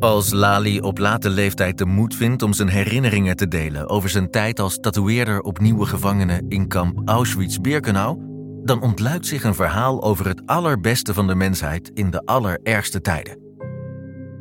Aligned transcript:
Als 0.00 0.32
Lali 0.32 0.80
op 0.80 0.98
late 0.98 1.30
leeftijd 1.30 1.78
de 1.78 1.86
moed 1.86 2.14
vindt 2.14 2.42
om 2.42 2.52
zijn 2.52 2.68
herinneringen 2.68 3.36
te 3.36 3.48
delen 3.48 3.88
over 3.88 4.08
zijn 4.08 4.30
tijd 4.30 4.60
als 4.60 4.78
tatoeëerder 4.80 5.40
op 5.40 5.58
nieuwe 5.58 5.86
gevangenen 5.86 6.44
in 6.48 6.68
kamp 6.68 7.00
Auschwitz-Birkenau, 7.04 8.18
dan 8.64 8.82
ontluikt 8.82 9.26
zich 9.26 9.44
een 9.44 9.54
verhaal 9.54 10.02
over 10.02 10.26
het 10.26 10.42
allerbeste 10.46 11.14
van 11.14 11.26
de 11.26 11.34
mensheid 11.34 11.90
in 11.94 12.10
de 12.10 12.24
allerergste 12.24 13.00
tijden. 13.00 13.38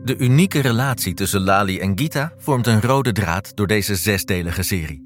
De 0.04 0.18
unieke 0.18 0.60
relatie 0.60 1.14
tussen 1.14 1.42
Lali 1.42 1.80
en 1.80 2.00
Gita 2.00 2.34
vormt 2.38 2.68
een 2.68 2.82
rode 2.82 3.12
draad 3.12 3.56
door 3.56 3.68
deze 3.68 3.96
zesdelige 3.96 4.64
serie. 4.64 5.06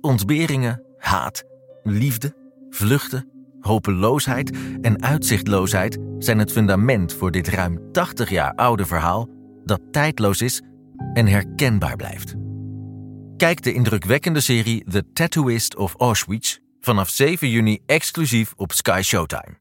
Ontberingen, 0.00 0.82
haat, 0.98 1.42
liefde, 1.82 2.34
vluchten, 2.70 3.28
hopeloosheid 3.60 4.56
en 4.80 5.02
uitzichtloosheid 5.02 5.98
zijn 6.18 6.38
het 6.38 6.52
fundament 6.52 7.14
voor 7.14 7.30
dit 7.30 7.48
ruim 7.48 7.92
80 7.92 8.30
jaar 8.30 8.54
oude 8.54 8.86
verhaal 8.86 9.40
dat 9.64 9.80
tijdloos 9.90 10.42
is 10.42 10.62
en 11.12 11.26
herkenbaar 11.26 11.96
blijft. 11.96 12.34
Kijk 13.36 13.62
de 13.62 13.72
indrukwekkende 13.72 14.40
serie 14.40 14.84
The 14.90 15.12
Tattooist 15.12 15.76
of 15.76 15.94
Auschwitz 15.98 16.58
vanaf 16.80 17.08
7 17.08 17.48
juni 17.48 17.78
exclusief 17.86 18.52
op 18.56 18.72
Sky 18.72 19.00
Showtime. 19.04 19.60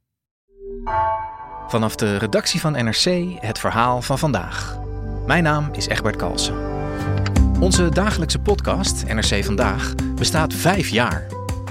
Vanaf 1.68 1.96
de 1.96 2.18
redactie 2.18 2.60
van 2.60 2.72
NRC 2.72 3.36
het 3.40 3.60
verhaal 3.60 4.02
van 4.02 4.20
vandaag. 4.20 4.80
Mijn 5.26 5.44
naam 5.44 5.70
is 5.74 5.88
Egbert 5.88 6.16
Kalsen. 6.16 6.56
Onze 7.60 7.90
dagelijkse 7.90 8.40
podcast, 8.40 9.06
NRC 9.06 9.44
Vandaag, 9.44 9.96
bestaat 10.16 10.54
vijf 10.54 10.90
jaar. 10.90 11.28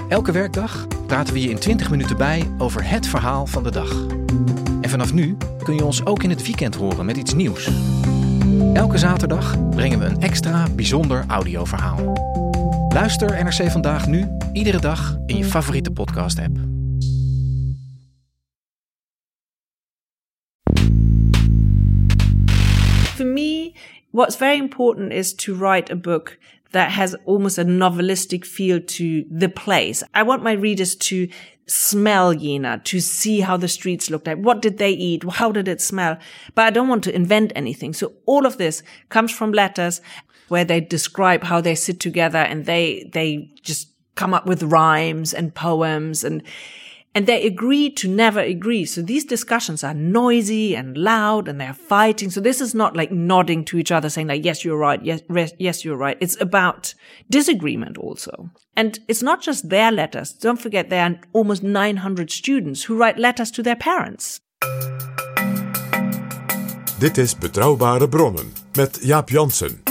Elke 0.09 0.31
werkdag 0.31 0.87
praten 1.07 1.33
we 1.33 1.41
je 1.41 1.49
in 1.49 1.59
20 1.59 1.89
minuten 1.89 2.17
bij 2.17 2.51
over 2.57 2.89
het 2.89 3.07
verhaal 3.07 3.45
van 3.45 3.63
de 3.63 3.71
dag. 3.71 4.05
En 4.81 4.89
vanaf 4.89 5.13
nu 5.13 5.37
kun 5.63 5.75
je 5.75 5.85
ons 5.85 6.05
ook 6.05 6.23
in 6.23 6.29
het 6.29 6.45
weekend 6.45 6.75
horen 6.75 7.05
met 7.05 7.17
iets 7.17 7.33
nieuws. 7.33 7.69
Elke 8.61 8.97
zaterdag 8.97 9.69
brengen 9.69 9.99
we 9.99 10.05
een 10.05 10.21
extra 10.21 10.67
bijzonder 10.75 11.23
audioverhaal. 11.27 12.13
Luister 12.93 13.43
NRC 13.43 13.71
Vandaag 13.71 14.07
nu, 14.07 14.27
iedere 14.53 14.79
dag 14.79 15.17
in 15.25 15.37
je 15.37 15.45
favoriete 15.45 15.91
podcast-app. 15.91 16.57
For 23.15 23.25
me, 23.25 23.73
what's 24.11 24.35
very 24.35 24.57
important 24.57 25.11
is 25.11 25.35
to 25.35 25.53
write 25.55 25.91
a 25.91 25.95
book 25.95 26.37
that 26.69 26.89
has 26.89 27.15
almost 27.25 27.57
a 27.57 27.63
novelistic 27.63 28.45
feel 28.45 28.83
to 28.83 29.23
the 29.37 29.49
place. 29.49 30.03
I 30.19 30.23
want 30.23 30.43
my 30.43 30.53
readers 30.53 30.97
to 30.97 31.27
smell 31.71 32.33
Jena, 32.33 32.81
to 32.83 32.99
see 32.99 33.39
how 33.39 33.55
the 33.55 33.67
streets 33.67 34.09
looked 34.09 34.27
like. 34.27 34.37
What 34.37 34.61
did 34.61 34.77
they 34.77 34.91
eat? 34.91 35.23
How 35.29 35.51
did 35.51 35.67
it 35.67 35.81
smell? 35.81 36.17
But 36.53 36.63
I 36.63 36.69
don't 36.69 36.89
want 36.89 37.03
to 37.05 37.15
invent 37.15 37.53
anything. 37.55 37.93
So 37.93 38.13
all 38.25 38.45
of 38.45 38.57
this 38.57 38.83
comes 39.09 39.31
from 39.31 39.53
letters 39.53 40.01
where 40.49 40.65
they 40.65 40.81
describe 40.81 41.43
how 41.43 41.61
they 41.61 41.75
sit 41.75 41.99
together 41.99 42.39
and 42.39 42.65
they, 42.65 43.09
they 43.13 43.49
just 43.61 43.89
come 44.15 44.33
up 44.33 44.45
with 44.45 44.63
rhymes 44.63 45.33
and 45.33 45.55
poems 45.55 46.25
and 46.25 46.43
and 47.13 47.27
they 47.27 47.45
agree 47.45 47.89
to 47.89 48.07
never 48.07 48.39
agree. 48.39 48.85
So 48.85 49.01
these 49.01 49.25
discussions 49.25 49.83
are 49.83 49.93
noisy 49.93 50.75
and 50.75 50.97
loud 50.97 51.47
and 51.47 51.59
they're 51.59 51.73
fighting. 51.73 52.29
So 52.29 52.39
this 52.39 52.61
is 52.61 52.73
not 52.73 52.95
like 52.95 53.11
nodding 53.11 53.65
to 53.65 53.77
each 53.77 53.91
other 53.91 54.09
saying 54.09 54.27
like, 54.27 54.45
yes, 54.45 54.63
you're 54.63 54.77
right. 54.77 55.01
Yes, 55.03 55.21
yes, 55.59 55.83
you're 55.83 55.97
right. 55.97 56.17
It's 56.19 56.39
about 56.39 56.93
disagreement 57.29 57.97
also. 57.97 58.49
And 58.75 58.99
it's 59.07 59.21
not 59.21 59.41
just 59.41 59.69
their 59.69 59.91
letters. 59.91 60.31
Don't 60.31 60.61
forget 60.61 60.89
there 60.89 61.03
are 61.03 61.19
almost 61.33 61.63
900 61.63 62.31
students 62.31 62.83
who 62.83 62.97
write 62.97 63.19
letters 63.19 63.51
to 63.51 63.63
their 63.63 63.75
parents. 63.75 64.39
Dit 66.99 67.17
is 67.17 67.35
Betrouwbare 67.35 68.07
Bronnen 68.07 68.53
met 68.75 68.99
Jaap 69.01 69.29
Jansen. 69.29 69.90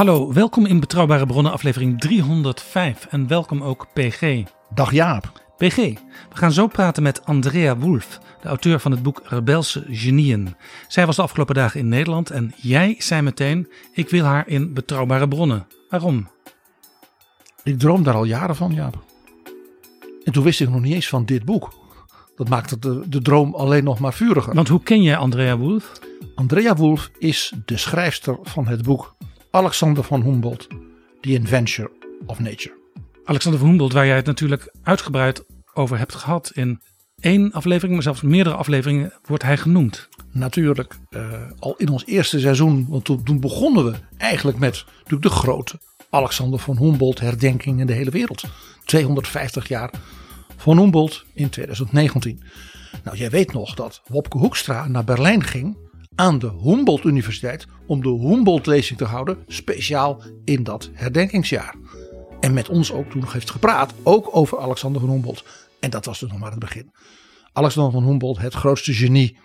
Hallo, 0.00 0.32
welkom 0.32 0.66
in 0.66 0.80
Betrouwbare 0.80 1.26
Bronnen, 1.26 1.52
aflevering 1.52 2.00
305. 2.00 3.06
En 3.10 3.26
welkom 3.26 3.62
ook 3.62 3.86
PG. 3.92 4.42
Dag 4.74 4.92
Jaap. 4.92 5.42
PG, 5.56 5.76
we 5.76 6.36
gaan 6.36 6.52
zo 6.52 6.66
praten 6.66 7.02
met 7.02 7.24
Andrea 7.24 7.76
Wolf, 7.76 8.20
de 8.42 8.48
auteur 8.48 8.80
van 8.80 8.90
het 8.90 9.02
boek 9.02 9.22
Rebelse 9.24 9.84
Genieën. 9.88 10.54
Zij 10.88 11.06
was 11.06 11.16
de 11.16 11.22
afgelopen 11.22 11.54
dagen 11.54 11.80
in 11.80 11.88
Nederland 11.88 12.30
en 12.30 12.52
jij 12.56 12.94
zei 12.98 13.22
meteen: 13.22 13.68
Ik 13.92 14.10
wil 14.10 14.24
haar 14.24 14.48
in 14.48 14.74
Betrouwbare 14.74 15.28
Bronnen. 15.28 15.66
Waarom? 15.88 16.28
Ik 17.62 17.78
droom 17.78 18.02
daar 18.02 18.14
al 18.14 18.24
jaren 18.24 18.56
van, 18.56 18.74
Jaap. 18.74 19.04
En 20.24 20.32
toen 20.32 20.44
wist 20.44 20.60
ik 20.60 20.70
nog 20.70 20.80
niet 20.80 20.94
eens 20.94 21.08
van 21.08 21.24
dit 21.24 21.44
boek. 21.44 21.72
Dat 22.36 22.48
maakte 22.48 22.78
de, 22.78 23.02
de 23.08 23.22
droom 23.22 23.54
alleen 23.54 23.84
nog 23.84 23.98
maar 23.98 24.14
vuriger. 24.14 24.54
Want 24.54 24.68
hoe 24.68 24.82
ken 24.82 25.02
jij 25.02 25.16
Andrea 25.16 25.56
Wolf? 25.56 25.92
Andrea 26.34 26.74
Wolf 26.74 27.10
is 27.18 27.52
de 27.64 27.76
schrijfster 27.76 28.38
van 28.42 28.66
het 28.66 28.82
boek 28.82 29.14
Alexander 29.52 30.04
van 30.04 30.22
Humboldt, 30.22 30.66
The 31.20 31.32
Invention 31.32 31.88
of 32.26 32.38
Nature. 32.38 32.74
Alexander 33.24 33.60
van 33.60 33.68
Humboldt, 33.68 33.94
waar 33.94 34.06
jij 34.06 34.16
het 34.16 34.26
natuurlijk 34.26 34.74
uitgebreid 34.82 35.44
over 35.74 35.98
hebt 35.98 36.14
gehad 36.14 36.50
in 36.54 36.80
één 37.20 37.52
aflevering, 37.52 37.92
maar 37.94 38.02
zelfs 38.02 38.22
meerdere 38.22 38.56
afleveringen 38.56 39.12
wordt 39.24 39.42
hij 39.42 39.56
genoemd. 39.56 40.08
Natuurlijk, 40.32 40.98
uh, 41.10 41.32
al 41.58 41.74
in 41.76 41.88
ons 41.88 42.06
eerste 42.06 42.40
seizoen, 42.40 42.86
want 42.88 43.04
toen, 43.04 43.22
toen 43.22 43.40
begonnen 43.40 43.84
we 43.84 43.94
eigenlijk 44.16 44.58
met 44.58 44.84
natuurlijk 44.96 45.22
de 45.22 45.38
grote 45.38 45.80
Alexander 46.10 46.58
van 46.58 46.76
Humboldt 46.76 47.20
herdenking 47.20 47.80
in 47.80 47.86
de 47.86 47.92
hele 47.92 48.10
wereld. 48.10 48.44
250 48.84 49.68
jaar 49.68 49.90
van 50.56 50.78
Humboldt 50.78 51.24
in 51.32 51.48
2019. 51.48 52.42
Nou, 53.04 53.16
jij 53.16 53.30
weet 53.30 53.52
nog 53.52 53.74
dat 53.74 54.02
Wopke 54.06 54.38
Hoekstra 54.38 54.88
naar 54.88 55.04
Berlijn 55.04 55.44
ging 55.44 55.76
aan 56.14 56.38
de 56.38 56.50
Humboldt 56.62 57.04
Universiteit 57.04 57.66
om 57.86 58.02
de 58.02 58.08
Humboldt-lezing 58.08 58.98
te 58.98 59.04
houden, 59.04 59.44
speciaal 59.46 60.22
in 60.44 60.62
dat 60.62 60.90
herdenkingsjaar. 60.92 61.74
En 62.40 62.52
met 62.52 62.68
ons 62.68 62.92
ook 62.92 63.10
toen 63.10 63.24
heeft 63.28 63.50
gepraat, 63.50 63.94
ook 64.02 64.36
over 64.36 64.58
Alexander 64.58 65.00
van 65.00 65.10
Humboldt. 65.10 65.44
En 65.80 65.90
dat 65.90 66.04
was 66.04 66.18
dus 66.18 66.30
nog 66.30 66.38
maar 66.38 66.50
het 66.50 66.58
begin. 66.58 66.92
Alexander 67.52 67.92
van 67.92 68.04
Humboldt, 68.04 68.40
het 68.40 68.54
grootste 68.54 68.94
genie 68.94 69.38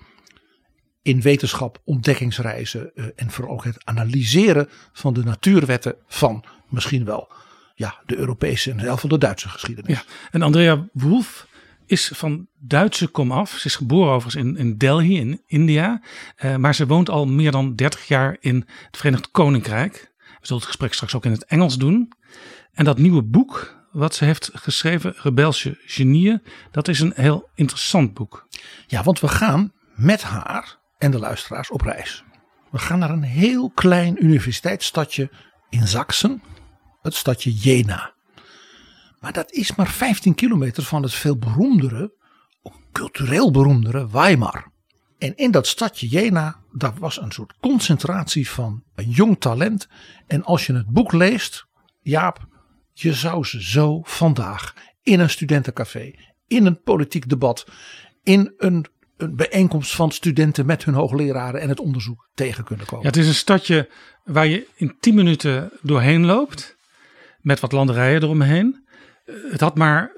in 1.01 1.21
wetenschap, 1.21 1.81
ontdekkingsreizen 1.83 2.95
eh, 2.95 3.05
en 3.15 3.31
vooral 3.31 3.53
ook 3.53 3.63
het 3.63 3.85
analyseren 3.85 4.69
van 4.93 5.13
de 5.13 5.23
natuurwetten 5.23 5.95
van 6.07 6.43
misschien 6.69 7.05
wel 7.05 7.31
ja, 7.75 8.01
de 8.05 8.17
Europese 8.17 8.71
en 8.71 8.79
zelfs 8.79 9.01
van 9.01 9.09
de 9.09 9.17
Duitse 9.17 9.49
geschiedenis. 9.49 9.97
Ja, 9.97 10.03
en 10.31 10.41
Andrea 10.41 10.87
Wolf 10.93 11.47
is 11.85 12.11
van 12.13 12.47
Duitse 12.59 13.07
komaf. 13.07 13.57
Ze 13.57 13.67
is 13.67 13.75
geboren 13.75 14.13
overigens 14.13 14.43
in, 14.45 14.57
in 14.57 14.77
Delhi 14.77 15.17
in 15.17 15.41
India. 15.45 16.01
Uh, 16.43 16.55
maar 16.55 16.75
ze 16.75 16.87
woont 16.87 17.09
al 17.09 17.25
meer 17.25 17.51
dan 17.51 17.75
30 17.75 18.07
jaar 18.07 18.37
in 18.39 18.67
het 18.85 18.97
Verenigd 18.97 19.31
Koninkrijk. 19.31 20.13
We 20.17 20.51
zullen 20.51 20.61
het 20.61 20.71
gesprek 20.71 20.93
straks 20.93 21.15
ook 21.15 21.25
in 21.25 21.31
het 21.31 21.45
Engels 21.45 21.77
doen. 21.77 22.11
En 22.73 22.85
dat 22.85 22.97
nieuwe 22.97 23.23
boek 23.23 23.83
wat 23.91 24.15
ze 24.15 24.25
heeft 24.25 24.51
geschreven, 24.53 25.13
Rebelse 25.17 25.77
Genieën, 25.85 26.41
dat 26.71 26.87
is 26.87 26.99
een 26.99 27.13
heel 27.15 27.49
interessant 27.53 28.13
boek. 28.13 28.47
Ja, 28.87 29.03
want 29.03 29.19
we 29.19 29.27
gaan 29.27 29.73
met 29.95 30.23
haar 30.23 30.77
en 30.97 31.11
de 31.11 31.19
luisteraars 31.19 31.71
op 31.71 31.81
reis. 31.81 32.23
We 32.71 32.77
gaan 32.77 32.99
naar 32.99 33.09
een 33.09 33.23
heel 33.23 33.69
klein 33.69 34.23
universiteitsstadje 34.23 35.29
in 35.69 35.87
Sachsen, 35.87 36.41
het 37.01 37.13
stadje 37.13 37.53
Jena. 37.53 38.14
Maar 39.25 39.33
dat 39.33 39.51
is 39.51 39.75
maar 39.75 39.87
15 39.87 40.35
kilometer 40.35 40.83
van 40.83 41.03
het 41.03 41.13
veel 41.13 41.37
beroemdere, 41.37 42.13
cultureel 42.91 43.51
beroemdere 43.51 44.09
Weimar. 44.09 44.71
En 45.17 45.35
in 45.35 45.51
dat 45.51 45.67
stadje 45.67 46.07
Jena, 46.07 46.59
daar 46.71 46.93
was 46.99 47.21
een 47.21 47.31
soort 47.31 47.53
concentratie 47.59 48.49
van 48.49 48.83
een 48.95 49.09
jong 49.09 49.39
talent. 49.39 49.87
En 50.27 50.43
als 50.43 50.65
je 50.65 50.73
het 50.73 50.87
boek 50.87 51.11
leest, 51.11 51.65
Jaap, 52.01 52.47
je 52.93 53.13
zou 53.13 53.43
ze 53.43 53.63
zo 53.63 54.01
vandaag 54.03 54.73
in 55.03 55.19
een 55.19 55.29
studentencafé, 55.29 56.13
in 56.47 56.65
een 56.65 56.81
politiek 56.81 57.29
debat, 57.29 57.67
in 58.23 58.53
een, 58.57 58.85
een 59.17 59.35
bijeenkomst 59.35 59.95
van 59.95 60.11
studenten 60.11 60.65
met 60.65 60.83
hun 60.85 60.93
hoogleraren 60.93 61.61
en 61.61 61.69
het 61.69 61.79
onderzoek 61.79 62.29
tegen 62.33 62.63
kunnen 62.63 62.85
komen. 62.85 63.03
Ja, 63.03 63.09
het 63.09 63.19
is 63.19 63.27
een 63.27 63.33
stadje 63.33 63.89
waar 64.23 64.47
je 64.47 64.67
in 64.75 64.95
10 64.99 65.15
minuten 65.15 65.71
doorheen 65.81 66.25
loopt, 66.25 66.75
met 67.41 67.59
wat 67.59 67.71
landerijen 67.71 68.23
eromheen. 68.23 68.84
Het 69.25 69.59
had 69.59 69.75
maar 69.75 70.11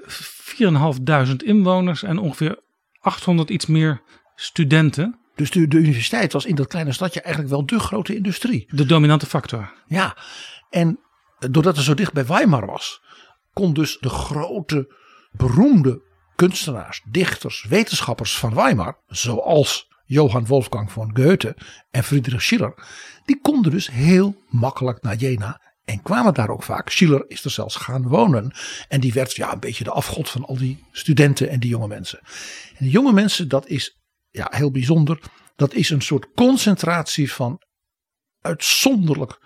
4.500 1.28 1.36
inwoners 1.36 2.02
en 2.02 2.18
ongeveer 2.18 2.58
800 3.00 3.50
iets 3.50 3.66
meer 3.66 4.02
studenten. 4.34 5.18
Dus 5.34 5.50
de, 5.50 5.68
de, 5.68 5.76
universiteit 5.76 6.32
was 6.32 6.44
in 6.44 6.54
dat 6.54 6.66
kleine 6.66 6.92
stadje 6.92 7.20
eigenlijk 7.20 7.54
wel 7.54 7.66
de 7.66 7.78
grote 7.78 8.16
industrie. 8.16 8.66
De 8.70 8.86
dominante 8.86 9.26
factor. 9.26 9.72
Ja, 9.86 10.16
en 10.70 11.00
doordat 11.38 11.76
het 11.76 11.84
zo 11.84 11.94
dicht 11.94 12.12
bij 12.12 12.26
Weimar 12.26 12.66
was, 12.66 13.02
kon 13.52 13.72
dus 13.72 13.98
de 13.98 14.08
grote, 14.08 14.94
beroemde 15.30 16.02
kunstenaars, 16.36 17.02
dichters, 17.10 17.66
wetenschappers 17.68 18.38
van 18.38 18.54
Weimar, 18.54 18.98
zoals 19.06 19.88
Johann 20.04 20.46
Wolfgang 20.46 20.92
von 20.92 21.10
Goethe 21.16 21.56
en 21.90 22.04
Friedrich 22.04 22.42
Schiller, 22.42 22.74
die 23.24 23.40
konden 23.40 23.70
dus 23.72 23.90
heel 23.90 24.42
makkelijk 24.48 25.02
naar 25.02 25.16
Jena 25.16 25.60
en 25.88 26.02
kwamen 26.02 26.34
daar 26.34 26.48
ook 26.48 26.62
vaak. 26.62 26.88
Schiller 26.90 27.24
is 27.28 27.44
er 27.44 27.50
zelfs 27.50 27.76
gaan 27.76 28.08
wonen. 28.08 28.52
En 28.88 29.00
die 29.00 29.12
werd 29.12 29.36
ja, 29.36 29.52
een 29.52 29.60
beetje 29.60 29.84
de 29.84 29.90
afgod 29.90 30.30
van 30.30 30.44
al 30.44 30.56
die 30.56 30.84
studenten 30.92 31.48
en 31.48 31.60
die 31.60 31.70
jonge 31.70 31.86
mensen. 31.86 32.18
En 32.68 32.76
die 32.78 32.90
jonge 32.90 33.12
mensen, 33.12 33.48
dat 33.48 33.66
is 33.66 33.98
ja, 34.30 34.46
heel 34.50 34.70
bijzonder. 34.70 35.20
Dat 35.56 35.74
is 35.74 35.90
een 35.90 36.00
soort 36.00 36.26
concentratie 36.34 37.32
van 37.32 37.62
uitzonderlijk 38.40 39.38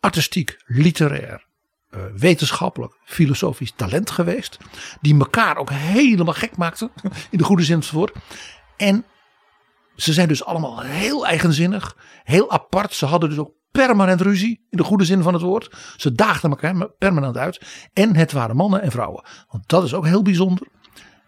artistiek, 0.00 0.62
literair, 0.66 1.46
eh, 1.90 2.00
wetenschappelijk, 2.16 2.98
filosofisch 3.04 3.72
talent 3.76 4.10
geweest. 4.10 4.58
Die 5.00 5.18
elkaar 5.18 5.56
ook 5.56 5.70
helemaal 5.70 6.34
gek 6.34 6.56
maakten, 6.56 6.90
in 7.30 7.38
de 7.38 7.44
goede 7.44 7.64
zin 7.64 7.82
van 7.82 8.00
het 8.00 8.12
woord. 8.12 8.24
En 8.76 9.04
ze 9.96 10.12
zijn 10.12 10.28
dus 10.28 10.44
allemaal 10.44 10.80
heel 10.80 11.26
eigenzinnig, 11.26 11.96
heel 12.24 12.50
apart. 12.50 12.94
Ze 12.94 13.06
hadden 13.06 13.28
dus 13.28 13.38
ook 13.38 13.56
permanent 13.70 14.20
ruzie, 14.20 14.66
in 14.70 14.76
de 14.76 14.84
goede 14.84 15.04
zin 15.04 15.22
van 15.22 15.32
het 15.32 15.42
woord. 15.42 15.70
Ze 15.96 16.12
daagden 16.12 16.50
elkaar 16.50 16.88
permanent 16.88 17.36
uit. 17.36 17.60
En 17.92 18.16
het 18.16 18.32
waren 18.32 18.56
mannen 18.56 18.82
en 18.82 18.90
vrouwen. 18.90 19.24
Want 19.48 19.68
dat 19.68 19.84
is 19.84 19.94
ook 19.94 20.06
heel 20.06 20.22
bijzonder. 20.22 20.66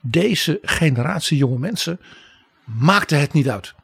Deze 0.01 0.59
generatie 0.63 1.37
jonge 1.37 1.59
mensen 1.59 2.01
maakte 2.65 3.15
het 3.15 3.33
niet 3.33 3.49
uit. 3.49 3.75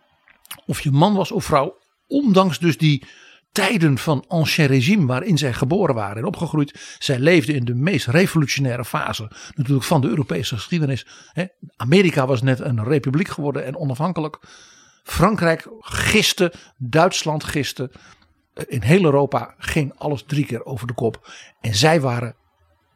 Of 0.67 0.81
je 0.81 0.91
man 0.91 1.15
was 1.15 1.33
of 1.33 1.45
vrouw, 1.45 1.79
ondanks 2.07 2.59
dus 2.59 2.79
die 2.79 3.07
tijden 3.53 3.99
van 3.99 4.25
ancien 4.29 4.67
regime 4.67 5.07
waarin 5.07 5.39
zij 5.39 5.53
geboren 5.53 5.95
waren 5.95 6.17
en 6.17 6.25
opgegroeid. 6.25 6.97
Zij 6.99 7.19
leefden 7.19 7.55
in 7.55 7.65
de 7.65 7.75
meest 7.75 8.07
revolutionaire 8.07 8.85
fase 8.85 9.31
natuurlijk 9.55 9.87
van 9.87 10.01
de 10.01 10.09
Europese 10.09 10.55
geschiedenis. 10.55 11.07
Amerika 11.77 12.27
was 12.27 12.43
net 12.43 12.61
een 12.61 12.85
republiek 12.85 13.29
geworden 13.29 13.65
en 13.65 13.77
onafhankelijk. 13.77 14.39
Frankrijk 15.03 15.69
giste, 15.81 16.53
Duitsland 16.77 17.45
giste. 17.45 17.91
In 18.67 18.83
heel 18.83 19.05
Europa 19.05 19.55
ging 19.59 19.93
alles 19.97 20.23
drie 20.27 20.47
keer 20.47 20.65
over 20.65 20.87
de 20.87 20.95
kop. 20.95 21.31
En 21.61 21.75
zij 21.75 22.01
waren 22.01 22.35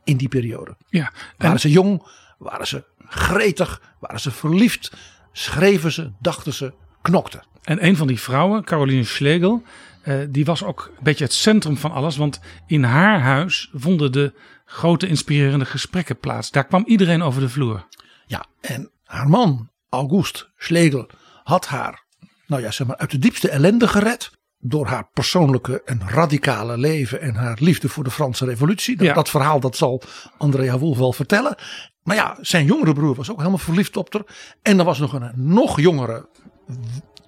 in 0.04 0.16
die 0.16 0.28
periode. 0.28 0.76
Ja, 0.88 1.12
Waren 1.36 1.60
ze 1.60 1.70
jong, 1.70 2.02
waren 2.38 2.66
ze 2.66 2.84
gretig, 3.08 3.82
waren 4.00 4.20
ze 4.20 4.30
verliefd, 4.30 4.92
schreven 5.32 5.92
ze, 5.92 6.12
dachten 6.20 6.52
ze, 6.54 6.72
knokten. 7.02 7.44
En 7.62 7.86
een 7.86 7.96
van 7.96 8.06
die 8.06 8.20
vrouwen, 8.20 8.64
Caroline 8.64 9.04
Schlegel, 9.04 9.62
eh, 10.02 10.18
die 10.28 10.44
was 10.44 10.64
ook 10.64 10.92
een 10.96 11.02
beetje 11.02 11.24
het 11.24 11.32
centrum 11.32 11.76
van 11.76 11.92
alles. 11.92 12.16
Want 12.16 12.40
in 12.66 12.82
haar 12.82 13.20
huis 13.20 13.70
vonden 13.74 14.12
de 14.12 14.32
grote 14.64 15.06
inspirerende 15.06 15.64
gesprekken 15.64 16.18
plaats. 16.18 16.50
Daar 16.50 16.66
kwam 16.66 16.84
iedereen 16.86 17.22
over 17.22 17.40
de 17.40 17.48
vloer. 17.48 17.86
Ja, 18.26 18.44
en 18.60 18.90
haar 19.04 19.28
man, 19.28 19.70
August 19.88 20.50
Schlegel, 20.56 21.10
had 21.42 21.66
haar 21.66 22.08
nou 22.50 22.62
ja, 22.62 22.70
zeg 22.70 22.86
maar, 22.86 22.96
uit 22.96 23.10
de 23.10 23.18
diepste 23.18 23.48
ellende 23.48 23.88
gered. 23.88 24.30
Door 24.62 24.86
haar 24.86 25.08
persoonlijke 25.12 25.82
en 25.84 26.02
radicale 26.08 26.78
leven 26.78 27.20
en 27.20 27.34
haar 27.34 27.58
liefde 27.60 27.88
voor 27.88 28.04
de 28.04 28.10
Franse 28.10 28.44
revolutie. 28.44 28.96
Dat, 28.96 29.06
Ja. 29.06 29.12
dat 29.14 29.28
verhaal 29.30 29.60
dat 29.60 29.76
zal 29.76 30.02
Andrea 30.38 30.78
Wolf 30.78 30.98
wel 30.98 31.12
vertellen. 31.12 31.54
Maar 32.02 32.16
ja, 32.16 32.36
zijn 32.40 32.64
jongere 32.66 32.92
broer 32.92 33.14
was 33.14 33.30
ook 33.30 33.38
helemaal 33.38 33.58
verliefd 33.58 33.96
op 33.96 34.12
haar. 34.12 34.24
En 34.62 34.78
er 34.78 34.84
was 34.84 34.98
nog 34.98 35.12
een 35.12 35.32
nog 35.34 35.80
jongere, 35.80 36.28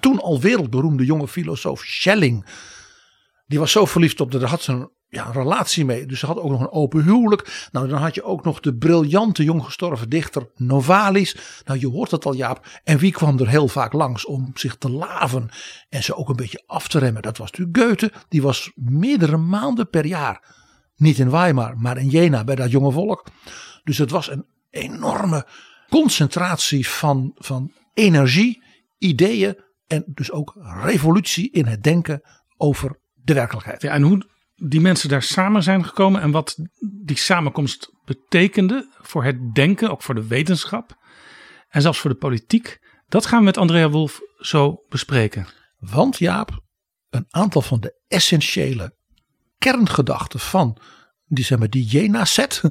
toen 0.01 0.21
al 0.21 0.41
wereldberoemde 0.41 1.05
jonge 1.05 1.29
filosoof 1.29 1.81
Schelling. 1.81 2.47
Die 3.47 3.59
was 3.59 3.73
zo 3.73 3.85
verliefd 3.85 4.21
op 4.21 4.31
haar, 4.33 4.41
daar 4.41 4.49
had 4.51 4.63
ze 4.63 4.73
een, 4.73 4.91
ja, 5.13 5.27
een 5.27 5.33
relatie 5.33 5.85
mee. 5.85 6.07
Dus 6.07 6.19
ze 6.19 6.27
had 6.27 6.39
ook 6.39 6.51
nog 6.51 6.61
een 6.61 6.71
open 6.71 7.03
huwelijk. 7.03 7.69
Nou, 7.73 7.89
dan 7.89 7.99
had 7.99 8.15
je 8.15 8.23
ook 8.23 8.45
nog 8.45 8.61
de 8.61 8.75
briljante 8.75 9.45
jong 9.45 9.65
gestorven 9.65 10.09
dichter 10.09 10.51
Novalis. 10.57 11.37
Nou, 11.65 11.81
je 11.81 11.89
hoort 11.89 12.11
het 12.11 12.25
al 12.25 12.35
Jaap. 12.35 12.81
En 12.85 12.99
wie 12.99 13.13
kwam 13.13 13.39
er 13.39 13.49
heel 13.49 13.69
vaak 13.69 13.93
langs 13.93 14.27
om 14.27 14.51
zich 14.55 14.77
te 14.77 14.91
laven 14.91 15.49
en 15.89 16.03
ze 16.03 16.17
ook 16.17 16.29
een 16.29 16.37
beetje 16.37 16.63
af 16.67 16.89
te 16.89 16.99
remmen? 16.99 17.23
Dat 17.23 17.37
was 17.37 17.51
natuurlijk 17.51 17.79
Goethe. 17.79 18.13
Die 18.29 18.43
was 18.43 18.73
meerdere 18.75 19.37
maanden 19.37 19.89
per 19.89 20.07
jaar. 20.07 20.55
Niet 20.97 21.19
in 21.19 21.31
Weimar, 21.31 21.77
maar 21.77 21.99
in 21.99 22.09
Jena 22.09 22.45
bij 22.45 22.55
dat 22.55 22.71
jonge 22.71 22.93
volk. 22.93 23.27
Dus 23.85 23.99
het 23.99 24.11
was 24.11 24.31
een 24.31 24.47
enorme 24.71 25.47
concentratie 25.89 26.89
van, 26.89 27.33
van 27.35 27.73
energie, 27.95 28.63
ideeën 28.99 29.57
en 29.87 30.05
dus 30.07 30.31
ook 30.31 30.55
revolutie 30.85 31.51
in 31.51 31.67
het 31.67 31.83
denken 31.83 32.21
over 32.57 32.99
de 33.15 33.35
werkelijkheid. 33.35 33.83
Ja, 33.83 33.91
en 33.91 34.03
hoe 34.03 34.31
die 34.65 34.81
mensen 34.81 35.09
daar 35.09 35.23
samen 35.23 35.63
zijn 35.63 35.85
gekomen 35.85 36.21
en 36.21 36.31
wat 36.31 36.59
die 37.05 37.19
samenkomst 37.19 37.93
betekende 38.05 38.89
voor 39.01 39.25
het 39.25 39.55
denken, 39.55 39.91
ook 39.91 40.03
voor 40.03 40.15
de 40.15 40.27
wetenschap 40.27 40.97
en 41.69 41.83
zelfs 41.83 41.99
voor 41.99 42.11
de 42.11 42.17
politiek. 42.17 42.81
Dat 43.09 43.27
gaan 43.27 43.39
we 43.39 43.45
met 43.45 43.57
Andrea 43.57 43.91
Wolf 43.91 44.21
zo 44.39 44.85
bespreken. 44.89 45.47
Want 45.79 46.19
Jaap, 46.19 46.61
een 47.11 47.27
aantal 47.31 47.63
van 47.63 47.81
de 47.81 48.01
essentiële 48.09 48.95
kerngedachten 49.59 50.41
van 50.41 50.79
die, 51.27 51.45
zeg 51.45 51.59
maar, 51.59 51.71
die 51.71 51.85
Jena-set 51.85 52.63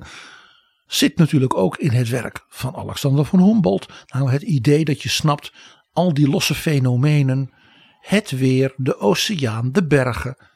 zit 0.86 1.18
natuurlijk 1.18 1.56
ook 1.56 1.78
in 1.78 1.92
het 1.92 2.10
werk 2.10 2.46
van 2.48 2.76
Alexander 2.76 3.26
von 3.26 3.44
Humboldt. 3.44 4.06
Nou, 4.08 4.32
het 4.32 4.42
idee 4.42 4.86
dat 4.86 5.02
je 5.02 5.10
snapt 5.10 5.54
al 5.92 6.14
die 6.14 6.30
losse 6.30 6.56
fenomenen, 6.56 7.54
het 8.00 8.32
weer, 8.32 8.74
de 8.78 8.98
oceaan, 8.98 9.72
de 9.72 9.88
bergen, 9.88 10.51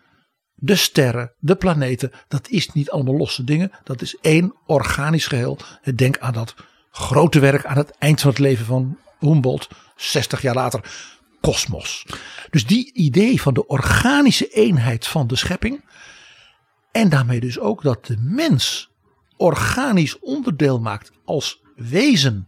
de 0.56 0.76
sterren, 0.76 1.34
de 1.40 1.56
planeten, 1.56 2.12
dat 2.28 2.50
is 2.50 2.74
niet 2.74 2.90
allemaal 2.90 3.18
losse 3.18 3.44
dingen. 3.44 3.72
Dat 3.84 4.02
is 4.02 4.18
één 4.22 4.56
organisch 4.66 5.28
geheel. 5.28 5.58
Denk 5.96 6.18
aan 6.18 6.34
dat 6.34 6.56
grote 6.92 7.40
werk 7.40 7.66
aan 7.66 7.78
het 7.78 7.98
eind 7.98 8.22
van 8.22 8.30
het 8.30 8.40
leven 8.40 8.66
van 8.66 8.98
Humboldt, 9.20 9.68
60 9.96 10.42
jaar 10.42 10.56
later, 10.56 10.82
kosmos. 11.42 12.06
Dus 12.50 12.66
die 12.66 12.94
idee 12.94 13.42
van 13.42 13.54
de 13.54 13.68
organische 13.68 14.48
eenheid 14.48 15.08
van 15.08 15.28
de 15.28 15.36
schepping. 15.36 15.84
En 16.92 17.10
daarmee 17.10 17.40
dus 17.40 17.60
ook 17.60 17.82
dat 17.82 18.06
de 18.06 18.18
mens 18.20 18.92
organisch 19.38 20.20
onderdeel 20.20 20.80
maakt 20.80 21.12
als 21.26 21.62
wezen 21.76 22.48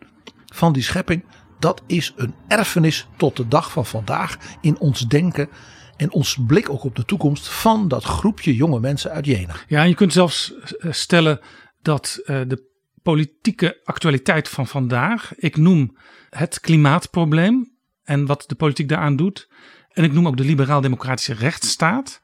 van 0.53 0.73
die 0.73 0.83
schepping. 0.83 1.25
Dat 1.59 1.81
is 1.85 2.13
een 2.15 2.35
erfenis 2.47 3.07
tot 3.17 3.35
de 3.35 3.47
dag 3.47 3.71
van 3.71 3.85
vandaag 3.85 4.37
in 4.61 4.79
ons 4.79 5.07
denken 5.07 5.49
en 5.97 6.11
ons 6.11 6.37
blik 6.47 6.69
ook 6.69 6.83
op 6.83 6.95
de 6.95 7.05
toekomst 7.05 7.47
van 7.47 7.87
dat 7.87 8.03
groepje 8.03 8.55
jonge 8.55 8.79
mensen 8.79 9.11
uit 9.11 9.25
Jena. 9.25 9.55
Ja, 9.67 9.81
en 9.81 9.89
je 9.89 9.95
kunt 9.95 10.13
zelfs 10.13 10.53
eh, 10.55 10.91
stellen 10.91 11.39
dat 11.81 12.21
eh, 12.25 12.41
de 12.47 12.65
politieke 13.01 13.81
actualiteit 13.83 14.49
van 14.49 14.67
vandaag, 14.67 15.35
ik 15.35 15.57
noem 15.57 15.97
het 16.29 16.59
klimaatprobleem 16.59 17.71
en 18.03 18.25
wat 18.25 18.43
de 18.47 18.55
politiek 18.55 18.89
daaraan 18.89 19.15
doet, 19.15 19.49
en 19.91 20.03
ik 20.03 20.13
noem 20.13 20.27
ook 20.27 20.37
de 20.37 20.43
liberaal-democratische 20.43 21.33
rechtsstaat, 21.33 22.21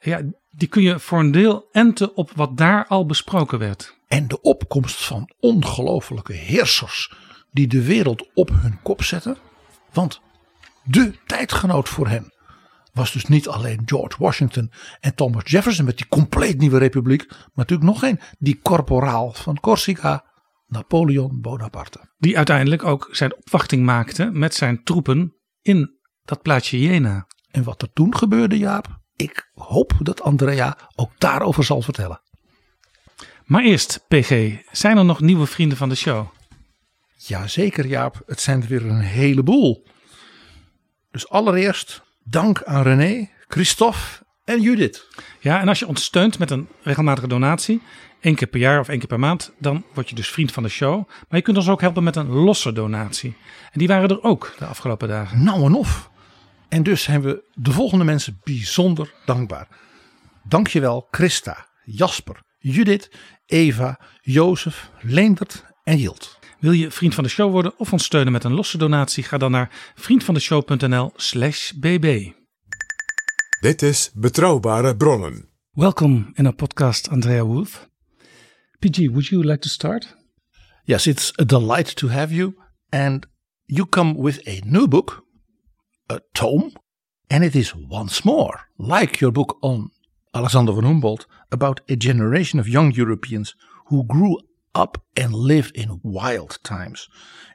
ja, 0.00 0.22
die 0.50 0.68
kun 0.68 0.82
je 0.82 0.98
voor 0.98 1.18
een 1.18 1.30
deel 1.30 1.68
enten 1.72 2.16
op 2.16 2.30
wat 2.34 2.56
daar 2.56 2.86
al 2.86 3.06
besproken 3.06 3.58
werd. 3.58 3.96
En 4.08 4.28
de 4.28 4.40
opkomst 4.40 5.04
van 5.04 5.30
ongelofelijke 5.40 6.32
heersers 6.32 7.12
die 7.50 7.66
de 7.66 7.82
wereld 7.82 8.28
op 8.34 8.50
hun 8.52 8.78
kop 8.82 9.02
zetten. 9.02 9.36
Want 9.92 10.20
de 10.82 11.12
tijdgenoot 11.26 11.88
voor 11.88 12.08
hen 12.08 12.34
was 12.96 13.12
dus 13.12 13.24
niet 13.24 13.48
alleen 13.48 13.82
George 13.84 14.16
Washington 14.18 14.72
en 15.00 15.14
Thomas 15.14 15.50
Jefferson 15.50 15.84
met 15.84 15.96
die 15.96 16.08
compleet 16.08 16.58
nieuwe 16.58 16.78
republiek. 16.78 17.28
Maar 17.28 17.48
natuurlijk 17.54 17.90
nog 17.90 18.02
één, 18.02 18.20
die 18.38 18.60
corporaal 18.62 19.32
van 19.32 19.60
Corsica, 19.60 20.24
Napoleon 20.66 21.40
Bonaparte. 21.40 22.14
Die 22.18 22.36
uiteindelijk 22.36 22.84
ook 22.84 23.08
zijn 23.10 23.36
opwachting 23.36 23.84
maakte 23.84 24.30
met 24.32 24.54
zijn 24.54 24.82
troepen 24.84 25.36
in 25.60 25.98
dat 26.22 26.42
plaatsje 26.42 26.80
Jena. 26.80 27.26
En 27.50 27.62
wat 27.62 27.82
er 27.82 27.92
toen 27.92 28.16
gebeurde 28.16 28.58
Jaap, 28.58 28.98
ik 29.16 29.50
hoop 29.54 29.92
dat 29.98 30.22
Andrea 30.22 30.78
ook 30.94 31.10
daarover 31.18 31.64
zal 31.64 31.82
vertellen. 31.82 32.20
Maar 33.44 33.62
eerst, 33.62 34.04
PG, 34.08 34.56
zijn 34.70 34.96
er 34.96 35.04
nog 35.04 35.20
nieuwe 35.20 35.46
vrienden 35.46 35.78
van 35.78 35.88
de 35.88 35.94
show? 35.94 36.26
Jazeker 37.16 37.86
Jaap, 37.86 38.22
het 38.26 38.40
zijn 38.40 38.62
er 38.62 38.68
weer 38.68 38.86
een 38.86 39.00
heleboel. 39.00 39.86
Dus 41.10 41.28
allereerst 41.28 42.05
dank 42.28 42.62
aan 42.62 42.82
René, 42.82 43.28
Christophe 43.48 44.24
en 44.44 44.60
Judith. 44.60 45.06
Ja, 45.40 45.60
en 45.60 45.68
als 45.68 45.78
je 45.78 45.86
ons 45.86 46.04
steunt 46.04 46.38
met 46.38 46.50
een 46.50 46.68
regelmatige 46.82 47.26
donatie, 47.26 47.82
één 48.20 48.34
keer 48.34 48.48
per 48.48 48.60
jaar 48.60 48.80
of 48.80 48.88
één 48.88 48.98
keer 48.98 49.08
per 49.08 49.18
maand, 49.18 49.52
dan 49.58 49.84
word 49.94 50.08
je 50.08 50.14
dus 50.14 50.28
vriend 50.28 50.52
van 50.52 50.62
de 50.62 50.68
show. 50.68 51.08
Maar 51.08 51.38
je 51.38 51.42
kunt 51.42 51.56
ons 51.56 51.68
ook 51.68 51.80
helpen 51.80 52.02
met 52.02 52.16
een 52.16 52.28
losse 52.28 52.72
donatie. 52.72 53.36
En 53.72 53.78
die 53.78 53.88
waren 53.88 54.08
er 54.08 54.22
ook 54.22 54.54
de 54.58 54.64
afgelopen 54.64 55.08
dagen. 55.08 55.44
Nou 55.44 55.64
en 55.64 55.74
of. 55.74 56.10
En 56.68 56.82
dus 56.82 57.02
zijn 57.02 57.22
we 57.22 57.44
de 57.54 57.72
volgende 57.72 58.04
mensen 58.04 58.40
bijzonder 58.44 59.12
dankbaar. 59.24 59.68
Dankjewel 60.42 61.08
Christa, 61.10 61.66
Jasper, 61.84 62.42
Judith, 62.58 63.10
Eva, 63.46 64.00
Jozef, 64.20 64.90
Leendert 65.00 65.64
en 65.84 65.96
Jilt. 65.96 66.35
Wil 66.66 66.74
je 66.74 66.90
vriend 66.90 67.14
van 67.14 67.24
de 67.24 67.30
show 67.30 67.50
worden 67.50 67.78
of 67.78 67.92
ons 67.92 68.04
steunen 68.04 68.32
met 68.32 68.44
een 68.44 68.52
losse 68.52 68.78
donatie? 68.78 69.24
Ga 69.24 69.38
dan 69.38 69.50
naar 69.50 69.92
vriendvandeshow.nl 69.94 71.12
slash 71.16 71.72
bb. 71.72 72.32
Dit 73.60 73.82
is 73.82 74.10
Betrouwbare 74.14 74.96
Bronnen. 74.96 75.48
Welcome 75.70 76.30
in 76.32 76.46
our 76.46 76.54
podcast, 76.54 77.08
Andrea 77.08 77.44
Wolf. 77.44 77.88
PG, 78.78 78.96
would 78.96 79.26
you 79.26 79.44
like 79.44 79.58
to 79.58 79.68
start? 79.68 80.16
Yes, 80.84 81.06
it's 81.06 81.32
a 81.40 81.44
delight 81.44 81.96
to 81.96 82.08
have 82.08 82.34
you. 82.34 82.54
And 82.88 83.26
you 83.64 83.88
come 83.88 84.14
with 84.22 84.48
a 84.48 84.60
new 84.64 84.88
book. 84.88 85.24
a 86.06 86.20
tome, 86.32 86.72
and 87.26 87.44
it 87.44 87.54
is 87.54 87.74
once 87.88 88.24
more, 88.24 88.60
like 88.76 89.20
your 89.20 89.32
book 89.32 89.56
on 89.60 89.90
Alexander 90.30 90.74
von 90.74 90.84
Humboldt, 90.84 91.26
about 91.48 91.80
a 91.88 91.94
generation 91.96 92.60
of 92.60 92.66
young 92.66 92.92
Europeans 92.96 93.54
who 93.84 94.04
grew 94.04 94.38
up 94.76 95.02
and 95.16 95.32
lived 95.32 95.74
in 95.74 96.00
wild 96.02 96.58
times, 96.62 97.08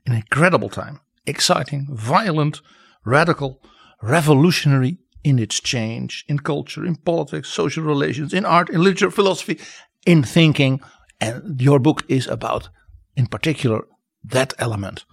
an 0.05 0.13
incredible 0.13 0.69
time, 0.69 0.99
exciting, 1.25 1.87
violent, 1.91 2.61
radical, 3.05 3.61
revolutionary 4.01 4.97
in 5.23 5.37
its 5.37 5.59
change, 5.59 6.25
in 6.27 6.39
culture, 6.39 6.83
in 6.85 6.95
politics, 6.95 7.49
social 7.49 7.83
relations, 7.83 8.33
in 8.33 8.43
art, 8.43 8.69
in 8.69 8.81
literature, 8.81 9.11
philosophy, 9.11 9.59
in 10.05 10.23
thinking. 10.23 10.81
And 11.19 11.61
your 11.61 11.79
book 11.79 12.03
is 12.07 12.27
about, 12.27 12.69
in 13.15 13.27
particular, 13.27 13.85
that 14.23 14.53
element. 14.57 15.05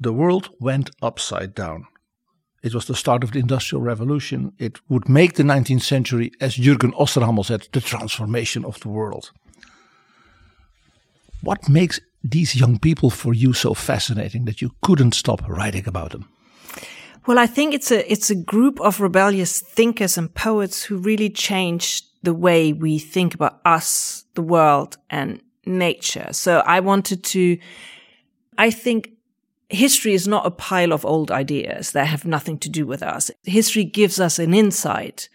The 0.00 0.12
world 0.12 0.50
went 0.58 0.90
upside 1.00 1.54
down. 1.54 1.86
It 2.62 2.74
was 2.74 2.86
the 2.86 2.96
start 2.96 3.22
of 3.22 3.30
the 3.30 3.38
Industrial 3.38 3.80
Revolution. 3.80 4.52
It 4.58 4.80
would 4.88 5.08
make 5.08 5.34
the 5.34 5.44
19th 5.44 5.82
century, 5.82 6.32
as 6.40 6.56
Jürgen 6.56 6.92
Osterhammel 6.94 7.44
said, 7.44 7.68
the 7.72 7.80
transformation 7.80 8.64
of 8.64 8.80
the 8.80 8.88
world. 8.88 9.30
What 11.42 11.68
makes 11.68 12.00
these 12.22 12.56
young 12.56 12.78
people 12.78 13.10
for 13.10 13.32
you 13.32 13.52
so 13.52 13.74
fascinating 13.74 14.44
that 14.46 14.60
you 14.60 14.72
couldn't 14.82 15.14
stop 15.14 15.48
writing 15.48 15.86
about 15.86 16.10
them? 16.10 16.28
Well, 17.26 17.38
I 17.38 17.46
think 17.46 17.74
it's 17.74 17.90
a 17.90 18.10
it's 18.10 18.30
a 18.30 18.34
group 18.34 18.80
of 18.80 19.00
rebellious 19.00 19.60
thinkers 19.60 20.16
and 20.18 20.34
poets 20.34 20.82
who 20.82 20.96
really 20.96 21.30
changed 21.30 22.06
the 22.22 22.34
way 22.34 22.72
we 22.72 22.98
think 22.98 23.34
about 23.34 23.60
us, 23.64 24.24
the 24.34 24.42
world, 24.42 24.96
and 25.10 25.40
nature. 25.66 26.32
So 26.32 26.60
I 26.60 26.80
wanted 26.80 27.22
to 27.24 27.58
I 28.56 28.70
think 28.70 29.10
history 29.68 30.14
is 30.14 30.26
not 30.26 30.46
a 30.46 30.50
pile 30.50 30.92
of 30.92 31.04
old 31.04 31.30
ideas 31.30 31.92
that 31.92 32.06
have 32.06 32.24
nothing 32.24 32.58
to 32.58 32.68
do 32.68 32.86
with 32.86 33.02
us. 33.02 33.30
History 33.44 33.84
gives 33.84 34.18
us 34.18 34.38
an 34.38 34.54
insight 34.54 35.28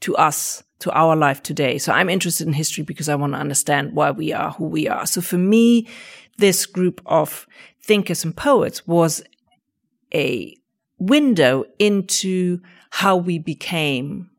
to 0.00 0.14
us, 0.16 0.62
to 0.80 0.92
our 0.92 1.16
life 1.16 1.42
today. 1.42 1.78
So 1.78 1.92
I'm 1.92 2.08
interested 2.08 2.46
in 2.46 2.52
history 2.52 2.84
because 2.84 3.08
I 3.08 3.14
want 3.14 3.32
to 3.32 3.38
understand 3.38 3.94
why 3.94 4.10
we 4.10 4.32
are 4.32 4.52
who 4.52 4.66
we 4.66 4.88
are. 4.88 5.06
So 5.06 5.20
for 5.20 5.38
me, 5.38 5.88
this 6.38 6.66
group 6.66 7.00
of 7.06 7.46
thinkers 7.82 8.24
and 8.24 8.36
poets 8.36 8.86
was 8.86 9.22
a 10.14 10.56
window 10.98 11.64
into 11.78 12.60
how 12.90 13.16
we 13.16 13.38
became 13.38 14.30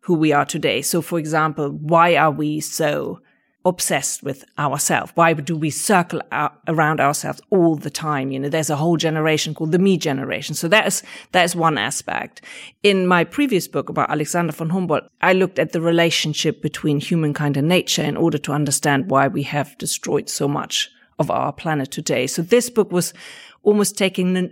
who 0.00 0.14
we 0.14 0.32
are 0.32 0.44
today. 0.44 0.82
So 0.82 1.02
for 1.02 1.18
example, 1.18 1.70
why 1.70 2.16
are 2.16 2.30
we 2.30 2.60
so 2.60 3.20
obsessed 3.64 4.22
with 4.22 4.44
ourselves? 4.58 5.12
Why 5.14 5.32
do 5.32 5.56
we 5.56 5.70
circle 5.70 6.20
around 6.66 7.00
ourselves 7.00 7.40
all 7.50 7.76
the 7.76 7.90
time? 7.90 8.30
You 8.30 8.40
know, 8.40 8.48
there's 8.48 8.70
a 8.70 8.76
whole 8.76 8.96
generation 8.96 9.54
called 9.54 9.72
the 9.72 9.78
me 9.78 9.96
generation. 9.96 10.54
So 10.54 10.68
that 10.68 10.86
is, 10.86 11.02
that 11.32 11.44
is 11.44 11.54
one 11.54 11.78
aspect. 11.78 12.42
In 12.82 13.06
my 13.06 13.24
previous 13.24 13.68
book 13.68 13.88
about 13.88 14.10
Alexander 14.10 14.52
von 14.52 14.70
Humboldt, 14.70 15.04
I 15.20 15.32
looked 15.32 15.58
at 15.58 15.72
the 15.72 15.80
relationship 15.80 16.62
between 16.62 17.00
humankind 17.00 17.56
and 17.56 17.68
nature 17.68 18.02
in 18.02 18.16
order 18.16 18.38
to 18.38 18.52
understand 18.52 19.10
why 19.10 19.28
we 19.28 19.44
have 19.44 19.78
destroyed 19.78 20.28
so 20.28 20.48
much 20.48 20.90
of 21.18 21.30
our 21.30 21.52
planet 21.52 21.90
today. 21.90 22.26
So 22.26 22.42
this 22.42 22.68
book 22.70 22.90
was 22.90 23.14
almost 23.62 23.96
taking 23.96 24.50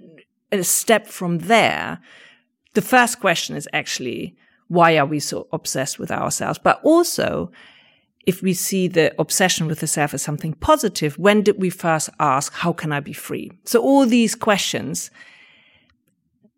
a 0.53 0.63
step 0.63 1.07
from 1.07 1.39
there. 1.39 1.99
The 2.75 2.83
first 2.83 3.19
question 3.21 3.57
is 3.57 3.69
actually, 3.73 4.37
why 4.69 4.97
are 4.99 5.07
we 5.07 5.19
so 5.19 5.49
obsessed 5.53 5.99
with 5.99 6.13
ourselves? 6.13 6.61
But 6.63 6.81
also, 6.85 7.51
if 8.27 8.43
we 8.43 8.53
see 8.53 8.89
the 8.89 9.15
obsession 9.19 9.67
with 9.67 9.81
the 9.81 9.87
self 9.87 10.13
as 10.15 10.23
something 10.23 10.55
positive, 10.55 11.19
when 11.19 11.43
did 11.43 11.59
we 11.59 11.71
first 11.71 12.11
ask, 12.19 12.53
how 12.53 12.73
can 12.73 12.93
I 12.93 13.01
be 13.01 13.13
free? 13.13 13.51
So 13.65 13.81
all 13.81 14.07
these 14.07 14.35
questions, 14.35 15.11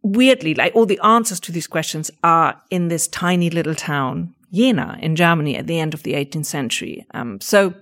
weirdly, 0.03 0.55
like 0.55 0.75
all 0.75 0.87
the 0.87 1.01
answers 1.05 1.41
to 1.41 1.53
these 1.53 1.67
questions 1.69 2.11
are 2.25 2.61
in 2.71 2.89
this 2.89 3.07
tiny 3.07 3.49
little 3.49 3.75
town, 3.75 4.35
Jena 4.53 4.99
in 5.01 5.15
Germany 5.17 5.57
at 5.57 5.67
the 5.67 5.79
end 5.79 5.95
of 5.95 6.03
the 6.03 6.15
18th 6.15 6.47
century. 6.47 7.07
Um, 7.15 7.41
so 7.41 7.75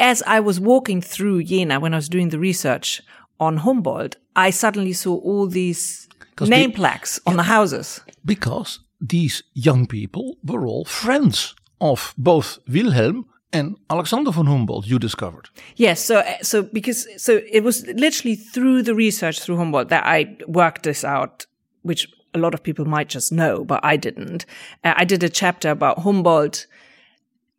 as 0.00 0.22
I 0.26 0.40
was 0.40 0.58
walking 0.58 1.00
through 1.00 1.44
Jena 1.44 1.78
when 1.78 1.94
I 1.94 1.98
was 1.98 2.08
doing 2.08 2.30
the 2.30 2.38
research 2.38 3.00
on 3.38 3.58
Humboldt, 3.58 4.16
I 4.34 4.50
suddenly 4.50 4.92
saw 4.92 5.16
all 5.16 5.46
these 5.46 6.08
name 6.40 6.70
be- 6.70 6.76
plaques 6.76 7.20
on 7.26 7.34
yeah, 7.34 7.36
the 7.38 7.42
houses. 7.44 8.00
Because 8.24 8.80
these 9.00 9.44
young 9.54 9.86
people 9.86 10.36
were 10.42 10.66
all 10.66 10.84
friends 10.84 11.54
of 11.84 12.14
both 12.16 12.58
Wilhelm 12.66 13.26
and 13.52 13.76
Alexander 13.90 14.32
von 14.32 14.46
Humboldt 14.46 14.86
you 14.86 14.98
discovered. 14.98 15.50
Yes, 15.76 16.04
so 16.04 16.24
so 16.42 16.62
because 16.62 17.06
so 17.22 17.42
it 17.48 17.62
was 17.62 17.86
literally 17.86 18.34
through 18.34 18.82
the 18.82 18.94
research 18.94 19.38
through 19.38 19.58
Humboldt 19.58 19.90
that 19.90 20.04
I 20.04 20.36
worked 20.48 20.82
this 20.82 21.04
out, 21.04 21.46
which 21.82 22.08
a 22.32 22.38
lot 22.38 22.54
of 22.54 22.62
people 22.62 22.86
might 22.86 23.08
just 23.08 23.30
know, 23.30 23.64
but 23.64 23.80
I 23.84 23.96
didn't. 23.96 24.46
Uh, 24.82 24.94
I 24.96 25.04
did 25.04 25.22
a 25.22 25.28
chapter 25.28 25.70
about 25.70 26.00
Humboldt, 26.00 26.66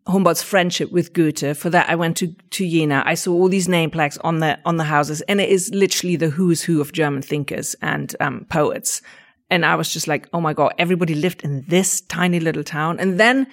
Humboldt's 0.08 0.44
friendship 0.44 0.92
with 0.92 1.14
Goethe. 1.14 1.56
For 1.56 1.70
that, 1.70 1.88
I 1.88 1.96
went 1.96 2.18
to 2.18 2.36
to 2.50 2.68
Jena. 2.68 3.04
I 3.06 3.14
saw 3.14 3.32
all 3.32 3.48
these 3.48 3.70
name 3.70 3.92
plaques 3.92 4.18
on 4.18 4.40
the 4.40 4.60
on 4.66 4.78
the 4.78 4.86
houses, 4.86 5.22
and 5.30 5.40
it 5.40 5.50
is 5.50 5.70
literally 5.74 6.16
the 6.16 6.32
who's 6.32 6.64
who 6.64 6.82
of 6.82 6.92
German 6.92 7.22
thinkers 7.22 7.76
and 7.82 8.16
um, 8.20 8.46
poets. 8.50 9.04
And 9.50 9.66
I 9.66 9.76
was 9.76 9.94
just 9.94 10.08
like, 10.08 10.28
oh 10.34 10.42
my 10.42 10.54
God, 10.54 10.74
everybody 10.78 11.14
lived 11.14 11.44
in 11.44 11.64
this 11.68 12.02
tiny 12.02 12.40
little 12.40 12.64
town. 12.64 13.00
And 13.00 13.20
then 13.20 13.48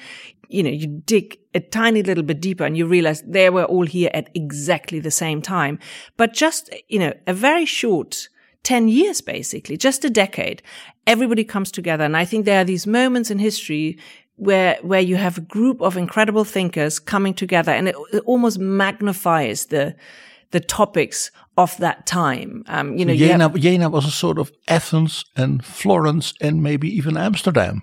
you 0.53 0.63
know, 0.63 0.71
you 0.71 0.87
dig 0.87 1.39
a 1.55 1.61
tiny 1.61 2.03
little 2.03 2.23
bit 2.23 2.41
deeper 2.41 2.65
and 2.65 2.77
you 2.77 2.87
realize 2.87 3.23
they 3.23 3.49
were 3.51 3.65
all 3.65 3.87
here 3.87 4.11
at 4.13 4.29
exactly 4.35 5.01
the 5.01 5.11
same 5.11 5.41
time. 5.41 5.79
But 6.17 6.35
just, 6.35 6.73
you 6.89 6.99
know, 6.99 7.15
a 7.27 7.33
very 7.33 7.65
short 7.65 8.29
10 8.63 8.89
years, 8.89 9.21
basically, 9.21 9.77
just 9.77 10.05
a 10.05 10.11
decade, 10.11 10.63
everybody 11.07 11.43
comes 11.43 11.73
together. 11.73 12.05
And 12.05 12.17
I 12.17 12.25
think 12.25 12.45
there 12.45 12.61
are 12.61 12.65
these 12.65 12.87
moments 12.87 13.31
in 13.31 13.39
history 13.39 13.99
where, 14.37 14.79
where 14.83 15.01
you 15.01 15.17
have 15.17 15.39
a 15.39 15.43
group 15.43 15.81
of 15.81 15.97
incredible 15.97 16.45
thinkers 16.45 16.99
coming 16.99 17.35
together 17.35 17.73
and 17.73 17.89
it, 17.89 17.97
it 18.13 18.23
almost 18.27 18.59
magnifies 18.59 19.67
the, 19.67 19.97
the 20.53 20.61
topics 20.61 21.31
of 21.57 21.77
that 21.79 22.07
time. 22.07 22.65
Um, 22.69 22.97
you 22.97 23.05
know, 23.05 23.15
Jena, 23.15 23.49
have, 23.49 23.55
Jena 23.55 23.91
was 23.91 24.07
a 24.07 24.11
sort 24.11 24.39
of 24.39 24.53
Athens 24.69 25.25
and 25.37 25.65
Florence 25.65 26.33
and 26.41 26.63
maybe 26.63 26.89
even 26.89 27.17
Amsterdam 27.17 27.83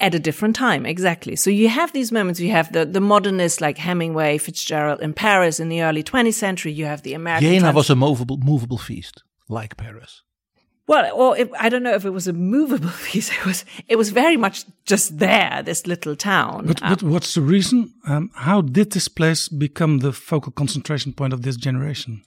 at 0.00 0.14
a 0.14 0.18
different 0.18 0.56
time. 0.56 0.86
Exactly. 0.86 1.36
So 1.36 1.50
you 1.50 1.68
have 1.68 1.92
these 1.92 2.10
moments. 2.10 2.40
You 2.40 2.50
have 2.50 2.72
the, 2.72 2.84
the 2.84 3.00
modernists 3.00 3.60
like 3.60 3.78
Hemingway, 3.78 4.38
Fitzgerald 4.38 5.00
in 5.00 5.12
Paris 5.12 5.60
in 5.60 5.68
the 5.68 5.82
early 5.82 6.02
20th 6.02 6.34
century. 6.34 6.72
You 6.72 6.86
have 6.86 7.02
the 7.02 7.14
American. 7.14 7.48
Jena 7.48 7.72
was 7.72 7.90
a 7.90 7.96
movable, 7.96 8.38
movable 8.38 8.78
feast 8.78 9.22
like 9.48 9.76
Paris. 9.76 10.22
Well, 10.90 11.08
or 11.14 11.36
I 11.56 11.68
don't 11.68 11.84
know 11.84 11.94
if 11.94 12.04
it 12.04 12.10
was 12.10 12.26
a 12.26 12.32
movable 12.32 12.88
feast. 13.04 13.30
It 13.30 13.46
was, 13.46 13.64
it 13.86 13.94
was 13.94 14.10
very 14.10 14.36
much 14.36 14.64
just 14.86 15.18
there, 15.18 15.62
this 15.64 15.86
little 15.86 16.16
town. 16.16 16.66
But, 16.66 16.82
um, 16.82 16.90
but 16.90 17.02
what's 17.04 17.34
the 17.34 17.42
reason? 17.42 17.94
Um, 18.08 18.32
how 18.34 18.60
did 18.60 18.90
this 18.90 19.06
place 19.06 19.48
become 19.48 19.98
the 19.98 20.12
focal 20.12 20.50
concentration 20.50 21.12
point 21.12 21.32
of 21.32 21.42
this 21.42 21.56
generation? 21.56 22.24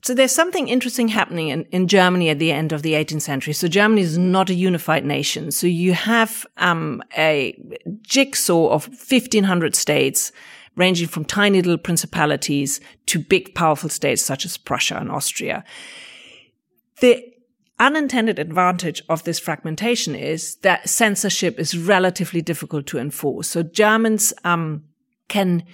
So 0.00 0.14
there's 0.14 0.32
something 0.32 0.68
interesting 0.68 1.08
happening 1.08 1.48
in, 1.48 1.64
in 1.64 1.86
Germany 1.86 2.30
at 2.30 2.38
the 2.38 2.50
end 2.50 2.72
of 2.72 2.80
the 2.80 2.94
18th 2.94 3.20
century. 3.20 3.52
So 3.52 3.68
Germany 3.68 4.00
is 4.00 4.16
not 4.16 4.48
a 4.48 4.54
unified 4.54 5.04
nation. 5.04 5.50
So 5.50 5.66
you 5.66 5.92
have 5.92 6.46
um, 6.56 7.02
a 7.18 7.54
jigsaw 8.00 8.68
of 8.70 8.88
1500 8.88 9.76
states 9.76 10.32
ranging 10.76 11.08
from 11.08 11.26
tiny 11.26 11.60
little 11.60 11.76
principalities 11.76 12.80
to 13.04 13.18
big 13.18 13.54
powerful 13.54 13.90
states 13.90 14.22
such 14.22 14.46
as 14.46 14.56
Prussia 14.56 14.96
and 14.96 15.10
Austria. 15.10 15.62
The 17.00 17.31
unintended 17.82 18.38
advantage 18.38 19.02
of 19.08 19.24
this 19.24 19.38
fragmentation 19.38 20.14
is 20.14 20.56
that 20.62 20.88
censorship 20.88 21.58
is 21.58 21.76
relatively 21.76 22.40
difficult 22.40 22.86
to 22.86 22.98
enforce. 22.98 23.48
So 23.48 23.62
Germans 23.62 24.32
um, 24.44 24.84
can 25.28 25.64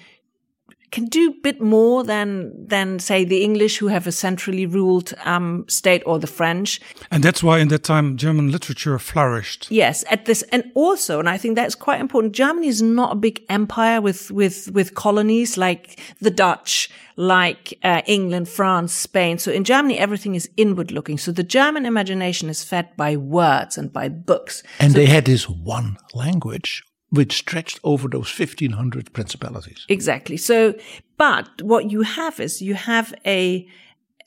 can 0.91 1.07
do 1.07 1.31
a 1.31 1.43
bit 1.43 1.61
more 1.61 2.05
than 2.05 2.67
than 2.69 2.99
say 2.99 3.25
the 3.25 3.43
English 3.43 3.79
who 3.79 3.89
have 3.89 4.07
a 4.07 4.13
centrally 4.13 4.67
ruled 4.67 5.15
um, 5.25 5.65
state 5.69 6.03
or 6.07 6.19
the 6.19 6.27
French. 6.27 6.81
And 7.11 7.23
that's 7.23 7.43
why 7.43 7.59
in 7.59 7.69
that 7.69 7.83
time 7.85 8.17
German 8.17 8.51
literature 8.51 8.99
flourished. 8.99 9.71
Yes, 9.71 10.05
at 10.11 10.25
this 10.25 10.43
and 10.53 10.65
also, 10.75 11.19
and 11.19 11.29
I 11.29 11.39
think 11.39 11.57
that's 11.57 11.75
quite 11.75 12.01
important. 12.01 12.35
Germany 12.35 12.69
is 12.69 12.83
not 12.83 13.13
a 13.13 13.17
big 13.17 13.45
empire 13.49 14.01
with 14.01 14.31
with 14.31 14.71
with 14.73 14.95
colonies 14.95 15.57
like 15.57 16.01
the 16.21 16.31
Dutch, 16.31 16.91
like 17.17 17.79
uh, 17.83 18.03
England, 18.07 18.49
France, 18.49 18.93
Spain. 18.93 19.39
So 19.39 19.51
in 19.51 19.65
Germany, 19.65 19.99
everything 19.99 20.35
is 20.35 20.49
inward 20.57 20.91
looking. 20.91 21.19
So 21.19 21.33
the 21.33 21.43
German 21.43 21.85
imagination 21.85 22.49
is 22.49 22.65
fed 22.65 22.97
by 22.97 23.17
words 23.17 23.77
and 23.77 23.93
by 23.93 24.09
books. 24.09 24.63
And 24.79 24.93
so 24.93 24.99
they 24.99 25.07
had 25.07 25.25
this 25.25 25.49
one 25.49 25.97
language 26.15 26.83
which 27.11 27.39
stretched 27.39 27.81
over 27.85 28.09
those 28.09 28.39
1500 28.39 29.13
principalities. 29.13 29.87
Exactly. 29.89 30.37
So, 30.37 30.75
but 31.17 31.63
what 31.63 31.91
you 31.91 32.03
have 32.03 32.39
is 32.39 32.61
you 32.61 32.75
have 32.75 33.15
a, 33.27 33.67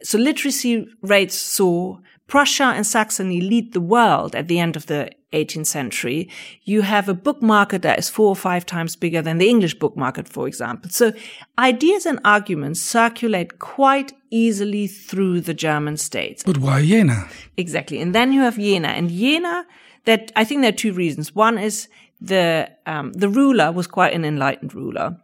so 0.01 0.17
literacy 0.17 0.87
rates 1.01 1.35
saw 1.35 1.99
Prussia 2.27 2.63
and 2.75 2.87
Saxony 2.87 3.41
lead 3.41 3.73
the 3.73 3.81
world 3.81 4.35
at 4.35 4.47
the 4.47 4.57
end 4.57 4.75
of 4.75 4.85
the 4.85 5.11
18th 5.33 5.67
century. 5.67 6.29
You 6.63 6.81
have 6.81 7.09
a 7.09 7.13
book 7.13 7.41
market 7.41 7.81
that 7.81 7.99
is 7.99 8.09
four 8.09 8.29
or 8.29 8.35
five 8.35 8.65
times 8.65 8.95
bigger 8.95 9.21
than 9.21 9.37
the 9.37 9.49
English 9.49 9.75
book 9.79 9.95
market, 9.95 10.27
for 10.27 10.47
example. 10.47 10.89
So 10.91 11.13
ideas 11.59 12.05
and 12.05 12.19
arguments 12.23 12.81
circulate 12.81 13.59
quite 13.59 14.13
easily 14.29 14.87
through 14.87 15.41
the 15.41 15.53
German 15.53 15.97
states. 15.97 16.43
But 16.43 16.57
why 16.57 16.85
Jena? 16.85 17.27
Exactly. 17.57 17.99
And 17.99 18.15
then 18.15 18.31
you 18.31 18.41
have 18.41 18.55
Jena. 18.57 18.89
And 18.89 19.09
Jena, 19.09 19.65
that 20.05 20.31
I 20.35 20.43
think 20.43 20.61
there 20.61 20.69
are 20.69 20.83
two 20.85 20.93
reasons. 20.93 21.35
One 21.35 21.57
is 21.57 21.87
the 22.21 22.69
um, 22.85 23.11
the 23.13 23.27
ruler 23.29 23.71
was 23.71 23.87
quite 23.87 24.13
an 24.13 24.23
enlightened 24.23 24.73
ruler. 24.73 25.17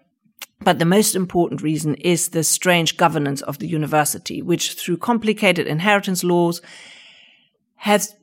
But 0.62 0.80
the 0.80 0.86
most 0.86 1.16
important 1.16 1.62
reason 1.62 1.94
is 1.96 2.30
the 2.30 2.44
strange 2.44 2.98
governance 2.98 3.44
of 3.44 3.60
the 3.60 3.68
university, 3.68 4.42
which 4.42 4.74
through 4.74 4.98
complicated 4.98 5.68
inheritance 5.68 6.24
laws 6.24 6.62
has 7.76 8.16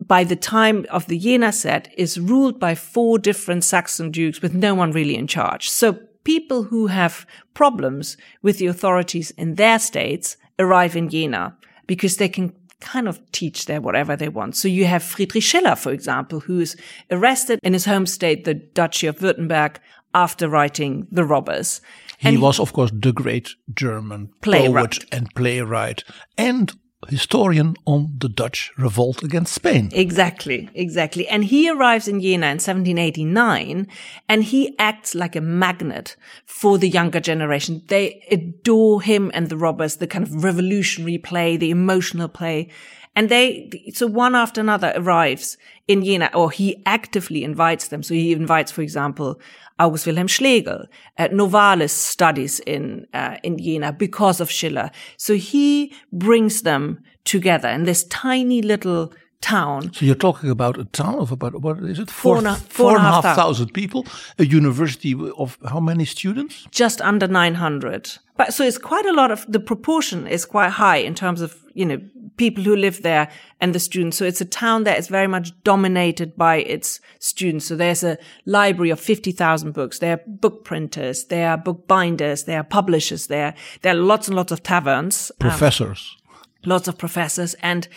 by 0.00 0.24
the 0.24 0.36
time 0.36 0.86
of 0.90 1.06
the 1.06 1.18
Jena 1.18 1.52
set 1.52 1.92
is 1.96 2.18
ruled 2.18 2.58
by 2.58 2.74
four 2.74 3.18
different 3.18 3.64
Saxon 3.64 4.10
dukes 4.10 4.40
with 4.40 4.54
no 4.54 4.74
one 4.74 4.92
really 4.92 5.16
in 5.16 5.26
charge. 5.26 5.68
So 5.68 5.98
people 6.24 6.64
who 6.64 6.86
have 6.86 7.26
problems 7.54 8.16
with 8.40 8.58
the 8.58 8.66
authorities 8.66 9.32
in 9.32 9.56
their 9.56 9.78
states 9.78 10.36
arrive 10.58 10.96
in 10.96 11.08
Jena 11.08 11.56
because 11.86 12.16
they 12.16 12.28
can 12.28 12.52
kind 12.80 13.08
of 13.08 13.20
teach 13.32 13.66
there 13.66 13.80
whatever 13.80 14.16
they 14.16 14.28
want. 14.28 14.56
So 14.56 14.68
you 14.68 14.86
have 14.86 15.02
Friedrich 15.02 15.44
Schiller, 15.44 15.76
for 15.76 15.92
example, 15.92 16.40
who 16.40 16.60
is 16.60 16.76
arrested 17.10 17.58
in 17.62 17.72
his 17.72 17.84
home 17.84 18.06
state, 18.06 18.44
the 18.44 18.54
Duchy 18.54 19.06
of 19.06 19.18
Württemberg, 19.18 19.76
after 20.14 20.48
writing 20.48 21.06
The 21.10 21.24
Robbers. 21.24 21.80
He 22.18 22.36
was, 22.36 22.60
of 22.60 22.72
course, 22.72 22.90
the 22.92 23.12
great 23.12 23.50
German 23.74 24.30
Playwright. 24.42 25.00
poet 25.00 25.04
and 25.12 25.34
playwright 25.34 26.04
and 26.36 26.72
historian 27.08 27.74
on 27.86 28.14
the 28.18 28.28
Dutch 28.28 28.70
revolt 28.76 29.22
against 29.22 29.54
Spain. 29.54 29.88
Exactly, 29.92 30.68
exactly. 30.74 31.26
And 31.28 31.44
he 31.44 31.70
arrives 31.70 32.06
in 32.06 32.20
Jena 32.20 32.46
in 32.46 32.58
1789 32.58 33.86
and 34.28 34.44
he 34.44 34.74
acts 34.78 35.14
like 35.14 35.34
a 35.34 35.40
magnet 35.40 36.16
for 36.44 36.76
the 36.76 36.88
younger 36.88 37.20
generation. 37.20 37.82
They 37.86 38.22
adore 38.30 39.00
him 39.00 39.30
and 39.32 39.48
the 39.48 39.56
robbers, 39.56 39.96
the 39.96 40.06
kind 40.06 40.24
of 40.24 40.44
revolutionary 40.44 41.18
play, 41.18 41.56
the 41.56 41.70
emotional 41.70 42.28
play. 42.28 42.68
And 43.16 43.28
they, 43.28 43.70
so 43.92 44.06
one 44.06 44.34
after 44.34 44.60
another 44.60 44.92
arrives 44.94 45.56
in 45.88 46.04
Jena, 46.04 46.30
or 46.32 46.50
he 46.50 46.80
actively 46.86 47.42
invites 47.42 47.88
them. 47.88 48.02
So 48.02 48.14
he 48.14 48.32
invites, 48.32 48.70
for 48.70 48.82
example, 48.82 49.40
August 49.80 50.06
Wilhelm 50.06 50.28
Schlegel. 50.28 50.84
Uh, 51.18 51.28
Novalis 51.32 51.90
studies 51.90 52.60
in 52.60 53.06
uh, 53.14 53.36
in 53.42 53.56
Jena 53.58 53.92
because 53.92 54.40
of 54.42 54.50
Schiller. 54.50 54.90
So 55.16 55.34
he 55.34 55.92
brings 56.12 56.62
them 56.62 56.98
together 57.24 57.68
in 57.68 57.84
this 57.84 58.04
tiny 58.04 58.62
little 58.62 59.12
town. 59.40 59.90
So 59.94 60.04
you're 60.04 60.14
talking 60.14 60.50
about 60.50 60.78
a 60.78 60.84
town 60.84 61.14
of 61.18 61.32
about 61.32 61.60
what 61.62 61.78
is 61.78 61.98
it? 61.98 62.10
Four 62.10 62.38
and 62.38 62.46
a- 62.46 62.54
four 62.56 62.90
four 62.90 62.96
and 62.96 62.98
a 62.98 63.00
and 63.00 63.08
a 63.08 63.12
half 63.12 63.24
half 63.24 63.36
thousand 63.36 63.72
people. 63.72 64.04
A 64.38 64.44
university 64.44 65.14
of 65.38 65.58
how 65.68 65.80
many 65.80 66.04
students? 66.04 66.66
just 66.70 67.00
under 67.00 67.26
900. 67.26 68.18
But 68.40 68.54
so 68.54 68.64
it's 68.64 68.78
quite 68.78 69.04
a 69.04 69.12
lot 69.12 69.30
of, 69.30 69.44
the 69.52 69.60
proportion 69.60 70.26
is 70.26 70.46
quite 70.46 70.70
high 70.70 70.96
in 70.96 71.14
terms 71.14 71.42
of, 71.42 71.62
you 71.74 71.84
know, 71.84 72.00
people 72.38 72.64
who 72.64 72.74
live 72.74 73.02
there 73.02 73.28
and 73.60 73.74
the 73.74 73.78
students. 73.78 74.16
So 74.16 74.24
it's 74.24 74.40
a 74.40 74.46
town 74.46 74.84
that 74.84 74.98
is 74.98 75.08
very 75.08 75.26
much 75.26 75.52
dominated 75.62 76.38
by 76.38 76.56
its 76.56 77.00
students. 77.18 77.66
So 77.66 77.76
there's 77.76 78.02
a 78.02 78.16
library 78.46 78.88
of 78.88 78.98
50,000 78.98 79.72
books. 79.72 79.98
There 79.98 80.14
are 80.14 80.20
book 80.26 80.64
printers. 80.64 81.26
There 81.26 81.50
are 81.50 81.58
book 81.58 81.86
binders. 81.86 82.44
There 82.44 82.58
are 82.58 82.64
publishers 82.64 83.26
there. 83.26 83.52
There 83.82 83.92
are 83.92 83.98
lots 83.98 84.26
and 84.26 84.34
lots 84.34 84.52
of 84.52 84.62
taverns. 84.62 85.30
um, 85.32 85.50
Professors. 85.50 86.16
lots 86.64 86.88
of 86.88 86.96
professors 86.96 87.52
and 87.60 87.88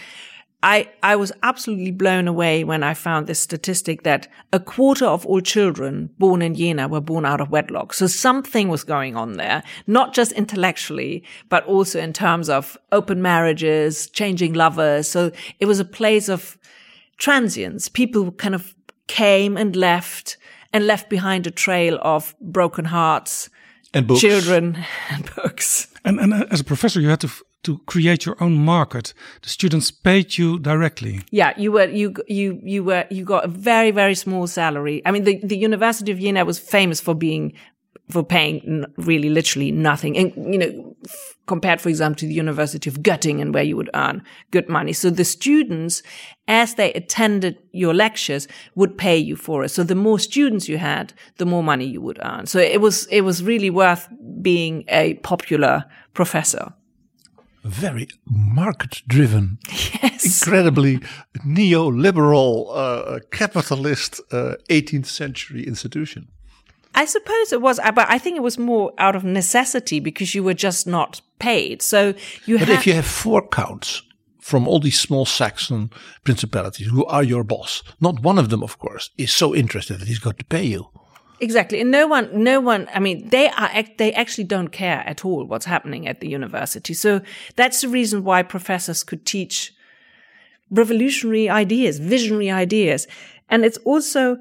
I, 0.64 0.90
I 1.04 1.18
was 1.18 1.34
absolutely 1.44 1.92
blown 1.92 2.26
away 2.26 2.64
when 2.64 2.84
I 2.84 2.94
found 2.94 3.28
this 3.28 3.42
statistic 3.42 4.04
that 4.04 4.30
a 4.54 4.62
quarter 4.62 5.06
of 5.06 5.26
all 5.26 5.42
children 5.42 6.10
born 6.18 6.42
in 6.42 6.56
Jena 6.56 6.88
were 6.88 7.02
born 7.02 7.26
out 7.26 7.42
of 7.42 7.50
wedlock. 7.50 7.94
So 7.94 8.08
something 8.08 8.70
was 8.70 8.86
going 8.86 9.18
on 9.18 9.34
there, 9.34 9.62
not 9.88 10.14
just 10.14 10.32
intellectually, 10.32 11.26
but 11.50 11.66
also 11.66 12.00
in 12.00 12.14
terms 12.14 12.48
of 12.48 12.78
open 12.94 13.22
marriages, 13.22 14.10
changing 14.10 14.54
lovers. 14.54 15.10
So 15.10 15.32
it 15.60 15.66
was 15.66 15.82
a 15.82 15.86
place 15.86 16.30
of 16.30 16.58
transients. 17.18 17.90
People 17.90 18.32
kind 18.32 18.56
of 18.56 18.74
came 19.08 19.58
and 19.58 19.76
left 19.76 20.38
and 20.72 20.88
left 20.88 21.10
behind 21.10 21.46
a 21.46 21.52
trail 21.52 22.00
of 22.02 22.34
broken 22.40 22.86
hearts, 22.86 23.50
and 23.94 24.08
books. 24.08 24.22
children 24.22 24.78
and 25.10 25.30
books. 25.36 25.88
And, 26.06 26.22
and 26.22 26.34
uh, 26.34 26.46
as 26.50 26.62
a 26.62 26.64
professor, 26.64 27.02
you 27.02 27.10
had 27.10 27.20
to 27.20 27.32
to 27.64 27.80
create 27.86 28.26
your 28.26 28.36
own 28.42 28.54
market. 28.54 29.14
The 29.42 29.50
students 29.50 29.92
paid 29.92 30.38
you 30.38 30.60
directly. 30.60 31.22
Yeah, 31.32 31.54
you 31.58 31.72
were 31.72 31.86
you 31.86 32.14
you 32.28 32.60
you 32.64 32.84
were 32.84 33.06
you 33.10 33.26
got 33.26 33.46
a 33.46 33.48
very 33.48 33.92
very 33.92 34.16
small 34.16 34.48
salary. 34.48 35.02
I 35.06 35.12
mean, 35.12 35.24
the 35.24 35.40
the 35.44 35.58
University 35.58 36.12
of 36.12 36.20
Jena 36.20 36.46
was 36.46 36.60
famous 36.60 37.02
for 37.02 37.16
being 37.16 37.54
for 38.10 38.24
paying 38.24 38.86
really 38.98 39.30
literally 39.30 39.72
nothing, 39.72 40.18
and 40.18 40.54
you 40.54 40.60
know, 40.60 40.96
compared, 41.48 41.80
for 41.80 41.90
example, 41.90 42.20
to 42.20 42.28
the 42.28 42.34
University 42.34 42.90
of 42.90 43.02
Göttingen, 43.02 43.54
where 43.54 43.64
you 43.64 43.78
would 43.78 43.90
earn 43.94 44.22
good 44.52 44.68
money. 44.68 44.94
So 44.94 45.10
the 45.10 45.24
students, 45.24 46.04
as 46.48 46.76
they 46.76 46.94
attended 46.94 47.58
your 47.72 47.94
lectures, 47.94 48.48
would 48.76 48.98
pay 48.98 49.18
you 49.18 49.36
for 49.36 49.64
it. 49.64 49.70
So 49.70 49.84
the 49.84 49.96
more 49.96 50.20
students 50.20 50.68
you 50.68 50.78
had, 50.78 51.14
the 51.38 51.46
more 51.46 51.64
money 51.64 51.86
you 51.86 52.02
would 52.02 52.20
earn. 52.24 52.46
So 52.46 52.60
it 52.60 52.82
was 52.82 53.08
it 53.08 53.22
was 53.22 53.42
really 53.42 53.70
worth 53.70 54.10
being 54.42 54.84
a 54.90 55.14
popular 55.16 55.86
professor. 56.14 56.74
Very 57.64 58.08
market 58.26 59.02
driven. 59.08 59.58
Yes. 60.04 60.42
Incredibly 60.46 61.00
neoliberal, 61.46 62.68
uh, 62.74 63.20
capitalist 63.32 64.20
uh, 64.32 64.56
18th 64.70 65.06
century 65.06 65.66
institution. 65.66 66.28
I 66.96 67.06
suppose 67.06 67.52
it 67.52 67.62
was, 67.62 67.80
uh, 67.80 67.92
but 67.92 68.10
I 68.10 68.20
think 68.20 68.38
it 68.38 68.44
was 68.44 68.58
more 68.58 68.94
out 68.98 69.16
of 69.16 69.24
necessity 69.24 70.00
because 70.00 70.36
you 70.36 70.44
were 70.44 70.54
just 70.54 70.86
not 70.86 71.22
paid. 71.40 71.82
So 71.82 72.14
you 72.46 72.60
But 72.60 72.70
if 72.70 72.86
you 72.86 72.94
have 72.94 73.06
four 73.06 73.48
counts 73.48 74.04
from 74.40 74.68
all 74.68 74.80
these 74.80 75.00
small 75.00 75.26
Saxon 75.26 75.90
principalities 76.24 76.88
who 76.88 77.06
are 77.06 77.24
your 77.24 77.44
boss, 77.44 77.82
not 78.00 78.22
one 78.22 78.38
of 78.38 78.50
them, 78.50 78.62
of 78.62 78.78
course, 78.78 79.10
is 79.18 79.32
so 79.32 79.56
interested 79.56 80.00
that 80.00 80.08
he's 80.08 80.20
got 80.20 80.38
to 80.38 80.46
pay 80.46 80.66
you. 80.66 80.90
Exactly, 81.44 81.80
and 81.82 81.92
no 81.92 82.08
one, 82.08 82.30
no 82.44 82.60
one. 82.60 82.88
I 82.94 83.00
mean, 83.00 83.30
they 83.30 83.50
are, 83.50 83.70
they 83.98 84.14
actually 84.14 84.46
don't 84.46 84.70
care 84.70 85.04
at 85.06 85.24
all 85.26 85.46
what's 85.46 85.66
happening 85.66 86.08
at 86.08 86.20
the 86.20 86.30
university. 86.30 86.94
So 86.94 87.22
that's 87.56 87.82
the 87.82 87.90
reason 87.90 88.24
why 88.24 88.44
professors 88.44 89.04
could 89.04 89.26
teach 89.26 89.74
revolutionary 90.72 91.50
ideas, 91.50 92.00
visionary 92.00 92.50
ideas, 92.52 93.08
and 93.50 93.66
it's 93.66 93.78
also. 93.86 94.38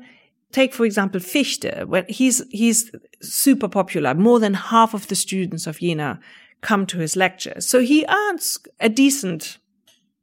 Take, 0.52 0.74
for 0.74 0.84
example, 0.84 1.18
Fichte. 1.18 1.86
When 1.86 2.04
he's, 2.10 2.42
he's 2.50 2.90
super 3.22 3.68
popular. 3.68 4.12
More 4.14 4.38
than 4.38 4.52
half 4.52 4.92
of 4.92 5.08
the 5.08 5.14
students 5.14 5.66
of 5.66 5.78
Jena 5.78 6.20
come 6.60 6.84
to 6.86 6.98
his 6.98 7.16
lectures. 7.16 7.66
So 7.66 7.80
he 7.80 8.04
earns 8.06 8.58
a 8.78 8.90
decent 8.90 9.56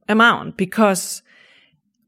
amount 0.08 0.56
because 0.56 1.24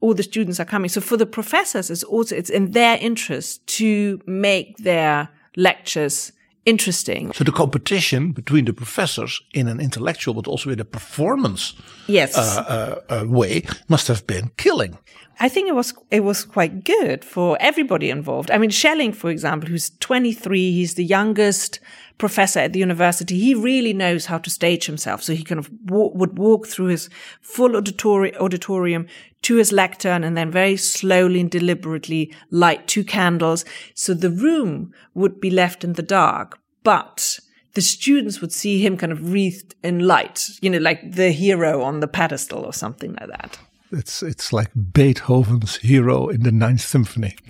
all 0.02 0.14
the 0.14 0.22
students 0.22 0.58
are 0.60 0.66
coming. 0.66 0.90
So 0.90 1.00
for 1.00 1.16
the 1.16 1.26
professors, 1.26 1.90
it's 1.90 2.02
also, 2.04 2.36
it's 2.36 2.50
in 2.50 2.72
their 2.72 2.98
interest 3.00 3.66
to 3.78 4.20
make 4.26 4.76
their 4.78 5.28
lectures 5.56 6.32
interesting. 6.64 7.32
So 7.32 7.44
the 7.44 7.52
competition 7.52 8.32
between 8.32 8.64
the 8.66 8.72
professors 8.72 9.40
in 9.52 9.68
an 9.68 9.80
intellectual 9.80 10.34
but 10.34 10.46
also 10.46 10.70
in 10.70 10.80
a 10.80 10.84
performance 10.84 11.74
Yes. 12.06 12.36
uh, 12.36 13.00
uh, 13.08 13.24
way 13.26 13.62
must 13.88 14.08
have 14.08 14.26
been 14.26 14.50
killing. 14.56 14.98
I 15.40 15.48
think 15.48 15.68
it 15.68 15.74
was 15.74 15.94
it 16.10 16.20
was 16.20 16.44
quite 16.44 16.84
good 16.84 17.24
for 17.24 17.56
everybody 17.60 18.10
involved. 18.10 18.50
I 18.50 18.58
mean, 18.58 18.70
Schelling, 18.70 19.12
for 19.14 19.30
example, 19.30 19.68
who's 19.70 19.90
23, 19.98 20.72
he's 20.72 20.94
the 20.94 21.04
youngest 21.04 21.80
professor 22.22 22.60
at 22.60 22.72
the 22.72 22.78
university. 22.78 23.36
He 23.36 23.52
really 23.52 23.92
knows 23.92 24.26
how 24.26 24.38
to 24.38 24.48
stage 24.48 24.86
himself. 24.86 25.24
So 25.24 25.34
he 25.34 25.42
kind 25.42 25.58
of 25.58 25.68
would 25.90 26.38
walk 26.38 26.68
through 26.68 26.86
his 26.86 27.10
full 27.40 27.70
auditori- 27.70 28.36
auditorium 28.36 29.08
to 29.42 29.56
his 29.56 29.72
lectern 29.72 30.22
and 30.22 30.36
then 30.36 30.48
very 30.52 30.76
slowly 30.76 31.40
and 31.40 31.50
deliberately 31.50 32.32
light 32.52 32.86
two 32.86 33.02
candles. 33.02 33.64
So 33.94 34.14
the 34.14 34.30
room 34.30 34.92
would 35.14 35.40
be 35.40 35.50
left 35.50 35.82
in 35.82 35.94
the 35.94 36.02
dark, 36.02 36.60
but 36.84 37.40
the 37.74 37.82
students 37.82 38.40
would 38.40 38.52
see 38.52 38.78
him 38.78 38.96
kind 38.96 39.10
of 39.10 39.32
wreathed 39.32 39.74
in 39.82 40.06
light, 40.06 40.48
you 40.60 40.70
know, 40.70 40.78
like 40.78 41.00
the 41.16 41.32
hero 41.32 41.82
on 41.82 41.98
the 41.98 42.06
pedestal 42.06 42.64
or 42.64 42.72
something 42.72 43.16
like 43.20 43.30
that. 43.30 43.58
It's 43.90 44.22
it's 44.22 44.52
like 44.52 44.70
Beethoven's 44.92 45.78
hero 45.78 46.28
in 46.28 46.44
the 46.44 46.52
Ninth 46.52 46.82
Symphony. 46.82 47.34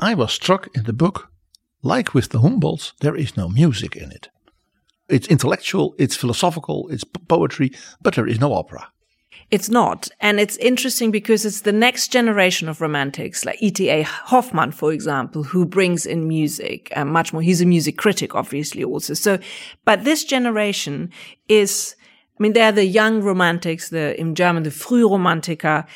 I 0.00 0.14
was 0.14 0.32
struck 0.32 0.68
in 0.74 0.82
the 0.82 0.92
book, 0.92 1.30
like 1.84 2.14
with 2.14 2.30
the 2.30 2.40
Humboldts, 2.40 2.92
there 3.00 3.14
is 3.14 3.36
no 3.36 3.48
music 3.48 3.94
in 3.94 4.10
it. 4.10 4.28
It's 5.08 5.28
intellectual, 5.28 5.94
it's 5.98 6.16
philosophical, 6.16 6.88
it's 6.88 7.04
poetry, 7.04 7.70
but 8.00 8.14
there 8.14 8.26
is 8.26 8.40
no 8.40 8.54
opera. 8.54 8.88
It's 9.50 9.68
not. 9.68 10.08
And 10.20 10.40
it's 10.40 10.56
interesting 10.56 11.10
because 11.10 11.44
it's 11.44 11.60
the 11.60 11.72
next 11.72 12.08
generation 12.08 12.68
of 12.68 12.80
romantics, 12.80 13.44
like 13.44 13.62
E.T.A. 13.62 14.02
Hoffmann, 14.02 14.72
for 14.72 14.92
example, 14.92 15.42
who 15.42 15.66
brings 15.66 16.06
in 16.06 16.26
music 16.26 16.90
uh, 16.96 17.04
much 17.04 17.32
more. 17.32 17.42
He's 17.42 17.60
a 17.60 17.66
music 17.66 17.98
critic, 17.98 18.34
obviously, 18.34 18.82
also. 18.82 19.12
So, 19.12 19.38
but 19.84 20.04
this 20.04 20.24
generation 20.24 21.10
is 21.48 21.94
I 22.38 22.42
mean, 22.42 22.52
they're 22.52 22.72
the 22.72 22.84
young 22.84 23.22
romantics, 23.22 23.90
the, 23.90 24.18
in 24.18 24.34
German, 24.34 24.64
the 24.64 24.70
Frühromantiker. 24.70 25.86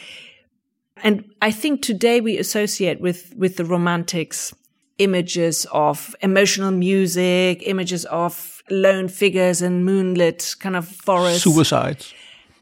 And 1.02 1.24
I 1.42 1.50
think 1.50 1.82
today 1.82 2.20
we 2.20 2.38
associate 2.38 3.00
with, 3.00 3.34
with 3.36 3.56
the 3.56 3.64
romantics 3.64 4.54
images 4.98 5.66
of 5.72 6.14
emotional 6.20 6.70
music, 6.70 7.62
images 7.66 8.04
of 8.06 8.62
lone 8.70 9.08
figures 9.08 9.62
in 9.62 9.84
moonlit 9.84 10.56
kind 10.60 10.76
of 10.76 10.86
forests. 10.86 11.42
Suicides. 11.42 12.12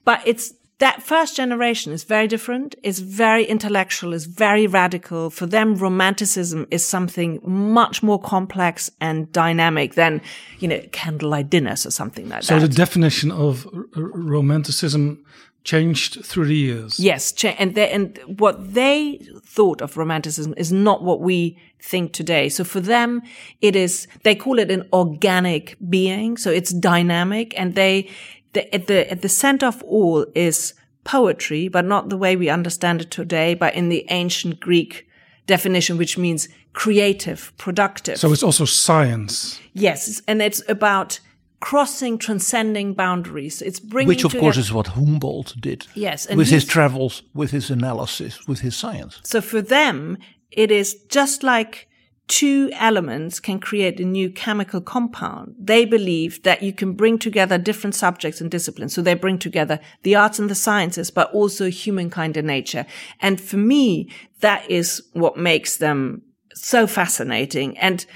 But 0.04 0.20
it's 0.24 0.54
that 0.78 1.02
first 1.02 1.36
generation 1.36 1.92
is 1.92 2.04
very 2.04 2.26
different, 2.26 2.74
is 2.82 2.98
very 2.98 3.44
intellectual, 3.44 4.12
is 4.12 4.26
very 4.26 4.66
radical. 4.66 5.30
For 5.30 5.46
them, 5.46 5.74
romanticism 5.74 6.66
is 6.70 6.84
something 6.84 7.40
much 7.42 8.02
more 8.02 8.20
complex 8.20 8.90
and 9.00 9.32
dynamic 9.32 9.94
than, 9.94 10.20
you 10.58 10.68
know, 10.68 10.80
candlelight 10.92 11.48
dinners 11.48 11.86
or 11.86 11.90
something 11.90 12.28
like 12.28 12.42
So 12.42 12.54
that. 12.54 12.60
So 12.60 12.66
the 12.66 12.74
definition 12.74 13.30
of 13.30 13.66
romanticism 13.94 15.24
changed 15.66 16.24
through 16.24 16.46
the 16.46 16.56
years. 16.56 16.98
Yes, 16.98 17.32
cha- 17.32 17.56
and 17.58 17.74
they, 17.74 17.90
and 17.90 18.18
what 18.38 18.74
they 18.74 19.20
thought 19.44 19.82
of 19.82 19.96
romanticism 19.96 20.54
is 20.56 20.72
not 20.72 21.02
what 21.02 21.20
we 21.20 21.58
think 21.80 22.12
today. 22.12 22.48
So 22.48 22.64
for 22.64 22.80
them, 22.80 23.20
it 23.60 23.76
is 23.76 24.06
they 24.22 24.34
call 24.34 24.58
it 24.58 24.70
an 24.70 24.88
organic 24.92 25.76
being. 25.90 26.38
So 26.38 26.50
it's 26.50 26.72
dynamic, 26.72 27.52
and 27.58 27.74
they 27.74 28.08
the, 28.54 28.62
at 28.74 28.86
the 28.86 29.10
at 29.10 29.20
the 29.20 29.28
center 29.28 29.66
of 29.66 29.82
all 29.82 30.24
is 30.34 30.72
poetry, 31.04 31.68
but 31.68 31.84
not 31.84 32.08
the 32.08 32.16
way 32.16 32.36
we 32.36 32.48
understand 32.48 33.00
it 33.02 33.10
today, 33.10 33.54
but 33.54 33.74
in 33.74 33.88
the 33.88 34.06
ancient 34.08 34.60
Greek 34.60 35.06
definition, 35.46 35.98
which 35.98 36.16
means 36.18 36.48
creative, 36.72 37.52
productive. 37.56 38.18
So 38.18 38.32
it's 38.32 38.42
also 38.42 38.64
science. 38.64 39.60
yes, 39.72 40.22
and 40.28 40.40
it's 40.42 40.62
about 40.68 41.20
crossing, 41.60 42.18
transcending 42.18 42.94
boundaries. 42.94 43.62
It's 43.62 43.80
bringing 43.80 44.08
Which, 44.08 44.24
of 44.24 44.36
course, 44.36 44.56
is 44.56 44.72
what 44.72 44.88
Humboldt 44.88 45.54
did. 45.60 45.86
Yes, 45.94 46.26
and 46.26 46.38
with 46.38 46.48
his 46.48 46.64
travels, 46.64 47.22
with 47.34 47.50
his 47.50 47.70
analysis, 47.70 48.46
with 48.46 48.60
his 48.60 48.76
science. 48.76 49.20
So 49.24 49.40
for 49.40 49.62
them, 49.62 50.18
it 50.50 50.70
is 50.70 50.94
just 51.08 51.42
like 51.42 51.88
two 52.28 52.70
elements 52.72 53.38
can 53.38 53.60
create 53.60 54.00
a 54.00 54.04
new 54.04 54.30
chemical 54.30 54.80
compound. 54.80 55.54
They 55.58 55.84
believe 55.84 56.42
that 56.42 56.62
you 56.62 56.72
can 56.72 56.92
bring 56.92 57.18
together 57.18 57.56
different 57.56 57.94
subjects 57.94 58.40
and 58.40 58.50
disciplines. 58.50 58.94
So 58.94 59.02
they 59.02 59.14
bring 59.14 59.38
together 59.38 59.78
the 60.02 60.16
arts 60.16 60.38
and 60.38 60.50
the 60.50 60.54
sciences, 60.54 61.10
but 61.10 61.32
also 61.32 61.70
humankind 61.70 62.36
and 62.36 62.46
nature. 62.46 62.84
And 63.20 63.40
for 63.40 63.58
me, 63.58 64.10
that 64.40 64.68
is 64.68 65.02
what 65.12 65.36
makes 65.36 65.76
them 65.76 66.22
so 66.54 66.86
fascinating 66.86 67.78
and 67.78 68.06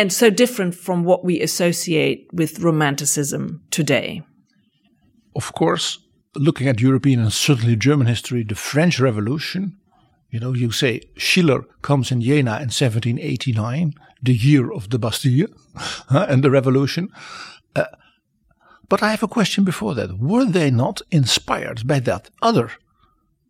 and 0.00 0.10
so 0.10 0.30
different 0.30 0.74
from 0.74 1.04
what 1.04 1.26
we 1.26 1.42
associate 1.42 2.26
with 2.32 2.60
romanticism 2.60 3.62
today. 3.70 4.22
Of 5.36 5.52
course, 5.52 5.98
looking 6.34 6.68
at 6.68 6.80
European 6.80 7.20
and 7.20 7.30
certainly 7.30 7.76
German 7.76 8.06
history, 8.06 8.42
the 8.42 8.54
French 8.54 8.98
Revolution, 8.98 9.76
you 10.30 10.40
know, 10.40 10.54
you 10.54 10.72
say 10.72 11.02
Schiller 11.18 11.66
comes 11.82 12.10
in 12.10 12.22
Jena 12.22 12.52
in 12.52 12.70
1789, 12.70 13.92
the 14.22 14.34
year 14.34 14.72
of 14.72 14.88
the 14.88 14.98
Bastille 14.98 15.48
and 16.08 16.42
the 16.42 16.50
revolution. 16.50 17.10
Uh, 17.76 17.84
but 18.88 19.02
I 19.02 19.10
have 19.10 19.22
a 19.22 19.28
question 19.28 19.64
before 19.64 19.94
that. 19.96 20.18
Were 20.18 20.46
they 20.46 20.70
not 20.70 21.02
inspired 21.10 21.86
by 21.86 22.00
that 22.00 22.30
other 22.40 22.70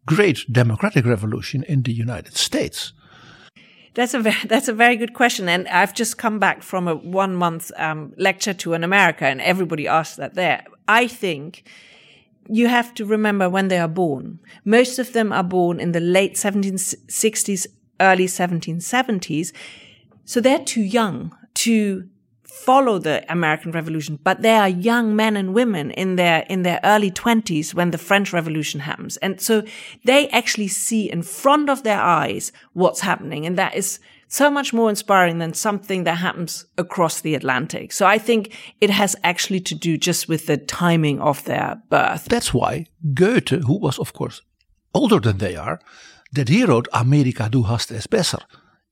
great 0.05 0.53
democratic 0.53 1.07
revolution 1.07 1.63
in 1.63 1.83
the 1.83 1.93
United 1.93 2.37
States? 2.37 2.93
That's 3.95 4.15
a 4.15 4.21
very, 4.21 4.37
that's 4.47 4.69
a 4.69 4.73
very 4.73 4.97
good 4.97 5.15
question, 5.15 5.49
and 5.49 5.67
I've 5.69 5.95
just 5.95 6.19
come 6.19 6.39
back 6.39 6.63
from 6.63 6.89
a 6.89 6.95
one 6.95 7.35
month 7.35 7.71
um, 7.77 8.13
lecture 8.17 8.55
to 8.55 8.73
in 8.75 8.85
America, 8.85 9.27
and 9.27 9.41
everybody 9.41 9.87
asked 9.89 10.17
that 10.17 10.35
there. 10.35 10.65
I 10.89 11.07
think 11.07 11.65
you 12.49 12.69
have 12.69 12.95
to 12.95 13.05
remember 13.05 13.49
when 13.49 13.69
they 13.69 13.79
are 13.79 13.89
born. 13.89 14.41
Most 14.65 14.99
of 14.99 15.13
them 15.13 15.33
are 15.33 15.45
born 15.45 15.79
in 15.79 15.93
the 15.93 16.01
late 16.01 16.35
1760s, 16.35 17.67
early 18.01 18.27
1770s, 18.27 19.53
so 20.25 20.41
they're 20.41 20.65
too 20.65 20.83
young 20.83 21.37
to 21.55 22.09
follow 22.51 22.99
the 22.99 23.25
American 23.31 23.73
Revolution, 23.73 24.19
but 24.23 24.43
they 24.43 24.55
are 24.55 24.69
young 24.69 25.17
men 25.17 25.37
and 25.37 25.55
women 25.55 25.91
in 25.93 26.17
their 26.17 26.45
in 26.49 26.63
their 26.63 26.81
early 26.85 27.11
20s 27.11 27.75
when 27.75 27.91
the 27.91 27.99
French 27.99 28.33
Revolution 28.33 28.81
happens. 28.81 29.17
And 29.19 29.41
so 29.41 29.63
they 30.05 30.29
actually 30.29 30.69
see 30.69 31.11
in 31.11 31.23
front 31.23 31.71
of 31.71 31.83
their 31.83 32.01
eyes 32.01 32.53
what's 32.73 33.01
happening 33.01 33.47
and 33.47 33.57
that 33.57 33.75
is 33.75 34.01
so 34.29 34.49
much 34.49 34.73
more 34.73 34.89
inspiring 34.89 35.39
than 35.39 35.53
something 35.55 36.05
that 36.05 36.19
happens 36.19 36.65
across 36.79 37.21
the 37.21 37.35
Atlantic. 37.35 37.93
So 37.93 38.07
I 38.07 38.19
think 38.19 38.57
it 38.81 38.91
has 38.91 39.17
actually 39.25 39.61
to 39.61 39.75
do 39.75 39.99
just 39.99 40.29
with 40.29 40.47
the 40.47 40.57
timing 40.57 41.21
of 41.21 41.45
their 41.45 41.83
birth. 41.91 42.27
That's 42.27 42.55
why 42.55 42.87
Goethe, 43.15 43.65
who 43.67 43.79
was 43.79 43.99
of 43.99 44.13
course 44.13 44.43
older 44.95 45.21
than 45.21 45.39
they 45.39 45.57
are, 45.57 45.81
that 46.33 46.49
he 46.49 46.65
wrote 46.65 46.89
America 46.93 47.49
du 47.51 47.65
hast 47.65 47.91
es 47.91 48.07
besser. 48.07 48.39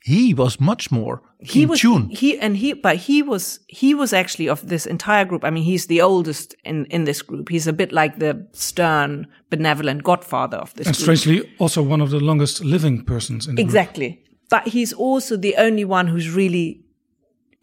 He 0.04 0.32
was 0.34 0.60
much 0.60 0.90
more 0.90 1.22
he 1.40 1.62
in 1.62 1.68
was 1.68 1.80
tune. 1.80 2.08
he 2.10 2.38
and 2.38 2.56
he 2.56 2.72
but 2.72 2.96
he 2.96 3.22
was 3.22 3.60
he 3.68 3.94
was 3.94 4.12
actually 4.12 4.48
of 4.48 4.66
this 4.68 4.86
entire 4.86 5.24
group. 5.24 5.44
I 5.44 5.50
mean 5.50 5.64
he's 5.64 5.86
the 5.86 6.00
oldest 6.00 6.54
in 6.64 6.86
in 6.86 7.04
this 7.04 7.22
group. 7.22 7.48
He's 7.48 7.66
a 7.68 7.72
bit 7.72 7.92
like 7.92 8.18
the 8.18 8.46
stern 8.52 9.26
benevolent 9.50 10.02
godfather 10.02 10.56
of 10.58 10.72
this 10.74 10.86
And 10.86 10.96
group. 10.96 11.02
strangely, 11.18 11.50
also 11.58 11.82
one 11.82 12.00
of 12.02 12.10
the 12.10 12.20
longest 12.20 12.64
living 12.64 13.04
persons 13.04 13.46
in 13.46 13.54
the 13.54 13.62
group. 13.62 13.68
exactly. 13.68 14.22
But 14.50 14.68
he's 14.68 14.92
also 14.94 15.36
the 15.36 15.56
only 15.56 15.84
one 15.84 16.06
who's 16.08 16.30
really 16.30 16.84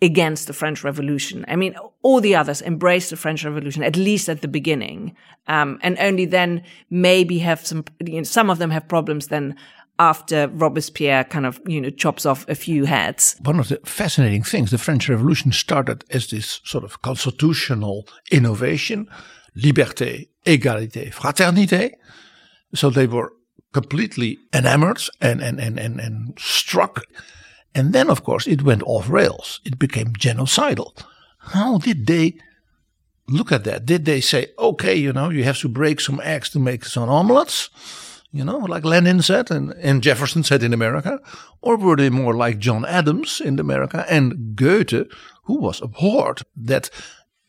against 0.02 0.48
the 0.48 0.54
french 0.54 0.84
revolution. 0.84 1.46
I 1.48 1.56
mean 1.56 1.76
all 2.02 2.22
the 2.22 2.36
others 2.36 2.62
embraced 2.62 3.10
the 3.10 3.16
french 3.18 3.44
revolution 3.46 3.84
at 3.84 3.96
least 3.96 4.30
at 4.30 4.42
the 4.42 4.48
beginning. 4.48 5.16
Um, 5.48 5.80
and 5.82 5.98
only 6.00 6.26
then 6.26 6.64
maybe 6.90 7.40
have 7.40 7.66
some 7.66 7.84
you 8.06 8.18
know, 8.18 8.24
some 8.24 8.50
of 8.52 8.58
them 8.58 8.72
have 8.72 8.88
problems 8.88 9.28
then 9.28 9.56
after 9.98 10.48
robespierre 10.50 11.24
kind 11.24 11.46
of 11.46 11.60
you 11.66 11.80
know 11.80 11.90
chops 11.90 12.26
off 12.26 12.48
a 12.50 12.56
few 12.56 12.86
heads 12.86 13.36
One 13.42 13.60
of 13.60 13.70
the 13.70 13.80
fascinating 13.84 14.44
things, 14.44 14.72
the 14.72 14.78
French 14.78 15.10
Revolution 15.10 15.52
started 15.52 16.04
as 16.10 16.28
this 16.28 16.62
sort 16.64 16.84
of 16.84 17.02
constitutional 17.02 18.08
innovation, 18.32 19.08
liberté, 19.56 20.30
égalité, 20.46 21.14
fraternité. 21.14 21.92
So 22.74 22.90
they 22.90 23.08
were 23.08 23.32
completely 23.74 24.40
enamored 24.54 25.02
and, 25.22 25.42
and, 25.42 25.60
and, 25.60 25.80
and, 25.80 26.00
and 26.00 26.38
struck. 26.40 27.04
And 27.74 27.92
then, 27.94 28.10
of 28.10 28.24
course, 28.24 28.48
it 28.48 28.64
went 28.64 28.84
off 28.84 29.10
rails. 29.10 29.60
It 29.66 29.78
became 29.78 30.14
genocidal. 30.14 30.94
How 31.40 31.78
did 31.78 32.08
they 32.08 32.36
look 33.28 33.52
at 33.52 33.64
that? 33.66 33.86
Did 33.86 34.06
they 34.06 34.22
say, 34.22 34.48
okay, 34.58 34.96
you 34.96 35.12
know, 35.12 35.30
you 35.30 35.44
have 35.44 35.60
to 35.60 35.70
break 35.70 36.00
some 36.00 36.22
eggs 36.24 36.50
to 36.52 36.60
make 36.60 36.86
some 36.86 37.10
omelets? 37.10 37.70
You 38.36 38.44
know, 38.44 38.58
like 38.58 38.84
Lenin 38.84 39.22
said 39.22 39.50
and, 39.52 39.72
and 39.82 40.04
Jefferson 40.04 40.44
said 40.44 40.62
in 40.62 40.74
America? 40.74 41.20
Or 41.62 41.78
were 41.78 41.96
they 41.96 42.10
more 42.10 42.34
like 42.34 42.60
John 42.60 42.86
Adams 42.86 43.40
in 43.40 43.60
America 43.60 44.06
and 44.10 44.56
Goethe, 44.56 45.08
who 45.44 45.60
was 45.60 45.82
abhorred 45.82 46.42
that 46.56 46.90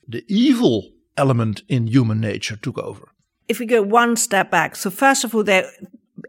the 0.07 0.25
evil 0.29 0.93
element 1.17 1.63
in 1.69 1.89
human 1.89 2.21
nature 2.21 2.57
took 2.57 2.79
over? 2.79 3.09
if 3.49 3.59
we 3.59 3.67
go 3.67 3.83
one 3.83 4.17
step 4.17 4.51
back, 4.51 4.77
so 4.77 4.91
first 4.91 5.25
of 5.25 5.35
all, 5.35 5.45
they, 5.45 5.65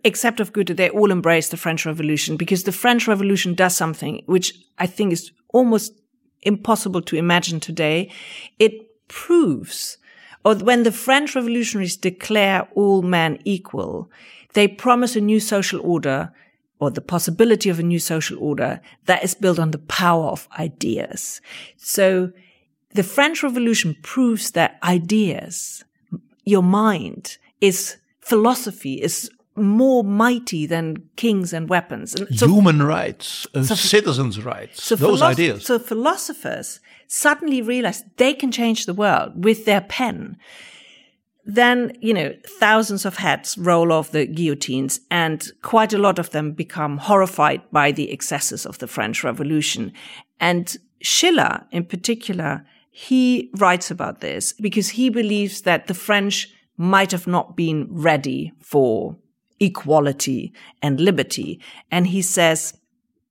except 0.04 0.40
of 0.40 0.54
Goethe, 0.54 0.76
they 0.78 0.90
all 0.90 1.12
embrace 1.12 1.50
the 1.50 1.58
French 1.58 1.86
Revolution 1.86 2.38
because 2.38 2.64
the 2.64 2.72
French 2.72 3.08
Revolution 3.08 3.54
does 3.54 3.76
something 3.76 4.24
which 4.26 4.54
I 4.78 4.88
think 4.88 5.14
is 5.14 5.32
almost 5.50 5.94
impossible 6.42 7.02
to 7.02 7.16
imagine 7.16 7.60
today. 7.60 8.12
It 8.60 8.74
proves, 9.08 9.98
or 10.46 10.56
when 10.56 10.84
the 10.84 10.92
French 10.92 11.36
revolutionaries 11.36 11.98
declare 11.98 12.68
all 12.76 13.02
men 13.02 13.40
equal, 13.44 14.12
they 14.58 14.68
promise 14.68 15.16
a 15.16 15.22
new 15.22 15.40
social 15.40 15.80
order 15.82 16.32
or 16.80 16.90
the 16.90 17.00
possibility 17.00 17.70
of 17.70 17.78
a 17.78 17.84
new 17.84 18.00
social 18.00 18.40
order 18.40 18.82
that 19.06 19.24
is 19.24 19.36
built 19.36 19.60
on 19.60 19.70
the 19.70 19.78
power 19.78 20.30
of 20.30 20.48
ideas. 20.58 21.42
So 21.78 22.32
the 22.96 23.04
French 23.04 23.44
Revolution 23.44 23.96
proves 24.02 24.50
that 24.52 24.80
ideas, 24.82 25.86
your 26.44 26.64
mind 26.64 27.38
is 27.62 27.98
philosophy 28.20 28.96
is 28.96 29.30
more 29.56 30.04
mighty 30.04 30.66
than 30.66 31.08
kings 31.18 31.54
and 31.54 31.70
weapons. 31.70 32.16
And 32.16 32.36
so, 32.36 32.48
human 32.48 32.82
rights, 32.82 33.46
uh, 33.54 33.62
citizens' 33.62 34.44
rights, 34.44 34.84
so 34.84 34.96
those 34.96 35.22
ideas. 35.22 35.68
So 35.68 35.78
philosophers 35.78 36.80
suddenly 37.08 37.62
realize 37.62 38.04
they 38.18 38.34
can 38.34 38.52
change 38.52 38.88
the 38.88 38.96
world 38.96 39.44
with 39.44 39.66
their 39.66 39.82
pen. 39.82 40.38
Then, 41.50 41.94
you 42.02 42.14
know, 42.14 42.36
thousands 42.46 43.06
of 43.06 43.18
heads 43.18 43.58
roll 43.58 43.94
off 43.94 44.12
the 44.12 44.28
guillotines 44.28 45.00
and 45.10 45.50
quite 45.62 45.94
a 45.94 45.98
lot 45.98 46.20
of 46.20 46.32
them 46.32 46.52
become 46.52 46.98
horrified 46.98 47.62
by 47.72 47.94
the 47.94 48.12
excesses 48.12 48.66
of 48.66 48.80
the 48.80 48.88
French 48.88 49.24
Revolution. 49.24 49.94
And 50.42 50.76
Schiller 51.02 51.66
in 51.72 51.86
particular, 51.86 52.66
he 52.92 53.50
writes 53.58 53.90
about 53.90 54.20
this 54.20 54.52
because 54.52 54.90
he 54.90 55.10
believes 55.10 55.62
that 55.62 55.88
the 55.88 55.94
French 55.94 56.50
might 56.76 57.12
have 57.12 57.28
not 57.28 57.56
been 57.56 57.88
ready 57.90 58.52
for 58.60 59.18
equality 59.62 60.54
and 60.82 61.00
liberty. 61.00 61.62
And 61.90 62.08
he 62.08 62.22
says 62.22 62.78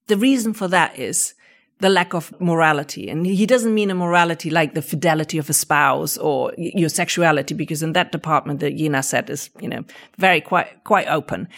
the 0.07 0.17
reason 0.17 0.55
for 0.55 0.69
that 0.69 0.99
is 0.99 1.35
the 1.79 1.89
lack 1.91 2.15
of 2.15 2.33
morality. 2.41 3.09
And 3.09 3.27
he 3.27 3.45
doesn't 3.45 3.75
mean 3.75 3.91
a 3.91 3.95
morality 3.95 4.49
like 4.49 4.75
the 4.75 4.83
fidelity 4.83 5.37
of 5.39 5.51
a 5.51 5.53
spouse 5.53 6.17
or 6.17 6.53
your 6.57 6.89
sexuality, 6.89 7.55
because 7.55 7.83
in 7.83 7.93
that 7.93 8.13
department, 8.13 8.61
the 8.61 8.71
Jena 8.71 9.03
set 9.03 9.29
is, 9.29 9.51
you 9.61 9.69
know, 9.69 9.85
very 10.17 10.41
quite, 10.41 10.85
quite 10.85 11.07
open. 11.09 11.49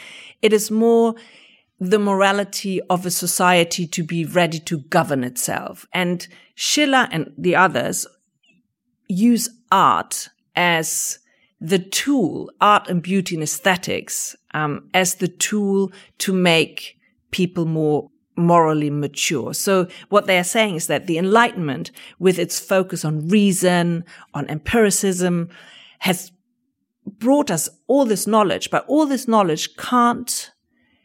It 0.43 0.53
is 0.53 0.71
more 0.71 1.15
the 1.79 2.01
morality 2.01 2.81
of 2.91 3.07
a 3.07 3.11
society 3.11 3.87
to 3.87 4.03
be 4.03 4.25
ready 4.25 4.59
to 4.59 4.79
govern 4.79 5.23
itself. 5.23 5.87
And 5.93 6.27
Schiller 6.57 7.09
and 7.13 7.33
the 7.39 7.55
others 7.55 8.07
use 9.07 9.49
art 9.71 10.29
as 10.57 11.21
the 11.61 11.79
tool, 11.79 12.51
art 12.61 12.89
and 12.89 13.01
beauty 13.01 13.37
and 13.37 13.43
aesthetics, 13.45 14.35
um, 14.55 14.91
as 14.95 15.17
the 15.17 15.29
tool 15.29 15.93
to 16.19 16.33
make 16.33 16.97
people 17.31 17.65
more 17.65 18.11
morally 18.39 18.91
mature. 18.91 19.53
So 19.55 19.87
what 20.09 20.27
they 20.27 20.39
are 20.39 20.45
saying 20.45 20.77
is 20.77 20.87
that 20.87 21.07
the 21.07 21.19
Enlightenment, 21.19 21.91
with 22.19 22.39
its 22.39 22.59
focus 22.61 23.05
on 23.05 23.29
reason, 23.29 24.05
on 24.35 24.49
empiricism, 24.49 25.49
has 26.01 26.33
brought 27.07 27.51
us 27.51 27.69
all 27.87 28.05
this 28.05 28.27
knowledge, 28.27 28.71
but 28.71 28.85
all 28.89 29.07
this 29.07 29.27
knowledge 29.27 29.77
can't 29.77 30.51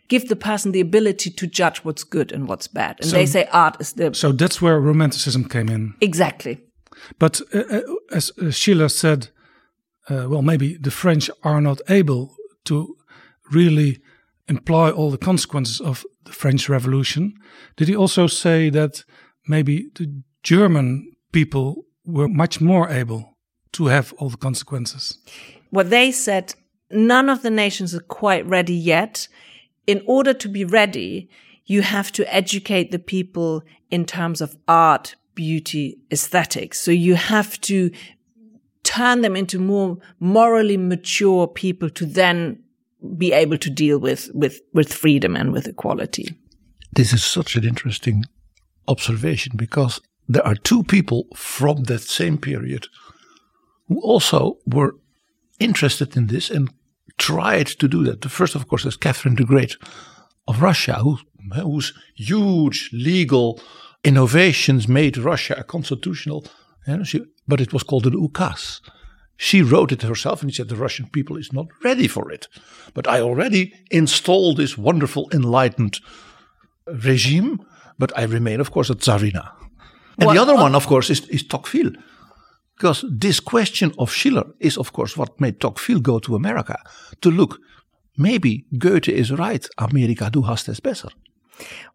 give 0.10 0.28
the 0.28 0.36
person 0.36 0.72
the 0.74 0.82
ability 0.82 1.30
to 1.32 1.48
judge 1.48 1.80
what's 1.80 2.04
good 2.04 2.32
and 2.32 2.48
what's 2.48 2.68
bad. 2.68 2.98
And 3.02 3.10
So- 3.10 3.16
they 3.18 3.26
say 3.26 3.48
art 3.52 3.78
is 3.80 3.94
the 3.94 4.14
So 4.14 4.32
that's 4.32 4.62
where 4.62 4.80
romanticism 4.80 5.46
came 5.50 5.70
in. 5.70 5.94
exactly. 6.02 6.58
But 7.20 7.42
uh, 7.54 7.60
uh, 7.60 7.82
as 8.12 8.32
uh, 8.42 8.52
Schiller 8.52 8.90
said, 8.90 9.30
uh, 10.10 10.28
well, 10.30 10.42
maybe 10.42 10.78
the 10.80 10.92
French 10.92 11.30
are 11.42 11.62
not 11.62 11.82
able 11.90 12.36
to 12.66 12.96
really 13.52 14.00
employ 14.48 14.92
all 14.92 15.10
the 15.12 15.18
consequences 15.26 15.80
of 15.82 16.06
the 16.26 16.32
French 16.32 16.70
Revolution. 16.70 17.34
Did 17.76 17.88
he 17.88 17.96
also 17.96 18.28
say 18.28 18.70
that 18.70 19.04
maybe 19.48 19.90
the 19.96 20.24
German 20.44 21.12
people 21.32 21.86
were 22.06 22.28
much 22.28 22.62
more 22.62 22.90
able 22.90 23.38
to 23.74 23.88
have 23.88 24.14
all 24.14 24.30
the 24.30 24.38
consequences? 24.38 25.18
what 25.74 25.90
they 25.90 26.12
said, 26.12 26.54
none 26.92 27.30
of 27.30 27.42
the 27.42 27.50
nations 27.50 27.96
are 27.96 28.00
quite 28.02 28.46
ready 28.46 28.76
yet. 28.76 29.28
In 29.88 30.04
order 30.06 30.32
to 30.32 30.48
be 30.48 30.64
ready, 30.64 31.32
you 31.66 31.82
have 31.82 32.12
to 32.12 32.32
educate 32.32 32.92
the 32.92 33.00
people 33.00 33.64
in 33.90 34.06
terms 34.06 34.40
of 34.40 34.56
art, 34.68 35.16
beauty, 35.34 35.98
aesthetics. 36.12 36.80
So 36.80 36.92
you 36.92 37.16
have 37.16 37.60
to 37.62 37.90
turn 38.84 39.22
them 39.22 39.36
into 39.36 39.58
more 39.58 39.98
morally 40.20 40.78
mature 40.78 41.48
people 41.48 41.90
to 41.90 42.06
then 42.06 42.63
be 43.18 43.34
able 43.34 43.58
to 43.58 43.70
deal 43.70 44.00
with, 44.00 44.30
with, 44.34 44.62
with 44.74 44.94
freedom 44.94 45.36
and 45.36 45.52
with 45.52 45.68
equality. 45.68 46.36
This 46.92 47.14
is 47.14 47.24
such 47.24 47.56
an 47.56 47.64
interesting 47.64 48.26
observation 48.88 49.54
because 49.56 50.02
there 50.28 50.46
are 50.46 50.56
two 50.56 50.84
people 50.84 51.28
from 51.36 51.84
that 51.84 52.02
same 52.02 52.38
period 52.38 52.88
who 53.88 54.00
also 54.02 54.58
were 54.66 54.96
interested 55.60 56.16
in 56.16 56.28
this 56.28 56.50
and 56.50 56.70
tried 57.18 57.68
to 57.68 57.88
do 57.88 58.04
that. 58.04 58.22
The 58.22 58.30
first, 58.30 58.56
of 58.56 58.68
course, 58.68 58.86
is 58.86 58.98
Catherine 58.98 59.36
the 59.36 59.44
Great 59.44 59.78
of 60.48 60.62
Russia, 60.62 60.96
who, 60.96 61.18
whose 61.54 61.94
huge 62.16 62.90
legal 62.94 63.60
innovations 64.04 64.88
made 64.88 65.18
Russia 65.18 65.56
a 65.58 65.64
constitutional, 65.64 66.46
you 66.88 66.98
know, 66.98 67.04
she, 67.04 67.24
but 67.48 67.62
it 67.62 67.74
was 67.74 67.84
called 67.84 68.06
an 68.06 68.14
ukaz. 68.14 68.82
She 69.38 69.62
wrote 69.62 69.92
it 69.92 70.04
herself 70.04 70.42
and 70.42 70.52
she 70.52 70.58
said 70.58 70.70
the 70.70 70.76
Russian 70.76 71.08
people 71.08 71.38
is 71.38 71.52
not 71.52 71.68
ready 71.84 72.08
for 72.08 72.32
it. 72.32 72.48
But 72.94 73.08
I 73.08 73.22
already 73.22 73.74
installed 73.92 74.58
this 74.58 74.78
wonderful 74.78 75.30
enlightened 75.34 76.00
regime, 76.88 77.60
but 77.98 78.18
I 78.18 78.24
remain, 78.24 78.60
of 78.60 78.72
course, 78.72 78.90
a 78.90 78.96
Tsarina. 78.96 79.52
And 80.18 80.28
Well, 80.28 80.36
the 80.36 80.42
other 80.42 80.54
uh, 80.54 80.62
one, 80.62 80.76
of 80.76 80.88
course, 80.88 81.10
is, 81.10 81.28
is 81.30 81.44
Tocqueville. 81.44 81.94
Because 82.78 83.06
this 83.10 83.40
question 83.40 83.94
of 83.98 84.12
Schiller 84.12 84.46
is, 84.60 84.78
of 84.78 84.94
course, 84.94 85.18
what 85.18 85.40
made 85.40 85.60
Tocqueville 85.60 86.00
go 86.00 86.20
to 86.20 86.36
America 86.36 86.78
to 87.22 87.32
look. 87.32 87.60
Maybe 88.18 88.66
Goethe 88.78 89.10
is 89.10 89.32
right. 89.32 89.68
Amerika, 89.78 90.32
du 90.32 90.44
hast 90.44 90.70
es 90.70 90.80
besser. 90.80 91.10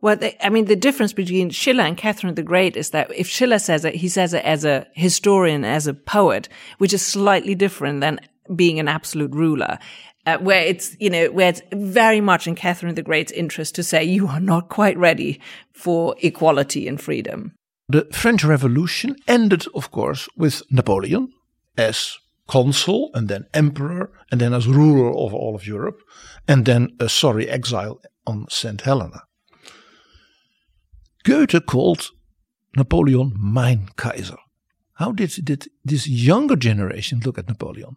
Well, 0.01 0.17
they, 0.17 0.37
I 0.41 0.49
mean, 0.49 0.67
the 0.67 0.77
difference 0.77 1.13
between 1.13 1.51
Schiller 1.51 1.83
and 1.83 1.97
Catherine 1.97 2.35
the 2.35 2.43
Great 2.43 2.77
is 2.77 2.91
that 2.91 3.11
if 3.15 3.27
Schiller 3.27 3.59
says 3.59 3.85
it, 3.85 3.97
he 3.97 4.09
says 4.09 4.35
it 4.35 4.45
as 4.45 4.65
a 4.65 4.87
historian, 4.93 5.65
as 5.65 5.87
a 5.87 5.95
poet, 5.95 6.49
which 6.79 6.93
is 6.93 7.05
slightly 7.05 7.55
different 7.55 8.01
than 8.01 8.21
being 8.55 8.79
an 8.79 8.89
absolute 8.89 9.35
ruler. 9.35 9.79
Uh, 10.27 10.37
where 10.39 10.63
it's, 10.63 10.95
you 11.01 11.09
know, 11.09 11.31
where 11.31 11.49
it's 11.49 11.63
very 11.73 12.21
much 12.21 12.47
in 12.47 12.55
Catherine 12.55 12.95
the 12.95 13.03
Great's 13.03 13.33
interest 13.33 13.75
to 13.75 13.83
say 13.83 14.05
you 14.05 14.29
are 14.29 14.41
not 14.41 14.69
quite 14.69 14.99
ready 14.99 15.41
for 15.73 16.15
equality 16.21 16.87
and 16.87 17.01
freedom. 17.01 17.55
The 17.89 18.07
French 18.13 18.45
Revolution 18.45 19.17
ended, 19.27 19.67
of 19.75 19.91
course, 19.91 20.29
with 20.37 20.63
Napoleon 20.71 21.33
as 21.79 22.19
consul 22.47 23.11
and 23.15 23.29
then 23.29 23.47
emperor 23.55 24.11
and 24.31 24.41
then 24.41 24.53
as 24.53 24.67
ruler 24.67 25.09
of 25.09 25.33
all 25.33 25.55
of 25.55 25.67
Europe 25.67 26.03
and 26.47 26.67
then 26.67 26.91
a 27.01 27.09
sorry 27.09 27.49
exile 27.49 28.01
on 28.27 28.47
St. 28.51 28.81
Helena. 28.83 29.23
Goethe 31.29 31.67
called 31.67 32.11
Napoleon 32.75 33.35
mein 33.39 33.91
Kaiser. 33.97 34.39
How 34.95 35.13
did, 35.13 35.45
did 35.45 35.69
this 35.85 36.09
younger 36.09 36.57
generation 36.57 37.21
look 37.23 37.37
at 37.37 37.49
Napoleon? 37.49 37.97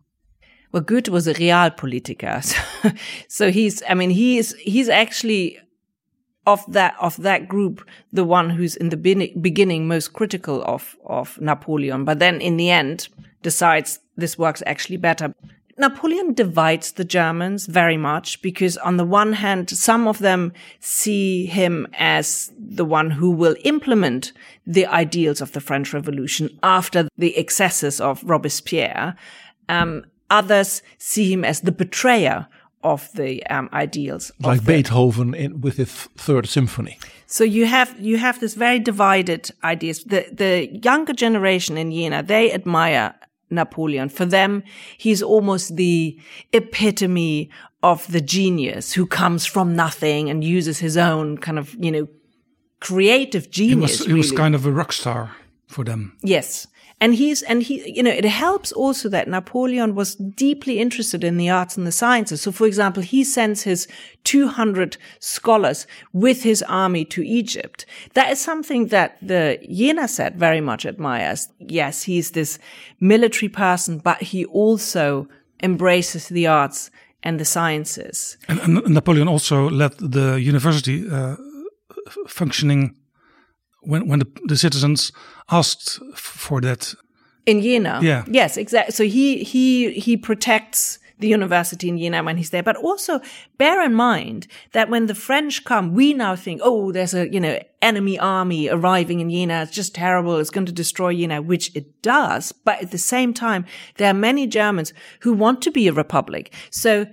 Well, 0.73 0.83
Goethe 0.83 1.07
was 1.07 1.27
a 1.27 1.33
realpolitiker. 1.33 2.43
So, 2.81 2.91
so 3.29 3.51
he's, 3.51 3.81
I 3.87 3.93
mean, 3.93 4.09
he 4.09 4.37
is, 4.37 4.53
he's 4.59 4.89
actually 4.89 5.59
of 6.45 6.65
that, 6.73 6.95
of 6.99 7.15
that 7.21 7.47
group, 7.47 7.87
the 8.11 8.25
one 8.25 8.49
who's 8.49 8.75
in 8.75 8.89
the 8.89 8.97
beginning 9.39 9.87
most 9.87 10.11
critical 10.11 10.61
of, 10.65 10.97
of 11.05 11.39
Napoleon, 11.39 12.03
but 12.03 12.19
then 12.19 12.41
in 12.41 12.57
the 12.57 12.69
end 12.69 13.07
decides 13.43 13.99
this 14.17 14.37
works 14.37 14.61
actually 14.65 14.97
better. 14.97 15.33
Napoleon 15.81 16.33
divides 16.33 16.91
the 16.91 17.03
Germans 17.03 17.65
very 17.65 17.97
much 17.97 18.41
because 18.43 18.77
on 18.77 18.97
the 18.97 19.03
one 19.03 19.33
hand, 19.33 19.69
some 19.71 20.07
of 20.07 20.19
them 20.19 20.53
see 20.79 21.47
him 21.47 21.87
as 21.97 22.51
the 22.57 22.85
one 22.85 23.09
who 23.09 23.31
will 23.31 23.55
implement 23.65 24.31
the 24.65 24.85
ideals 24.85 25.41
of 25.41 25.51
the 25.53 25.59
French 25.59 25.91
Revolution 25.91 26.49
after 26.61 27.09
the 27.17 27.35
excesses 27.35 27.99
of 27.99 28.23
Robespierre. 28.23 29.15
Um, 29.69 30.05
others 30.29 30.83
see 30.99 31.33
him 31.33 31.43
as 31.43 31.61
the 31.61 31.71
betrayer 31.71 32.47
of 32.83 33.11
the 33.13 33.43
um, 33.47 33.67
ideals. 33.73 34.29
of 34.29 34.45
Like 34.45 34.63
Beethoven 34.63 35.33
in, 35.33 35.61
with 35.61 35.77
his 35.77 35.91
third 36.15 36.47
symphony. 36.47 36.99
so 37.25 37.43
you 37.43 37.65
have 37.65 37.99
you 37.99 38.17
have 38.17 38.39
this 38.39 38.53
very 38.53 38.79
divided 38.79 39.49
ideas. 39.63 40.03
The 40.03 40.25
the 40.31 40.79
younger 40.83 41.13
generation 41.13 41.77
in 41.77 41.91
Jena 41.91 42.23
they 42.23 42.51
admire 42.53 43.13
Napoleon. 43.51 44.09
For 44.09 44.25
them, 44.25 44.63
he's 44.97 45.21
almost 45.21 45.75
the 45.75 46.19
epitome 46.53 47.49
of 47.83 48.07
the 48.11 48.21
genius 48.21 48.93
who 48.93 49.05
comes 49.05 49.45
from 49.45 49.75
nothing 49.75 50.29
and 50.29 50.43
uses 50.43 50.79
his 50.79 50.97
own 50.97 51.37
kind 51.37 51.57
of 51.59 51.75
you 51.79 51.91
know 51.91 52.07
creative 52.79 53.45
He 53.45 53.51
genius. 53.51 53.99
was, 53.99 54.07
he 54.07 54.13
was 54.13 54.31
kind 54.31 54.55
of 54.55 54.65
a 54.65 54.71
rock 54.71 54.91
star 54.93 55.35
for 55.67 55.83
them. 55.83 56.17
Yes. 56.23 56.67
And 57.01 57.15
he's, 57.15 57.41
and 57.41 57.63
he, 57.63 57.91
you 57.91 58.03
know, 58.03 58.11
it 58.11 58.25
helps 58.25 58.71
also 58.71 59.09
that 59.09 59.27
Napoleon 59.27 59.95
was 59.95 60.13
deeply 60.15 60.79
interested 60.79 61.23
in 61.23 61.37
the 61.37 61.49
arts 61.49 61.75
and 61.75 61.87
the 61.87 61.91
sciences. 61.91 62.41
So, 62.41 62.51
for 62.51 62.67
example, 62.67 63.01
he 63.01 63.23
sends 63.23 63.63
his 63.63 63.87
200 64.23 64.97
scholars 65.19 65.87
with 66.13 66.43
his 66.43 66.61
army 66.63 67.03
to 67.05 67.25
Egypt. 67.25 67.87
That 68.13 68.31
is 68.31 68.39
something 68.39 68.87
that 68.87 69.17
the 69.19 69.57
Jena 69.67 70.07
set 70.07 70.35
very 70.35 70.61
much 70.61 70.85
admires. 70.85 71.49
Yes, 71.57 72.03
he's 72.03 72.31
this 72.31 72.59
military 72.99 73.49
person, 73.49 73.97
but 73.97 74.21
he 74.21 74.45
also 74.45 75.27
embraces 75.63 76.29
the 76.29 76.45
arts 76.45 76.91
and 77.23 77.39
the 77.39 77.45
sciences. 77.45 78.37
And, 78.47 78.59
and 78.59 78.93
Napoleon 78.93 79.27
also 79.27 79.69
let 79.71 79.97
the 79.97 80.39
university 80.39 81.09
uh, 81.09 81.35
functioning 82.27 82.95
when 83.81 84.07
when 84.07 84.19
the, 84.19 84.27
the 84.45 84.57
citizens 84.57 85.11
asked 85.49 85.99
for 86.15 86.61
that. 86.61 86.93
In 87.45 87.61
Jena. 87.61 87.99
Yeah. 88.01 88.23
Yes, 88.27 88.57
exactly. 88.57 88.93
So 88.93 89.03
he 89.03 89.43
he 89.43 89.91
he 89.91 90.17
protects 90.17 90.99
the 91.21 91.27
university 91.27 91.87
in 91.87 91.97
Jena 91.97 92.23
when 92.23 92.37
he's 92.37 92.49
there. 92.49 92.63
But 92.63 92.75
also 92.75 93.21
bear 93.57 93.81
in 93.83 93.93
mind 93.93 94.47
that 94.73 94.89
when 94.89 95.05
the 95.05 95.15
French 95.15 95.63
come, 95.63 95.93
we 95.93 96.13
now 96.13 96.35
think, 96.35 96.61
oh, 96.63 96.91
there's 96.91 97.13
a, 97.13 97.31
you 97.31 97.39
know, 97.39 97.59
enemy 97.81 98.19
army 98.19 98.67
arriving 98.67 99.19
in 99.19 99.29
Jena. 99.29 99.61
It's 99.61 99.71
just 99.71 99.95
terrible. 99.95 100.37
It's 100.37 100.49
going 100.49 100.65
to 100.65 100.71
destroy 100.71 101.13
Jena, 101.13 101.41
which 101.41 101.73
it 101.75 102.01
does. 102.01 102.51
But 102.51 102.81
at 102.81 102.91
the 102.91 102.97
same 102.97 103.33
time, 103.33 103.65
there 103.97 104.09
are 104.09 104.15
many 104.15 104.47
Germans 104.47 104.93
who 105.21 105.33
want 105.33 105.61
to 105.61 105.71
be 105.71 105.87
a 105.87 105.93
republic. 105.93 106.53
So 106.71 107.05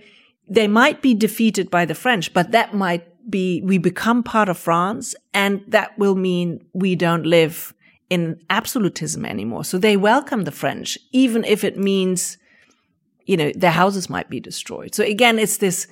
they 0.48 0.66
might 0.66 1.02
be 1.02 1.14
defeated 1.14 1.70
by 1.70 1.84
the 1.84 1.94
French, 1.94 2.32
but 2.32 2.50
that 2.52 2.74
might 2.74 3.07
be, 3.30 3.62
we 3.62 3.78
become 3.78 4.22
part 4.22 4.48
of 4.48 4.58
France 4.58 5.14
and 5.34 5.62
that 5.68 5.98
will 5.98 6.14
mean 6.14 6.64
we 6.72 6.96
don't 6.96 7.26
live 7.26 7.74
in 8.10 8.40
absolutism 8.48 9.24
anymore. 9.24 9.64
So 9.64 9.78
they 9.78 9.96
welcome 9.96 10.44
the 10.44 10.50
French, 10.50 10.98
even 11.12 11.44
if 11.44 11.64
it 11.64 11.76
means, 11.76 12.38
you 13.26 13.36
know, 13.36 13.52
their 13.54 13.70
houses 13.72 14.08
might 14.08 14.30
be 14.30 14.40
destroyed. 14.40 14.94
So 14.94 15.04
again, 15.04 15.38
it's 15.38 15.58
this, 15.58 15.86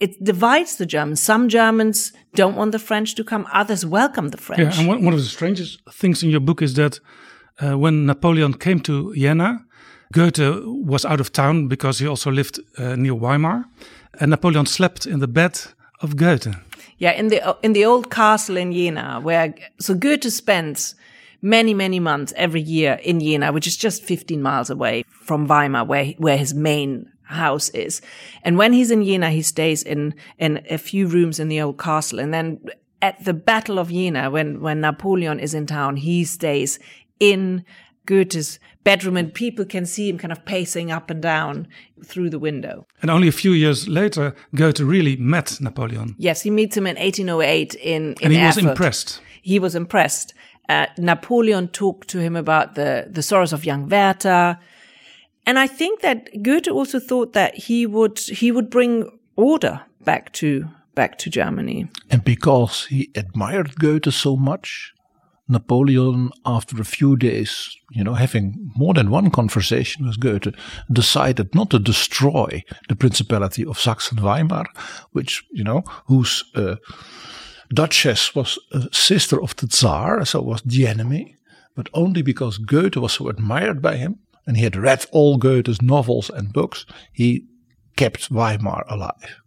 it 0.00 0.22
divides 0.22 0.76
the 0.76 0.86
Germans. 0.86 1.20
Some 1.20 1.48
Germans 1.48 2.12
don't 2.34 2.56
want 2.56 2.72
the 2.72 2.78
French 2.78 3.14
to 3.14 3.24
come. 3.24 3.46
Others 3.52 3.86
welcome 3.86 4.28
the 4.28 4.36
French. 4.36 4.74
Yeah, 4.74 4.80
and 4.80 4.88
one, 4.88 5.04
one 5.04 5.14
of 5.14 5.20
the 5.20 5.26
strangest 5.26 5.80
things 5.90 6.22
in 6.22 6.30
your 6.30 6.40
book 6.40 6.60
is 6.60 6.74
that 6.74 7.00
uh, 7.62 7.78
when 7.78 8.06
Napoleon 8.06 8.54
came 8.54 8.80
to 8.80 9.12
Vienna, 9.14 9.64
Goethe 10.12 10.64
was 10.64 11.04
out 11.04 11.20
of 11.20 11.32
town 11.32 11.68
because 11.68 11.98
he 11.98 12.06
also 12.06 12.30
lived 12.30 12.60
uh, 12.78 12.96
near 12.96 13.14
Weimar, 13.14 13.64
and 14.20 14.30
Napoleon 14.30 14.66
slept 14.66 15.06
in 15.06 15.20
the 15.20 15.28
bed 15.28 15.58
of 16.00 16.16
Goethe. 16.16 16.54
Yeah, 17.02 17.14
in 17.14 17.28
the 17.30 17.56
in 17.62 17.72
the 17.72 17.84
old 17.84 18.12
castle 18.12 18.56
in 18.56 18.70
Jena, 18.72 19.18
where 19.20 19.56
so 19.80 19.92
Goethe 19.92 20.30
spends 20.32 20.94
many 21.40 21.74
many 21.74 21.98
months 21.98 22.32
every 22.36 22.60
year 22.60 23.00
in 23.02 23.18
Jena, 23.18 23.50
which 23.50 23.66
is 23.66 23.76
just 23.76 24.04
15 24.04 24.40
miles 24.40 24.70
away 24.70 25.02
from 25.10 25.48
Weimar, 25.48 25.84
where 25.84 26.14
where 26.18 26.36
his 26.38 26.54
main 26.54 27.10
house 27.24 27.70
is. 27.70 28.02
And 28.44 28.56
when 28.56 28.72
he's 28.72 28.92
in 28.92 29.02
Jena, 29.02 29.30
he 29.30 29.42
stays 29.42 29.82
in 29.82 30.14
in 30.38 30.64
a 30.70 30.78
few 30.78 31.08
rooms 31.08 31.40
in 31.40 31.48
the 31.48 31.60
old 31.60 31.76
castle, 31.76 32.20
and 32.20 32.32
then 32.32 32.60
at 33.00 33.24
the 33.24 33.34
Battle 33.34 33.80
of 33.80 33.88
Jena, 33.88 34.30
when 34.30 34.60
when 34.60 34.80
Napoleon 34.80 35.40
is 35.40 35.54
in 35.54 35.66
town, 35.66 35.96
he 35.96 36.24
stays 36.24 36.78
in 37.18 37.64
Goethe's 38.06 38.58
bedroom 38.84 39.16
and 39.16 39.32
people 39.32 39.64
can 39.64 39.86
see 39.86 40.08
him 40.08 40.18
kind 40.18 40.32
of 40.32 40.44
pacing 40.44 40.90
up 40.90 41.10
and 41.10 41.22
down 41.22 41.68
through 42.04 42.30
the 42.30 42.38
window. 42.38 42.86
And 43.00 43.10
only 43.10 43.28
a 43.28 43.32
few 43.32 43.52
years 43.52 43.88
later, 43.88 44.34
Goethe 44.54 44.80
really 44.80 45.16
met 45.16 45.60
Napoleon. 45.60 46.14
Yes, 46.18 46.42
he 46.42 46.50
meets 46.50 46.76
him 46.76 46.86
in 46.86 46.96
1808 46.96 47.74
in, 47.74 48.02
in 48.02 48.16
and 48.22 48.32
he 48.32 48.42
was 48.42 48.58
impressed. 48.58 49.20
He 49.40 49.58
was 49.58 49.74
impressed. 49.74 50.34
Uh, 50.68 50.86
Napoleon 50.98 51.68
talked 51.68 52.08
to 52.08 52.18
him 52.18 52.36
about 52.36 52.74
the, 52.74 53.06
the 53.10 53.22
sorrows 53.22 53.52
of 53.52 53.64
young 53.64 53.88
Werther. 53.88 54.58
And 55.44 55.58
I 55.58 55.66
think 55.66 56.00
that 56.00 56.42
Goethe 56.42 56.68
also 56.68 57.00
thought 57.00 57.32
that 57.32 57.54
he 57.54 57.86
would, 57.86 58.18
he 58.18 58.52
would 58.52 58.70
bring 58.70 59.18
order 59.36 59.82
back 60.04 60.32
to, 60.34 60.68
back 60.94 61.18
to 61.18 61.30
Germany. 61.30 61.88
And 62.10 62.24
because 62.24 62.86
he 62.86 63.10
admired 63.14 63.76
Goethe 63.76 64.12
so 64.12 64.36
much, 64.36 64.94
Napoleon, 65.48 66.30
after 66.46 66.80
a 66.80 66.84
few 66.84 67.16
days, 67.16 67.76
you 67.90 68.04
know, 68.04 68.14
having 68.14 68.70
more 68.76 68.94
than 68.94 69.10
one 69.10 69.30
conversation 69.30 70.06
with 70.06 70.20
Goethe, 70.20 70.54
decided 70.90 71.54
not 71.54 71.70
to 71.70 71.78
destroy 71.78 72.62
the 72.88 72.96
Principality 72.96 73.64
of 73.66 73.78
Saxon-Weimar, 73.78 74.66
which, 75.10 75.44
you 75.50 75.64
know, 75.64 75.82
whose 76.06 76.44
uh, 76.54 76.76
Duchess 77.74 78.34
was 78.34 78.58
a 78.72 78.88
sister 78.92 79.42
of 79.42 79.56
the 79.56 79.66
Tsar, 79.66 80.24
so 80.24 80.40
was 80.42 80.62
the 80.62 80.86
enemy, 80.86 81.36
but 81.74 81.88
only 81.92 82.22
because 82.22 82.58
Goethe 82.58 82.96
was 82.96 83.14
so 83.14 83.28
admired 83.28 83.82
by 83.82 83.96
him, 83.96 84.20
and 84.46 84.56
he 84.56 84.64
had 84.64 84.76
read 84.76 85.06
all 85.10 85.38
Goethe's 85.38 85.82
novels 85.82 86.30
and 86.30 86.52
books, 86.52 86.86
he 87.12 87.46
kept 87.96 88.30
Weimar 88.30 88.84
alive. 88.88 89.41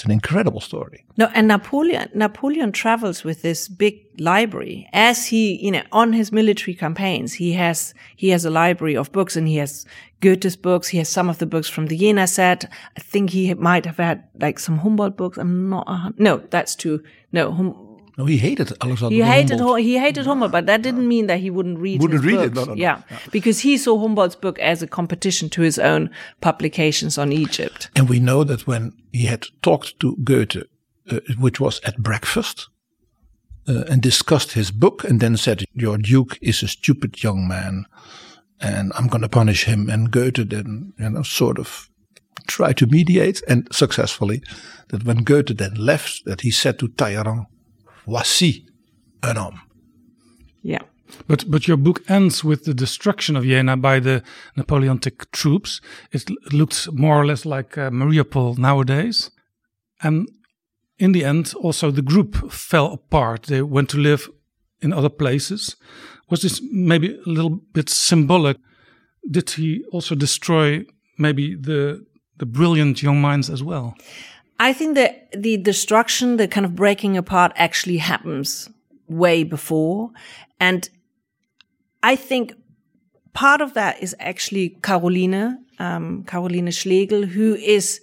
It's 0.00 0.06
an 0.06 0.12
incredible 0.12 0.62
story. 0.62 1.04
No, 1.18 1.26
and 1.34 1.46
Napoleon 1.46 2.08
Napoleon 2.14 2.72
travels 2.72 3.22
with 3.22 3.42
this 3.42 3.68
big 3.68 4.00
library 4.18 4.88
as 4.94 5.26
he, 5.26 5.62
you 5.62 5.70
know, 5.70 5.82
on 5.92 6.14
his 6.14 6.32
military 6.32 6.74
campaigns. 6.74 7.34
He 7.34 7.52
has 7.52 7.92
he 8.16 8.30
has 8.30 8.46
a 8.46 8.50
library 8.50 8.96
of 8.96 9.12
books, 9.12 9.36
and 9.36 9.46
he 9.46 9.56
has 9.56 9.84
Goethe's 10.20 10.56
books. 10.56 10.88
He 10.88 10.96
has 10.96 11.10
some 11.10 11.28
of 11.28 11.36
the 11.36 11.44
books 11.44 11.68
from 11.68 11.88
the 11.88 11.98
Jena 11.98 12.26
set. 12.26 12.64
I 12.96 13.00
think 13.00 13.28
he 13.28 13.52
might 13.52 13.84
have 13.84 13.98
had 13.98 14.26
like 14.40 14.58
some 14.58 14.78
Humboldt 14.78 15.18
books. 15.18 15.36
I'm 15.36 15.68
not. 15.68 15.84
Uh, 15.86 16.12
no, 16.16 16.38
that's 16.48 16.74
too. 16.74 17.02
No, 17.32 17.52
hum, 17.52 17.89
No, 18.20 18.26
he 18.26 18.36
hated 18.36 18.70
Alexander 18.82 19.14
he 19.14 19.22
hated 19.22 19.60
Humboldt. 19.60 19.80
Hu- 19.80 19.86
he 19.86 19.96
hated 19.96 20.26
Humboldt, 20.26 20.52
but 20.52 20.66
that 20.66 20.82
didn't 20.82 21.08
mean 21.08 21.26
that 21.28 21.40
he 21.40 21.48
wouldn't 21.48 21.78
read 21.78 22.02
Wouldn't 22.02 22.22
read 22.22 22.40
it, 22.40 22.52
books. 22.52 22.66
no, 22.66 22.74
no, 22.74 22.74
no. 22.74 22.78
Yeah, 22.78 23.00
because 23.30 23.60
he 23.60 23.78
saw 23.78 23.98
Humboldt's 23.98 24.36
book 24.36 24.58
as 24.58 24.82
a 24.82 24.86
competition 24.86 25.48
to 25.50 25.62
his 25.62 25.78
own 25.78 26.10
publications 26.42 27.16
on 27.16 27.32
Egypt. 27.32 27.88
And 27.96 28.10
we 28.10 28.20
know 28.20 28.44
that 28.44 28.66
when 28.66 28.92
he 29.10 29.24
had 29.24 29.46
talked 29.62 29.98
to 30.00 30.16
Goethe, 30.22 30.64
uh, 31.10 31.20
which 31.38 31.60
was 31.60 31.80
at 31.82 31.96
breakfast, 31.96 32.68
uh, 33.66 33.84
and 33.88 34.02
discussed 34.02 34.52
his 34.52 34.70
book, 34.70 35.02
and 35.02 35.18
then 35.18 35.38
said, 35.38 35.64
Your 35.72 35.96
Duke 35.96 36.38
is 36.42 36.62
a 36.62 36.68
stupid 36.68 37.22
young 37.22 37.48
man, 37.48 37.86
and 38.60 38.92
I'm 38.96 39.06
going 39.06 39.22
to 39.22 39.30
punish 39.30 39.64
him. 39.64 39.88
And 39.88 40.10
Goethe 40.10 40.50
then, 40.50 40.92
you 40.98 41.08
know, 41.08 41.22
sort 41.22 41.58
of 41.58 41.88
tried 42.46 42.76
to 42.76 42.86
mediate, 42.86 43.42
and 43.48 43.66
successfully, 43.72 44.42
that 44.88 45.04
when 45.04 45.24
Goethe 45.24 45.56
then 45.56 45.74
left, 45.76 46.26
that 46.26 46.42
he 46.42 46.50
said 46.50 46.78
to 46.80 46.88
Talleyrand, 46.88 47.46
Voici 48.06 48.66
un 49.22 49.36
homme. 49.36 49.60
Yeah. 50.62 50.82
But 51.26 51.50
but 51.50 51.66
your 51.66 51.76
book 51.76 52.02
ends 52.08 52.44
with 52.44 52.64
the 52.64 52.74
destruction 52.74 53.36
of 53.36 53.44
Jena 53.44 53.76
by 53.76 54.00
the 54.00 54.22
Napoleonic 54.56 55.30
troops. 55.32 55.80
It 56.12 56.30
looks 56.52 56.88
more 56.92 57.20
or 57.20 57.26
less 57.26 57.44
like 57.44 57.76
uh, 57.76 57.90
Mariupol 57.90 58.58
nowadays. 58.58 59.30
And 60.02 60.28
in 60.98 61.12
the 61.12 61.24
end, 61.24 61.54
also 61.60 61.90
the 61.90 62.02
group 62.02 62.52
fell 62.52 62.92
apart. 62.92 63.44
They 63.44 63.62
went 63.62 63.88
to 63.90 63.98
live 63.98 64.28
in 64.80 64.92
other 64.92 65.08
places. 65.08 65.76
Was 66.28 66.42
this 66.42 66.60
maybe 66.70 67.18
a 67.26 67.28
little 67.28 67.60
bit 67.72 67.88
symbolic? 67.88 68.56
Did 69.30 69.50
he 69.50 69.84
also 69.92 70.14
destroy 70.14 70.84
maybe 71.18 71.54
the 71.54 72.06
the 72.38 72.46
brilliant 72.46 73.02
young 73.02 73.20
minds 73.20 73.50
as 73.50 73.62
well? 73.62 73.94
I 74.60 74.74
think 74.74 74.94
that 74.96 75.32
the 75.32 75.56
destruction, 75.56 76.36
the 76.36 76.46
kind 76.46 76.66
of 76.66 76.76
breaking 76.76 77.16
apart 77.16 77.52
actually 77.56 77.96
happens 77.96 78.68
way 79.08 79.42
before. 79.42 80.10
And 80.60 80.88
I 82.02 82.14
think 82.14 82.52
part 83.32 83.62
of 83.62 83.72
that 83.72 84.02
is 84.02 84.14
actually 84.20 84.76
Caroline, 84.82 85.64
um, 85.78 86.24
Caroline 86.24 86.70
Schlegel, 86.70 87.24
who 87.24 87.54
is 87.54 88.00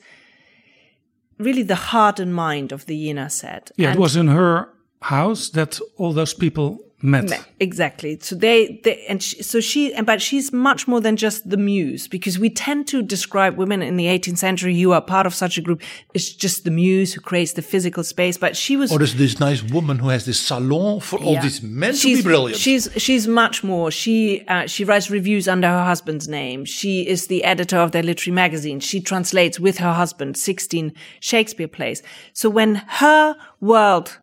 really 1.37 1.61
the 1.63 1.75
heart 1.75 2.19
and 2.19 2.33
mind 2.33 2.71
of 2.71 2.87
the 2.87 2.95
Jena 3.05 3.29
set. 3.29 3.71
Yeah, 3.77 3.89
And- 3.89 3.99
it 3.99 4.01
was 4.01 4.15
in 4.15 4.27
her 4.27 4.69
house 5.01 5.49
that 5.49 5.79
all 5.97 6.11
those 6.11 6.33
people 6.33 6.79
met. 7.01 7.29
Me- 7.29 7.37
Exactly. 7.59 8.17
So 8.21 8.35
they, 8.35 8.79
they 8.83 9.05
and 9.07 9.21
she, 9.21 9.41
so 9.43 9.59
she, 9.59 9.93
and 9.93 10.05
but 10.05 10.21
she's 10.21 10.51
much 10.53 10.87
more 10.87 11.01
than 11.01 11.15
just 11.15 11.49
the 11.49 11.57
muse 11.57 12.07
because 12.07 12.37
we 12.39 12.49
tend 12.49 12.87
to 12.89 13.01
describe 13.01 13.55
women 13.57 13.81
in 13.81 13.97
the 13.97 14.05
18th 14.05 14.37
century 14.37 14.79
who 14.79 14.91
are 14.91 15.01
part 15.01 15.25
of 15.25 15.33
such 15.33 15.57
a 15.57 15.61
group. 15.61 15.81
It's 16.13 16.31
just 16.33 16.63
the 16.63 16.71
muse 16.71 17.13
who 17.13 17.21
creates 17.21 17.53
the 17.53 17.61
physical 17.61 18.03
space, 18.03 18.37
but 18.37 18.55
she 18.55 18.77
was. 18.77 18.91
Or 18.91 18.97
there's 18.99 19.15
this 19.15 19.39
nice 19.39 19.61
woman 19.63 19.99
who 19.99 20.09
has 20.09 20.25
this 20.25 20.39
salon 20.39 20.99
for 20.99 21.19
all 21.19 21.33
Yeah. 21.33 21.41
these 21.41 21.61
men 21.61 21.91
to 21.93 21.97
she's, 21.97 22.17
be 22.19 22.23
brilliant. 22.23 22.59
She's 22.59 22.89
she's 22.97 23.27
much 23.27 23.63
more. 23.63 23.89
She 23.91 24.43
uh, 24.47 24.67
she 24.67 24.83
writes 24.83 25.09
reviews 25.09 25.47
under 25.47 25.67
her 25.67 25.83
husband's 25.85 26.27
name. 26.27 26.65
She 26.65 27.07
is 27.07 27.27
the 27.27 27.43
editor 27.43 27.77
of 27.77 27.91
their 27.91 28.03
literary 28.03 28.35
magazine. 28.35 28.79
She 28.79 29.01
translates 29.01 29.59
with 29.59 29.77
her 29.79 29.93
husband 29.93 30.37
16 30.37 30.93
Shakespeare 31.19 31.67
plays. 31.67 32.01
So 32.33 32.49
when 32.49 32.75
her 32.75 33.35
world 33.59 34.19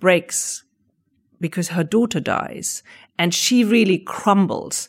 breaks 0.00 0.61
because 1.42 1.68
her 1.68 1.84
daughter 1.84 2.20
dies 2.20 2.82
and 3.18 3.34
she 3.34 3.64
really 3.64 3.98
crumbles, 3.98 4.88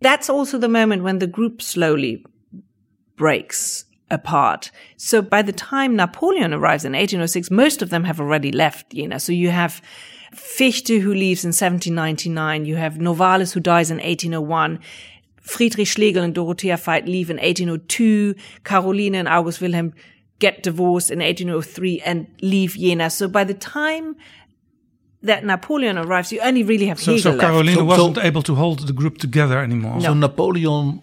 that's 0.00 0.30
also 0.30 0.58
the 0.58 0.68
moment 0.68 1.02
when 1.02 1.18
the 1.18 1.26
group 1.26 1.60
slowly 1.60 2.24
breaks 3.16 3.84
apart. 4.10 4.70
So 4.96 5.22
by 5.22 5.42
the 5.42 5.52
time 5.52 5.96
Napoleon 5.96 6.54
arrives 6.54 6.84
in 6.84 6.92
1806, 6.92 7.50
most 7.50 7.82
of 7.82 7.90
them 7.90 8.04
have 8.04 8.20
already 8.20 8.52
left 8.52 8.92
Jena. 8.92 9.18
So 9.18 9.32
you 9.32 9.50
have 9.50 9.82
Fichte 10.32 11.00
who 11.00 11.12
leaves 11.12 11.44
in 11.44 11.48
1799. 11.48 12.64
You 12.64 12.76
have 12.76 12.94
Novalis 12.94 13.52
who 13.52 13.60
dies 13.60 13.90
in 13.90 13.96
1801. 13.96 14.78
Friedrich 15.40 15.88
Schlegel 15.88 16.22
and 16.22 16.34
Dorothea 16.34 16.76
Veit 16.76 17.06
leave 17.06 17.30
in 17.30 17.36
1802. 17.36 18.34
Caroline 18.64 19.14
and 19.14 19.28
August 19.28 19.60
Wilhelm 19.60 19.92
get 20.38 20.62
divorced 20.62 21.10
in 21.10 21.18
1803 21.18 22.00
and 22.04 22.26
leave 22.40 22.74
Jena. 22.74 23.10
So 23.10 23.28
by 23.28 23.44
the 23.44 23.54
time 23.54 24.16
that 25.22 25.44
Napoleon 25.44 25.98
arrives, 25.98 26.32
you 26.32 26.40
only 26.40 26.62
really 26.62 26.86
have 26.86 26.98
So, 26.98 27.12
Hegel 27.12 27.22
so 27.22 27.30
left. 27.30 27.40
Caroline 27.40 27.74
So- 27.74 27.84
wasn't 27.84 28.16
so- 28.16 28.22
able 28.22 28.42
to 28.42 28.54
hold 28.54 28.86
the 28.86 28.92
group 28.92 29.18
together 29.18 29.58
anymore. 29.58 30.00
So 30.00 30.14
Napoleon 30.14 31.00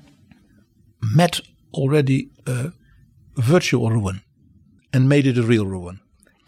met 1.16 1.40
already 1.74 2.30
a 2.48 2.72
virtual 3.36 3.90
ruin 3.92 4.22
and 4.94 5.08
made 5.08 5.28
it 5.28 5.38
a 5.38 5.44
real 5.44 5.66
ruin. 5.66 6.00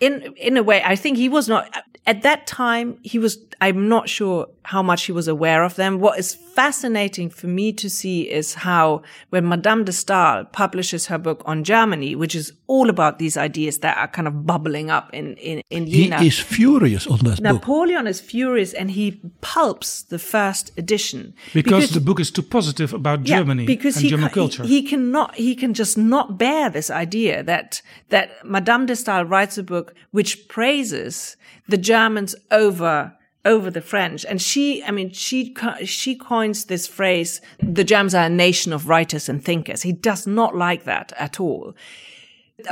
in 0.01 0.13
in 0.37 0.55
a 0.57 0.63
way, 0.63 0.81
I 0.93 0.95
think 0.95 1.17
he 1.17 1.27
was 1.29 1.47
not 1.49 1.63
at 2.05 2.21
that 2.23 2.47
time. 2.47 2.97
He 3.03 3.19
was. 3.19 3.37
I'm 3.61 3.89
not 3.89 4.07
sure 4.07 4.47
how 4.63 4.81
much 4.81 5.03
he 5.03 5.11
was 5.11 5.27
aware 5.27 5.63
of 5.63 5.75
them. 5.75 5.99
What 5.99 6.17
is 6.19 6.33
fascinating 6.33 7.29
for 7.29 7.47
me 7.47 7.73
to 7.73 7.89
see 7.89 8.29
is 8.29 8.53
how 8.53 9.01
when 9.31 9.47
Madame 9.49 9.83
de 9.83 9.91
Stael 9.91 10.45
publishes 10.45 11.07
her 11.07 11.17
book 11.17 11.41
on 11.45 11.63
Germany, 11.63 12.15
which 12.15 12.35
is 12.35 12.53
all 12.67 12.89
about 12.89 13.19
these 13.19 13.35
ideas 13.35 13.79
that 13.79 13.97
are 13.97 14.07
kind 14.07 14.27
of 14.27 14.45
bubbling 14.45 14.89
up 14.89 15.09
in 15.13 15.35
in 15.37 15.61
in 15.69 15.85
He 15.87 16.27
is 16.27 16.39
furious 16.39 17.07
on 17.07 17.19
that 17.19 17.41
book. 17.41 17.53
Napoleon 17.53 18.07
is 18.07 18.21
furious 18.21 18.73
and 18.73 18.91
he 18.91 19.19
pulps 19.41 20.03
the 20.03 20.19
first 20.19 20.71
edition 20.77 21.33
because, 21.53 21.89
the 21.89 22.01
book 22.01 22.19
is 22.19 22.31
too 22.31 22.43
positive 22.43 22.93
about 22.93 23.27
yeah, 23.27 23.37
Germany 23.37 23.65
because 23.65 23.95
and 23.95 24.03
he 24.03 24.09
German 24.09 24.29
ca- 24.29 24.35
culture. 24.35 24.63
He, 24.63 24.81
he 24.81 24.83
cannot. 24.83 25.35
He 25.35 25.55
can 25.55 25.73
just 25.73 25.97
not 25.97 26.37
bear 26.37 26.69
this 26.69 26.89
idea 26.91 27.43
that 27.43 27.81
that 28.09 28.45
Madame 28.45 28.85
de 28.85 28.95
Stael 28.95 29.25
writes 29.25 29.57
a 29.57 29.63
book 29.63 29.95
which 30.11 30.47
praises 30.47 31.37
the 31.67 31.77
Germans 31.89 32.35
over 32.51 33.15
over 33.45 33.71
the 33.71 33.81
French, 33.81 34.25
and 34.25 34.39
she. 34.39 34.83
I 34.83 34.91
mean, 34.91 35.11
she 35.11 35.55
she 35.85 36.15
coins 36.15 36.65
this 36.65 36.85
phrase: 36.87 37.41
"The 37.59 37.83
Germans 37.83 38.13
are 38.13 38.25
a 38.25 38.29
nation 38.47 38.73
of 38.73 38.87
writers 38.87 39.29
and 39.29 39.43
thinkers." 39.43 39.81
He 39.81 39.93
does 40.09 40.27
not 40.27 40.55
like 40.55 40.83
that 40.83 41.13
at 41.17 41.39
all. 41.39 41.73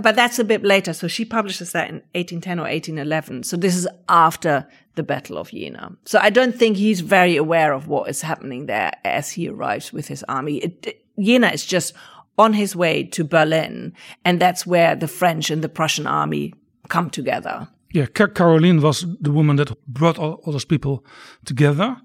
But 0.03 0.15
that's 0.15 0.37
a 0.37 0.43
bit 0.43 0.63
later. 0.63 0.93
So 0.93 1.07
she 1.07 1.25
publishes 1.25 1.71
that 1.71 1.89
in 1.89 1.95
1810 2.13 2.59
or 2.59 2.63
1811. 2.63 3.43
So 3.43 3.57
this 3.57 3.75
is 3.75 3.87
after 4.07 4.67
the 4.95 5.03
Battle 5.03 5.37
of 5.37 5.49
Jena. 5.49 5.95
So 6.05 6.19
I 6.19 6.29
don't 6.29 6.55
think 6.55 6.77
he's 6.77 6.99
very 6.99 7.37
aware 7.37 7.71
of 7.73 7.87
what 7.87 8.09
is 8.09 8.21
happening 8.21 8.65
there 8.65 8.91
as 9.05 9.31
he 9.31 9.47
arrives 9.47 9.93
with 9.93 10.07
his 10.09 10.23
army. 10.27 10.57
It, 10.57 11.05
Jena 11.17 11.47
is 11.47 11.65
just 11.65 11.93
on 12.37 12.53
his 12.53 12.75
way 12.75 13.03
to 13.15 13.23
Berlin. 13.23 13.93
And 14.25 14.39
that's 14.39 14.67
where 14.67 14.93
the 14.95 15.07
French 15.07 15.49
and 15.49 15.63
the 15.63 15.69
Prussian 15.69 16.05
army 16.05 16.53
come 16.89 17.09
together. 17.09 17.69
Yeah, 17.97 18.05
Caroline 18.05 18.79
was 18.79 19.07
the 19.19 19.31
woman 19.31 19.55
that 19.55 19.71
brought 19.87 20.19
all, 20.19 20.33
all 20.43 20.53
those 20.53 20.65
people 20.65 21.03
together. 21.45 21.97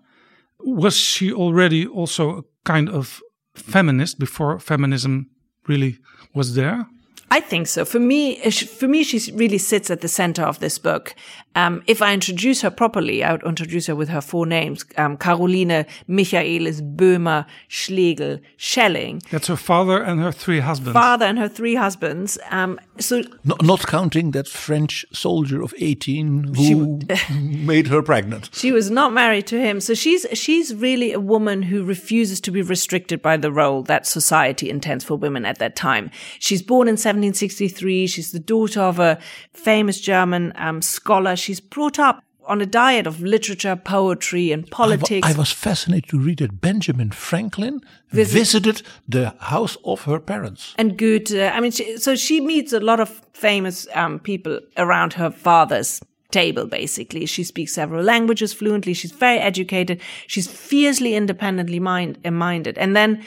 Was 0.60 0.96
she 0.96 1.30
already 1.30 1.86
also 1.86 2.38
a 2.38 2.42
kind 2.64 2.88
of 2.88 3.20
feminist 3.54 4.18
before 4.18 4.58
feminism 4.58 5.28
really 5.68 5.98
was 6.34 6.54
there? 6.54 6.86
I 7.32 7.40
think 7.40 7.66
so. 7.66 7.86
For 7.86 7.98
me, 7.98 8.36
for 8.50 8.86
me, 8.86 9.02
she 9.02 9.32
really 9.32 9.56
sits 9.56 9.90
at 9.90 10.02
the 10.02 10.08
center 10.08 10.42
of 10.42 10.58
this 10.58 10.78
book. 10.78 11.14
Um, 11.54 11.82
if 11.86 12.02
I 12.02 12.12
introduce 12.12 12.60
her 12.60 12.70
properly, 12.70 13.24
I 13.24 13.32
would 13.32 13.42
introduce 13.42 13.86
her 13.86 13.96
with 13.96 14.10
her 14.10 14.20
four 14.20 14.44
names: 14.44 14.84
um, 14.98 15.16
Caroline, 15.16 15.86
Michaelis, 16.06 16.82
Böhmer, 16.82 17.46
Schlegel, 17.68 18.38
Schelling. 18.58 19.22
That's 19.30 19.46
her 19.46 19.56
father 19.56 20.02
and 20.02 20.20
her 20.20 20.30
three 20.30 20.60
husbands. 20.60 20.92
Father 20.92 21.24
and 21.24 21.38
her 21.38 21.48
three 21.48 21.74
husbands. 21.74 22.38
Um, 22.50 22.78
so 22.98 23.22
not, 23.44 23.62
not, 23.62 23.86
counting 23.86 24.32
that 24.32 24.46
French 24.46 25.06
soldier 25.12 25.62
of 25.62 25.72
eighteen 25.78 26.52
who 26.54 27.00
she, 27.08 27.32
made 27.40 27.86
her 27.86 28.02
pregnant. 28.02 28.50
She 28.52 28.72
was 28.72 28.90
not 28.90 29.14
married 29.14 29.46
to 29.46 29.58
him, 29.58 29.80
so 29.80 29.94
she's 29.94 30.26
she's 30.34 30.74
really 30.74 31.12
a 31.12 31.20
woman 31.20 31.62
who 31.62 31.82
refuses 31.82 32.42
to 32.42 32.50
be 32.50 32.60
restricted 32.60 33.22
by 33.22 33.38
the 33.38 33.52
role 33.52 33.82
that 33.84 34.06
society 34.06 34.68
intends 34.68 35.02
for 35.02 35.16
women 35.16 35.46
at 35.46 35.58
that 35.60 35.76
time. 35.76 36.10
She's 36.38 36.60
born 36.60 36.88
in 36.88 36.98
17 36.98 37.21
1763. 37.28 38.06
She's 38.06 38.32
the 38.32 38.38
daughter 38.38 38.80
of 38.80 38.98
a 38.98 39.18
famous 39.52 40.00
German 40.00 40.52
um, 40.56 40.82
scholar. 40.82 41.36
She's 41.36 41.60
brought 41.60 41.98
up 41.98 42.22
on 42.46 42.60
a 42.60 42.66
diet 42.66 43.06
of 43.06 43.20
literature, 43.20 43.76
poetry, 43.76 44.52
and 44.52 44.68
politics. 44.70 45.26
I, 45.26 45.36
was 45.36 45.50
fascinated 45.50 46.10
to 46.10 46.18
read 46.18 46.38
that 46.38 46.60
Benjamin 46.60 47.10
Franklin 47.10 47.80
Visit. 48.10 48.32
visited 48.32 48.82
the 49.08 49.34
house 49.38 49.76
of 49.84 50.02
her 50.02 50.18
parents. 50.18 50.74
And 50.76 50.98
Goethe. 50.98 51.34
I 51.34 51.60
mean, 51.60 51.70
she, 51.70 51.96
so 51.98 52.16
she 52.16 52.40
meets 52.40 52.72
a 52.72 52.80
lot 52.80 53.00
of 53.00 53.22
famous 53.32 53.86
um, 53.94 54.18
people 54.18 54.60
around 54.76 55.12
her 55.14 55.30
father's 55.30 56.00
table, 56.30 56.66
basically. 56.66 57.26
She 57.26 57.44
speaks 57.44 57.72
several 57.72 58.02
languages 58.02 58.52
fluently. 58.52 58.94
She's 58.94 59.12
very 59.12 59.38
educated. 59.38 60.00
She's 60.26 60.48
fiercely 60.48 61.14
independently 61.14 61.78
mind, 61.78 62.18
minded. 62.24 62.78
And 62.78 62.96
then 62.96 63.22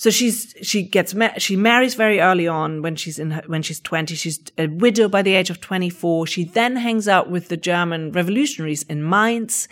so 0.00 0.08
she's 0.08 0.54
she 0.62 0.82
gets 0.82 1.12
ma- 1.12 1.36
she 1.36 1.56
marries 1.56 1.94
very 1.94 2.20
early 2.20 2.48
on 2.48 2.80
when 2.80 2.96
she's 2.96 3.18
in 3.18 3.32
her, 3.32 3.42
when 3.46 3.60
she's 3.60 3.80
20 3.80 4.14
she's 4.14 4.40
a 4.56 4.66
widow 4.66 5.08
by 5.08 5.20
the 5.20 5.34
age 5.34 5.50
of 5.50 5.60
24 5.60 6.26
she 6.26 6.44
then 6.44 6.76
hangs 6.76 7.06
out 7.06 7.30
with 7.30 7.48
the 7.48 7.56
german 7.56 8.10
revolutionaries 8.12 8.82
in 8.84 9.06
mainz 9.06 9.68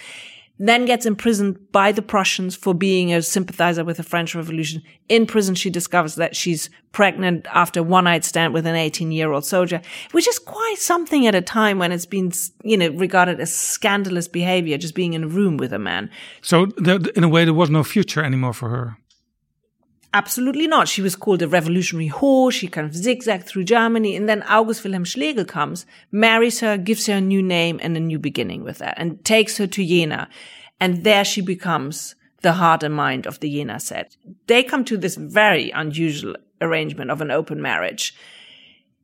then 0.59 0.85
gets 0.85 1.07
imprisoned 1.07 1.57
by 1.73 1.93
the 1.93 2.03
prussians 2.03 2.57
for 2.57 2.75
being 2.75 3.15
a 3.15 3.23
sympathizer 3.23 3.85
with 3.85 3.97
the 3.97 4.03
french 4.03 4.35
revolution. 4.35 4.83
In 5.09 5.25
prison 5.25 5.55
she 5.55 5.71
discovers 5.71 6.17
that 6.17 6.35
she's 6.35 6.69
pregnant 6.91 7.47
after 7.55 7.81
one 7.81 8.05
night 8.05 8.25
stand 8.25 8.53
with 8.53 8.67
an 8.67 8.75
18 8.75 9.13
year 9.13 9.33
old 9.33 9.47
soldier 9.47 9.81
which 10.11 10.29
is 10.29 10.39
quite 10.39 10.79
something 10.79 11.27
at 11.27 11.35
a 11.35 11.41
time 11.41 11.79
when 11.79 11.93
it's 11.93 12.07
been 12.07 12.33
you 12.65 12.77
know 12.77 12.91
regarded 12.91 13.41
as 13.41 13.55
scandalous 13.55 14.29
behavior 14.29 14.77
just 14.77 14.95
being 14.95 15.15
in 15.15 15.25
a 15.25 15.29
room 15.29 15.57
with 15.57 15.73
a 15.73 15.79
man. 15.79 16.11
So 16.43 16.67
there, 16.77 16.99
in 17.17 17.25
a 17.25 17.29
way 17.29 17.47
there 17.47 17.55
was 17.55 17.71
no 17.71 17.83
future 17.83 18.23
anymore 18.23 18.53
for 18.53 18.69
her 18.69 18.99
Absolutely 20.15 20.67
not. 20.67 20.89
She 20.89 21.03
was 21.03 21.17
called 21.17 21.43
a 21.43 21.49
revolutionary 21.49 22.09
whore. 22.09 22.51
She 22.51 22.67
kind 22.67 22.87
of 22.87 22.97
zigzagged 22.97 23.47
through 23.47 23.65
Germany. 23.65 24.17
And 24.17 24.29
then 24.29 24.43
August 24.45 24.83
Wilhelm 24.83 25.05
Schlegel 25.05 25.45
comes, 25.45 25.85
marries 26.11 26.61
her, 26.61 26.79
gives 26.79 27.07
her 27.07 27.15
a 27.15 27.21
new 27.21 27.43
name 27.43 27.79
and 27.83 27.97
a 27.97 28.01
new 28.01 28.19
beginning 28.19 28.65
with 28.65 28.79
that, 28.79 28.95
and 28.97 29.23
takes 29.25 29.59
her 29.59 29.67
to 29.67 29.87
Jena. 29.87 30.29
And 30.81 31.05
there 31.05 31.25
she 31.25 31.43
becomes 31.43 32.15
the 32.41 32.55
heart 32.55 32.83
and 32.83 32.95
mind 32.95 33.27
of 33.27 33.41
the 33.41 33.51
Jena 33.51 33.81
set. 33.81 34.17
They 34.47 34.63
come 34.63 34.85
to 34.87 34.97
this 34.97 35.17
very 35.17 35.71
unusual 35.71 36.37
arrangement 36.61 37.11
of 37.11 37.21
an 37.21 37.31
open 37.31 37.61
marriage. 37.61 38.15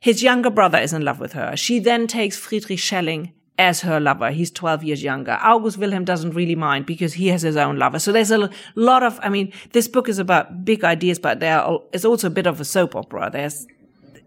His 0.00 0.22
younger 0.22 0.50
brother 0.50 0.78
is 0.78 0.92
in 0.92 1.02
love 1.02 1.20
with 1.20 1.34
her. 1.34 1.56
She 1.56 1.80
then 1.80 2.06
takes 2.06 2.36
Friedrich 2.36 2.78
Schelling 2.78 3.32
as 3.58 3.82
her 3.82 4.00
lover. 4.00 4.30
He's 4.30 4.50
12 4.50 4.82
years 4.84 5.02
younger. 5.02 5.38
August 5.42 5.78
Wilhelm 5.78 6.04
doesn't 6.04 6.32
really 6.32 6.56
mind 6.56 6.86
because 6.86 7.14
he 7.14 7.28
has 7.28 7.42
his 7.42 7.56
own 7.56 7.78
lover. 7.78 7.98
So 7.98 8.10
there's 8.12 8.30
a 8.30 8.50
lot 8.74 9.02
of, 9.02 9.18
I 9.22 9.28
mean, 9.28 9.52
this 9.72 9.86
book 9.86 10.08
is 10.08 10.18
about 10.18 10.64
big 10.64 10.82
ideas, 10.84 11.18
but 11.18 11.40
there 11.40 11.64
is 11.92 12.04
also 12.04 12.26
a 12.26 12.30
bit 12.30 12.46
of 12.46 12.60
a 12.60 12.64
soap 12.64 12.96
opera. 12.96 13.30
There's 13.32 13.66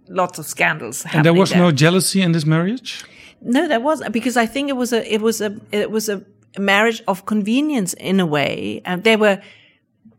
lots 0.08 0.40
of 0.40 0.46
scandals. 0.46 1.06
And 1.12 1.26
there 1.26 1.34
was 1.34 1.50
there. 1.50 1.60
no 1.60 1.72
jealousy 1.72 2.22
in 2.22 2.32
this 2.32 2.46
marriage? 2.46 3.04
No, 3.42 3.68
there 3.68 3.82
wasn't 3.82 4.14
because 4.14 4.38
I 4.38 4.46
think 4.46 4.70
it 4.70 4.78
was 4.78 4.94
a, 4.94 5.14
it 5.14 5.22
was 5.22 5.42
a, 5.42 5.60
it 5.72 5.92
was 5.92 6.08
a 6.08 6.24
marriage 6.58 7.04
of 7.08 7.26
convenience 7.26 7.94
in 7.96 8.20
a 8.20 8.26
way. 8.26 8.82
And 8.86 9.04
they 9.04 9.18
were 9.18 9.42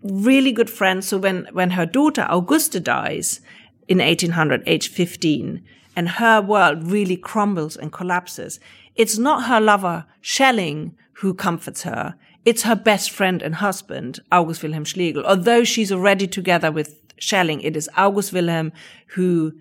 really 0.02 0.52
good 0.52 0.68
friends. 0.68 1.08
So 1.08 1.18
when, 1.18 1.48
when 1.52 1.70
her 1.70 1.86
daughter 1.86 2.26
Augusta 2.28 2.78
dies 2.78 3.40
in 3.88 3.98
1800, 3.98 4.62
age 4.66 4.88
15, 4.88 5.64
and 5.98 6.10
her 6.10 6.40
world 6.40 6.92
really 6.92 7.16
crumbles 7.16 7.76
and 7.76 7.92
collapses, 7.92 8.60
it's 8.94 9.18
not 9.18 9.48
her 9.48 9.60
lover, 9.60 10.06
Schelling, 10.20 10.96
who 11.14 11.34
comforts 11.34 11.82
her. 11.82 12.14
It's 12.44 12.62
her 12.62 12.76
best 12.76 13.10
friend 13.10 13.42
and 13.42 13.56
husband, 13.56 14.20
August 14.30 14.62
Wilhelm 14.62 14.84
Schlegel. 14.84 15.26
Although 15.26 15.64
she's 15.64 15.90
already 15.90 16.28
together 16.28 16.70
with 16.70 17.02
Schelling, 17.18 17.62
it 17.62 17.76
is 17.76 17.90
August 17.96 18.32
Wilhelm 18.32 18.70
who 19.16 19.54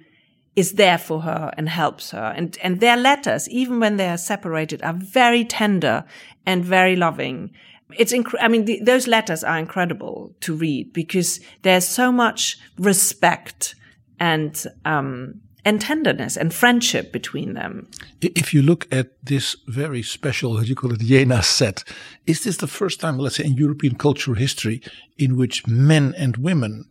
is 0.56 0.74
there 0.74 1.00
for 1.00 1.22
her 1.22 1.52
and 1.58 1.70
helps 1.70 2.12
her. 2.12 2.32
And, 2.36 2.56
and 2.62 2.82
their 2.82 2.98
letters, 2.98 3.50
even 3.50 3.80
when 3.80 3.98
they 3.98 4.08
are 4.08 4.16
separated, 4.16 4.84
are 4.84 4.94
very 4.94 5.44
tender 5.44 6.06
and 6.46 6.64
very 6.64 6.96
loving. 6.96 7.50
It's, 7.98 8.14
inc- 8.14 8.38
I 8.40 8.48
mean, 8.48 8.66
the, 8.66 8.80
those 8.84 9.08
letters 9.08 9.44
are 9.44 9.58
incredible 9.58 10.36
to 10.42 10.54
read 10.54 10.94
because 10.94 11.40
there's 11.64 11.88
so 11.88 12.12
much 12.12 12.60
respect 12.78 13.74
and, 14.20 14.64
um, 14.86 15.42
and 15.68 15.82
tenderness 15.82 16.38
and 16.38 16.54
friendship 16.54 17.12
between 17.12 17.54
them. 17.54 17.90
If 18.22 18.54
you 18.54 18.62
look 18.62 18.88
at 18.90 19.08
this 19.22 19.58
very 19.68 20.02
special, 20.02 20.64
you 20.64 20.76
call 20.76 20.94
it, 20.94 21.02
Jena 21.02 21.44
set, 21.44 21.84
is 22.26 22.46
this 22.46 22.58
the 22.58 22.68
first 22.68 23.02
time, 23.02 23.18
let's 23.18 23.36
say, 23.36 23.44
in 23.44 23.58
European 23.58 23.96
cultural 23.96 24.38
history 24.38 24.82
in 25.18 25.36
which 25.36 25.68
men 25.68 26.16
and 26.18 26.38
women, 26.38 26.86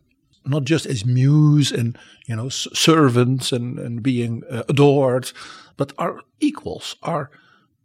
not 0.45 0.63
just 0.63 0.85
as 0.85 1.03
muse 1.05 1.71
and 1.71 1.97
you 2.27 2.35
know 2.35 2.49
servants 2.49 3.51
and, 3.51 3.79
and 3.79 4.03
being 4.03 4.43
uh, 4.47 4.61
adored, 4.69 5.31
but 5.75 5.91
are 5.97 6.21
equals, 6.39 6.97
are 7.01 7.31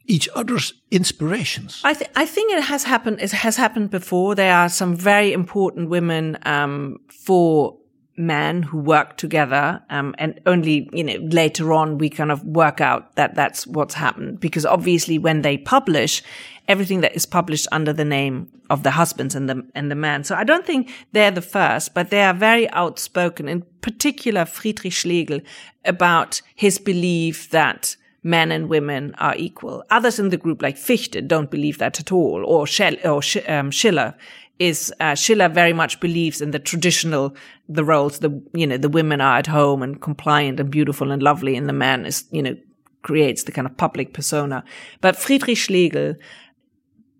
each 0.04 0.28
other's 0.34 0.74
inspirations. 0.90 1.80
I, 1.84 1.94
th- 1.94 2.10
I 2.16 2.26
think 2.26 2.52
it 2.52 2.64
has 2.64 2.84
happened. 2.84 3.22
It 3.22 3.32
has 3.32 3.56
happened 3.56 3.90
before. 3.90 4.34
There 4.34 4.54
are 4.54 4.68
some 4.68 4.94
very 4.94 5.32
important 5.32 5.88
women 5.88 6.36
um, 6.44 6.98
for 7.08 7.78
men 8.16 8.62
who 8.62 8.78
work 8.78 9.16
together 9.16 9.82
um, 9.88 10.14
and 10.18 10.38
only 10.44 10.88
you 10.92 11.02
know 11.02 11.16
later 11.30 11.72
on 11.72 11.96
we 11.96 12.10
kind 12.10 12.30
of 12.30 12.44
work 12.44 12.80
out 12.80 13.14
that 13.16 13.34
that's 13.34 13.66
what's 13.66 13.94
happened 13.94 14.38
because 14.38 14.66
obviously 14.66 15.18
when 15.18 15.40
they 15.40 15.56
publish 15.56 16.22
everything 16.68 17.00
that 17.00 17.14
is 17.16 17.24
published 17.24 17.66
under 17.72 17.92
the 17.92 18.04
name 18.04 18.48
of 18.68 18.82
the 18.82 18.90
husbands 18.90 19.34
and 19.34 19.48
the 19.48 19.66
and 19.74 19.90
the 19.90 19.94
man 19.94 20.22
so 20.24 20.34
i 20.34 20.44
don't 20.44 20.66
think 20.66 20.92
they're 21.12 21.30
the 21.30 21.40
first 21.40 21.94
but 21.94 22.10
they 22.10 22.22
are 22.22 22.34
very 22.34 22.68
outspoken 22.70 23.48
in 23.48 23.62
particular 23.80 24.44
friedrich 24.44 24.92
schlegel 24.92 25.40
about 25.86 26.42
his 26.54 26.78
belief 26.78 27.48
that 27.48 27.96
men 28.22 28.52
and 28.52 28.68
women 28.68 29.14
are 29.18 29.34
equal. 29.36 29.84
Others 29.90 30.18
in 30.18 30.28
the 30.28 30.36
group, 30.36 30.62
like 30.62 30.76
Fichte, 30.76 31.26
don't 31.26 31.50
believe 31.50 31.78
that 31.78 31.98
at 31.98 32.12
all, 32.12 32.44
or, 32.44 32.66
Schell, 32.66 32.94
or 33.04 33.20
um, 33.48 33.70
Schiller 33.70 34.14
is 34.62 34.92
uh, 35.00 35.14
Schiller 35.14 35.48
very 35.48 35.72
much 35.72 35.98
believes 35.98 36.40
in 36.40 36.52
the 36.52 36.58
traditional 36.58 37.34
the 37.68 37.84
roles 37.84 38.20
the 38.20 38.30
you 38.54 38.66
know 38.66 38.76
the 38.76 38.88
women 38.88 39.20
are 39.20 39.38
at 39.38 39.46
home 39.46 39.82
and 39.82 40.00
compliant 40.00 40.60
and 40.60 40.70
beautiful 40.70 41.10
and 41.10 41.22
lovely 41.22 41.56
and 41.56 41.68
the 41.68 41.72
man 41.72 42.06
is 42.06 42.24
you 42.30 42.42
know 42.42 42.56
creates 43.02 43.42
the 43.42 43.52
kind 43.52 43.66
of 43.66 43.76
public 43.76 44.14
persona. 44.14 44.64
But 45.00 45.16
Friedrich 45.16 45.58
Schlegel 45.58 46.14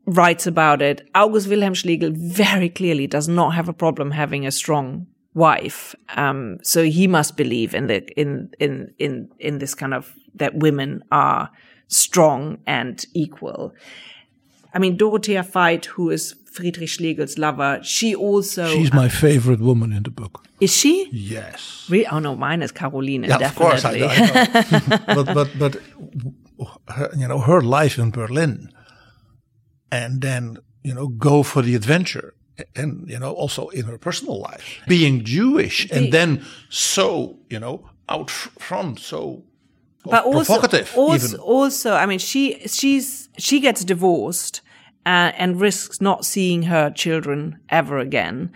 writes 0.07 0.47
about 0.47 0.81
it. 0.81 1.09
August 1.15 1.49
Wilhelm 1.49 1.75
Schlegel 1.75 2.13
very 2.15 2.69
clearly 2.69 3.07
does 3.07 3.29
not 3.29 3.55
have 3.55 3.69
a 3.69 3.73
problem 3.73 4.13
having 4.13 4.47
a 4.47 4.53
strong 4.53 5.07
wife. 5.35 5.95
Um, 6.17 6.59
so 6.63 6.85
he 6.85 7.09
must 7.09 7.37
believe 7.37 7.75
in 7.75 7.87
the 7.89 8.07
in 8.21 8.53
in 8.61 8.95
in 8.99 9.29
in 9.39 9.59
this 9.59 9.75
kind 9.75 9.95
of 9.95 10.15
that 10.35 10.55
women 10.55 11.03
are 11.11 11.51
strong 11.89 12.59
and 12.67 13.05
equal. 13.15 13.75
I 14.75 14.79
mean, 14.79 14.97
Dorothea 14.97 15.43
Veit, 15.43 15.85
who 15.85 16.11
is 16.11 16.35
Friedrich 16.53 16.91
Schlegel's 16.91 17.39
lover, 17.39 17.81
she 17.83 18.15
also. 18.15 18.67
She's 18.67 18.93
my 18.93 19.07
uh, 19.07 19.09
favorite 19.09 19.61
woman 19.61 19.93
in 19.93 20.03
the 20.03 20.11
book. 20.11 20.45
Is 20.61 20.77
she? 20.77 21.09
Yes. 21.11 21.87
Really? 21.89 22.07
Oh 22.07 22.19
no, 22.19 22.37
mine 22.37 22.63
is 22.63 22.73
Caroline. 22.73 23.25
Yeah, 23.25 23.39
definitely. 23.39 23.67
of 23.67 23.71
course. 23.71 23.85
I, 23.85 23.93
I 23.95 25.15
know. 25.15 25.15
but 25.25 25.35
but 25.35 25.59
but 25.59 25.77
her, 26.89 27.11
you 27.17 27.27
know 27.27 27.39
her 27.39 27.63
life 27.63 27.99
in 27.99 28.11
Berlin, 28.11 28.71
and 29.91 30.21
then 30.21 30.59
you 30.83 30.95
know 30.95 31.09
go 31.09 31.43
for 31.43 31.63
the 31.63 31.75
adventure, 31.75 32.35
and 32.77 33.09
you 33.09 33.19
know 33.19 33.33
also 33.33 33.69
in 33.69 33.87
her 33.87 33.99
personal 33.99 34.39
life, 34.39 34.81
being 34.87 35.25
Jewish, 35.25 35.91
and 35.91 36.13
then 36.13 36.45
so 36.69 37.39
you 37.49 37.59
know 37.59 37.89
out 38.09 38.31
front, 38.31 38.99
so 38.99 39.43
but 40.05 40.25
also, 40.25 40.55
provocative. 40.55 40.93
also, 40.97 41.27
even. 41.29 41.41
also, 41.41 41.95
I 41.95 42.07
mean, 42.07 42.19
she 42.19 42.61
she's 42.67 43.29
she 43.39 43.61
gets 43.61 43.85
divorced 43.85 44.61
uh, 45.05 45.33
and 45.37 45.61
risks 45.61 46.01
not 46.01 46.25
seeing 46.25 46.63
her 46.65 46.91
children 46.91 47.59
ever 47.69 47.99
again. 47.99 48.53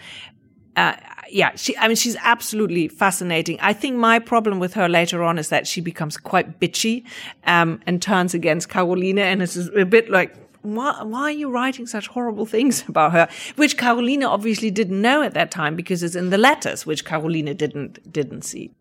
Uh, 0.77 0.95
yeah, 1.31 1.53
she. 1.57 1.77
I 1.77 1.89
mean, 1.89 1.97
she's 1.97 2.17
absolutely 2.21 2.89
fascinating. 2.89 3.59
I 3.61 3.73
think 3.73 3.97
my 3.97 4.19
problem 4.19 4.61
with 4.61 4.75
her 4.75 4.89
later 4.89 5.23
on 5.23 5.39
is 5.39 5.49
that 5.49 5.67
she 5.67 5.81
becomes 5.81 6.17
quite 6.17 6.61
bitchy 6.61 7.05
um, 7.45 7.81
and 7.87 8.01
turns 8.01 8.35
against 8.35 8.69
Carolina, 8.69 9.23
and 9.23 9.43
it's 9.43 9.57
a 9.57 9.85
bit 9.85 10.11
like. 10.11 10.35
Why, 10.63 11.01
why 11.05 11.23
are 11.23 11.31
you 11.31 11.49
writing 11.49 11.87
such 11.87 12.09
horrible 12.09 12.45
things 12.57 12.85
about 12.89 13.13
her? 13.13 13.29
Which 13.55 13.79
Carolina 13.79 14.27
obviously 14.29 14.71
didn't 14.71 15.01
know 15.01 15.23
at 15.23 15.33
that 15.35 15.53
time 15.53 15.77
because 15.77 16.03
it's 16.03 16.17
in 16.17 16.31
the 16.31 16.39
letters, 16.39 16.85
which 16.85 17.05
Carolina 17.05 17.55
didn't 17.55 18.13
didn't 18.13 18.43
see. 18.43 18.73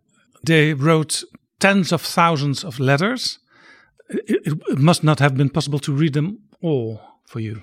They 0.43 0.74
wrote 0.74 1.24
tens 1.59 1.91
of 1.91 2.01
thousands 2.01 2.63
of 2.63 2.80
letters. 2.80 3.39
It, 4.09 4.47
it, 4.47 4.61
it 4.70 4.78
must 4.80 5.03
not 5.03 5.20
have 5.20 5.38
been 5.38 5.49
possible 5.49 5.80
to 5.80 5.93
read 5.93 6.13
them 6.13 6.39
all 6.61 7.14
for 7.26 7.39
you. 7.39 7.61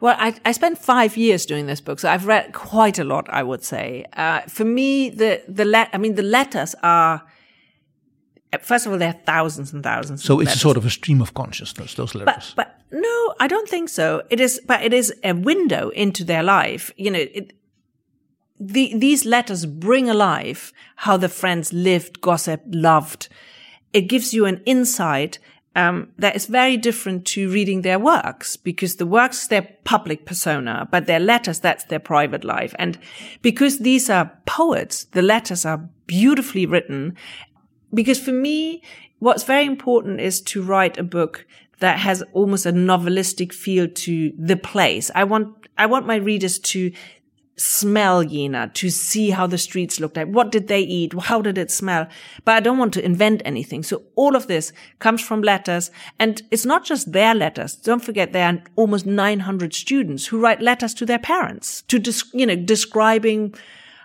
Well, 0.00 0.16
I, 0.18 0.34
I 0.44 0.52
spent 0.52 0.78
five 0.78 1.16
years 1.16 1.46
doing 1.46 1.66
this 1.66 1.80
book, 1.80 2.00
so 2.00 2.10
I've 2.10 2.26
read 2.26 2.52
quite 2.52 2.98
a 2.98 3.04
lot. 3.04 3.28
I 3.30 3.42
would 3.42 3.62
say. 3.62 4.04
Uh, 4.14 4.40
for 4.42 4.64
me, 4.64 5.10
the 5.10 5.42
the 5.48 5.64
let 5.64 5.90
I 5.92 5.98
mean 5.98 6.16
the 6.16 6.22
letters 6.22 6.74
are. 6.82 7.22
First 8.60 8.84
of 8.84 8.92
all, 8.92 8.98
there 8.98 9.08
are 9.08 9.20
thousands 9.24 9.72
and 9.72 9.82
thousands. 9.82 10.22
So 10.22 10.40
it's 10.40 10.48
letters. 10.48 10.60
sort 10.60 10.76
of 10.76 10.84
a 10.84 10.90
stream 10.90 11.22
of 11.22 11.32
consciousness. 11.34 11.94
Those 11.94 12.14
letters. 12.14 12.52
But 12.56 12.80
but 12.90 13.00
no, 13.00 13.34
I 13.40 13.46
don't 13.46 13.68
think 13.68 13.88
so. 13.88 14.22
It 14.28 14.40
is, 14.40 14.60
but 14.66 14.82
it 14.82 14.92
is 14.92 15.14
a 15.24 15.32
window 15.34 15.88
into 15.90 16.24
their 16.24 16.42
life. 16.42 16.92
You 16.96 17.10
know, 17.10 17.20
it, 17.20 17.54
the, 18.60 18.96
these 18.96 19.24
letters 19.24 19.66
bring 19.66 20.08
alive 20.08 20.72
how 20.96 21.16
the 21.16 21.28
friends 21.28 21.72
lived, 21.72 22.20
gossiped, 22.20 22.74
loved. 22.74 23.28
It 23.92 24.02
gives 24.02 24.32
you 24.32 24.46
an 24.46 24.62
insight 24.66 25.38
um, 25.74 26.12
that 26.18 26.36
is 26.36 26.46
very 26.46 26.76
different 26.76 27.24
to 27.26 27.50
reading 27.50 27.82
their 27.82 27.98
works 27.98 28.56
because 28.56 28.96
the 28.96 29.06
works 29.06 29.46
their 29.46 29.68
public 29.84 30.26
persona, 30.26 30.86
but 30.90 31.06
their 31.06 31.20
letters 31.20 31.60
that's 31.60 31.84
their 31.84 31.98
private 31.98 32.44
life. 32.44 32.74
And 32.78 32.98
because 33.40 33.78
these 33.78 34.10
are 34.10 34.38
poets, 34.44 35.04
the 35.04 35.22
letters 35.22 35.64
are 35.64 35.88
beautifully 36.06 36.66
written. 36.66 37.16
Because 37.94 38.20
for 38.20 38.32
me, 38.32 38.82
what's 39.18 39.44
very 39.44 39.64
important 39.64 40.20
is 40.20 40.40
to 40.42 40.62
write 40.62 40.98
a 40.98 41.02
book 41.02 41.46
that 41.78 41.98
has 41.98 42.22
almost 42.32 42.66
a 42.66 42.72
novelistic 42.72 43.52
feel 43.52 43.88
to 43.88 44.32
the 44.38 44.56
place. 44.56 45.10
I 45.14 45.24
want 45.24 45.56
I 45.78 45.86
want 45.86 46.06
my 46.06 46.16
readers 46.16 46.58
to 46.58 46.92
smell 47.56 48.24
Jena, 48.24 48.70
to 48.74 48.90
see 48.90 49.30
how 49.30 49.46
the 49.46 49.58
streets 49.58 50.00
looked 50.00 50.16
like. 50.16 50.28
What 50.28 50.50
did 50.50 50.68
they 50.68 50.80
eat? 50.80 51.12
How 51.18 51.42
did 51.42 51.58
it 51.58 51.70
smell? 51.70 52.06
But 52.44 52.52
I 52.52 52.60
don't 52.60 52.78
want 52.78 52.94
to 52.94 53.04
invent 53.04 53.42
anything. 53.44 53.82
So 53.82 54.02
all 54.14 54.34
of 54.36 54.46
this 54.46 54.72
comes 54.98 55.20
from 55.20 55.42
letters. 55.42 55.90
And 56.18 56.42
it's 56.50 56.64
not 56.64 56.84
just 56.84 57.12
their 57.12 57.34
letters. 57.34 57.74
Don't 57.74 58.04
forget 58.04 58.32
there 58.32 58.48
are 58.48 58.62
almost 58.76 59.06
900 59.06 59.74
students 59.74 60.26
who 60.26 60.40
write 60.40 60.62
letters 60.62 60.94
to 60.94 61.06
their 61.06 61.18
parents 61.18 61.82
to, 61.82 62.00
you 62.32 62.46
know, 62.46 62.56
describing 62.56 63.54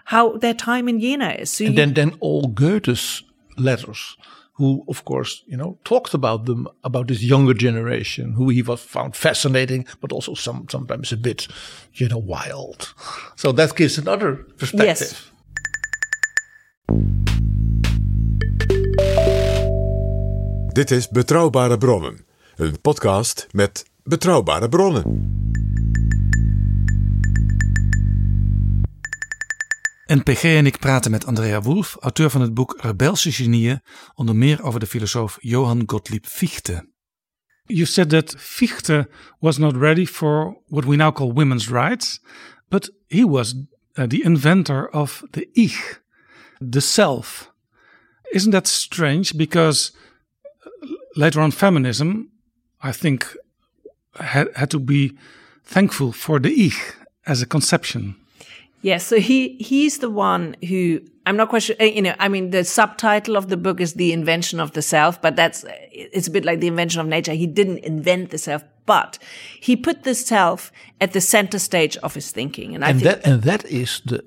how 0.06 0.38
their 0.38 0.54
time 0.54 0.88
in 0.88 1.00
Jena 1.00 1.32
is. 1.32 1.52
So 1.52 1.66
and 1.66 1.78
then, 1.78 1.93
then 1.93 2.14
all 2.20 2.48
Goethe's 2.48 3.24
letters, 3.58 4.16
who 4.58 4.84
of 4.88 5.03
course 5.03 5.43
you 5.45 5.58
know 5.58 5.78
talked 5.84 6.14
about 6.14 6.45
them 6.45 6.68
about 6.82 7.08
this 7.08 7.22
younger 7.22 7.55
generation, 7.55 8.34
who 8.34 8.49
he 8.49 8.64
was 8.64 8.82
found 8.82 9.16
fascinating, 9.16 9.88
but 9.99 10.12
also 10.12 10.34
some 10.34 10.64
sometimes 10.68 11.12
a 11.12 11.18
bit, 11.18 11.47
you 11.93 12.08
know, 12.08 12.22
wild. 12.26 12.93
So 13.36 13.53
that 13.53 13.76
gives 13.76 13.97
another 13.97 14.45
perspective. 14.58 15.32
Dit 20.74 20.91
is 20.91 21.10
Betrouwbare 21.10 21.78
Bronnen, 21.78 22.26
een 22.55 22.82
podcast 22.82 23.47
met 23.51 23.86
betrouwbare 24.03 24.70
bronnen. 24.70 25.47
NPG 30.08 30.43
en 30.43 30.66
ik 30.66 30.80
praten 30.80 31.12
met 31.12 31.26
Andrea 31.26 31.62
Wolf, 31.62 31.97
auteur 31.99 32.30
van 32.30 32.41
het 32.41 32.53
boek 32.53 32.78
Rebelse 32.82 33.32
Genieën, 33.32 33.82
onder 34.14 34.36
meer 34.36 34.64
over 34.64 34.80
de 34.80 34.88
filosoof 34.88 35.38
Johann 35.39 35.84
Gottlieb 35.86 36.26
Fichte. 36.26 36.89
You 37.66 37.86
said 37.86 38.10
that 38.10 38.36
Fichte 38.38 39.10
was 39.39 39.58
not 39.58 39.76
ready 39.76 40.05
for 40.05 40.58
what 40.68 40.86
we 40.86 40.95
now 40.95 41.12
call 41.12 41.34
women's 41.34 41.68
rights, 41.68 42.22
but 42.70 42.91
he 43.08 43.26
was 43.26 43.53
uh, 43.53 44.08
the 44.08 44.22
inventor 44.24 44.89
of 44.89 45.24
the 45.32 45.49
Ich, 45.53 46.01
the 46.70 46.80
self. 46.80 47.51
Isn't 48.32 48.51
that 48.51 48.68
strange? 48.68 49.36
Because 49.36 49.91
later 51.16 51.41
on, 51.41 51.51
feminism, 51.51 52.32
I 52.84 52.91
think, 52.91 53.36
had 54.14 54.70
to 54.70 54.80
be 54.80 55.18
thankful 55.64 56.12
for 56.12 56.39
the 56.39 56.49
Ich 56.49 56.95
as 57.24 57.41
a 57.41 57.45
conception. 57.45 58.16
Yes, 58.82 59.06
so 59.06 59.20
he 59.20 59.58
he's 59.60 60.00
the 60.00 60.10
one 60.10 60.56
who 60.68 61.02
I'm 61.26 61.36
not 61.36 61.50
quite 61.50 61.64
sure. 61.64 61.76
uh, 61.80 61.86
You 61.86 62.02
know, 62.02 62.16
I 62.20 62.30
mean, 62.30 62.52
the 62.52 62.64
subtitle 62.64 63.36
of 63.36 63.50
the 63.50 63.58
book 63.58 63.82
is 63.82 63.94
the 63.94 64.14
invention 64.14 64.60
of 64.60 64.72
the 64.72 64.82
self, 64.82 65.22
but 65.22 65.36
that's 65.36 65.66
it's 65.92 66.28
a 66.28 66.32
bit 66.32 66.46
like 66.46 66.60
the 66.60 66.68
invention 66.68 67.02
of 67.02 67.08
nature. 67.08 67.34
He 67.34 67.48
didn't 67.48 67.80
invent 67.80 68.30
the 68.30 68.38
self, 68.38 68.64
but 68.86 69.18
he 69.60 69.76
put 69.76 70.04
the 70.04 70.16
self 70.16 70.72
at 71.02 71.14
the 71.14 71.22
center 71.22 71.60
stage 71.60 71.98
of 71.98 72.14
his 72.14 72.32
thinking, 72.32 72.76
and 72.76 72.86
I 72.86 72.90
and 72.90 73.02
think 73.02 73.12
that 73.12 73.28
and 73.28 73.42
that 73.44 73.66
is 73.66 74.02
the 74.06 74.24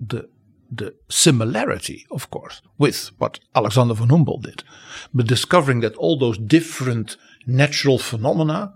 the 0.00 0.28
the 0.70 0.94
similarity, 1.08 2.06
of 2.10 2.30
course, 2.30 2.62
with 2.78 3.10
what 3.18 3.38
Alexander 3.54 3.94
von 3.94 4.08
Humboldt 4.08 4.42
did, 4.42 4.64
but 5.12 5.28
discovering 5.28 5.80
that 5.82 5.94
all 5.96 6.18
those 6.18 6.38
different 6.38 7.16
natural 7.46 7.98
phenomena 7.98 8.72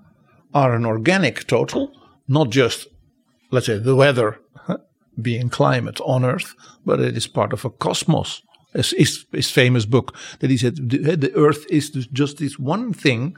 are 0.53 0.77
an 0.77 0.87
organic 0.87 1.47
total, 1.47 1.91
not 2.29 2.51
just 2.51 2.89
let's 3.51 3.67
say 3.67 3.79
the 3.79 3.97
weather 3.97 4.39
being 5.21 5.49
climate 5.49 6.01
on 6.05 6.25
Earth, 6.25 6.55
but 6.85 7.01
it 7.01 7.17
is 7.17 7.27
part 7.27 7.53
of 7.53 7.65
a 7.65 7.71
cosmos. 7.71 8.43
His, 8.75 8.91
his, 8.91 9.27
his 9.33 9.51
famous 9.51 9.87
book 9.87 10.15
that 10.41 10.51
he 10.51 10.57
said 10.57 10.77
the, 10.91 11.17
the 11.17 11.35
Earth 11.35 11.65
is 11.71 11.91
just 11.91 12.39
this 12.39 12.59
one 12.59 12.93
thing 12.93 13.37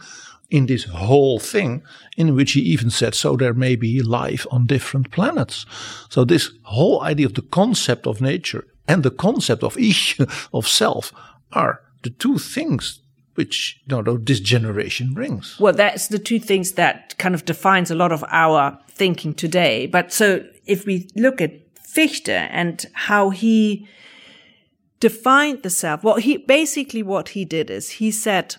in 0.51 0.67
this 0.67 0.85
whole 0.85 1.39
thing, 1.39 1.83
in 2.17 2.35
which 2.35 2.53
he 2.53 2.61
even 2.61 2.91
said, 2.91 3.15
so 3.15 3.37
there 3.37 3.55
may 3.55 3.77
be 3.77 4.03
life 4.03 4.47
on 4.51 4.67
different 4.67 5.11
planets. 5.13 5.65
So 6.09 6.25
this 6.25 6.51
whole 6.63 7.01
idea 7.03 7.27
of 7.27 7.35
the 7.35 7.43
concept 7.43 8.07
of 8.07 8.21
nature 8.21 8.67
and 8.89 9.05
the 9.05 9.13
concept 9.13 9.63
of 9.63 9.79
ich, 9.79 10.19
of 10.53 10.67
self, 10.67 11.13
are 11.53 11.81
the 12.03 12.11
two 12.11 12.39
things 12.39 13.01
which 13.35 13.81
you 13.89 14.03
know 14.03 14.17
this 14.19 14.41
generation 14.41 15.15
brings. 15.15 15.59
well, 15.61 15.73
that's 15.73 16.09
the 16.09 16.19
two 16.19 16.39
things 16.39 16.73
that 16.73 17.17
kind 17.19 17.35
of 17.35 17.45
defines 17.45 17.91
a 17.91 17.95
lot 17.95 18.13
of 18.13 18.25
our 18.29 18.79
thinking 18.89 19.33
today. 19.33 19.87
But 19.87 20.13
so 20.13 20.45
if 20.67 20.85
we 20.85 21.09
look 21.15 21.41
at 21.41 21.70
Fichte 21.93 22.49
and 22.51 22.87
how 22.93 23.31
he 23.31 23.89
defined 25.01 25.63
the 25.63 25.71
self, 25.71 26.05
well, 26.05 26.17
he 26.17 26.37
basically 26.37 27.03
what 27.03 27.31
he 27.31 27.45
did 27.45 27.71
is 27.71 27.91
he 27.91 28.11
said 28.11 28.57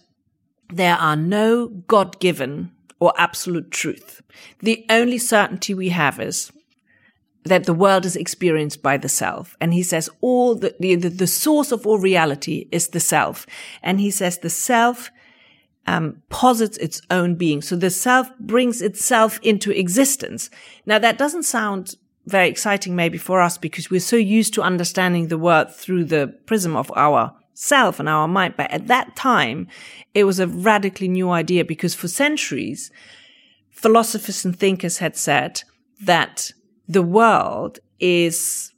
there 0.73 0.95
are 0.95 1.15
no 1.15 1.67
God 1.67 2.19
given 2.19 2.71
or 2.99 3.13
absolute 3.17 3.71
truth. 3.71 4.21
The 4.59 4.85
only 4.89 5.17
certainty 5.17 5.73
we 5.73 5.89
have 5.89 6.19
is 6.19 6.51
that 7.43 7.63
the 7.63 7.73
world 7.73 8.05
is 8.05 8.15
experienced 8.15 8.83
by 8.83 8.97
the 8.97 9.09
self. 9.09 9.55
And 9.59 9.73
he 9.73 9.83
says 9.83 10.09
all 10.21 10.55
the, 10.55 10.75
the, 10.79 10.95
the 10.95 11.27
source 11.27 11.71
of 11.71 11.87
all 11.87 11.97
reality 11.97 12.67
is 12.71 12.89
the 12.89 12.99
self. 12.99 13.47
And 13.81 13.99
he 13.99 14.11
says 14.11 14.37
the 14.37 14.49
self 14.49 15.09
um, 15.87 16.21
posits 16.29 16.77
its 16.77 17.01
own 17.09 17.35
being. 17.35 17.61
So 17.61 17.75
the 17.75 17.89
self 17.89 18.29
brings 18.39 18.81
itself 18.81 19.39
into 19.41 19.71
existence. 19.71 20.49
Now 20.85 20.99
that 20.99 21.17
doesn't 21.17 21.43
sound 21.43 21.95
very 22.31 22.47
exciting 22.49 22.95
maybe 22.95 23.17
for 23.17 23.41
us 23.41 23.57
because 23.57 23.91
we're 23.91 23.99
so 23.99 24.15
used 24.15 24.53
to 24.55 24.61
understanding 24.61 25.27
the 25.27 25.37
world 25.37 25.73
through 25.73 26.05
the 26.05 26.33
prism 26.45 26.75
of 26.75 26.91
our 26.95 27.35
self 27.53 27.99
and 27.99 28.09
our 28.09 28.27
mind. 28.27 28.55
But 28.57 28.71
at 28.71 28.87
that 28.87 29.15
time, 29.15 29.67
it 30.13 30.23
was 30.23 30.39
a 30.39 30.47
radically 30.47 31.07
new 31.07 31.29
idea 31.29 31.65
because 31.65 31.93
for 31.93 32.07
centuries, 32.07 32.91
philosophers 33.69 34.45
and 34.45 34.57
thinkers 34.57 34.97
had 34.97 35.15
said 35.15 35.63
that 36.01 36.51
the 36.87 37.03
world 37.03 37.79
is 37.99 38.71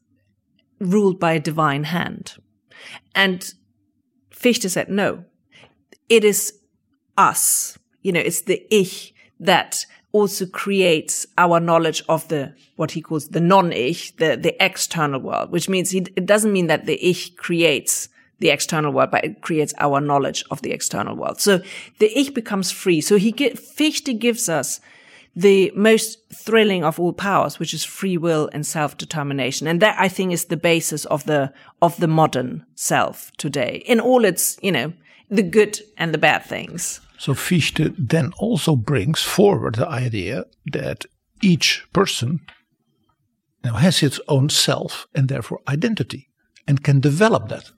ruled 0.79 1.19
by 1.19 1.33
a 1.33 1.39
divine 1.39 1.85
hand. 1.85 2.33
And 3.15 3.53
Fichte 4.31 4.69
said, 4.69 4.89
no, 4.89 5.23
it 6.09 6.23
is 6.23 6.53
us. 7.17 7.77
You 8.01 8.11
know, 8.11 8.19
it's 8.19 8.41
the 8.41 8.65
ich 8.69 9.13
that 9.39 9.85
also 10.13 10.45
creates 10.45 11.25
our 11.37 11.59
knowledge 11.59 12.03
of 12.07 12.25
the, 12.29 12.53
what 12.77 12.91
he 12.91 13.01
calls 13.01 13.29
the 13.29 13.41
non-ich, 13.41 14.15
the, 14.17 14.37
the 14.37 14.55
external 14.63 15.19
world, 15.19 15.51
which 15.51 15.67
means 15.67 15.89
he, 15.89 16.05
it 16.15 16.25
doesn't 16.25 16.53
mean 16.53 16.67
that 16.67 16.85
the 16.85 17.03
ich 17.03 17.35
creates 17.35 18.07
the 18.39 18.49
external 18.49 18.93
world, 18.93 19.11
but 19.11 19.25
it 19.25 19.41
creates 19.41 19.73
our 19.79 19.99
knowledge 19.99 20.43
of 20.51 20.61
the 20.61 20.71
external 20.71 21.15
world. 21.15 21.41
So 21.41 21.61
the 21.99 22.17
ich 22.17 22.33
becomes 22.33 22.71
free. 22.71 23.01
So 23.01 23.17
he 23.17 23.31
Fichte 23.31 24.13
gives 24.17 24.47
us 24.47 24.79
the 25.35 25.71
most 25.75 26.19
thrilling 26.31 26.83
of 26.83 26.99
all 26.99 27.13
powers, 27.13 27.57
which 27.57 27.73
is 27.73 27.83
free 27.83 28.17
will 28.17 28.49
and 28.53 28.65
self-determination. 28.65 29.65
And 29.65 29.81
that 29.81 29.95
I 29.99 30.09
think 30.09 30.31
is 30.31 30.45
the 30.45 30.57
basis 30.57 31.05
of 31.05 31.25
the, 31.25 31.51
of 31.81 31.97
the 31.97 32.07
modern 32.07 32.65
self 32.75 33.31
today 33.37 33.83
in 33.87 33.99
all 33.99 34.25
its, 34.25 34.59
you 34.61 34.71
know, 34.71 34.93
the 35.29 35.41
good 35.41 35.79
and 35.97 36.13
the 36.13 36.19
bad 36.19 36.45
things. 36.45 37.01
So 37.23 37.33
Fichte 37.33 37.93
then 37.97 38.33
also 38.37 38.75
brings 38.75 39.21
forward 39.21 39.75
the 39.75 39.87
idea 39.87 40.43
that 40.73 41.05
each 41.41 41.85
person 41.93 42.41
now 43.63 43.75
has 43.75 44.03
its 44.03 44.19
own 44.27 44.49
self 44.49 45.07
and 45.15 45.29
therefore 45.29 45.61
identity 45.65 46.27
and 46.67 46.83
can 46.83 46.99
develop 46.99 47.47
that. 47.47 47.71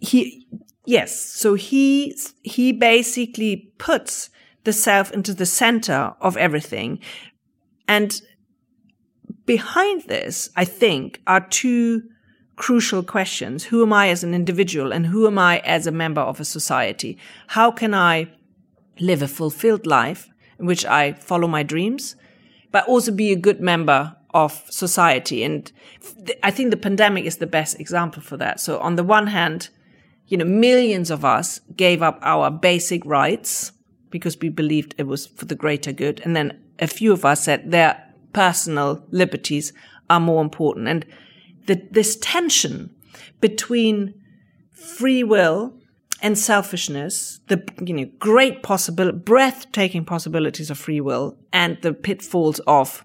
He, 0.00 0.48
yes. 0.84 1.14
So 1.14 1.54
he, 1.54 2.18
he 2.42 2.72
basically 2.72 3.72
puts 3.78 4.30
the 4.64 4.72
self 4.72 5.12
into 5.12 5.32
the 5.32 5.46
center 5.46 6.14
of 6.20 6.36
everything. 6.36 6.98
And 7.86 8.20
behind 9.46 10.08
this, 10.08 10.50
I 10.56 10.64
think, 10.64 11.20
are 11.28 11.46
two 11.46 12.02
crucial 12.56 13.02
questions. 13.02 13.64
Who 13.64 13.82
am 13.82 13.92
I 13.92 14.08
as 14.08 14.24
an 14.24 14.34
individual 14.34 14.92
and 14.92 15.06
who 15.06 15.26
am 15.26 15.38
I 15.38 15.58
as 15.60 15.86
a 15.86 15.92
member 15.92 16.20
of 16.20 16.40
a 16.40 16.44
society? 16.44 17.18
How 17.48 17.70
can 17.70 17.94
I 17.94 18.28
live 19.00 19.22
a 19.22 19.28
fulfilled 19.28 19.86
life 19.86 20.30
in 20.58 20.66
which 20.66 20.84
I 20.84 21.12
follow 21.14 21.48
my 21.48 21.62
dreams, 21.62 22.16
but 22.70 22.86
also 22.86 23.12
be 23.12 23.32
a 23.32 23.36
good 23.36 23.60
member 23.60 24.16
of 24.32 24.62
society? 24.70 25.42
And 25.42 25.70
I 26.42 26.50
think 26.50 26.70
the 26.70 26.76
pandemic 26.76 27.24
is 27.24 27.38
the 27.38 27.46
best 27.46 27.80
example 27.80 28.22
for 28.22 28.36
that. 28.36 28.60
So 28.60 28.78
on 28.78 28.96
the 28.96 29.04
one 29.04 29.28
hand, 29.28 29.68
you 30.26 30.36
know, 30.36 30.44
millions 30.44 31.10
of 31.10 31.24
us 31.24 31.60
gave 31.76 32.02
up 32.02 32.18
our 32.22 32.50
basic 32.50 33.04
rights 33.04 33.72
because 34.10 34.38
we 34.38 34.48
believed 34.48 34.94
it 34.96 35.06
was 35.06 35.26
for 35.26 35.44
the 35.44 35.54
greater 35.54 35.92
good. 35.92 36.20
And 36.24 36.36
then 36.36 36.60
a 36.78 36.86
few 36.86 37.12
of 37.12 37.24
us 37.24 37.44
said 37.44 37.70
their 37.70 38.00
personal 38.32 39.04
liberties 39.10 39.72
are 40.08 40.20
more 40.20 40.42
important. 40.42 40.88
And 40.88 41.04
the, 41.66 41.86
this 41.90 42.16
tension 42.16 42.94
between 43.40 44.14
free 44.72 45.24
will 45.24 45.74
and 46.22 46.38
selfishness, 46.38 47.40
the 47.48 47.62
you 47.84 47.94
know 47.94 48.06
great 48.18 48.62
possible, 48.62 49.12
breathtaking 49.12 50.04
possibilities 50.04 50.70
of 50.70 50.78
free 50.78 51.00
will, 51.00 51.36
and 51.52 51.76
the 51.82 51.92
pitfalls 51.92 52.60
of 52.66 53.04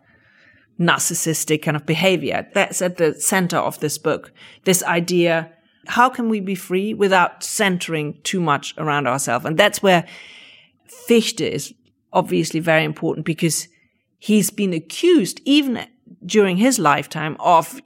narcissistic 0.79 1.61
kind 1.61 1.75
of 1.75 1.85
behavior. 1.85 2.47
That's 2.53 2.81
at 2.81 2.97
the 2.97 3.19
center 3.19 3.57
of 3.57 3.79
this 3.79 3.97
book. 3.97 4.31
This 4.63 4.83
idea: 4.83 5.51
how 5.87 6.09
can 6.09 6.29
we 6.29 6.39
be 6.39 6.55
free 6.55 6.93
without 6.93 7.43
centering 7.43 8.19
too 8.23 8.39
much 8.39 8.73
around 8.77 9.07
ourselves? 9.07 9.45
And 9.45 9.57
that's 9.57 9.83
where 9.83 10.05
Fichte 10.85 11.41
is 11.41 11.73
obviously 12.13 12.59
very 12.59 12.83
important 12.83 13.25
because 13.25 13.67
he's 14.17 14.49
been 14.49 14.73
accused 14.73 15.41
even 15.45 15.85
during 16.25 16.57
his 16.57 16.79
lifetime 16.79 17.35
of 17.39 17.81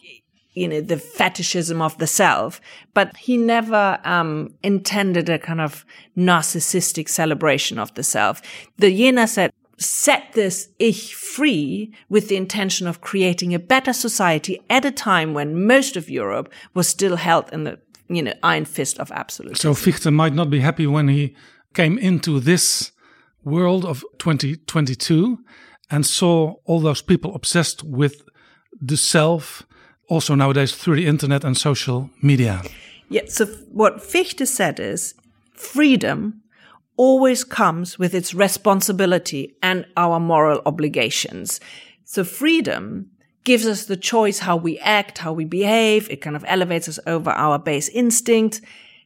you 0.54 0.68
know, 0.68 0.82
the 0.82 0.98
fetishism 0.98 1.82
of 1.82 1.98
the 1.98 2.08
self, 2.08 2.62
but 2.94 3.16
he 3.18 3.38
never 3.38 4.00
um, 4.04 4.54
intended 4.62 5.30
a 5.30 5.40
kind 5.40 5.62
of 5.62 5.86
narcissistic 6.18 7.10
celebration 7.10 7.80
of 7.80 7.94
the 7.96 8.04
self. 8.04 8.42
The 8.78 8.96
Jena 8.96 9.28
said, 9.28 9.52
set 9.78 10.34
this 10.34 10.70
ich 10.80 11.16
free 11.16 11.92
with 12.10 12.30
the 12.30 12.38
intention 12.38 12.88
of 12.88 13.02
creating 13.02 13.54
a 13.54 13.60
better 13.60 13.94
society 13.94 14.62
at 14.70 14.86
a 14.86 14.92
time 14.92 15.34
when 15.34 15.66
most 15.66 15.98
of 15.98 16.10
Europe 16.10 16.52
was 16.74 16.88
still 16.88 17.16
held 17.16 17.52
in 17.52 17.64
the, 17.64 17.80
you 18.08 18.22
know, 18.22 18.34
iron 18.44 18.66
fist 18.66 19.00
of 19.00 19.12
absolute. 19.12 19.58
So 19.58 19.74
Fichte 19.74 20.12
might 20.12 20.34
not 20.34 20.50
be 20.50 20.60
happy 20.60 20.88
when 20.88 21.08
he 21.08 21.36
came 21.74 21.98
into 21.98 22.40
this 22.40 22.92
world 23.44 23.84
of 23.86 24.06
2022 24.20 25.40
and 25.90 26.06
saw 26.06 26.56
all 26.66 26.80
those 26.80 27.02
people 27.02 27.36
obsessed 27.36 27.84
with 27.84 28.22
the 28.80 28.98
self 28.98 29.64
also 30.14 30.36
nowadays 30.36 30.76
through 30.76 30.98
the 30.98 31.08
internet 31.08 31.44
and 31.44 31.58
social 31.58 32.10
media. 32.22 32.62
Yeah, 33.10 33.24
so 33.28 33.46
what 33.72 34.02
Fichte 34.02 34.46
said 34.46 34.80
is 34.80 35.16
freedom 35.56 36.42
always 36.98 37.44
comes 37.44 37.98
with 37.98 38.14
its 38.14 38.34
responsibility 38.34 39.56
and 39.62 39.86
our 39.98 40.20
moral 40.20 40.62
obligations. 40.66 41.60
So 42.06 42.24
freedom 42.24 43.10
gives 43.44 43.66
us 43.66 43.86
the 43.86 43.98
choice 43.98 44.40
how 44.40 44.56
we 44.56 44.78
act, 44.80 45.18
how 45.18 45.34
we 45.34 45.46
behave. 45.46 46.10
It 46.10 46.22
kind 46.22 46.36
of 46.36 46.46
elevates 46.48 46.88
us 46.88 47.00
over 47.08 47.32
our 47.32 47.58
base 47.58 47.90
instinct 47.90 48.62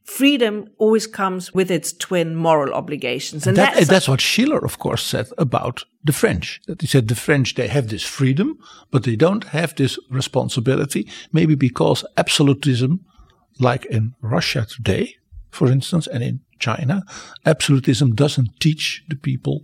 freedom 0.08 0.66
always 0.78 1.06
comes 1.06 1.52
with 1.52 1.70
its 1.70 1.92
twin 1.92 2.34
moral 2.34 2.72
obligations. 2.72 3.46
And, 3.46 3.56
that, 3.56 3.74
that's, 3.74 3.88
that's 3.88 4.08
what 4.08 4.20
Schiller, 4.20 4.64
of 4.64 4.78
course, 4.78 5.02
said 5.02 5.28
about 5.36 5.84
the 6.02 6.12
French. 6.12 6.60
That 6.66 6.80
he 6.80 6.86
said 6.86 7.08
the 7.08 7.14
French, 7.14 7.54
they 7.54 7.68
have 7.68 7.88
this 7.88 8.04
freedom, 8.04 8.58
but 8.90 9.02
they 9.02 9.16
don't 9.16 9.44
have 9.44 9.74
this 9.74 9.98
responsibility. 10.10 11.06
Maybe 11.32 11.54
because 11.54 12.06
absolutism, 12.16 13.04
like 13.60 13.84
in 13.86 14.14
Russia 14.22 14.66
today, 14.66 15.16
for 15.50 15.70
instance, 15.70 16.06
and 16.06 16.22
in 16.22 16.40
China, 16.58 17.02
absolutism 17.44 18.14
doesn't 18.14 18.48
teach 18.60 19.04
the 19.08 19.16
people 19.16 19.62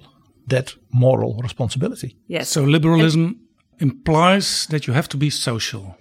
that 0.48 0.74
moral 0.92 1.40
responsibility. 1.42 2.18
Yes. 2.28 2.50
So 2.50 2.64
liberalism 2.64 3.40
and, 3.80 3.90
implies 3.90 4.66
that 4.66 4.86
you 4.86 4.92
have 4.92 5.08
to 5.08 5.16
be 5.16 5.30
social. 5.30 5.96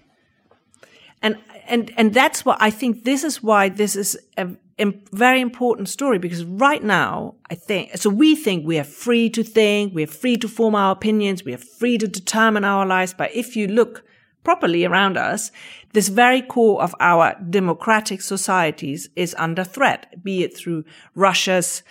And 1.22 1.38
and 1.68 1.92
and 1.98 2.14
that's 2.14 2.46
what 2.46 2.58
I 2.60 2.70
think. 2.70 3.04
This 3.04 3.24
is 3.24 3.42
why 3.42 3.70
this 3.70 3.96
is 3.96 4.18
a, 4.38 4.50
very 5.12 5.40
important 5.40 5.88
story 5.88 6.18
because 6.18 6.44
right 6.44 6.84
now 6.84 7.36
I 7.50 7.56
think 7.56 7.96
so. 7.98 8.10
We 8.10 8.36
think 8.36 8.66
we 8.66 8.80
are 8.80 8.84
free 8.84 9.30
to 9.30 9.44
think, 9.44 9.94
we 9.94 10.04
are 10.04 10.08
free 10.08 10.36
to 10.38 10.48
form 10.48 10.76
our 10.76 10.92
opinions, 10.92 11.46
we 11.46 11.54
are 11.54 11.58
free 11.80 11.98
to 12.00 12.08
determine 12.08 12.66
our 12.66 12.86
lives. 12.86 13.14
But 13.14 13.34
if 13.36 13.56
you 13.56 13.68
look 13.68 14.04
properly 14.44 14.84
around 14.84 15.18
us, 15.18 15.52
this 15.94 16.10
very 16.10 16.42
core 16.42 16.82
of 16.82 16.94
our 17.00 17.36
democratic 17.50 18.22
societies 18.22 19.10
is 19.16 19.36
under 19.38 19.64
threat, 19.64 20.24
be 20.24 20.44
it 20.44 20.58
through 20.58 20.84
Russia's 21.16 21.84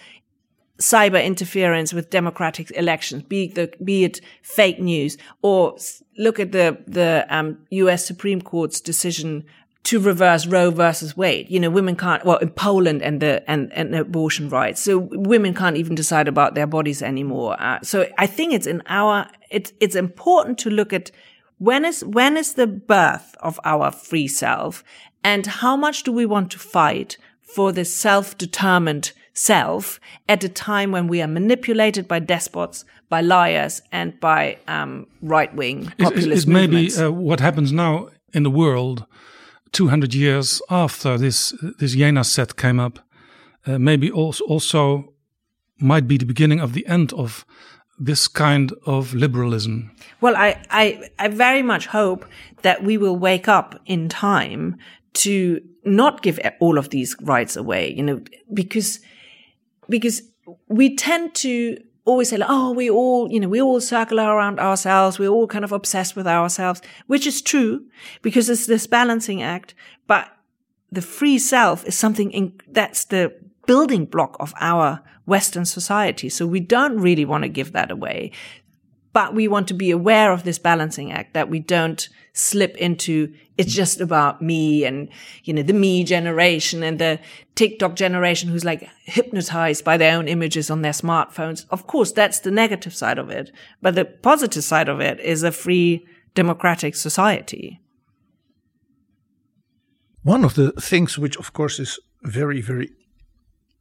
cyber 0.79 1.25
interference 1.25 1.93
with 1.93 2.11
democratic 2.11 2.71
elections, 2.73 3.23
be 3.23 3.45
it, 3.45 3.55
the, 3.55 3.73
be 3.83 4.05
it 4.05 4.21
fake 4.43 4.81
news, 4.81 5.17
or 5.41 5.77
look 6.19 6.41
at 6.41 6.53
the 6.53 6.83
the 6.87 7.25
um, 7.31 7.59
U.S. 7.71 8.05
Supreme 8.05 8.43
Court's 8.43 8.81
decision 8.81 9.45
to 9.85 9.99
reverse 9.99 10.47
Roe 10.47 10.71
versus 10.71 11.17
Wade. 11.17 11.51
You 11.51 11.59
know, 11.59 11.71
women 11.71 11.97
can't, 11.97 12.25
well, 12.25 12.39
in 12.39 12.51
Poland 12.51 13.03
and 13.03 13.21
the, 13.21 13.43
and, 13.51 13.73
and 13.73 13.95
abortion 13.95 14.49
rights. 14.49 14.81
So 14.81 15.09
women 15.11 15.55
can't 15.55 15.77
even 15.77 15.95
decide 15.95 16.29
about 16.29 16.55
their 16.55 16.67
bodies 16.67 17.03
anymore. 17.03 17.61
Uh, 17.61 17.81
so 17.83 18.09
I 18.17 18.27
think 18.27 18.53
it's 18.53 18.67
in 18.67 18.83
our, 18.87 19.27
it's, 19.51 19.73
it's 19.81 19.97
important 19.97 20.59
to 20.59 20.71
look 20.71 20.93
at 20.93 21.11
when 21.59 21.85
is, 21.85 22.05
when 22.05 22.37
is 22.37 22.55
the 22.55 22.67
birth 22.67 23.35
of 23.41 23.59
our 23.65 23.91
free 23.91 24.29
self 24.29 24.85
and 25.25 25.47
how 25.47 25.77
much 25.77 26.03
do 26.03 26.13
we 26.13 26.27
want 26.27 26.51
to 26.53 26.59
fight 26.59 27.17
for 27.41 27.73
this 27.73 27.95
self-determined 27.95 29.13
self 29.35 29.99
at 30.29 30.45
a 30.45 30.49
time 30.49 30.93
when 30.93 31.09
we 31.09 31.21
are 31.23 31.29
manipulated 31.29 32.07
by 32.07 32.19
despots, 32.19 32.85
by 33.09 33.21
liars, 33.21 33.83
and 33.91 34.19
by 34.21 34.59
um, 34.69 35.07
right-wing 35.23 35.93
populist 35.99 36.19
is, 36.19 36.27
is, 36.27 36.39
is 36.41 36.47
maybe 36.47 36.95
uh, 36.97 37.11
what 37.11 37.41
happens 37.41 37.73
now 37.73 38.09
in 38.33 38.43
the 38.43 38.51
world 38.51 39.07
200 39.73 40.15
years 40.15 40.63
after 40.71 41.19
this 41.19 41.55
this 41.79 41.95
Jena 41.95 42.25
set 42.25 42.57
came 42.57 42.79
up, 42.81 42.99
uh, 43.67 43.79
maybe 43.79 44.11
also 44.11 44.45
also 44.45 45.13
might 45.79 46.07
be 46.07 46.17
the 46.17 46.27
beginning 46.27 46.61
of 46.61 46.73
the 46.73 46.87
end 46.87 47.13
of 47.13 47.45
this 47.99 48.29
kind 48.29 48.73
of 48.87 49.15
liberalism. 49.15 49.91
Well, 50.21 50.37
I, 50.37 50.61
I, 50.71 51.11
I 51.19 51.29
very 51.29 51.63
much 51.63 51.87
hope 51.87 52.25
that 52.63 52.83
we 52.83 52.97
will 52.97 53.17
wake 53.17 53.49
up 53.49 53.81
in 53.87 54.09
time 54.09 54.77
to 55.15 55.61
not 55.85 56.23
give 56.23 56.41
all 56.61 56.79
of 56.79 56.91
these 56.91 57.17
rights 57.23 57.57
away, 57.57 57.93
you 57.93 58.03
know, 58.03 58.21
because, 58.53 59.01
because 59.89 60.23
we 60.69 60.97
tend 60.97 61.35
to 61.37 61.77
always 62.05 62.31
say, 62.31 62.37
like, 62.37 62.51
oh, 62.51 62.73
we 62.73 62.91
all, 62.91 63.31
you 63.31 63.41
know, 63.41 63.49
we 63.49 63.61
all 63.61 63.81
circle 63.81 64.21
around 64.21 64.59
ourselves. 64.59 65.19
We're 65.19 65.29
all 65.29 65.47
kind 65.47 65.65
of 65.65 65.73
obsessed 65.73 66.17
with 66.17 66.27
ourselves, 66.27 66.83
which 67.07 67.27
is 67.27 67.43
true 67.43 67.85
because 68.23 68.51
it's 68.51 68.67
this 68.67 68.87
balancing 68.87 69.43
act. 69.43 69.75
But 70.07 70.29
the 70.91 71.03
free 71.03 71.39
self 71.39 71.85
is 71.87 71.97
something 71.97 72.31
in, 72.33 72.61
that's 72.69 73.05
the 73.05 73.35
building 73.67 74.05
block 74.05 74.37
of 74.41 74.53
our 74.61 75.03
Western 75.27 75.65
society. 75.65 76.29
So 76.29 76.47
we 76.47 76.61
don't 76.61 76.99
really 76.99 77.25
want 77.25 77.45
to 77.45 77.49
give 77.49 77.73
that 77.73 77.91
away 77.91 78.33
but 79.13 79.35
we 79.35 79.49
want 79.49 79.69
to 79.69 79.75
be 79.75 79.91
aware 79.91 80.33
of 80.33 80.45
this 80.45 80.59
balancing 80.59 81.13
act 81.13 81.35
that 81.35 81.49
we 81.49 81.59
don't 81.59 82.09
slip 82.33 82.77
into 82.77 83.33
it's 83.59 83.73
just 83.73 84.01
about 84.01 84.41
me 84.41 84.85
and 84.85 85.09
you 85.45 85.53
know 85.53 85.63
the 85.63 85.75
me 85.75 86.03
generation 86.03 86.83
and 86.83 86.99
the 86.99 87.19
TikTok 87.55 87.95
generation 87.95 88.49
who's 88.49 88.65
like 88.65 88.89
hypnotized 89.05 89.85
by 89.85 89.97
their 89.97 90.17
own 90.17 90.29
images 90.29 90.71
on 90.71 90.81
their 90.81 90.93
smartphones. 90.93 91.67
Of 91.71 91.87
course, 91.87 92.13
that's 92.13 92.41
the 92.41 92.51
negative 92.51 92.95
side 92.95 93.19
of 93.19 93.29
it, 93.29 93.53
but 93.83 93.95
the 93.95 94.07
positive 94.07 94.65
side 94.65 94.89
of 94.89 95.01
it 95.01 95.21
is 95.21 95.43
a 95.43 95.53
free 95.53 96.07
democratic 96.35 96.95
society. 96.95 97.81
One 100.23 100.45
of 100.45 100.55
the 100.55 100.73
things 100.73 101.19
which 101.19 101.37
of 101.37 101.53
course 101.53 101.79
is 101.79 101.99
very 102.23 102.63
very 102.63 102.93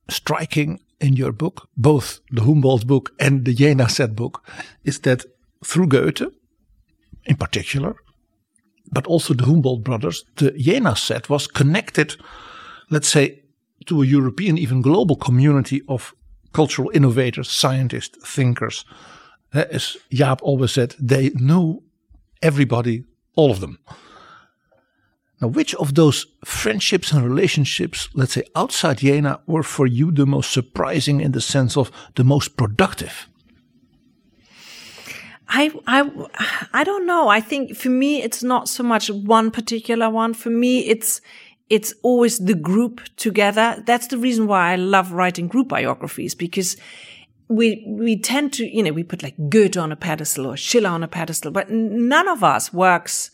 striking 0.10 0.80
in 1.02 1.16
your 1.16 1.32
book, 1.32 1.68
both 1.76 2.20
the 2.32 2.44
Humboldt 2.44 2.88
book 2.88 3.12
and 3.20 3.44
the 3.44 3.54
Jena 3.54 3.90
set 3.90 4.16
book, 4.16 4.44
is 4.84 5.00
that 5.00 5.26
through 5.66 5.88
Goethe, 5.88 6.32
in 7.26 7.36
particular, 7.36 7.96
but 8.92 9.08
also 9.08 9.34
the 9.34 9.46
Humboldt 9.46 9.84
brothers, 9.84 10.26
the 10.36 10.52
Jena 10.52 10.96
set 10.96 11.30
was 11.30 11.48
connected, 11.48 12.16
let's 12.90 13.08
say, 13.08 13.44
to 13.88 14.02
a 14.02 14.06
European, 14.06 14.58
even 14.58 14.82
global 14.82 15.16
community 15.16 15.82
of 15.88 16.14
cultural 16.54 16.92
innovators, 16.94 17.50
scientists, 17.50 18.18
thinkers. 18.24 18.86
As 19.54 19.98
Jaap 20.12 20.40
always 20.42 20.72
said, 20.72 20.96
they 21.00 21.32
knew 21.36 21.84
everybody, 22.42 23.06
all 23.36 23.52
of 23.52 23.60
them. 23.60 23.80
Now, 25.42 25.48
which 25.48 25.74
of 25.76 25.96
those 25.96 26.28
friendships 26.46 27.12
and 27.12 27.26
relationships, 27.26 28.10
let's 28.14 28.34
say 28.34 28.44
outside 28.56 29.00
Jena, 29.00 29.42
were 29.48 29.64
for 29.64 29.88
you 29.88 30.12
the 30.12 30.28
most 30.28 30.52
surprising 30.52 31.20
in 31.20 31.32
the 31.32 31.42
sense 31.42 31.76
of 31.76 31.92
the 32.16 32.24
most 32.24 32.58
productive? 32.58 33.28
I, 35.50 35.74
I, 35.88 36.10
I 36.74 36.84
don't 36.84 37.08
know. 37.08 37.28
I 37.28 37.42
think 37.42 37.76
for 37.76 37.90
me, 37.90 38.22
it's 38.22 38.44
not 38.44 38.70
so 38.70 38.84
much 38.84 39.10
one 39.10 39.50
particular 39.52 40.10
one. 40.10 40.34
For 40.36 40.52
me, 40.52 40.82
it's, 40.88 41.22
it's 41.70 41.94
always 42.04 42.38
the 42.38 42.54
group 42.54 43.02
together. 43.18 43.84
That's 43.86 44.08
the 44.08 44.20
reason 44.20 44.46
why 44.46 44.72
I 44.72 44.76
love 44.76 45.12
writing 45.12 45.48
group 45.48 45.68
biographies 45.68 46.36
because 46.36 46.78
we, 47.50 47.84
we 47.88 48.18
tend 48.18 48.54
to, 48.54 48.66
you 48.66 48.84
know, 48.84 48.94
we 48.94 49.04
put 49.04 49.24
like 49.24 49.36
Goethe 49.50 49.76
on 49.76 49.92
a 49.92 49.98
pedestal 49.98 50.46
or 50.46 50.56
Schiller 50.56 50.90
on 50.90 51.04
a 51.04 51.08
pedestal, 51.08 51.52
but 51.52 51.70
none 51.70 52.30
of 52.30 52.44
us 52.44 52.72
works 52.72 53.32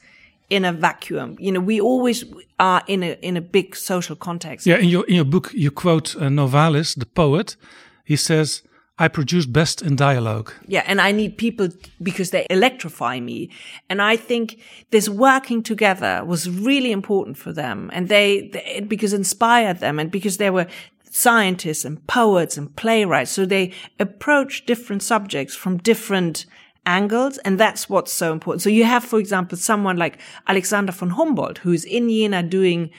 in 0.49 0.65
a 0.65 0.71
vacuum. 0.71 1.35
You 1.39 1.51
know, 1.51 1.59
we 1.59 1.81
always 1.81 2.23
are 2.59 2.81
in 2.87 3.03
a 3.03 3.17
in 3.21 3.37
a 3.37 3.41
big 3.41 3.75
social 3.75 4.15
context. 4.15 4.65
Yeah, 4.65 4.77
in 4.77 4.89
your 4.89 5.05
in 5.05 5.15
your 5.15 5.25
book, 5.25 5.51
you 5.53 5.71
quote 5.71 6.15
uh, 6.15 6.29
Novalis, 6.29 6.95
the 6.95 7.05
poet. 7.05 7.57
He 8.03 8.15
says, 8.15 8.63
"I 8.97 9.07
produce 9.09 9.45
best 9.45 9.81
in 9.81 9.95
dialogue." 9.95 10.53
Yeah, 10.67 10.83
and 10.87 11.01
I 11.01 11.11
need 11.11 11.37
people 11.37 11.69
because 12.01 12.31
they 12.31 12.45
electrify 12.49 13.19
me, 13.19 13.49
and 13.89 14.01
I 14.01 14.17
think 14.17 14.59
this 14.91 15.09
working 15.09 15.63
together 15.63 16.23
was 16.25 16.49
really 16.49 16.91
important 16.91 17.37
for 17.37 17.53
them, 17.53 17.89
and 17.93 18.07
they, 18.07 18.49
they 18.53 18.85
because 18.87 19.13
inspired 19.13 19.79
them, 19.79 19.99
and 19.99 20.11
because 20.11 20.37
they 20.37 20.49
were 20.49 20.67
scientists 21.09 21.85
and 21.85 22.05
poets 22.07 22.57
and 22.57 22.75
playwrights, 22.75 23.31
so 23.31 23.45
they 23.45 23.73
approach 23.99 24.65
different 24.65 25.03
subjects 25.03 25.55
from 25.55 25.77
different 25.77 26.45
angles. 26.87 27.37
And 27.39 27.59
that's 27.59 27.87
what's 27.87 28.11
so 28.11 28.31
important. 28.31 28.63
So 28.63 28.69
you 28.69 28.85
have, 28.85 29.03
for 29.03 29.19
example, 29.19 29.57
someone 29.57 29.97
like 29.97 30.19
Alexander 30.47 30.91
von 30.91 31.11
Humboldt, 31.11 31.59
who's 31.59 31.85
in 31.85 32.09
Jena 32.09 32.41
doing 32.41 32.89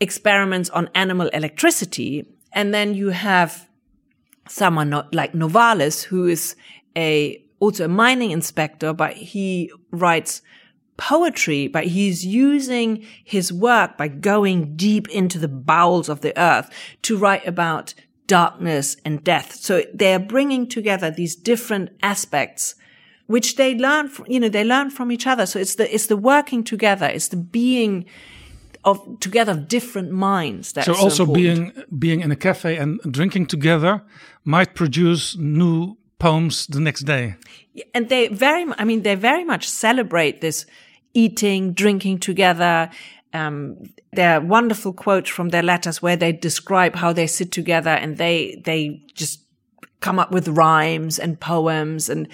experiments 0.00 0.68
on 0.70 0.90
animal 0.94 1.28
electricity. 1.28 2.26
And 2.52 2.74
then 2.74 2.94
you 2.94 3.10
have 3.10 3.66
someone 4.48 4.90
like 5.12 5.32
Novalis, 5.32 6.02
who 6.02 6.26
is 6.26 6.56
a, 6.96 7.42
also 7.60 7.86
a 7.86 7.88
mining 7.88 8.32
inspector, 8.32 8.92
but 8.92 9.14
he 9.14 9.70
writes 9.90 10.42
poetry, 10.96 11.68
but 11.68 11.84
he's 11.84 12.24
using 12.24 13.04
his 13.24 13.52
work 13.52 13.96
by 13.96 14.08
going 14.08 14.76
deep 14.76 15.08
into 15.08 15.38
the 15.38 15.48
bowels 15.48 16.08
of 16.08 16.20
the 16.20 16.38
earth 16.40 16.70
to 17.02 17.16
write 17.16 17.46
about 17.46 17.94
darkness 18.26 18.96
and 19.04 19.22
death. 19.22 19.54
So 19.54 19.84
they're 19.92 20.18
bringing 20.18 20.66
together 20.66 21.10
these 21.10 21.36
different 21.36 21.90
aspects 22.02 22.74
which 23.26 23.56
they 23.56 23.74
learn 23.74 24.08
from, 24.08 24.26
you 24.28 24.40
know, 24.40 24.48
they 24.48 24.64
learn 24.64 24.90
from 24.90 25.10
each 25.10 25.26
other. 25.26 25.46
So 25.46 25.58
it's 25.58 25.74
the, 25.74 25.92
it's 25.92 26.06
the 26.06 26.16
working 26.16 26.64
together. 26.64 27.06
It's 27.06 27.28
the 27.28 27.36
being 27.36 28.06
of 28.84 29.18
together 29.18 29.52
of 29.52 29.66
different 29.66 30.12
minds. 30.12 30.72
That's 30.72 30.86
so 30.86 30.94
also 30.94 31.26
so 31.26 31.32
being, 31.32 31.72
being 31.98 32.20
in 32.20 32.30
a 32.30 32.36
cafe 32.36 32.76
and 32.76 33.00
drinking 33.10 33.46
together 33.46 34.02
might 34.44 34.74
produce 34.74 35.36
new 35.36 35.96
poems 36.18 36.66
the 36.68 36.80
next 36.80 37.02
day. 37.02 37.34
And 37.94 38.08
they 38.08 38.28
very, 38.28 38.64
I 38.78 38.84
mean, 38.84 39.02
they 39.02 39.16
very 39.16 39.44
much 39.44 39.68
celebrate 39.68 40.40
this 40.40 40.66
eating, 41.14 41.72
drinking 41.72 42.20
together. 42.20 42.90
Um, 43.32 43.92
there 44.12 44.34
are 44.34 44.40
wonderful 44.40 44.92
quotes 44.92 45.28
from 45.28 45.48
their 45.48 45.64
letters 45.64 46.00
where 46.00 46.16
they 46.16 46.32
describe 46.32 46.94
how 46.94 47.12
they 47.12 47.26
sit 47.26 47.50
together 47.50 47.90
and 47.90 48.18
they, 48.18 48.62
they 48.64 49.02
just 49.14 49.40
come 49.98 50.20
up 50.20 50.30
with 50.30 50.46
rhymes 50.48 51.18
and 51.18 51.40
poems 51.40 52.08
and, 52.08 52.28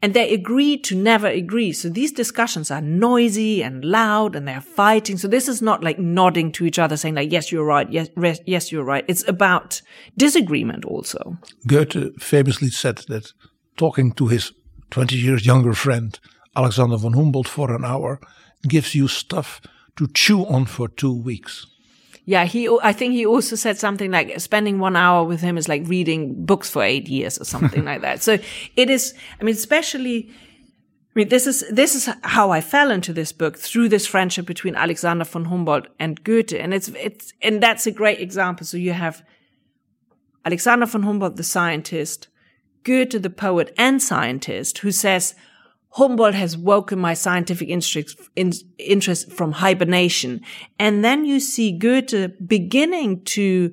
and 0.00 0.14
they 0.14 0.32
agree 0.32 0.78
to 0.78 0.94
never 0.94 1.26
agree. 1.26 1.72
So 1.72 1.88
these 1.88 2.12
discussions 2.12 2.70
are 2.70 2.80
noisy 2.80 3.62
and 3.62 3.84
loud 3.84 4.36
and 4.36 4.46
they're 4.46 4.60
fighting. 4.60 5.18
So 5.18 5.26
this 5.26 5.48
is 5.48 5.60
not 5.60 5.82
like 5.82 5.98
nodding 5.98 6.52
to 6.52 6.64
each 6.64 6.78
other 6.78 6.96
saying 6.96 7.16
like, 7.16 7.32
yes, 7.32 7.50
you're 7.50 7.64
right. 7.64 7.90
Yes, 7.90 8.08
yes, 8.46 8.70
you're 8.70 8.84
right. 8.84 9.04
It's 9.08 9.26
about 9.28 9.82
disagreement 10.16 10.84
also. 10.84 11.38
Goethe 11.66 12.20
famously 12.20 12.68
said 12.68 12.98
that 13.08 13.32
talking 13.76 14.12
to 14.12 14.28
his 14.28 14.52
20 14.90 15.16
years 15.16 15.44
younger 15.44 15.74
friend, 15.74 16.18
Alexander 16.56 16.96
von 16.96 17.14
Humboldt 17.14 17.48
for 17.48 17.74
an 17.74 17.84
hour 17.84 18.20
gives 18.66 18.94
you 18.94 19.08
stuff 19.08 19.60
to 19.96 20.08
chew 20.14 20.46
on 20.46 20.64
for 20.66 20.88
two 20.88 21.14
weeks. 21.14 21.66
Yeah, 22.28 22.44
he. 22.44 22.68
I 22.82 22.92
think 22.92 23.14
he 23.14 23.24
also 23.24 23.56
said 23.56 23.78
something 23.78 24.10
like 24.10 24.38
spending 24.38 24.78
one 24.78 24.96
hour 24.96 25.24
with 25.24 25.40
him 25.40 25.56
is 25.56 25.66
like 25.66 25.88
reading 25.88 26.44
books 26.44 26.68
for 26.68 26.82
eight 26.82 27.08
years 27.08 27.40
or 27.40 27.46
something 27.46 27.86
like 27.86 28.02
that. 28.02 28.22
So 28.22 28.36
it 28.76 28.90
is. 28.90 29.14
I 29.40 29.44
mean, 29.44 29.54
especially. 29.54 30.28
I 30.28 31.12
mean, 31.14 31.28
this 31.30 31.46
is 31.46 31.64
this 31.70 31.94
is 31.94 32.10
how 32.24 32.50
I 32.50 32.60
fell 32.60 32.90
into 32.90 33.14
this 33.14 33.32
book 33.32 33.56
through 33.56 33.88
this 33.88 34.06
friendship 34.06 34.44
between 34.44 34.76
Alexander 34.76 35.24
von 35.24 35.46
Humboldt 35.46 35.86
and 35.98 36.22
Goethe, 36.22 36.52
and 36.52 36.74
it's 36.74 36.88
it's 36.88 37.32
and 37.40 37.62
that's 37.62 37.86
a 37.86 37.90
great 37.90 38.20
example. 38.20 38.66
So 38.66 38.76
you 38.76 38.92
have 38.92 39.24
Alexander 40.44 40.84
von 40.84 41.04
Humboldt, 41.04 41.36
the 41.36 41.42
scientist, 41.42 42.28
Goethe, 42.84 43.22
the 43.22 43.30
poet 43.30 43.72
and 43.78 44.02
scientist, 44.02 44.76
who 44.80 44.92
says, 44.92 45.34
Humboldt 45.90 46.34
has 46.34 46.56
woken 46.56 46.98
my 46.98 47.14
scientific 47.14 47.68
interest, 47.68 48.18
in, 48.36 48.52
interest 48.78 49.32
from 49.32 49.52
hibernation. 49.52 50.42
And 50.78 51.04
then 51.04 51.24
you 51.24 51.40
see 51.40 51.72
Goethe 51.72 52.32
beginning 52.46 53.24
to 53.24 53.72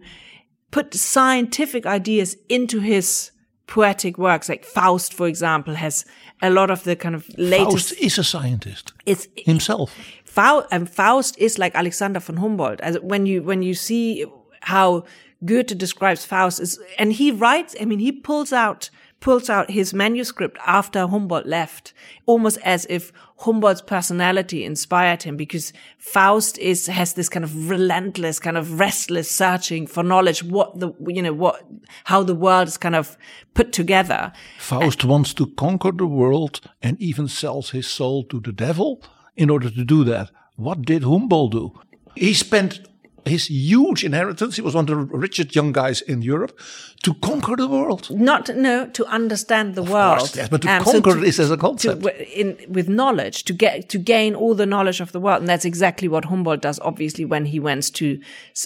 put 0.71 0.93
scientific 0.93 1.85
ideas 1.85 2.37
into 2.49 2.79
his 2.79 3.31
poetic 3.67 4.17
works. 4.17 4.49
Like 4.49 4.65
Faust, 4.65 5.13
for 5.13 5.27
example, 5.27 5.75
has 5.75 6.05
a 6.41 6.49
lot 6.49 6.71
of 6.71 6.83
the 6.83 6.95
kind 6.95 7.15
of 7.15 7.27
latest. 7.37 7.89
Faust 7.89 8.01
is 8.01 8.17
a 8.17 8.23
scientist. 8.23 8.93
It's 9.05 9.27
himself. 9.37 9.93
Faust, 10.23 10.67
and 10.71 10.89
Faust 10.89 11.37
is 11.37 11.57
like 11.57 11.75
Alexander 11.75 12.19
von 12.19 12.37
Humboldt. 12.37 12.81
As 12.81 12.99
when 12.99 13.25
you 13.25 13.43
when 13.43 13.61
you 13.61 13.73
see 13.73 14.25
how 14.61 15.05
Goethe 15.43 15.77
describes 15.77 16.25
Faust, 16.25 16.59
is, 16.59 16.79
and 16.97 17.13
he 17.13 17.31
writes. 17.31 17.75
I 17.79 17.85
mean, 17.85 17.99
he 17.99 18.11
pulls 18.11 18.51
out 18.53 18.89
pulls 19.19 19.49
out 19.49 19.71
his 19.71 19.93
manuscript 19.93 20.57
after 20.65 21.07
Humboldt 21.07 21.47
left, 21.47 21.93
almost 22.25 22.57
as 22.63 22.85
if 22.89 23.11
Humboldt's 23.37 23.81
personality 23.81 24.63
inspired 24.63 25.23
him 25.23 25.35
because 25.35 25.73
Faust 25.97 26.57
is, 26.59 26.87
has 26.87 27.13
this 27.13 27.27
kind 27.27 27.43
of 27.43 27.69
relentless, 27.69 28.39
kind 28.39 28.57
of 28.57 28.79
restless 28.79 29.29
searching 29.29 29.87
for 29.87 30.03
knowledge, 30.03 30.43
what 30.43 30.79
the, 30.79 30.91
you 31.07 31.21
know, 31.21 31.33
what, 31.33 31.65
how 32.05 32.23
the 32.23 32.35
world 32.35 32.67
is 32.67 32.77
kind 32.77 32.95
of 32.95 33.17
put 33.53 33.71
together. 33.71 34.31
Faust 34.59 35.03
and, 35.03 35.11
wants 35.11 35.33
to 35.33 35.47
conquer 35.47 35.91
the 35.91 36.07
world 36.07 36.61
and 36.81 36.99
even 37.01 37.27
sells 37.27 37.71
his 37.71 37.87
soul 37.87 38.23
to 38.25 38.39
the 38.39 38.51
devil 38.51 39.01
in 39.35 39.49
order 39.49 39.69
to 39.69 39.83
do 39.83 40.03
that. 40.03 40.31
What 40.55 40.83
did 40.83 41.03
Humboldt 41.03 41.51
do? 41.51 41.79
He 42.15 42.33
spent 42.33 42.87
his 43.25 43.49
huge 43.49 44.03
inheritance. 44.03 44.55
He 44.55 44.61
was 44.61 44.75
one 44.75 44.83
of 44.83 44.87
the 44.87 45.17
richest 45.17 45.55
young 45.55 45.71
guys 45.71 46.01
in 46.01 46.21
Europe 46.21 46.57
to 47.03 47.13
conquer 47.15 47.55
the 47.55 47.67
world. 47.67 48.09
Not 48.11 48.55
no 48.55 48.87
to 48.87 49.05
understand 49.07 49.75
the 49.75 49.81
of 49.81 49.89
world. 49.89 50.19
Course, 50.19 50.35
yes, 50.35 50.49
but 50.49 50.61
to 50.61 50.69
um, 50.69 50.83
conquer 50.83 51.11
so 51.11 51.15
to, 51.15 51.21
this 51.21 51.39
as 51.39 51.51
a 51.51 51.57
concept. 51.57 52.03
To, 52.03 52.39
in, 52.39 52.57
with 52.71 52.87
knowledge 52.87 53.43
to 53.45 53.53
get 53.53 53.89
to 53.89 53.97
gain 53.97 54.35
all 54.35 54.53
the 54.53 54.65
knowledge 54.65 55.01
of 55.01 55.11
the 55.11 55.19
world, 55.19 55.39
and 55.39 55.49
that's 55.49 55.65
exactly 55.65 56.07
what 56.07 56.25
Humboldt 56.25 56.61
does. 56.61 56.79
Obviously, 56.79 57.25
when 57.25 57.45
he 57.45 57.59
went 57.59 57.93
to 57.95 58.19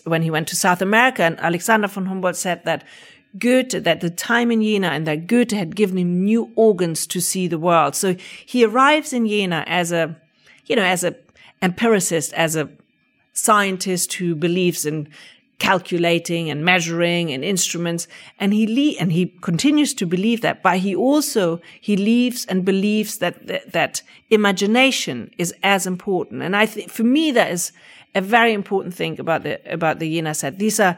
when 0.04 0.22
he 0.22 0.32
went 0.32 0.48
to 0.50 0.56
South 0.56 0.82
America, 0.82 1.24
and 1.24 1.40
Alexander 1.40 1.88
von 1.88 2.06
Humboldt 2.06 2.36
said 2.36 2.64
that. 2.66 2.84
Goethe, 3.38 3.84
that 3.84 4.02
the 4.02 4.10
time 4.10 4.50
in 4.50 4.64
Jena 4.64 4.88
and 4.88 5.06
that 5.06 5.28
Goethe 5.28 5.52
had 5.52 5.76
given 5.76 6.00
him 6.00 6.24
new 6.24 6.52
organs 6.56 7.06
to 7.06 7.22
see 7.22 7.48
the 7.48 7.60
world. 7.60 7.96
So 7.96 8.16
he 8.44 8.66
arrives 8.66 9.14
in 9.14 9.28
Jena 9.28 9.64
as 9.68 9.92
a, 9.92 10.16
you 10.66 10.76
know, 10.76 10.82
as 10.82 11.04
a 11.04 11.16
empiricist, 11.62 12.34
as 12.34 12.56
a 12.56 12.70
scientist 13.40 14.14
who 14.14 14.36
believes 14.36 14.86
in 14.86 15.08
calculating 15.60 16.50
and 16.50 16.64
measuring 16.64 17.32
and 17.32 17.44
instruments 17.44 18.08
and 18.40 18.54
he 18.54 18.66
le- 18.66 18.98
and 18.98 19.12
he 19.12 19.26
continues 19.42 19.94
to 19.94 20.06
believe 20.06 20.40
that 20.42 20.64
but 20.64 20.78
he 20.78 20.96
also 20.96 21.60
he 21.82 21.98
leaves 21.98 22.46
and 22.46 22.64
believes 22.64 23.18
that 23.18 23.46
that, 23.48 23.72
that 23.74 24.02
imagination 24.30 25.30
is 25.38 25.54
as 25.62 25.86
important. 25.86 26.42
And 26.42 26.56
i 26.56 26.66
think 26.66 26.90
for 26.90 27.04
me 27.04 27.32
that 27.32 27.52
is 27.52 27.74
a 28.16 28.22
very 28.22 28.54
important 28.54 28.94
thing 28.94 29.20
about 29.20 29.44
the 29.44 29.60
about 29.72 30.00
the 30.00 30.34
set 30.34 30.60
these 30.60 30.80
are 30.80 30.98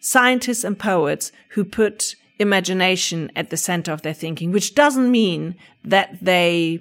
scientists 0.00 0.64
and 0.64 0.78
poets 0.78 1.32
who 1.50 1.64
put 1.64 2.14
imagination 2.38 3.30
at 3.34 3.50
the 3.50 3.56
center 3.56 3.92
of 3.92 4.02
their 4.02 4.14
thinking 4.14 4.52
which 4.52 4.74
doesn't 4.74 5.10
mean 5.10 5.54
that 5.84 6.16
they 6.22 6.80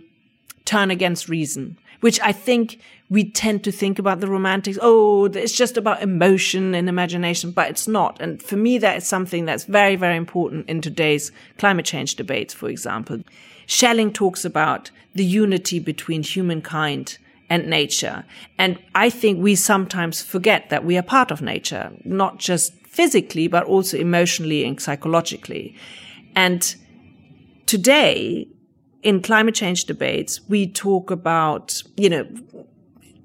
turn 0.66 0.91
against 0.91 1.30
reason 1.30 1.78
which 2.01 2.20
i 2.22 2.32
think 2.32 2.80
we 3.10 3.30
tend 3.30 3.64
to 3.64 3.72
think 3.72 3.99
about 3.99 4.20
the 4.20 4.28
romantics. 4.28 4.80
Oh, 4.82 5.26
it's 5.26 5.56
just 5.56 5.78
about 5.78 6.01
emotion 6.01 6.74
and 6.74 6.89
imagination, 6.89 7.51
but 7.51 7.70
it's 7.70 7.88
not. 7.88 8.20
And 8.20 8.41
for 8.41 8.56
me, 8.56 8.78
that 8.80 8.97
is 8.97 9.08
something 9.08 9.45
that's 9.45 9.66
very, 9.66 9.95
very 9.95 10.18
important 10.18 10.68
in 10.68 10.82
today's 10.82 11.32
climate 11.58 11.86
change 11.86 12.16
debates, 12.16 12.53
for 12.53 12.68
example. 12.68 13.22
Schelling 13.68 14.12
talks 14.12 14.43
about 14.43 14.89
the 15.14 15.24
unity 15.24 15.80
between 15.80 16.24
humankind 16.24 17.18
and 17.49 17.68
nature. 17.68 18.26
And 18.58 18.80
I 18.95 19.12
think 19.12 19.41
we 19.41 19.56
sometimes 19.56 20.24
forget 20.24 20.70
that 20.70 20.84
we 20.84 20.97
are 20.97 21.03
part 21.03 21.30
of 21.30 21.41
nature, 21.41 21.91
not 22.03 22.39
just 22.39 22.74
physically, 22.88 23.47
but 23.47 23.66
also 23.66 23.97
emotionally 23.97 24.66
and 24.66 24.82
psychologically. 24.82 25.76
And 26.36 26.76
today, 27.68 28.47
in 29.03 29.22
climate 29.22 29.53
change 29.53 29.86
debates, 29.86 30.41
we 30.49 30.66
talk 30.66 31.12
about, 31.12 31.84
you 31.97 32.10
know, 32.10 32.28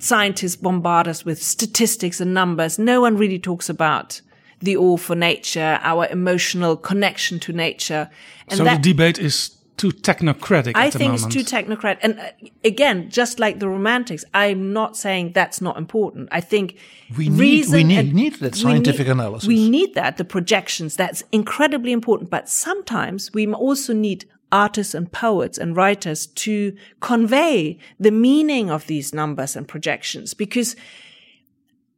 scientists 0.00 0.56
bombard 0.56 1.06
us 1.06 1.24
with 1.24 1.42
statistics 1.42 2.20
and 2.20 2.34
numbers. 2.34 2.78
No 2.78 3.00
one 3.00 3.16
really 3.16 3.38
talks 3.38 3.68
about 3.68 4.20
the 4.60 4.76
awe 4.76 4.96
for 4.96 5.14
nature, 5.14 5.78
our 5.82 6.06
emotional 6.08 6.76
connection 6.76 7.38
to 7.40 7.52
nature. 7.52 8.10
And 8.48 8.58
so 8.58 8.64
that, 8.64 8.82
the 8.82 8.92
debate 8.92 9.18
is 9.18 9.56
too 9.76 9.90
technocratic. 9.90 10.72
I 10.74 10.90
think 10.90 11.14
it's 11.14 11.26
too 11.26 11.40
technocratic. 11.40 11.98
And 12.02 12.20
uh, 12.20 12.30
again, 12.64 13.08
just 13.08 13.38
like 13.38 13.60
the 13.60 13.68
romantics, 13.68 14.24
I'm 14.34 14.74
not 14.74 14.96
saying 14.96 15.32
that's 15.32 15.62
not 15.62 15.78
important. 15.78 16.28
I 16.30 16.42
think 16.42 16.76
we 17.16 17.30
need 17.30 17.68
we 17.68 17.84
need, 17.84 18.14
need 18.14 18.34
that 18.40 18.54
scientific 18.54 19.00
we 19.00 19.04
need, 19.04 19.10
analysis. 19.10 19.48
We 19.48 19.70
need 19.70 19.94
that, 19.94 20.18
the 20.18 20.24
projections. 20.24 20.96
That's 20.96 21.24
incredibly 21.32 21.92
important. 21.92 22.28
But 22.28 22.48
sometimes 22.48 23.32
we 23.32 23.46
also 23.46 23.94
need 23.94 24.26
artists 24.52 24.94
and 24.94 25.10
poets 25.10 25.58
and 25.58 25.76
writers 25.76 26.26
to 26.26 26.76
convey 27.00 27.78
the 27.98 28.10
meaning 28.10 28.70
of 28.70 28.86
these 28.86 29.14
numbers 29.14 29.56
and 29.56 29.68
projections. 29.68 30.34
Because 30.34 30.76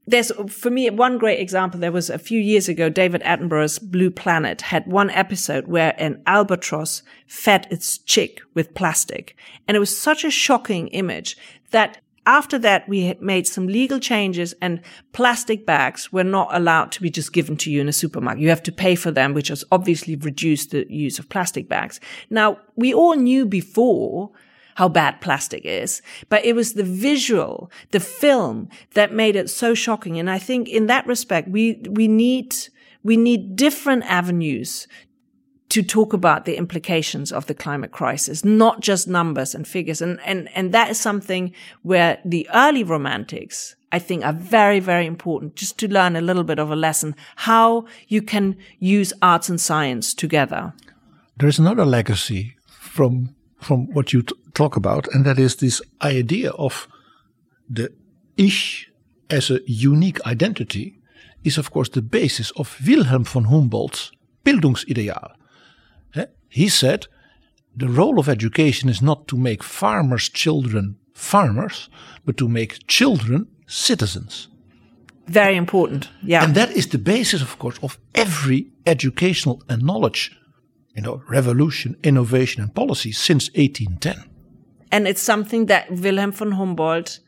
there's 0.06 0.32
for 0.48 0.70
me 0.70 0.90
one 0.90 1.16
great 1.16 1.38
example 1.38 1.78
there 1.78 1.92
was 1.92 2.10
a 2.10 2.18
few 2.18 2.40
years 2.40 2.68
ago 2.68 2.88
david 2.88 3.22
attenborough's 3.22 3.78
blue 3.78 4.10
planet 4.10 4.60
had 4.62 4.84
one 4.84 5.08
episode 5.10 5.68
where 5.68 5.94
an 5.96 6.20
albatross 6.26 7.04
fed 7.28 7.68
its 7.70 7.98
chick 7.98 8.40
with 8.52 8.74
plastic. 8.74 9.36
And 9.68 9.76
it 9.76 9.80
was 9.80 9.96
such 9.96 10.24
a 10.24 10.30
shocking 10.30 10.88
image 10.88 11.36
that 11.70 12.01
after 12.26 12.58
that, 12.60 12.88
we 12.88 13.06
had 13.06 13.20
made 13.20 13.46
some 13.46 13.66
legal 13.66 13.98
changes 13.98 14.54
and 14.60 14.80
plastic 15.12 15.66
bags 15.66 16.12
were 16.12 16.24
not 16.24 16.54
allowed 16.54 16.92
to 16.92 17.02
be 17.02 17.10
just 17.10 17.32
given 17.32 17.56
to 17.58 17.70
you 17.70 17.80
in 17.80 17.88
a 17.88 17.92
supermarket. 17.92 18.42
You 18.42 18.48
have 18.50 18.62
to 18.64 18.72
pay 18.72 18.94
for 18.94 19.10
them, 19.10 19.34
which 19.34 19.48
has 19.48 19.64
obviously 19.72 20.14
reduced 20.14 20.70
the 20.70 20.86
use 20.92 21.18
of 21.18 21.28
plastic 21.28 21.68
bags. 21.68 21.98
Now, 22.30 22.58
we 22.76 22.94
all 22.94 23.16
knew 23.16 23.44
before 23.44 24.30
how 24.76 24.88
bad 24.88 25.20
plastic 25.20 25.64
is, 25.64 26.00
but 26.28 26.44
it 26.44 26.54
was 26.54 26.74
the 26.74 26.84
visual, 26.84 27.70
the 27.90 28.00
film 28.00 28.68
that 28.94 29.12
made 29.12 29.36
it 29.36 29.50
so 29.50 29.74
shocking. 29.74 30.18
And 30.18 30.30
I 30.30 30.38
think 30.38 30.68
in 30.68 30.86
that 30.86 31.06
respect, 31.06 31.48
we, 31.48 31.82
we 31.90 32.08
need, 32.08 32.54
we 33.02 33.16
need 33.16 33.56
different 33.56 34.04
avenues 34.04 34.86
to 35.72 35.82
talk 35.82 36.12
about 36.12 36.44
the 36.44 36.58
implications 36.58 37.32
of 37.32 37.46
the 37.46 37.54
climate 37.54 37.92
crisis, 37.92 38.44
not 38.44 38.80
just 38.80 39.08
numbers 39.08 39.54
and 39.54 39.66
figures. 39.66 40.02
And, 40.02 40.20
and, 40.22 40.50
and 40.54 40.70
that 40.72 40.90
is 40.90 41.00
something 41.00 41.54
where 41.80 42.18
the 42.26 42.46
early 42.52 42.84
romantics, 42.84 43.74
I 43.90 43.98
think 43.98 44.22
are 44.22 44.34
very, 44.34 44.80
very 44.80 45.06
important 45.06 45.56
just 45.56 45.78
to 45.78 45.88
learn 45.88 46.14
a 46.14 46.20
little 46.20 46.44
bit 46.44 46.58
of 46.58 46.70
a 46.70 46.76
lesson, 46.76 47.16
how 47.36 47.86
you 48.06 48.20
can 48.20 48.58
use 48.80 49.14
arts 49.22 49.48
and 49.48 49.58
science 49.58 50.12
together. 50.12 50.74
There 51.38 51.48
is 51.48 51.58
another 51.58 51.86
legacy 51.86 52.54
from, 52.66 53.34
from 53.58 53.90
what 53.94 54.12
you 54.12 54.24
talk 54.52 54.76
about, 54.76 55.08
and 55.14 55.24
that 55.24 55.38
is 55.38 55.56
this 55.56 55.80
idea 56.02 56.50
of 56.50 56.86
the 57.70 57.88
Ich 58.36 58.90
as 59.30 59.50
a 59.50 59.60
unique 59.66 60.20
identity 60.26 60.98
is 61.44 61.56
of 61.56 61.70
course 61.70 61.88
the 61.88 62.02
basis 62.02 62.50
of 62.56 62.78
Wilhelm 62.86 63.24
von 63.24 63.44
Humboldt's 63.44 64.12
Bildungsideal. 64.44 65.32
He 66.52 66.68
said 66.68 67.06
the 67.74 67.88
role 67.88 68.18
of 68.18 68.28
education 68.28 68.90
is 68.90 69.00
not 69.00 69.26
to 69.28 69.36
make 69.36 69.62
farmers' 69.62 70.28
children 70.28 70.96
farmers, 71.14 71.88
but 72.24 72.36
to 72.36 72.48
make 72.48 72.86
children 72.86 73.46
citizens. 73.66 74.48
Very 75.26 75.56
important. 75.56 76.08
Yeah. 76.22 76.44
And 76.44 76.54
that 76.54 76.70
is 76.70 76.88
the 76.88 76.98
basis, 76.98 77.40
of 77.40 77.58
course, 77.58 77.78
of 77.82 77.98
every 78.14 78.66
educational 78.86 79.62
and 79.68 79.82
knowledge, 79.82 80.36
you 80.94 81.02
know, 81.02 81.22
revolution, 81.28 81.96
innovation, 82.02 82.62
and 82.62 82.74
policy 82.74 83.12
since 83.12 83.48
1810. 83.54 84.28
And 84.90 85.08
it's 85.08 85.22
something 85.22 85.66
that 85.66 85.90
Wilhelm 85.90 86.32
von 86.32 86.52
Humboldt, 86.52 87.20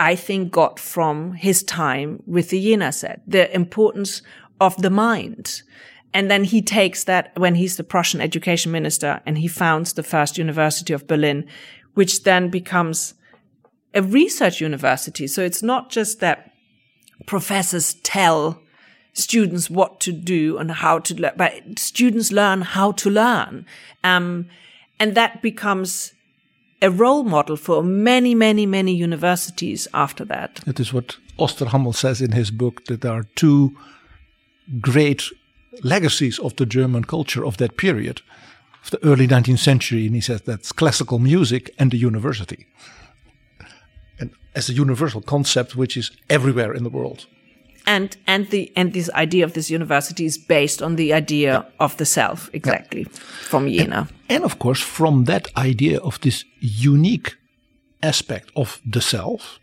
I 0.00 0.14
think, 0.16 0.50
got 0.50 0.78
from 0.78 1.34
his 1.34 1.62
time 1.62 2.22
with 2.26 2.48
the 2.48 2.60
Jena 2.60 2.92
set, 2.92 3.20
the 3.26 3.54
importance 3.54 4.22
of 4.60 4.80
the 4.80 4.90
mind 4.90 5.62
and 6.14 6.30
then 6.30 6.44
he 6.44 6.62
takes 6.62 7.04
that 7.04 7.36
when 7.36 7.56
he's 7.56 7.76
the 7.76 7.82
Prussian 7.82 8.20
education 8.20 8.70
minister 8.70 9.20
and 9.26 9.36
he 9.36 9.48
founds 9.48 9.92
the 9.92 10.04
first 10.04 10.38
University 10.38 10.92
of 10.92 11.08
Berlin, 11.08 11.44
which 11.94 12.22
then 12.22 12.48
becomes 12.48 13.14
a 13.92 14.00
research 14.00 14.60
university. 14.60 15.26
So 15.26 15.42
it's 15.42 15.62
not 15.62 15.90
just 15.90 16.20
that 16.20 16.52
professors 17.26 17.94
tell 17.94 18.60
students 19.12 19.68
what 19.68 20.00
to 20.00 20.12
do 20.12 20.56
and 20.56 20.70
how 20.70 21.00
to 21.00 21.14
learn, 21.14 21.32
but 21.36 21.78
students 21.78 22.30
learn 22.30 22.62
how 22.62 22.92
to 22.92 23.10
learn. 23.10 23.66
Um, 24.04 24.46
and 25.00 25.16
that 25.16 25.42
becomes 25.42 26.14
a 26.80 26.90
role 26.90 27.24
model 27.24 27.56
for 27.56 27.82
many, 27.82 28.34
many, 28.36 28.66
many 28.66 28.94
universities 28.94 29.88
after 29.92 30.24
that. 30.26 30.60
It 30.66 30.78
is 30.78 30.92
what 30.92 31.16
Osterhammel 31.38 31.94
says 31.94 32.20
in 32.20 32.32
his 32.32 32.52
book 32.52 32.84
that 32.86 33.00
there 33.00 33.12
are 33.12 33.24
two 33.34 33.76
great 34.80 35.24
legacies 35.82 36.38
of 36.38 36.54
the 36.56 36.66
German 36.66 37.04
culture 37.04 37.44
of 37.44 37.56
that 37.56 37.76
period, 37.76 38.22
of 38.84 38.90
the 38.90 39.04
early 39.04 39.26
19th 39.26 39.58
century. 39.58 40.06
And 40.06 40.14
he 40.14 40.20
says 40.20 40.42
that's 40.42 40.72
classical 40.72 41.18
music 41.18 41.70
and 41.78 41.90
the 41.90 41.98
university. 41.98 42.66
And 44.18 44.30
as 44.54 44.68
a 44.68 44.72
universal 44.72 45.20
concept, 45.20 45.76
which 45.76 45.96
is 45.96 46.10
everywhere 46.28 46.74
in 46.74 46.84
the 46.84 46.90
world. 46.90 47.26
And 47.86 48.16
and 48.26 48.48
the 48.48 48.72
and 48.76 48.92
this 48.92 49.10
idea 49.10 49.44
of 49.44 49.52
this 49.52 49.70
university 49.70 50.24
is 50.24 50.38
based 50.38 50.82
on 50.82 50.96
the 50.96 51.12
idea 51.12 51.52
yeah. 51.52 51.84
of 51.84 51.96
the 51.96 52.06
self, 52.06 52.48
exactly, 52.52 53.00
yeah. 53.00 53.18
from 53.48 53.68
Jena. 53.68 53.96
And, 53.98 54.08
and 54.28 54.44
of 54.44 54.58
course, 54.58 54.80
from 54.80 55.24
that 55.24 55.48
idea 55.56 56.00
of 56.00 56.18
this 56.20 56.44
unique 56.60 57.36
aspect 58.02 58.50
of 58.54 58.80
the 58.90 59.00
self, 59.00 59.60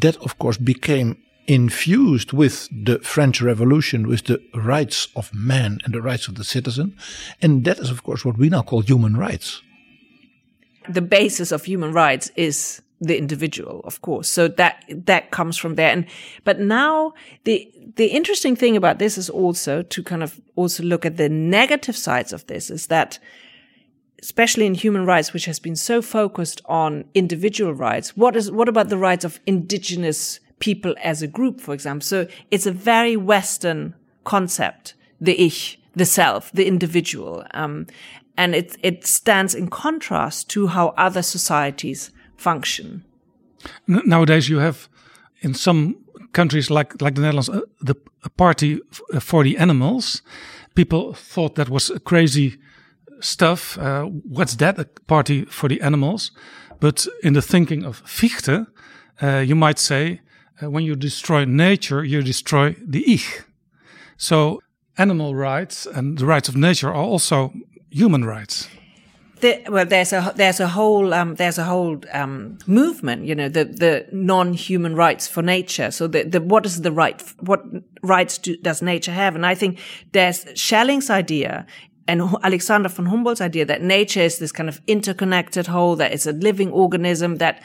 that 0.00 0.16
of 0.16 0.36
course 0.38 0.58
became 0.58 1.16
infused 1.50 2.32
with 2.32 2.68
the 2.70 3.00
French 3.00 3.42
Revolution, 3.42 4.06
with 4.06 4.24
the 4.26 4.40
rights 4.54 5.08
of 5.16 5.34
man 5.34 5.80
and 5.84 5.92
the 5.92 6.00
rights 6.00 6.28
of 6.28 6.36
the 6.36 6.44
citizen. 6.44 6.96
And 7.42 7.64
that 7.64 7.80
is, 7.80 7.90
of 7.90 8.04
course, 8.04 8.24
what 8.24 8.38
we 8.38 8.48
now 8.48 8.62
call 8.62 8.82
human 8.82 9.16
rights. 9.16 9.60
The 10.88 11.02
basis 11.02 11.50
of 11.50 11.64
human 11.64 11.92
rights 11.92 12.30
is 12.36 12.80
the 13.00 13.18
individual, 13.18 13.80
of 13.82 14.00
course. 14.00 14.30
So 14.30 14.46
that, 14.46 14.84
that 15.06 15.32
comes 15.32 15.56
from 15.56 15.74
there. 15.74 15.90
And, 15.90 16.06
but 16.44 16.60
now 16.60 17.14
the, 17.42 17.68
the 17.96 18.06
interesting 18.06 18.54
thing 18.54 18.76
about 18.76 19.00
this 19.00 19.18
is 19.18 19.28
also 19.28 19.82
to 19.82 20.02
kind 20.04 20.22
of 20.22 20.40
also 20.54 20.84
look 20.84 21.04
at 21.04 21.16
the 21.16 21.28
negative 21.28 21.96
sides 21.96 22.32
of 22.32 22.46
this 22.46 22.70
is 22.70 22.86
that 22.86 23.18
especially 24.22 24.66
in 24.66 24.74
human 24.74 25.04
rights, 25.04 25.32
which 25.32 25.46
has 25.46 25.58
been 25.58 25.74
so 25.74 26.00
focused 26.00 26.60
on 26.66 27.06
individual 27.14 27.74
rights, 27.74 28.16
what 28.16 28.36
is, 28.36 28.52
what 28.52 28.68
about 28.68 28.88
the 28.88 28.98
rights 28.98 29.24
of 29.24 29.40
indigenous 29.46 30.38
people 30.60 30.94
as 31.02 31.22
a 31.22 31.26
group, 31.26 31.60
for 31.60 31.74
example. 31.74 32.06
So 32.06 32.26
it's 32.50 32.66
a 32.66 32.72
very 32.72 33.16
Western 33.16 33.94
concept, 34.24 34.94
the 35.20 35.38
ich, 35.40 35.78
the 35.94 36.06
self, 36.06 36.52
the 36.52 36.66
individual. 36.66 37.44
Um, 37.52 37.86
and 38.36 38.54
it, 38.54 38.76
it 38.82 39.06
stands 39.06 39.54
in 39.54 39.68
contrast 39.68 40.48
to 40.50 40.68
how 40.68 40.94
other 40.96 41.22
societies 41.22 42.10
function. 42.36 43.04
Nowadays, 43.86 44.48
you 44.48 44.58
have 44.58 44.88
in 45.40 45.54
some 45.54 45.96
countries 46.32 46.70
like, 46.70 47.02
like 47.02 47.14
the 47.14 47.22
Netherlands, 47.22 47.48
uh, 47.48 47.60
the 47.80 47.96
party 48.36 48.80
uh, 49.12 49.20
for 49.20 49.44
the 49.44 49.58
animals. 49.58 50.22
People 50.74 51.12
thought 51.12 51.56
that 51.56 51.68
was 51.68 51.90
crazy 52.04 52.58
stuff. 53.20 53.76
Uh, 53.78 54.04
what's 54.04 54.56
that? 54.56 54.78
A 54.78 54.84
party 55.06 55.44
for 55.44 55.68
the 55.68 55.80
animals? 55.82 56.32
But 56.78 57.06
in 57.22 57.34
the 57.34 57.42
thinking 57.42 57.84
of 57.84 58.02
Fichte, 58.06 58.66
uh, 59.22 59.38
you 59.38 59.54
might 59.54 59.78
say 59.78 60.20
when 60.60 60.84
you 60.84 60.96
destroy 60.96 61.44
nature, 61.44 62.04
you 62.04 62.22
destroy 62.22 62.76
the 62.86 63.02
ich. 63.10 63.42
So 64.16 64.60
animal 64.98 65.34
rights 65.34 65.86
and 65.86 66.18
the 66.18 66.26
rights 66.26 66.48
of 66.48 66.56
nature 66.56 66.88
are 66.88 67.02
also 67.02 67.52
human 67.90 68.24
rights. 68.24 68.68
The, 69.40 69.64
well, 69.70 69.86
there's 69.86 70.12
a 70.12 70.34
there's 70.36 70.60
a 70.60 70.68
whole 70.68 71.14
um, 71.14 71.36
there's 71.36 71.56
a 71.56 71.64
whole 71.64 71.98
um, 72.12 72.58
movement, 72.66 73.24
you 73.24 73.34
know, 73.34 73.48
the 73.48 73.64
the 73.64 74.06
non-human 74.12 74.94
rights 74.94 75.26
for 75.26 75.42
nature. 75.42 75.90
So 75.90 76.06
the, 76.06 76.24
the 76.24 76.42
what 76.42 76.66
is 76.66 76.82
the 76.82 76.92
right 76.92 77.22
what 77.40 77.64
rights 78.02 78.36
do, 78.36 78.58
does 78.58 78.82
nature 78.82 79.12
have? 79.12 79.34
And 79.34 79.46
I 79.46 79.54
think 79.54 79.78
there's 80.12 80.44
Schelling's 80.54 81.08
idea 81.08 81.64
and 82.10 82.22
Alexander 82.42 82.88
von 82.88 83.06
Humboldt's 83.06 83.40
idea 83.40 83.64
that 83.66 83.82
nature 83.82 84.20
is 84.20 84.38
this 84.38 84.52
kind 84.52 84.68
of 84.68 84.80
interconnected 84.86 85.68
whole, 85.68 85.96
that 85.96 86.12
it's 86.12 86.26
a 86.26 86.32
living 86.32 86.72
organism 86.72 87.36
that 87.36 87.62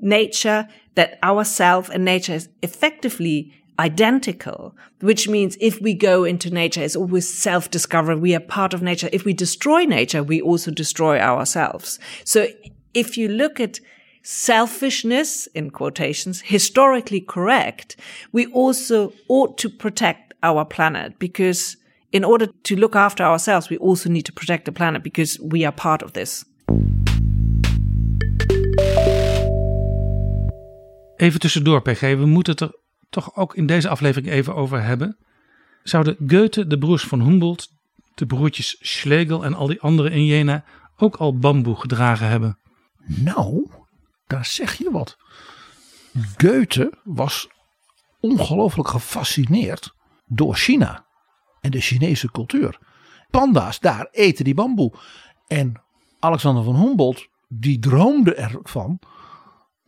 nature, 0.00 0.68
that 0.94 1.18
ourself 1.22 1.88
and 1.88 2.04
nature 2.04 2.34
is 2.34 2.48
effectively 2.62 3.52
identical, 3.78 4.74
which 5.00 5.28
means 5.28 5.56
if 5.60 5.80
we 5.80 5.94
go 5.94 6.24
into 6.24 6.50
nature, 6.50 6.82
it's 6.82 6.96
always 6.96 7.32
self-discovery. 7.32 8.16
We 8.16 8.34
are 8.34 8.40
part 8.40 8.74
of 8.74 8.82
nature. 8.82 9.08
If 9.12 9.24
we 9.24 9.32
destroy 9.32 9.84
nature, 9.84 10.22
we 10.22 10.40
also 10.40 10.70
destroy 10.70 11.20
ourselves. 11.20 11.98
So 12.24 12.48
if 12.94 13.16
you 13.16 13.28
look 13.28 13.60
at 13.60 13.78
selfishness, 14.22 15.46
in 15.54 15.70
quotations, 15.70 16.40
historically 16.40 17.20
correct, 17.20 17.96
we 18.32 18.46
also 18.46 19.12
ought 19.28 19.56
to 19.58 19.70
protect 19.70 20.34
our 20.42 20.64
planet 20.64 21.18
because 21.18 21.76
in 22.10 22.24
order 22.24 22.46
to 22.64 22.76
look 22.76 22.96
after 22.96 23.22
ourselves, 23.22 23.70
we 23.70 23.76
also 23.78 24.08
need 24.08 24.22
to 24.22 24.32
protect 24.32 24.64
the 24.64 24.72
planet 24.72 25.02
because 25.02 25.38
we 25.40 25.64
are 25.64 25.72
part 25.72 26.02
of 26.02 26.14
this. 26.14 26.44
Even 31.18 31.40
tussendoor, 31.40 31.82
PG, 31.82 32.00
we 32.00 32.26
moeten 32.26 32.52
het 32.52 32.60
er 32.60 32.76
toch 33.10 33.36
ook 33.36 33.54
in 33.54 33.66
deze 33.66 33.88
aflevering 33.88 34.32
even 34.32 34.54
over 34.54 34.82
hebben. 34.82 35.16
Zouden 35.82 36.16
Goethe, 36.26 36.66
de 36.66 36.78
broers 36.78 37.02
van 37.02 37.20
Humboldt, 37.20 37.68
de 38.14 38.26
broertjes 38.26 38.76
Schlegel 38.80 39.44
en 39.44 39.54
al 39.54 39.66
die 39.66 39.80
anderen 39.80 40.12
in 40.12 40.24
Jena 40.24 40.64
ook 40.96 41.16
al 41.16 41.38
bamboe 41.38 41.76
gedragen 41.76 42.28
hebben? 42.28 42.58
Nou, 43.06 43.70
daar 44.26 44.44
zeg 44.44 44.74
je 44.74 44.90
wat. 44.90 45.16
Goethe 46.36 46.98
was 47.04 47.48
ongelooflijk 48.20 48.88
gefascineerd 48.88 49.94
door 50.26 50.54
China 50.54 51.06
en 51.60 51.70
de 51.70 51.80
Chinese 51.80 52.30
cultuur. 52.30 52.78
Panda's 53.30 53.80
daar 53.80 54.08
eten 54.10 54.44
die 54.44 54.54
bamboe. 54.54 54.92
En 55.46 55.82
Alexander 56.18 56.64
van 56.64 56.76
Humboldt 56.76 57.28
die 57.48 57.78
droomde 57.78 58.34
ervan 58.34 58.98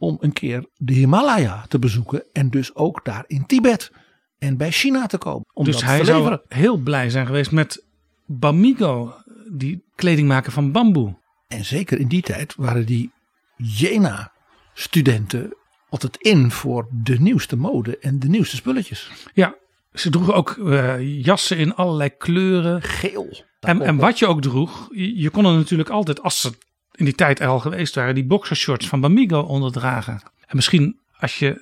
om 0.01 0.17
een 0.21 0.33
keer 0.33 0.67
de 0.77 0.93
Himalaya 0.93 1.65
te 1.69 1.79
bezoeken 1.79 2.25
en 2.33 2.51
dus 2.51 2.75
ook 2.75 3.05
daar 3.05 3.25
in 3.27 3.47
Tibet 3.47 3.93
en 4.39 4.57
bij 4.57 4.71
China 4.71 5.07
te 5.07 5.19
komen. 5.19 5.47
Om 5.53 5.65
dus 5.65 5.75
dat 5.75 5.85
hij 5.85 5.99
te 5.99 6.05
zou 6.05 6.39
heel 6.49 6.77
blij 6.77 7.11
zijn 7.11 7.27
geweest 7.27 7.51
met 7.51 7.85
Bamigo, 8.27 9.15
die 9.53 9.85
kleding 9.95 10.29
maken 10.29 10.53
van 10.53 10.73
bamboe. 10.73 11.19
En 11.49 11.65
zeker 11.65 11.99
in 11.99 12.09
die 12.09 12.23
tijd 12.23 12.55
waren 12.57 12.87
die 12.87 13.13
Jena 13.57 14.33
studenten 14.75 15.57
altijd 15.89 16.17
in 16.17 16.51
voor 16.51 16.89
de 16.91 17.21
nieuwste 17.21 17.57
mode 17.57 17.99
en 17.99 18.19
de 18.19 18.29
nieuwste 18.29 18.57
spulletjes. 18.57 19.11
Ja, 19.35 19.55
ze 19.93 20.11
droegen 20.11 20.35
ook 20.35 20.51
eh, 20.51 21.23
jassen 21.25 21.57
in 21.57 21.75
allerlei 21.75 22.11
kleuren. 22.19 22.83
Geel. 22.83 23.45
En, 23.61 23.83
en 23.83 23.97
wat 23.97 24.19
je 24.19 24.27
ook 24.27 24.43
droeg, 24.43 24.89
je, 24.91 25.17
je 25.17 25.31
kon 25.31 25.45
er 25.45 25.53
natuurlijk 25.53 25.91
altijd, 25.91 26.23
als 26.23 26.41
ze 26.41 26.53
in 27.01 27.07
die 27.07 27.15
tijd 27.15 27.41
er 27.41 27.47
al 27.47 27.61
geweest 27.61 27.95
waren, 27.95 28.15
die 28.15 28.25
boxershorts 28.25 28.89
van 28.89 29.01
Bamigo 29.01 29.41
onderdragen. 29.41 30.21
En 30.47 30.57
misschien 30.57 30.99
als 31.19 31.39
je 31.39 31.61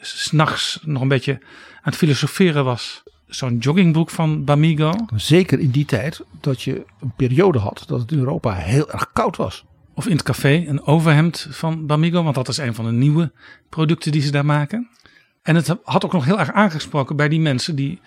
s 0.00 0.22
s'nachts 0.22 0.78
nog 0.82 1.02
een 1.02 1.08
beetje 1.08 1.32
aan 1.32 1.82
het 1.82 1.96
filosoferen 1.96 2.64
was, 2.64 3.02
zo'n 3.26 3.58
joggingbroek 3.58 4.10
van 4.10 4.44
Bamigo. 4.44 4.92
Zeker 5.14 5.58
in 5.58 5.70
die 5.70 5.84
tijd 5.84 6.24
dat 6.40 6.62
je 6.62 6.84
een 7.00 7.12
periode 7.16 7.58
had 7.58 7.84
dat 7.86 8.00
het 8.00 8.12
in 8.12 8.18
Europa 8.18 8.54
heel 8.54 8.90
erg 8.90 9.12
koud 9.12 9.36
was. 9.36 9.64
Of 9.94 10.06
in 10.06 10.12
het 10.12 10.22
café 10.22 10.64
een 10.66 10.82
overhemd 10.82 11.46
van 11.50 11.86
Bamigo, 11.86 12.22
want 12.22 12.34
dat 12.34 12.48
is 12.48 12.58
een 12.58 12.74
van 12.74 12.84
de 12.84 12.92
nieuwe 12.92 13.32
producten 13.68 14.12
die 14.12 14.22
ze 14.22 14.30
daar 14.30 14.44
maken. 14.44 14.88
En 15.42 15.54
het 15.54 15.76
had 15.82 16.04
ook 16.04 16.12
nog 16.12 16.24
heel 16.24 16.38
erg 16.38 16.52
aangesproken 16.52 17.16
bij 17.16 17.28
die 17.28 17.40
mensen 17.40 17.76
die 17.76 18.00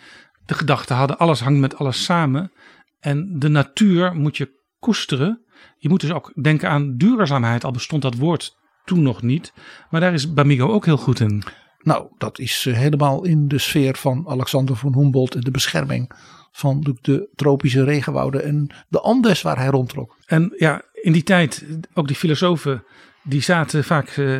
de 0.45 0.53
gedachte 0.53 0.93
hadden: 0.93 1.17
alles 1.17 1.39
hangt 1.39 1.59
met 1.59 1.77
alles 1.77 2.03
samen. 2.03 2.51
En 2.99 3.39
de 3.39 3.49
natuur 3.49 4.15
moet 4.15 4.37
je 4.37 4.51
koesteren. 4.79 5.43
Je 5.77 5.89
moet 5.89 6.01
dus 6.01 6.11
ook 6.11 6.33
denken 6.41 6.69
aan 6.69 6.97
duurzaamheid, 6.97 7.63
al 7.63 7.71
bestond 7.71 8.01
dat 8.01 8.15
woord 8.15 8.57
toen 8.85 9.01
nog 9.01 9.21
niet. 9.21 9.53
Maar 9.89 10.01
daar 10.01 10.13
is 10.13 10.33
Bamigo 10.33 10.67
ook 10.67 10.85
heel 10.85 10.97
goed 10.97 11.19
in. 11.19 11.43
Nou, 11.79 12.07
dat 12.17 12.39
is 12.39 12.65
eh, 12.65 12.73
helemaal 12.73 13.25
in 13.25 13.47
de 13.47 13.57
sfeer 13.57 13.95
van 13.95 14.25
Alexander 14.27 14.75
van 14.75 14.93
Humboldt 14.93 15.35
en 15.35 15.41
de 15.41 15.51
bescherming 15.51 16.11
van 16.51 16.97
de, 17.01 17.29
tropische 17.35 17.83
regenwouden 17.83 18.43
en 18.43 18.69
de 18.87 18.99
Andes 18.99 19.41
waar 19.41 19.57
hij 19.57 19.67
rondtrok. 19.67 20.17
En 20.25 20.53
ja, 20.57 20.81
in 20.93 21.11
die 21.11 21.23
tijd, 21.23 21.65
ook 21.93 22.07
die 22.07 22.15
filosofen, 22.15 22.83
die 23.23 23.41
zaten 23.41 23.83
vaak 23.83 24.09
eh, 24.09 24.37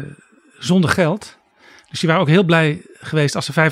zonder 0.58 0.90
geld. 0.90 1.38
Dus 1.90 2.00
die 2.00 2.10
waren 2.10 2.24
ook 2.24 2.30
heel 2.30 2.44
blij 2.44 2.82
geweest 2.94 3.36
als 3.36 3.46
ze 3.46 3.72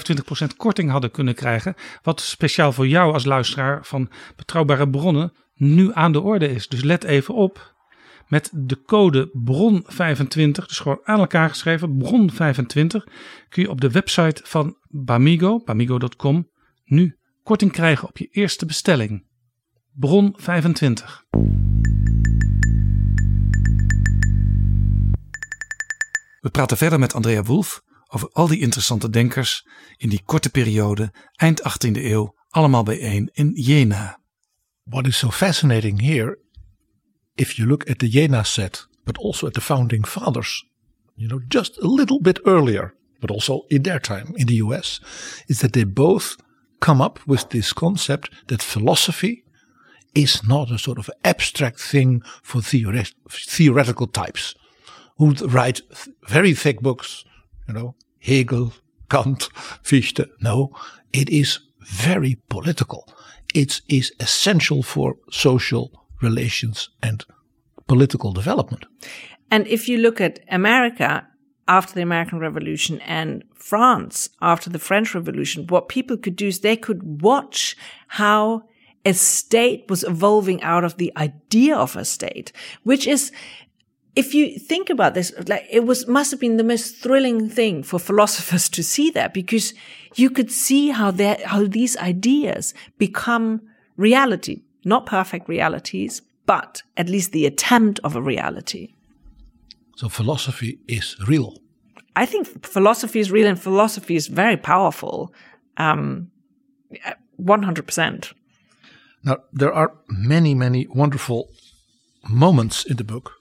25% 0.54 0.58
korting 0.58 0.92
hadden 0.92 1.12
kunnen 1.12 1.36
krijgen. 1.36 1.76
Wat 2.02 2.22
speciaal 2.22 2.72
voor 2.72 2.88
jou 2.88 3.14
als 3.14 3.26
luisteraar 3.26 3.86
van 3.86 4.10
betrouwbare 4.36 4.90
bronnen 4.90 5.34
nu 5.58 5.94
aan 5.94 6.12
de 6.12 6.22
orde 6.22 6.48
is. 6.48 6.68
Dus 6.68 6.84
let 6.84 7.04
even 7.04 7.34
op. 7.34 7.76
Met 8.28 8.50
de 8.54 8.82
code 8.82 9.28
BRON25, 9.28 10.66
dus 10.66 10.80
gewoon 10.80 11.00
aan 11.04 11.20
elkaar 11.20 11.50
geschreven, 11.50 12.04
BRON25, 12.04 13.04
kun 13.50 13.62
je 13.64 13.70
op 13.70 13.82
de 13.82 13.92
website 13.92 14.42
van 14.46 14.78
Bamigo, 14.90 15.62
bamigo.com, 15.64 16.50
nu 16.86 17.18
korting 17.44 17.72
krijgen 17.72 18.08
op 18.08 18.18
je 18.18 18.28
eerste 18.32 18.66
bestelling. 18.66 19.26
BRON25. 20.06 21.26
We 26.40 26.50
praten 26.52 26.78
verder 26.78 27.00
met 27.00 27.14
Andrea 27.14 27.44
Wolf 27.44 27.82
over 28.08 28.30
al 28.32 28.48
die 28.48 28.60
interessante 28.60 29.10
denkers 29.10 29.68
in 29.98 30.10
die 30.10 30.22
korte 30.26 30.50
periode, 30.50 31.14
eind 31.36 31.62
18e 31.62 31.92
eeuw, 31.92 32.36
allemaal 32.50 32.84
bijeen 32.84 33.30
in 33.34 33.52
Jena. 33.54 34.20
What 34.90 35.06
is 35.06 35.18
so 35.18 35.30
fascinating 35.30 36.00
here, 36.00 36.38
if 37.36 37.60
you 37.60 37.66
look 37.66 37.90
at 37.90 38.00
the 38.00 38.08
Jena 38.08 38.46
set, 38.46 38.84
but 39.06 39.18
also 39.18 39.48
at 39.48 39.54
the 39.54 39.62
founding 39.62 40.06
fathers, 40.06 40.64
you 41.18 41.28
know, 41.28 41.42
just 41.50 41.78
a 41.80 41.88
little 41.88 42.22
bit 42.22 42.40
earlier, 42.46 42.94
but 43.20 43.30
also 43.30 43.64
in 43.70 43.84
their 43.84 44.00
time 44.00 44.34
in 44.38 44.48
the 44.48 44.56
US, 44.56 45.02
is 45.50 45.60
that 45.60 45.74
they 45.74 45.84
both 45.84 46.38
come 46.80 47.02
up 47.02 47.20
with 47.28 47.50
this 47.50 47.74
concept 47.74 48.30
that 48.48 48.62
philosophy 48.62 49.44
is 50.16 50.42
not 50.48 50.72
a 50.72 50.80
sort 50.80 51.00
of 51.00 51.10
abstract 51.26 51.82
thing 51.82 52.22
for 52.42 52.62
theoret- 52.62 53.14
theoretical 53.30 54.08
types 54.08 54.56
who 55.18 55.34
write 55.34 55.82
th- 55.94 56.16
very 56.30 56.54
thick 56.54 56.80
books, 56.80 57.26
you 57.68 57.74
know, 57.74 57.96
Hegel, 58.20 58.74
Kant, 59.10 59.50
Fichte. 59.84 60.30
No, 60.40 60.72
it 61.12 61.30
is 61.30 61.60
very 61.82 62.38
political. 62.50 63.08
It 63.54 63.82
is 63.88 64.12
essential 64.20 64.84
for 64.84 65.16
social 65.32 65.92
relations 66.22 66.90
and 67.02 67.24
political 67.88 68.34
development. 68.34 68.86
And 69.50 69.68
if 69.68 69.88
you 69.88 69.98
look 69.98 70.20
at 70.20 70.40
America 70.50 71.28
after 71.68 71.94
the 71.94 72.02
American 72.02 72.40
Revolution 72.40 73.02
and 73.02 73.44
France 73.56 74.30
after 74.42 74.70
the 74.70 74.80
French 74.80 75.14
Revolution, 75.14 75.68
what 75.68 75.90
people 75.90 76.18
could 76.18 76.36
do 76.36 76.48
is 76.48 76.60
they 76.60 76.78
could 76.78 77.22
watch 77.22 77.76
how 78.08 78.64
a 79.06 79.14
state 79.14 79.86
was 79.90 80.04
evolving 80.04 80.62
out 80.64 80.84
of 80.84 80.98
the 80.98 81.14
idea 81.16 81.76
of 81.76 81.96
a 81.96 82.04
state, 82.04 82.52
which 82.84 83.08
is 83.08 83.32
if 84.18 84.34
you 84.34 84.58
think 84.58 84.90
about 84.90 85.14
this, 85.14 85.32
like 85.48 85.68
it 85.70 85.86
was 85.86 86.08
must 86.08 86.32
have 86.32 86.40
been 86.40 86.58
the 86.58 86.64
most 86.64 86.96
thrilling 86.96 87.48
thing 87.50 87.84
for 87.84 88.00
philosophers 88.00 88.68
to 88.70 88.82
see 88.84 89.12
that 89.12 89.32
because 89.32 89.76
you 90.16 90.30
could 90.32 90.52
see 90.52 90.90
how 90.90 91.12
that 91.12 91.42
how 91.44 91.68
these 91.68 91.96
ideas 91.98 92.74
become 92.98 93.62
reality, 93.96 94.64
not 94.84 95.06
perfect 95.06 95.48
realities, 95.48 96.24
but 96.48 96.82
at 96.96 97.10
least 97.10 97.32
the 97.32 97.46
attempt 97.46 98.00
of 98.04 98.16
a 98.16 98.22
reality. 98.22 98.96
So 99.96 100.10
philosophy 100.10 100.80
is 100.88 101.16
real. 101.28 101.54
I 102.16 102.26
think 102.26 102.66
philosophy 102.66 103.20
is 103.20 103.32
real 103.32 103.48
and 103.48 103.60
philosophy 103.60 104.16
is 104.16 104.28
very 104.28 104.58
powerful. 104.58 105.32
Um, 105.78 106.32
100%. 107.40 108.34
Now, 109.24 109.38
there 109.54 109.74
are 109.74 109.94
many, 110.08 110.56
many 110.56 110.88
wonderful 110.88 111.50
moments 112.28 112.86
in 112.86 112.98
the 112.98 113.04
book. 113.04 113.34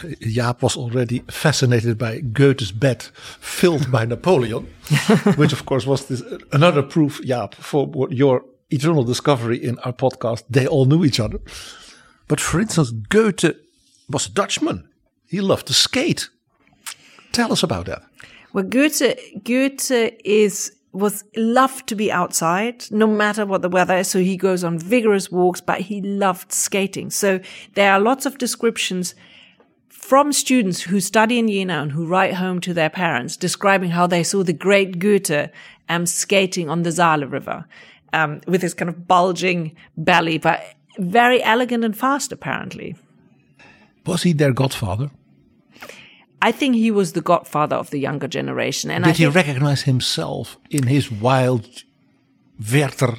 Jaap 0.00 0.62
was 0.62 0.76
already 0.76 1.20
fascinated 1.28 1.98
by 1.98 2.20
Goethe's 2.20 2.72
bed 2.72 3.02
filled 3.40 3.90
by 3.90 4.04
Napoleon, 4.06 4.66
which 5.36 5.52
of 5.52 5.66
course 5.66 5.86
was 5.86 6.06
this, 6.06 6.22
another 6.52 6.82
proof, 6.82 7.20
Jaap, 7.22 7.54
for 7.54 7.86
what 7.86 8.12
your 8.12 8.44
eternal 8.70 9.04
discovery 9.04 9.62
in 9.62 9.78
our 9.80 9.92
podcast. 9.92 10.44
They 10.48 10.66
all 10.66 10.86
knew 10.86 11.04
each 11.04 11.20
other. 11.20 11.38
But 12.28 12.40
for 12.40 12.60
instance, 12.60 12.90
Goethe 12.90 13.56
was 14.08 14.26
a 14.26 14.30
Dutchman. 14.30 14.88
He 15.28 15.40
loved 15.40 15.66
to 15.66 15.74
skate. 15.74 16.28
Tell 17.32 17.52
us 17.52 17.62
about 17.62 17.86
that. 17.86 18.02
Well, 18.52 18.64
Goethe, 18.64 19.16
Goethe 19.44 20.14
is, 20.24 20.72
was 20.92 21.24
loved 21.36 21.86
to 21.88 21.94
be 21.94 22.10
outside, 22.10 22.84
no 22.90 23.06
matter 23.06 23.46
what 23.46 23.62
the 23.62 23.68
weather 23.68 23.98
is. 23.98 24.08
So 24.08 24.18
he 24.18 24.36
goes 24.36 24.64
on 24.64 24.78
vigorous 24.78 25.30
walks, 25.30 25.60
but 25.60 25.80
he 25.80 26.00
loved 26.00 26.52
skating. 26.52 27.10
So 27.10 27.40
there 27.74 27.92
are 27.92 28.00
lots 28.00 28.26
of 28.26 28.38
descriptions 28.38 29.14
from 30.00 30.32
students 30.32 30.80
who 30.80 30.98
study 30.98 31.38
in 31.38 31.46
Jena 31.46 31.82
and 31.82 31.92
who 31.92 32.06
write 32.06 32.34
home 32.34 32.58
to 32.62 32.72
their 32.72 32.88
parents 32.90 33.36
describing 33.36 33.90
how 33.90 34.06
they 34.06 34.24
saw 34.24 34.42
the 34.42 34.54
great 34.54 34.98
Goethe 34.98 35.50
um, 35.90 36.06
skating 36.06 36.70
on 36.70 36.82
the 36.82 36.90
Saale 36.90 37.30
River 37.30 37.66
um, 38.14 38.40
with 38.46 38.62
his 38.62 38.72
kind 38.72 38.88
of 38.88 39.06
bulging 39.06 39.76
belly, 39.98 40.38
but 40.38 40.60
very 40.98 41.42
elegant 41.42 41.84
and 41.84 41.96
fast, 41.96 42.32
apparently. 42.32 42.96
Was 44.06 44.22
he 44.22 44.32
their 44.32 44.52
godfather? 44.52 45.10
I 46.42 46.50
think 46.50 46.76
he 46.76 46.90
was 46.90 47.12
the 47.12 47.20
godfather 47.20 47.76
of 47.76 47.90
the 47.90 47.98
younger 47.98 48.26
generation. 48.26 48.90
And 48.90 49.04
Did 49.04 49.10
I 49.10 49.16
he 49.16 49.26
recognize 49.26 49.82
himself 49.82 50.56
in 50.70 50.86
his 50.86 51.12
wild 51.12 51.68
Werther 52.72 53.18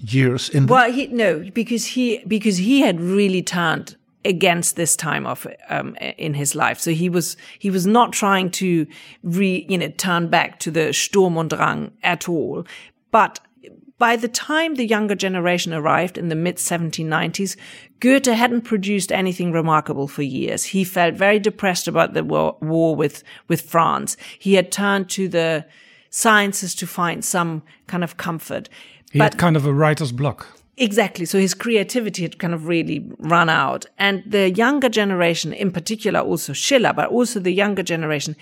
years? 0.00 0.48
In 0.48 0.66
well, 0.66 0.90
he, 0.90 1.06
no, 1.06 1.48
because 1.54 1.86
he, 1.86 2.24
because 2.26 2.56
he 2.56 2.80
had 2.80 3.00
really 3.00 3.42
turned 3.42 3.96
against 4.26 4.76
this 4.76 4.96
time 4.96 5.26
of, 5.26 5.46
um, 5.68 5.96
in 6.18 6.34
his 6.34 6.54
life. 6.54 6.78
So 6.78 6.90
he 6.90 7.08
was, 7.08 7.36
he 7.58 7.70
was 7.70 7.86
not 7.86 8.12
trying 8.12 8.50
to 8.52 8.86
re, 9.22 9.64
you 9.68 9.78
know, 9.78 9.88
turn 9.88 10.28
back 10.28 10.58
to 10.60 10.70
the 10.70 10.92
Sturm 10.92 11.38
und 11.38 11.50
Drang 11.50 11.92
at 12.02 12.28
all. 12.28 12.66
But 13.10 13.40
by 13.98 14.16
the 14.16 14.28
time 14.28 14.74
the 14.74 14.86
younger 14.86 15.14
generation 15.14 15.72
arrived 15.72 16.18
in 16.18 16.28
the 16.28 16.34
mid 16.34 16.56
1790s, 16.56 17.56
Goethe 18.00 18.26
hadn't 18.26 18.62
produced 18.62 19.10
anything 19.10 19.52
remarkable 19.52 20.08
for 20.08 20.22
years. 20.22 20.64
He 20.64 20.84
felt 20.84 21.14
very 21.14 21.38
depressed 21.38 21.88
about 21.88 22.12
the 22.12 22.22
war, 22.22 22.58
war 22.60 22.94
with, 22.94 23.22
with 23.48 23.62
France. 23.62 24.16
He 24.38 24.54
had 24.54 24.70
turned 24.70 25.08
to 25.10 25.28
the 25.28 25.64
sciences 26.10 26.74
to 26.74 26.86
find 26.86 27.24
some 27.24 27.62
kind 27.86 28.04
of 28.04 28.16
comfort. 28.16 28.68
He 29.12 29.18
had 29.18 29.38
kind 29.38 29.56
of 29.56 29.64
a 29.64 29.72
writer's 29.72 30.12
block. 30.12 30.46
Exactly. 30.78 31.24
So 31.24 31.38
his 31.38 31.54
creativity 31.54 32.22
had 32.22 32.38
kind 32.38 32.52
of 32.52 32.66
really 32.66 33.10
run 33.18 33.48
out. 33.48 33.86
And 33.98 34.22
the 34.26 34.50
younger 34.50 34.88
generation, 34.88 35.52
in 35.52 35.70
particular, 35.70 36.20
also 36.20 36.52
Schiller, 36.52 36.92
but 36.92 37.08
also 37.08 37.40
the 37.40 37.52
younger 37.52 37.82
generation, 37.82 38.36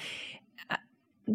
uh, 0.71 0.77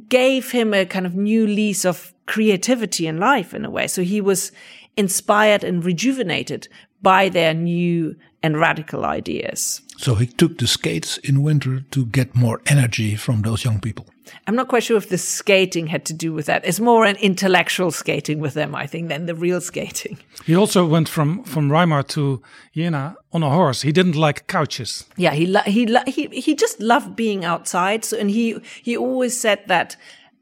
gave 0.10 0.52
him 0.52 0.74
a 0.74 0.86
kind 0.86 1.06
of 1.06 1.16
new 1.16 1.48
lease 1.48 1.86
of 1.86 2.14
creativity 2.26 3.08
in 3.08 3.18
life 3.18 3.54
in 3.54 3.64
a 3.64 3.70
way. 3.70 3.88
So 3.88 4.04
he 4.04 4.20
was 4.20 4.52
inspired 4.98 5.64
and 5.64 5.86
rejuvenated 5.86 6.68
by 7.02 7.30
their 7.30 7.54
new 7.54 8.16
and 8.44 8.60
radical 8.60 9.06
ideas. 9.06 9.82
so 9.98 10.16
he 10.16 10.26
took 10.26 10.58
the 10.58 10.68
skates 10.68 11.18
in 11.18 11.44
winter 11.44 11.82
to 11.92 12.06
get 12.06 12.34
more 12.34 12.62
energy 12.66 13.16
from 13.16 13.42
those 13.42 13.66
young 13.66 13.82
people. 13.82 14.06
I'm 14.48 14.56
not 14.56 14.68
quite 14.68 14.84
sure 14.84 14.98
if 14.98 15.10
the 15.10 15.18
skating 15.18 15.88
had 15.88 16.06
to 16.06 16.14
do 16.14 16.34
with 16.34 16.46
that. 16.46 16.66
It's 16.66 16.80
more 16.80 17.06
an 17.06 17.16
intellectual 17.18 17.92
skating 17.92 18.40
with 18.40 18.54
them, 18.54 18.76
I 18.76 18.88
think, 18.88 19.10
than 19.10 19.26
the 19.26 19.36
real 19.36 19.62
skating. 19.62 20.18
He 20.46 20.56
also 20.56 20.86
went 20.86 21.10
from 21.10 21.44
from 21.44 21.70
Weimar 21.70 22.04
to 22.04 22.42
Jena 22.74 23.16
on 23.32 23.44
a 23.44 23.50
horse. 23.50 23.84
He 23.84 23.92
didn't 23.92 24.16
like 24.16 24.48
couches. 24.48 25.06
Yeah, 25.18 25.34
he 25.34 25.46
he 25.66 25.86
he 26.08 26.42
he 26.42 26.56
just 26.56 26.80
loved 26.80 27.16
being 27.16 27.46
outside. 27.46 28.06
So, 28.06 28.18
and 28.18 28.32
he 28.32 28.58
he 28.82 28.98
always 28.98 29.40
said 29.40 29.60
that 29.68 29.96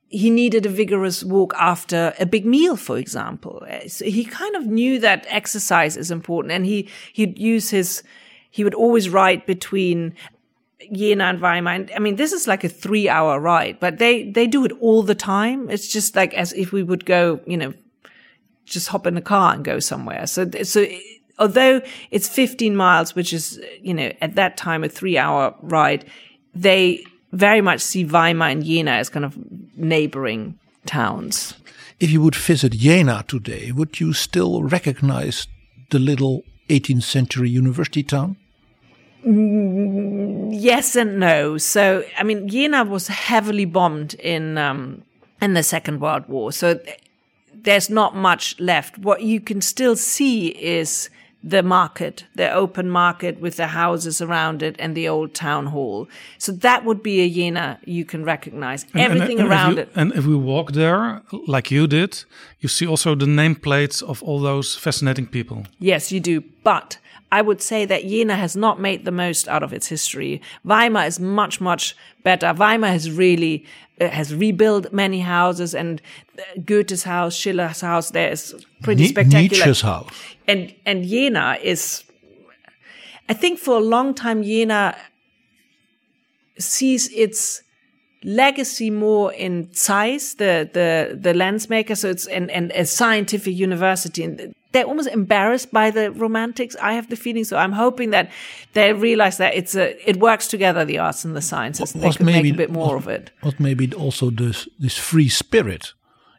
he 0.09 0.29
needed 0.29 0.65
a 0.65 0.69
vigorous 0.69 1.23
walk 1.23 1.53
after 1.57 2.13
a 2.19 2.25
big 2.25 2.45
meal, 2.45 2.77
for 2.77 2.97
example. 2.97 3.65
So 3.87 4.05
he 4.05 4.23
kind 4.23 4.55
of 4.55 4.65
knew 4.65 4.99
that 4.99 5.25
exercise 5.29 5.97
is 5.97 6.11
important, 6.11 6.53
and 6.53 6.65
he 6.65 6.87
he'd 7.13 7.37
use 7.37 7.69
his 7.71 8.03
he 8.49 8.63
would 8.63 8.75
always 8.75 9.09
write 9.09 9.45
between 9.45 10.15
Jena 10.91 11.25
and 11.25 11.41
Weimar. 11.41 11.87
I 11.95 11.99
mean, 11.99 12.15
this 12.17 12.33
is 12.33 12.47
like 12.47 12.63
a 12.63 12.69
three 12.69 13.09
hour 13.09 13.39
ride, 13.39 13.79
but 13.79 13.97
they 13.97 14.29
they 14.29 14.47
do 14.47 14.65
it 14.65 14.71
all 14.79 15.03
the 15.03 15.15
time. 15.15 15.69
It's 15.69 15.87
just 15.87 16.15
like 16.15 16.33
as 16.33 16.53
if 16.53 16.71
we 16.71 16.83
would 16.83 17.05
go, 17.05 17.39
you 17.45 17.57
know, 17.57 17.73
just 18.65 18.89
hop 18.89 19.07
in 19.07 19.17
a 19.17 19.21
car 19.21 19.53
and 19.53 19.63
go 19.63 19.79
somewhere. 19.79 20.27
So, 20.27 20.49
so 20.63 20.85
although 21.39 21.81
it's 22.11 22.27
15 22.27 22.75
miles, 22.75 23.15
which 23.15 23.33
is, 23.33 23.59
you 23.81 23.93
know, 23.93 24.11
at 24.21 24.35
that 24.35 24.57
time 24.57 24.83
a 24.83 24.89
three 24.89 25.17
hour 25.17 25.55
ride, 25.61 26.05
they 26.53 27.03
very 27.31 27.61
much 27.61 27.81
see 27.81 28.05
Weimar 28.05 28.49
and 28.49 28.63
Jena 28.63 28.91
as 28.91 29.09
kind 29.09 29.25
of 29.25 29.37
neighboring 29.75 30.59
towns. 30.85 31.53
If 31.99 32.11
you 32.11 32.21
would 32.21 32.35
visit 32.35 32.73
Jena 32.73 33.23
today, 33.27 33.71
would 33.71 33.99
you 33.99 34.13
still 34.13 34.63
recognize 34.63 35.47
the 35.89 35.99
little 35.99 36.43
18th 36.69 37.03
century 37.03 37.49
university 37.49 38.03
town? 38.03 38.37
Yes 40.51 40.95
and 40.95 41.19
no. 41.19 41.57
So, 41.57 42.03
I 42.17 42.23
mean, 42.23 42.47
Jena 42.47 42.83
was 42.83 43.07
heavily 43.07 43.65
bombed 43.65 44.13
in, 44.15 44.57
um, 44.57 45.03
in 45.41 45.53
the 45.53 45.63
Second 45.63 45.99
World 46.01 46.27
War. 46.27 46.51
So 46.51 46.79
there's 47.53 47.89
not 47.89 48.15
much 48.15 48.59
left. 48.59 48.97
What 48.97 49.21
you 49.21 49.39
can 49.39 49.61
still 49.61 49.95
see 49.95 50.47
is 50.47 51.09
the 51.43 51.61
market, 51.61 52.25
the 52.35 52.51
open 52.51 52.89
market 52.89 53.39
with 53.39 53.55
the 53.57 53.67
houses 53.67 54.21
around 54.21 54.63
it 54.63 54.75
and 54.79 54.95
the 54.95 55.07
old 55.07 55.33
town 55.33 55.67
hall. 55.67 56.07
So 56.39 56.51
that 56.51 56.83
would 56.83 57.01
be 57.03 57.21
a 57.21 57.29
Jena 57.29 57.79
you 57.85 58.05
can 58.05 58.23
recognize. 58.25 58.83
And- 58.83 58.95
and- 58.95 59.03
Everything 59.03 59.39
and 59.39 59.47
if 59.47 59.51
around 59.51 59.73
you- 59.75 59.81
it. 59.83 59.89
And 59.95 60.13
if 60.15 60.25
we 60.25 60.35
walk 60.35 60.71
there, 60.71 61.21
like 61.47 61.71
you 61.71 61.87
did, 61.87 62.25
you 62.59 62.69
see 62.69 62.87
also 62.87 63.15
the 63.15 63.25
nameplates 63.27 64.01
of 64.03 64.23
all 64.23 64.39
those 64.39 64.75
fascinating 64.75 65.27
people. 65.27 65.65
Yes, 65.79 66.11
you 66.11 66.19
do. 66.19 66.41
But 66.63 66.97
I 67.31 67.41
would 67.41 67.61
say 67.61 67.85
that 67.85 68.03
Jena 68.03 68.35
has 68.35 68.55
not 68.55 68.79
made 68.79 69.03
the 69.03 69.11
most 69.11 69.47
out 69.47 69.61
of 69.63 69.73
its 69.73 69.87
history. 69.87 70.41
Weimar 70.63 71.05
is 71.07 71.19
much, 71.19 71.59
much 71.59 71.95
better. 72.23 72.53
Weimar 72.53 72.89
has 72.89 73.11
really 73.11 73.65
uh, 73.99 74.07
has 74.07 74.33
rebuilt 74.33 74.93
many 74.93 75.19
houses 75.19 75.75
and 75.75 76.01
uh, 76.37 76.41
Goethe's 76.63 77.03
house, 77.03 77.35
Schiller's 77.35 77.81
house 77.81 78.11
there 78.11 78.31
is 78.31 78.55
pretty 78.83 79.03
Ni- 79.03 79.09
spectacular. 79.09 79.65
Nietzsche's 79.65 79.81
house. 79.81 80.09
And 80.47 80.73
and 80.85 81.03
Jena 81.05 81.57
is 81.61 82.03
I 83.27 83.33
think 83.33 83.59
for 83.59 83.75
a 83.75 83.83
long 83.83 84.13
time 84.13 84.43
Jena 84.43 84.95
sees 86.57 87.09
its 87.11 87.61
legacy 88.23 88.89
more 88.89 89.33
in 89.33 89.69
Zeiss, 89.73 90.35
the 90.35 90.69
the 90.73 91.17
the 91.19 91.33
lens 91.33 91.69
maker. 91.69 91.95
So 91.95 92.09
it's 92.09 92.27
and 92.27 92.51
and 92.51 92.71
a 92.71 92.85
scientific 92.85 93.55
university, 93.55 94.23
and 94.23 94.53
they're 94.71 94.85
almost 94.85 95.09
embarrassed 95.09 95.71
by 95.71 95.91
the 95.91 96.11
romantics. 96.11 96.75
I 96.81 96.93
have 96.93 97.07
the 97.09 97.15
feeling. 97.15 97.45
So 97.45 97.57
I'm 97.57 97.73
hoping 97.73 98.11
that 98.11 98.29
they 98.73 98.93
realize 98.93 99.37
that 99.37 99.55
it's 99.55 99.75
a 99.75 100.09
it 100.09 100.17
works 100.17 100.47
together, 100.47 100.85
the 100.85 100.99
arts 100.99 101.25
and 101.25 101.35
the 101.35 101.41
sciences, 101.41 101.93
and 101.93 102.03
they 102.03 102.11
could 102.11 102.25
make 102.25 102.35
maybe- 102.35 102.49
a 102.51 102.53
bit 102.53 102.71
more 102.71 102.95
was- 102.95 103.05
of 103.07 103.09
it. 103.13 103.31
What 103.41 103.59
maybe 103.59 103.93
also 103.93 104.29
this 104.31 104.67
this 104.79 104.97
free 104.97 105.29
spirit 105.29 105.93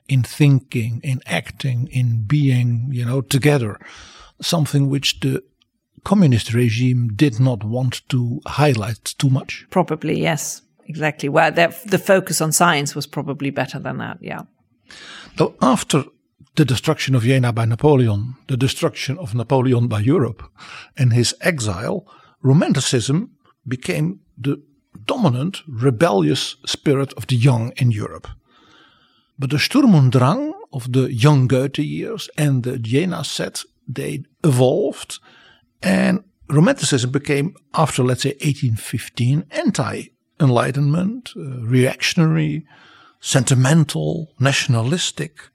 in 0.08 0.22
thinking, 0.22 1.00
in 1.02 1.20
acting, 1.26 1.88
in 1.92 2.24
being, 2.26 2.88
you 2.90 3.04
know, 3.04 3.20
together, 3.20 3.78
something 4.40 4.88
which 4.88 5.20
the 5.20 5.42
communist 6.02 6.54
regime 6.54 7.08
did 7.14 7.38
not 7.38 7.62
want 7.62 8.00
to 8.08 8.40
highlight 8.46 9.14
too 9.18 9.28
much. 9.28 9.66
Probably 9.70 10.22
yes, 10.22 10.62
exactly. 10.88 11.28
Well, 11.28 11.52
the 11.52 11.74
the 11.86 11.98
focus 11.98 12.40
on 12.40 12.52
science 12.52 12.94
was 12.94 13.06
probably 13.06 13.50
better 13.50 13.78
than 13.78 13.98
that. 13.98 14.18
Yeah. 14.20 14.42
Though 15.36 15.54
after 15.60 16.04
the 16.54 16.64
destruction 16.64 17.14
of 17.14 17.22
Jena 17.22 17.52
by 17.52 17.66
Napoleon, 17.66 18.34
the 18.48 18.56
destruction 18.56 19.18
of 19.18 19.34
Napoleon 19.34 19.86
by 19.86 20.00
Europe, 20.00 20.42
and 20.96 21.12
his 21.12 21.34
exile, 21.40 22.04
Romanticism 22.42 23.30
became 23.66 24.20
the 24.36 24.60
dominant 25.06 25.62
rebellious 25.68 26.56
spirit 26.66 27.12
of 27.14 27.26
the 27.26 27.36
young 27.36 27.72
in 27.76 27.90
Europe. 27.90 28.28
But 29.38 29.50
the 29.50 29.58
Sturm 29.58 29.94
und 29.94 30.12
Drang 30.12 30.52
of 30.72 30.92
the 30.92 31.12
young 31.12 31.46
Goethe 31.46 31.78
years 31.78 32.28
and 32.36 32.64
the 32.64 32.78
Jena 32.78 33.22
set, 33.22 33.64
they 33.86 34.24
evolved 34.42 35.20
and 35.82 36.24
Romanticism 36.50 37.10
became, 37.10 37.54
after 37.74 38.02
let's 38.02 38.22
say 38.22 38.30
1815, 38.30 39.44
anti-enlightenment, 40.38 41.32
uh, 41.36 41.40
reactionary, 41.66 42.66
sentimental, 43.20 44.28
nationalistic. 44.38 45.50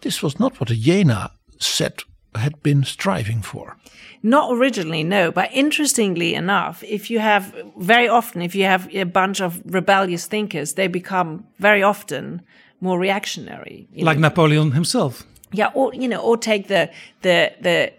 This 0.00 0.22
was 0.22 0.38
not 0.38 0.60
what 0.60 0.68
the 0.68 0.76
Jena 0.76 1.30
set 1.58 2.02
had 2.34 2.62
been 2.62 2.84
striving 2.84 3.42
for. 3.42 3.76
Not 4.22 4.52
originally, 4.52 5.04
no. 5.04 5.30
But 5.30 5.50
interestingly 5.52 6.34
enough, 6.34 6.82
if 6.82 7.10
you 7.10 7.20
have 7.20 7.54
very 7.78 8.08
often, 8.08 8.42
if 8.42 8.54
you 8.54 8.64
have 8.64 8.88
a 8.94 9.04
bunch 9.04 9.40
of 9.40 9.60
rebellious 9.64 10.26
thinkers, 10.26 10.74
they 10.74 10.88
become 10.88 11.44
very 11.58 11.82
often 11.82 12.42
more 12.80 12.98
reactionary. 12.98 13.86
Like 13.96 14.18
know. 14.18 14.28
Napoleon 14.28 14.72
himself. 14.72 15.22
yeah, 15.52 15.70
or 15.74 15.94
you 15.94 16.08
know, 16.08 16.20
or 16.20 16.36
take 16.36 16.66
the 16.68 16.90
the 17.22 17.52
the 17.60 17.92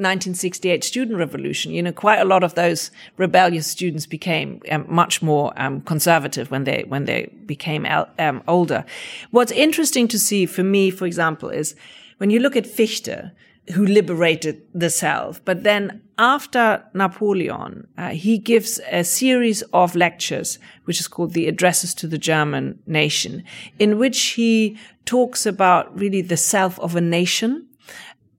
1968 0.00 0.82
student 0.82 1.18
revolution. 1.18 1.72
You 1.72 1.82
know, 1.82 1.92
quite 1.92 2.18
a 2.18 2.24
lot 2.24 2.42
of 2.42 2.54
those 2.54 2.90
rebellious 3.16 3.66
students 3.66 4.06
became 4.06 4.60
um, 4.70 4.86
much 4.88 5.22
more 5.22 5.52
um, 5.56 5.80
conservative 5.82 6.50
when 6.50 6.64
they 6.64 6.84
when 6.88 7.04
they 7.04 7.32
became 7.46 7.86
el- 7.86 8.08
um, 8.18 8.42
older. 8.48 8.84
What's 9.30 9.52
interesting 9.52 10.08
to 10.08 10.18
see 10.18 10.46
for 10.46 10.62
me, 10.62 10.90
for 10.90 11.06
example, 11.06 11.50
is 11.50 11.74
when 12.18 12.30
you 12.30 12.40
look 12.40 12.56
at 12.56 12.66
Fichte, 12.66 13.30
who 13.74 13.86
liberated 13.86 14.62
the 14.74 14.90
self, 14.90 15.44
but 15.44 15.62
then 15.62 16.02
after 16.18 16.84
Napoleon, 16.92 17.86
uh, 17.96 18.10
he 18.10 18.36
gives 18.36 18.78
a 18.90 19.04
series 19.04 19.62
of 19.72 19.94
lectures, 19.94 20.58
which 20.84 21.00
is 21.00 21.08
called 21.08 21.32
the 21.32 21.46
Addresses 21.46 21.94
to 21.94 22.06
the 22.06 22.18
German 22.18 22.78
Nation, 22.86 23.42
in 23.78 23.98
which 23.98 24.20
he 24.36 24.76
talks 25.06 25.46
about 25.46 25.98
really 25.98 26.20
the 26.20 26.36
self 26.36 26.78
of 26.80 26.94
a 26.94 27.00
nation 27.00 27.66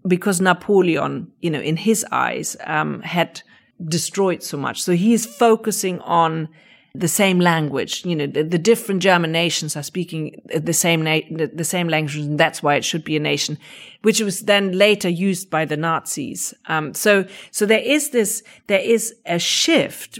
because 0.07 0.41
Napoleon, 0.41 1.31
you 1.41 1.49
know, 1.49 1.61
in 1.61 1.77
his 1.77 2.05
eyes, 2.11 2.57
um, 2.65 3.01
had 3.01 3.41
destroyed 3.83 4.43
so 4.43 4.57
much. 4.57 4.81
So 4.81 4.93
he 4.93 5.13
is 5.13 5.25
focusing 5.25 5.99
on 6.01 6.49
the 6.93 7.07
same 7.07 7.39
language. 7.39 8.05
You 8.05 8.15
know, 8.15 8.27
the, 8.27 8.43
the 8.43 8.57
different 8.57 9.01
German 9.01 9.31
nations 9.31 9.77
are 9.77 9.83
speaking 9.83 10.41
the 10.45 10.73
same 10.73 11.01
na- 11.01 11.21
the, 11.31 11.63
same 11.63 11.87
language, 11.87 12.17
and 12.17 12.39
that's 12.39 12.61
why 12.61 12.75
it 12.75 12.83
should 12.85 13.03
be 13.03 13.15
a 13.15 13.19
nation, 13.19 13.57
which 14.01 14.19
was 14.21 14.41
then 14.41 14.73
later 14.73 15.09
used 15.09 15.49
by 15.49 15.65
the 15.65 15.77
Nazis. 15.77 16.53
Um, 16.65 16.93
so, 16.93 17.25
so 17.51 17.65
there 17.65 17.79
is 17.79 18.09
this, 18.09 18.43
there 18.67 18.79
is 18.79 19.15
a 19.25 19.39
shift 19.39 20.19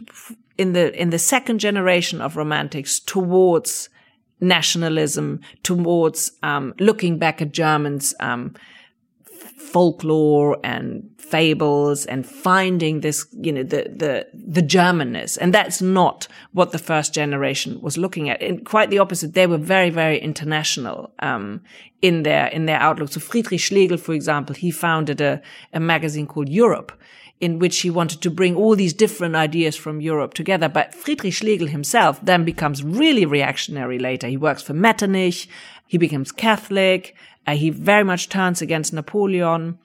in 0.58 0.74
the 0.74 1.00
in 1.00 1.10
the 1.10 1.20
second 1.20 1.60
generation 1.60 2.22
of 2.22 2.38
romantics 2.38 3.00
towards 3.00 3.90
nationalism, 4.40 5.42
towards 5.64 6.32
um, 6.42 6.74
looking 6.80 7.18
back 7.18 7.42
at 7.42 7.52
Germans' 7.52 8.16
um, 8.20 8.56
folklore 9.62 10.58
and 10.64 11.10
fables 11.18 12.06
and 12.06 12.26
finding 12.26 13.02
this, 13.02 13.26
you 13.40 13.52
know, 13.52 13.64
the, 13.64 13.84
the, 13.96 14.28
the 14.34 14.62
Germanness. 14.62 15.38
And 15.40 15.54
that's 15.54 15.82
not 15.82 16.28
what 16.52 16.72
the 16.72 16.78
first 16.78 17.14
generation 17.14 17.80
was 17.82 17.98
looking 17.98 18.30
at. 18.30 18.42
And 18.42 18.66
quite 18.66 18.90
the 18.90 19.00
opposite. 19.00 19.34
They 19.34 19.48
were 19.48 19.58
very, 19.58 19.90
very 19.90 20.20
international, 20.20 21.14
um, 21.20 21.62
in 22.02 22.24
their, 22.24 22.48
in 22.48 22.66
their 22.66 22.80
outlook. 22.80 23.12
So 23.12 23.20
Friedrich 23.20 23.62
Schlegel, 23.62 23.98
for 23.98 24.14
example, 24.14 24.56
he 24.56 24.72
founded 24.72 25.22
a, 25.22 25.42
a 25.72 25.80
magazine 25.80 26.28
called 26.28 26.50
Europe 26.50 26.92
in 27.40 27.58
which 27.58 27.80
he 27.80 27.90
wanted 27.90 28.22
to 28.22 28.30
bring 28.30 28.56
all 28.56 28.76
these 28.76 28.94
different 28.94 29.36
ideas 29.36 29.76
from 29.76 30.00
Europe 30.00 30.34
together. 30.36 30.70
But 30.70 30.94
Friedrich 30.94 31.34
Schlegel 31.34 31.68
himself 31.68 32.20
then 32.24 32.46
becomes 32.46 32.84
really 32.84 33.26
reactionary 33.26 33.98
later. 33.98 34.28
He 34.28 34.38
works 34.38 34.62
for 34.62 34.74
Metternich. 34.74 35.48
He 35.88 35.98
becomes 35.98 36.32
Catholic. 36.32 37.16
Uh, 37.48 37.56
he 37.56 37.70
very 37.70 38.04
much 38.04 38.30
turns 38.30 38.62
against 38.62 38.94
Napoleon. 38.94 39.80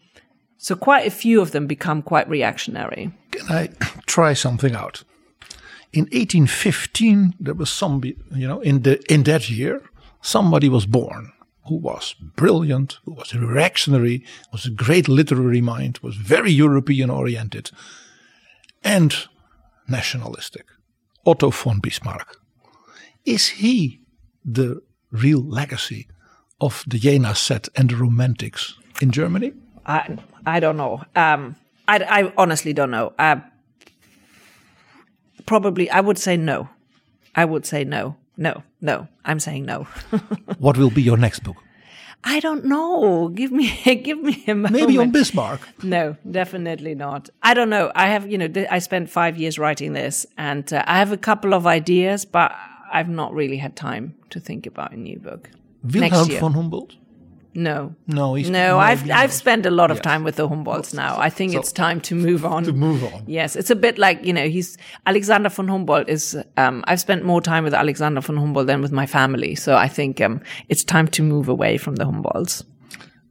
So 0.58 0.74
quite 0.74 1.06
a 1.06 1.10
few 1.10 1.40
of 1.40 1.50
them 1.50 1.66
become 1.66 2.02
quite 2.02 2.28
reactionary. 2.28 3.12
Can 3.30 3.46
I 3.50 3.68
try 4.06 4.34
something 4.34 4.74
out? 4.74 5.04
In 5.92 6.04
1815, 6.04 7.34
there 7.40 7.54
was 7.54 7.70
some, 7.70 8.02
you 8.04 8.48
know, 8.48 8.60
in 8.60 8.82
the 8.82 9.00
in 9.12 9.22
that 9.24 9.48
year, 9.48 9.82
somebody 10.20 10.68
was 10.68 10.86
born 10.86 11.32
who 11.68 11.76
was 11.76 12.14
brilliant, 12.36 12.98
who 13.04 13.12
was 13.12 13.34
reactionary, 13.34 14.24
was 14.52 14.66
a 14.66 14.70
great 14.70 15.08
literary 15.08 15.60
mind, 15.60 15.98
was 16.02 16.16
very 16.16 16.52
European 16.52 17.10
oriented, 17.10 17.70
and 18.84 19.28
nationalistic. 19.88 20.66
Otto 21.24 21.50
von 21.50 21.80
Bismarck. 21.80 22.36
Is 23.24 23.48
he 23.48 24.00
the 24.44 24.80
real 25.10 25.42
legacy 25.42 26.06
of 26.60 26.84
the 26.86 26.98
Jena 26.98 27.34
set 27.34 27.68
and 27.76 27.90
the 27.90 27.96
Romantics 27.96 28.74
in 29.00 29.10
Germany? 29.10 29.52
I 29.84 30.18
I 30.46 30.60
don't 30.60 30.76
know. 30.76 31.02
Um, 31.14 31.56
I, 31.88 31.98
I 31.98 32.32
honestly 32.36 32.72
don't 32.72 32.90
know. 32.90 33.12
Uh, 33.18 33.36
probably, 35.46 35.90
I 35.90 36.00
would 36.00 36.18
say 36.18 36.36
no. 36.36 36.68
I 37.34 37.44
would 37.44 37.66
say 37.66 37.84
no. 37.84 38.16
No, 38.36 38.62
no. 38.80 39.08
I'm 39.24 39.40
saying 39.40 39.64
no. 39.64 39.84
what 40.58 40.76
will 40.76 40.90
be 40.90 41.02
your 41.02 41.16
next 41.16 41.40
book? 41.40 41.56
I 42.24 42.40
don't 42.40 42.64
know. 42.64 43.28
Give 43.28 43.52
me, 43.52 43.72
give 44.02 44.20
me 44.20 44.42
a 44.48 44.54
moment. 44.54 44.74
Maybe 44.74 44.98
on 44.98 45.10
Bismarck. 45.10 45.60
No, 45.82 46.16
definitely 46.28 46.94
not. 46.94 47.30
I 47.42 47.54
don't 47.54 47.70
know. 47.70 47.92
I 47.94 48.08
have, 48.08 48.30
you 48.30 48.38
know, 48.38 48.48
I 48.70 48.80
spent 48.80 49.08
five 49.10 49.38
years 49.38 49.58
writing 49.58 49.92
this, 49.92 50.26
and 50.36 50.70
uh, 50.72 50.82
I 50.86 50.98
have 50.98 51.12
a 51.12 51.16
couple 51.16 51.54
of 51.54 51.66
ideas, 51.66 52.24
but 52.24 52.52
I've 52.92 53.08
not 53.08 53.32
really 53.32 53.58
had 53.58 53.76
time 53.76 54.16
to 54.30 54.40
think 54.40 54.66
about 54.66 54.92
a 54.92 54.96
new 54.96 55.18
book. 55.18 55.50
Wilhelm 55.92 56.28
von 56.40 56.54
Humboldt. 56.54 56.98
No, 57.56 57.94
no, 58.06 58.34
he's 58.34 58.50
no. 58.50 58.78
I've 58.78 59.10
I've 59.10 59.32
spent 59.32 59.64
a 59.64 59.70
lot 59.70 59.90
of 59.90 59.96
yes. 59.96 60.04
time 60.04 60.24
with 60.24 60.36
the 60.36 60.46
Humboldts 60.46 60.92
now. 60.92 61.18
I 61.18 61.30
think 61.30 61.52
so, 61.52 61.58
it's 61.58 61.72
time 61.72 62.02
to 62.02 62.14
move 62.14 62.44
on. 62.44 62.64
To 62.64 62.72
move 62.72 63.02
on. 63.02 63.24
Yes, 63.26 63.56
it's 63.56 63.70
a 63.70 63.74
bit 63.74 63.96
like 63.96 64.22
you 64.22 64.32
know 64.34 64.46
he's 64.46 64.76
Alexander 65.06 65.48
von 65.48 65.68
Humboldt 65.68 66.06
is. 66.06 66.36
Um, 66.58 66.84
I've 66.86 67.00
spent 67.00 67.24
more 67.24 67.40
time 67.40 67.64
with 67.64 67.72
Alexander 67.72 68.20
von 68.20 68.36
Humboldt 68.36 68.66
than 68.66 68.82
with 68.82 68.92
my 68.92 69.06
family, 69.06 69.54
so 69.54 69.74
I 69.74 69.88
think 69.88 70.20
um, 70.20 70.42
it's 70.68 70.84
time 70.84 71.08
to 71.08 71.22
move 71.22 71.48
away 71.48 71.78
from 71.78 71.96
the 71.96 72.04
Humboldts. 72.04 72.62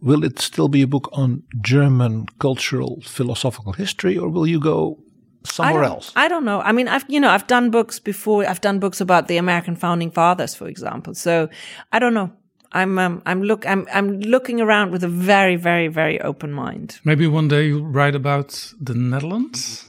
Will 0.01 0.23
it 0.23 0.39
still 0.39 0.69
be 0.69 0.81
a 0.81 0.87
book 0.87 1.07
on 1.13 1.43
German 1.61 2.25
cultural 2.39 3.01
philosophical 3.01 3.73
history, 3.73 4.17
or 4.17 4.27
will 4.29 4.47
you 4.47 4.59
go 4.59 4.97
somewhere 5.43 5.83
I 5.83 5.87
else? 5.87 6.11
I 6.15 6.27
don't 6.27 6.45
know. 6.45 6.61
I 6.61 6.71
mean, 6.71 6.87
I've 6.87 7.05
you 7.07 7.19
know 7.19 7.29
I've 7.29 7.45
done 7.45 7.69
books 7.69 7.99
before. 7.99 8.43
I've 8.49 8.61
done 8.61 8.79
books 8.79 9.01
about 9.01 9.27
the 9.27 9.37
American 9.37 9.75
founding 9.75 10.09
fathers, 10.09 10.55
for 10.55 10.67
example. 10.67 11.13
So 11.13 11.47
I 11.91 11.99
don't 11.99 12.15
know. 12.15 12.31
I'm 12.75 12.99
um, 12.99 13.21
I'm 13.25 13.41
look 13.41 13.65
I'm 13.65 13.87
I'm 13.93 14.19
looking 14.19 14.59
around 14.59 14.91
with 14.91 15.03
a 15.03 15.07
very 15.07 15.55
very 15.55 15.87
very 15.87 16.19
open 16.19 16.51
mind. 16.51 16.99
Maybe 17.05 17.25
one 17.25 17.47
day 17.47 17.67
you'll 17.67 17.87
write 17.87 18.15
about 18.15 18.73
the 18.79 18.93
Netherlands. 18.93 19.87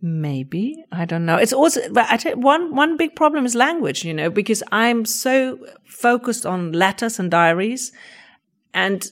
Maybe 0.00 0.84
I 0.92 1.04
don't 1.04 1.26
know. 1.26 1.36
It's 1.36 1.52
also 1.52 1.80
but 1.92 2.06
I 2.08 2.16
tell 2.16 2.36
one 2.36 2.76
one 2.76 2.96
big 2.96 3.16
problem 3.16 3.44
is 3.44 3.56
language. 3.56 4.04
You 4.04 4.14
know, 4.14 4.30
because 4.30 4.62
I'm 4.70 5.04
so 5.04 5.58
focused 5.84 6.46
on 6.46 6.72
letters 6.72 7.18
and 7.18 7.32
diaries, 7.32 7.92
and 8.72 9.10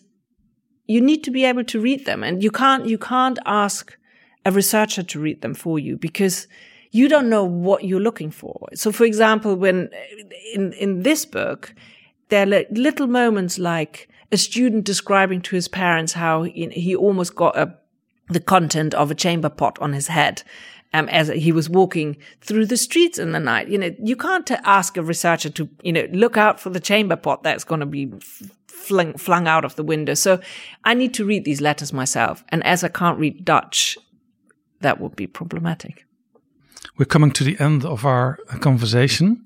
you 0.87 1.01
need 1.01 1.25
to 1.25 1.33
be 1.33 1.45
able 1.45 1.65
to 1.65 1.81
read 1.81 2.07
them, 2.07 2.23
and 2.23 2.41
you 2.43 2.53
can't 2.53 2.87
you 2.87 2.99
can't 2.99 3.41
ask 3.45 3.99
a 4.45 4.53
researcher 4.53 5.03
to 5.03 5.21
read 5.21 5.43
them 5.43 5.55
for 5.55 5.81
you 5.81 5.97
because 5.97 6.47
you 6.93 7.09
don't 7.09 7.29
know 7.29 7.45
what 7.45 7.83
you're 7.83 8.01
looking 8.01 8.31
for. 8.31 8.69
So, 8.75 8.93
for 8.93 9.05
example, 9.05 9.57
when 9.57 9.91
in 10.55 10.73
in 10.75 11.03
this 11.03 11.27
book 11.27 11.75
there 12.29 12.47
are 12.47 12.65
little 12.71 13.07
moments 13.07 13.59
like 13.59 14.09
a 14.31 14.37
student 14.37 14.85
describing 14.85 15.41
to 15.43 15.57
his 15.57 15.69
parents 15.69 16.13
how 16.13 16.43
he 16.43 16.95
almost 16.95 17.35
got 17.35 17.57
a, 17.57 17.75
the 18.29 18.41
content 18.41 18.95
of 18.95 19.11
a 19.11 19.15
chamber 19.15 19.49
pot 19.49 19.79
on 19.81 19.93
his 19.93 20.09
head. 20.09 20.43
Um, 20.95 21.07
as 21.11 21.29
he 21.29 21.53
was 21.53 21.69
walking 21.69 22.17
through 22.41 22.65
the 22.65 22.79
streets 22.79 23.19
in 23.19 23.33
the 23.33 23.41
night, 23.41 23.69
you 23.69 23.77
know, 23.77 23.95
you 24.03 24.17
can't 24.17 24.51
ask 24.51 24.97
a 24.97 25.03
researcher 25.03 25.51
to, 25.51 25.69
you 25.83 25.93
know, 25.93 26.09
look 26.13 26.39
out 26.39 26.59
for 26.59 26.71
the 26.71 26.81
chamber 26.81 27.15
pot 27.15 27.43
that's 27.43 27.63
going 27.63 27.81
to 27.81 27.87
be 27.87 28.11
flung, 28.67 29.13
flung 29.19 29.47
out 29.47 29.67
of 29.67 29.77
the 29.77 29.85
window. 29.85 30.15
So 30.15 30.41
I 30.85 30.95
need 30.95 31.13
to 31.15 31.27
read 31.27 31.45
these 31.45 31.61
letters 31.61 31.93
myself. 31.93 32.43
And 32.49 32.65
as 32.65 32.83
I 32.83 32.89
can't 32.89 33.19
read 33.19 33.45
Dutch, 33.45 33.99
that 34.81 34.99
would 34.99 35.15
be 35.15 35.27
problematic. 35.27 36.07
We're 36.97 37.05
coming 37.05 37.33
to 37.33 37.45
the 37.45 37.61
end 37.61 37.85
of 37.85 38.07
our 38.07 38.39
conversation. 38.61 39.45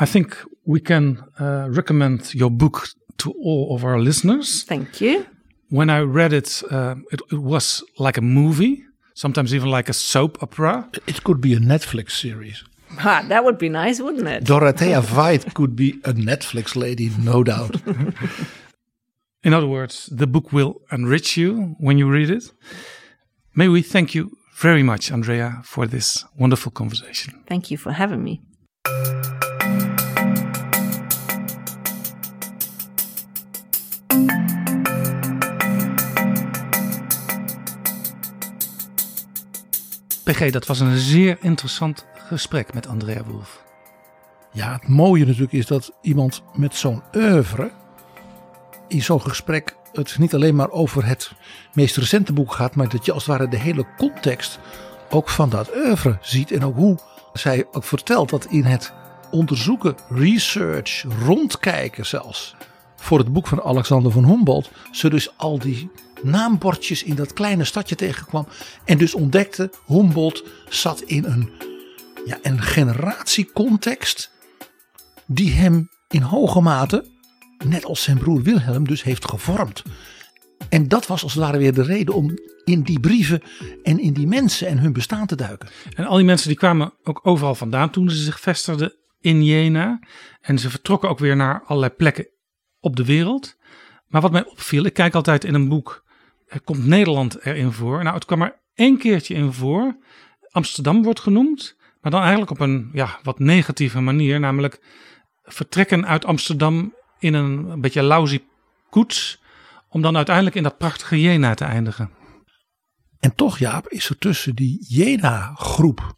I 0.00 0.06
think 0.06 0.36
we 0.64 0.80
can 0.80 1.22
uh, 1.38 1.68
recommend 1.68 2.34
your 2.34 2.50
book 2.50 2.88
to 3.18 3.32
all 3.32 3.74
of 3.74 3.84
our 3.84 3.98
listeners. 3.98 4.64
Thank 4.64 5.00
you. 5.00 5.26
When 5.68 5.90
I 5.90 6.00
read 6.00 6.32
it, 6.32 6.62
uh, 6.70 6.94
it, 7.12 7.20
it, 7.30 7.38
was 7.38 7.84
like 7.98 8.16
a 8.16 8.22
movie, 8.22 8.82
sometimes 9.14 9.54
even 9.54 9.70
like 9.70 9.90
a 9.90 9.92
soap 9.92 10.42
opera. 10.42 10.88
It 11.06 11.22
could 11.22 11.40
be 11.40 11.52
a 11.54 11.58
Netflix 11.58 12.12
series. 12.12 12.64
Ha, 12.98 13.24
that 13.28 13.44
would 13.44 13.58
be 13.58 13.68
nice, 13.68 14.00
wouldn't 14.00 14.26
it? 14.26 14.44
Dorothea 14.44 15.00
Veit 15.00 15.54
could 15.54 15.76
be 15.76 15.90
a 16.04 16.12
Netflix 16.12 16.74
lady, 16.74 17.10
no 17.18 17.44
doubt. 17.44 17.76
In 19.44 19.54
other 19.54 19.68
words, 19.68 20.06
the 20.06 20.26
book 20.26 20.52
will 20.52 20.80
enrich 20.90 21.36
you 21.36 21.76
when 21.78 21.98
you 21.98 22.10
read 22.10 22.30
it. 22.30 22.50
May 23.54 23.68
we 23.68 23.82
thank 23.82 24.14
you 24.14 24.30
very 24.56 24.82
much, 24.82 25.12
Andrea, 25.12 25.60
for 25.64 25.86
this 25.86 26.24
wonderful 26.38 26.72
conversation. 26.72 27.44
Thank 27.46 27.70
you 27.70 27.76
for 27.76 27.92
having 27.92 28.24
me. 28.24 28.40
Dat 40.30 40.66
was 40.66 40.80
een 40.80 40.98
zeer 40.98 41.36
interessant 41.40 42.06
gesprek 42.14 42.74
met 42.74 42.86
Andrea 42.86 43.24
Wolf. 43.24 43.62
Ja, 44.52 44.72
het 44.72 44.88
mooie 44.88 45.24
natuurlijk 45.24 45.52
is 45.52 45.66
dat 45.66 45.92
iemand 46.02 46.42
met 46.54 46.74
zo'n 46.74 47.02
oeuvre 47.14 47.70
in 48.88 49.02
zo'n 49.02 49.20
gesprek 49.20 49.76
het 49.92 50.18
niet 50.18 50.34
alleen 50.34 50.54
maar 50.54 50.70
over 50.70 51.06
het 51.06 51.32
meest 51.72 51.96
recente 51.96 52.32
boek 52.32 52.52
gaat, 52.52 52.74
maar 52.74 52.88
dat 52.88 53.04
je 53.04 53.12
als 53.12 53.26
het 53.26 53.36
ware 53.36 53.50
de 53.50 53.58
hele 53.58 53.86
context 53.96 54.58
ook 55.10 55.28
van 55.28 55.48
dat 55.48 55.76
oeuvre 55.76 56.18
ziet. 56.20 56.52
En 56.52 56.64
ook 56.64 56.76
hoe 56.76 56.98
zij 57.32 57.66
ook 57.72 57.84
vertelt 57.84 58.30
dat 58.30 58.44
in 58.44 58.64
het 58.64 58.92
onderzoeken, 59.30 59.96
research, 60.08 61.04
rondkijken 61.24 62.06
zelfs, 62.06 62.54
voor 62.96 63.18
het 63.18 63.32
boek 63.32 63.46
van 63.46 63.62
Alexander 63.62 64.12
van 64.12 64.24
Humboldt, 64.24 64.70
ze 64.90 65.10
dus 65.10 65.36
al 65.36 65.58
die 65.58 65.90
naambordjes 66.22 67.02
in 67.02 67.14
dat 67.14 67.32
kleine 67.32 67.64
stadje 67.64 67.94
tegenkwam. 67.94 68.46
En 68.84 68.98
dus 68.98 69.14
ontdekte, 69.14 69.70
Humboldt 69.86 70.44
zat 70.68 71.00
in 71.00 71.24
een, 71.24 71.50
ja, 72.24 72.38
een 72.42 72.62
generatiecontext 72.62 74.30
die 75.26 75.52
hem 75.52 75.88
in 76.08 76.22
hoge 76.22 76.60
mate, 76.60 77.04
net 77.64 77.84
als 77.84 78.02
zijn 78.02 78.18
broer 78.18 78.42
Wilhelm, 78.42 78.86
dus 78.86 79.02
heeft 79.02 79.28
gevormd. 79.28 79.82
En 80.68 80.88
dat 80.88 81.06
was 81.06 81.22
als 81.22 81.34
het 81.34 81.42
ware 81.42 81.58
weer 81.58 81.74
de 81.74 81.82
reden 81.82 82.14
om 82.14 82.38
in 82.64 82.82
die 82.82 83.00
brieven 83.00 83.42
en 83.82 83.98
in 83.98 84.12
die 84.12 84.26
mensen 84.26 84.68
en 84.68 84.78
hun 84.78 84.92
bestaan 84.92 85.26
te 85.26 85.36
duiken. 85.36 85.68
En 85.94 86.04
al 86.04 86.16
die 86.16 86.24
mensen 86.24 86.48
die 86.48 86.56
kwamen 86.56 86.92
ook 87.02 87.20
overal 87.22 87.54
vandaan 87.54 87.90
toen 87.90 88.10
ze 88.10 88.22
zich 88.22 88.40
vestigden 88.40 88.94
in 89.20 89.44
Jena. 89.44 90.00
En 90.40 90.58
ze 90.58 90.70
vertrokken 90.70 91.08
ook 91.08 91.18
weer 91.18 91.36
naar 91.36 91.62
allerlei 91.66 91.92
plekken 91.92 92.28
op 92.80 92.96
de 92.96 93.04
wereld. 93.04 93.56
Maar 94.06 94.20
wat 94.20 94.32
mij 94.32 94.46
opviel, 94.46 94.84
ik 94.84 94.94
kijk 94.94 95.14
altijd 95.14 95.44
in 95.44 95.54
een 95.54 95.68
boek 95.68 96.04
komt 96.64 96.86
Nederland 96.86 97.44
erin 97.44 97.72
voor. 97.72 98.02
Nou, 98.02 98.14
het 98.14 98.24
kwam 98.24 98.42
er 98.42 98.60
één 98.74 98.98
keertje 98.98 99.34
in 99.34 99.52
voor. 99.52 99.96
Amsterdam 100.50 101.02
wordt 101.02 101.20
genoemd, 101.20 101.76
maar 102.00 102.10
dan 102.10 102.20
eigenlijk 102.20 102.50
op 102.50 102.60
een 102.60 102.90
ja, 102.92 103.18
wat 103.22 103.38
negatieve 103.38 104.00
manier. 104.00 104.40
Namelijk 104.40 104.80
vertrekken 105.42 106.06
uit 106.06 106.24
Amsterdam 106.24 106.94
in 107.18 107.34
een, 107.34 107.80
beetje 107.80 108.02
lousy 108.02 108.42
koets. 108.90 109.42
Om 109.88 110.02
dan 110.02 110.16
uiteindelijk 110.16 110.56
in 110.56 110.62
dat 110.62 110.78
prachtige 110.78 111.20
Jena 111.20 111.54
te 111.54 111.64
eindigen. 111.64 112.10
En 113.20 113.34
toch, 113.34 113.58
Jaap, 113.58 113.88
is 113.88 114.08
er 114.08 114.18
tussen 114.18 114.54
die 114.54 114.86
Jena-groep 114.88 116.16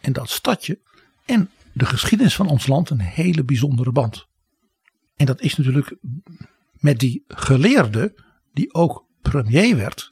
en 0.00 0.12
dat 0.12 0.30
stadje 0.30 0.80
en 1.26 1.50
de 1.72 1.86
geschiedenis 1.86 2.34
van 2.34 2.48
ons 2.48 2.66
land 2.66 2.90
een 2.90 3.00
hele 3.00 3.44
bijzondere 3.44 3.92
band. 3.92 4.26
En 5.16 5.26
dat 5.26 5.40
is 5.40 5.56
natuurlijk 5.56 5.96
met 6.72 6.98
die 6.98 7.24
geleerde, 7.26 8.14
die 8.52 8.74
ook 8.74 9.08
premier 9.22 9.76
werd, 9.76 10.08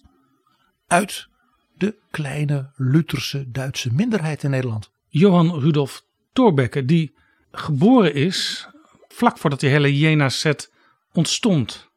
uit 0.86 1.28
de 1.76 1.98
kleine 2.10 2.70
Lutherse 2.76 3.51
Duitse 3.51 3.93
minderheid 3.93 4.43
in 4.43 4.51
Nederland. 4.51 4.90
Johan 5.09 5.60
Rudolf 5.60 6.05
Thorbecke, 6.32 6.85
die 6.85 7.14
geboren 7.51 8.14
is 8.14 8.68
vlak 9.09 9.39
voordat 9.39 9.60
die 9.60 9.70
hele 9.70 9.98
Jena-set 9.98 10.72
ontstond. 11.12 11.90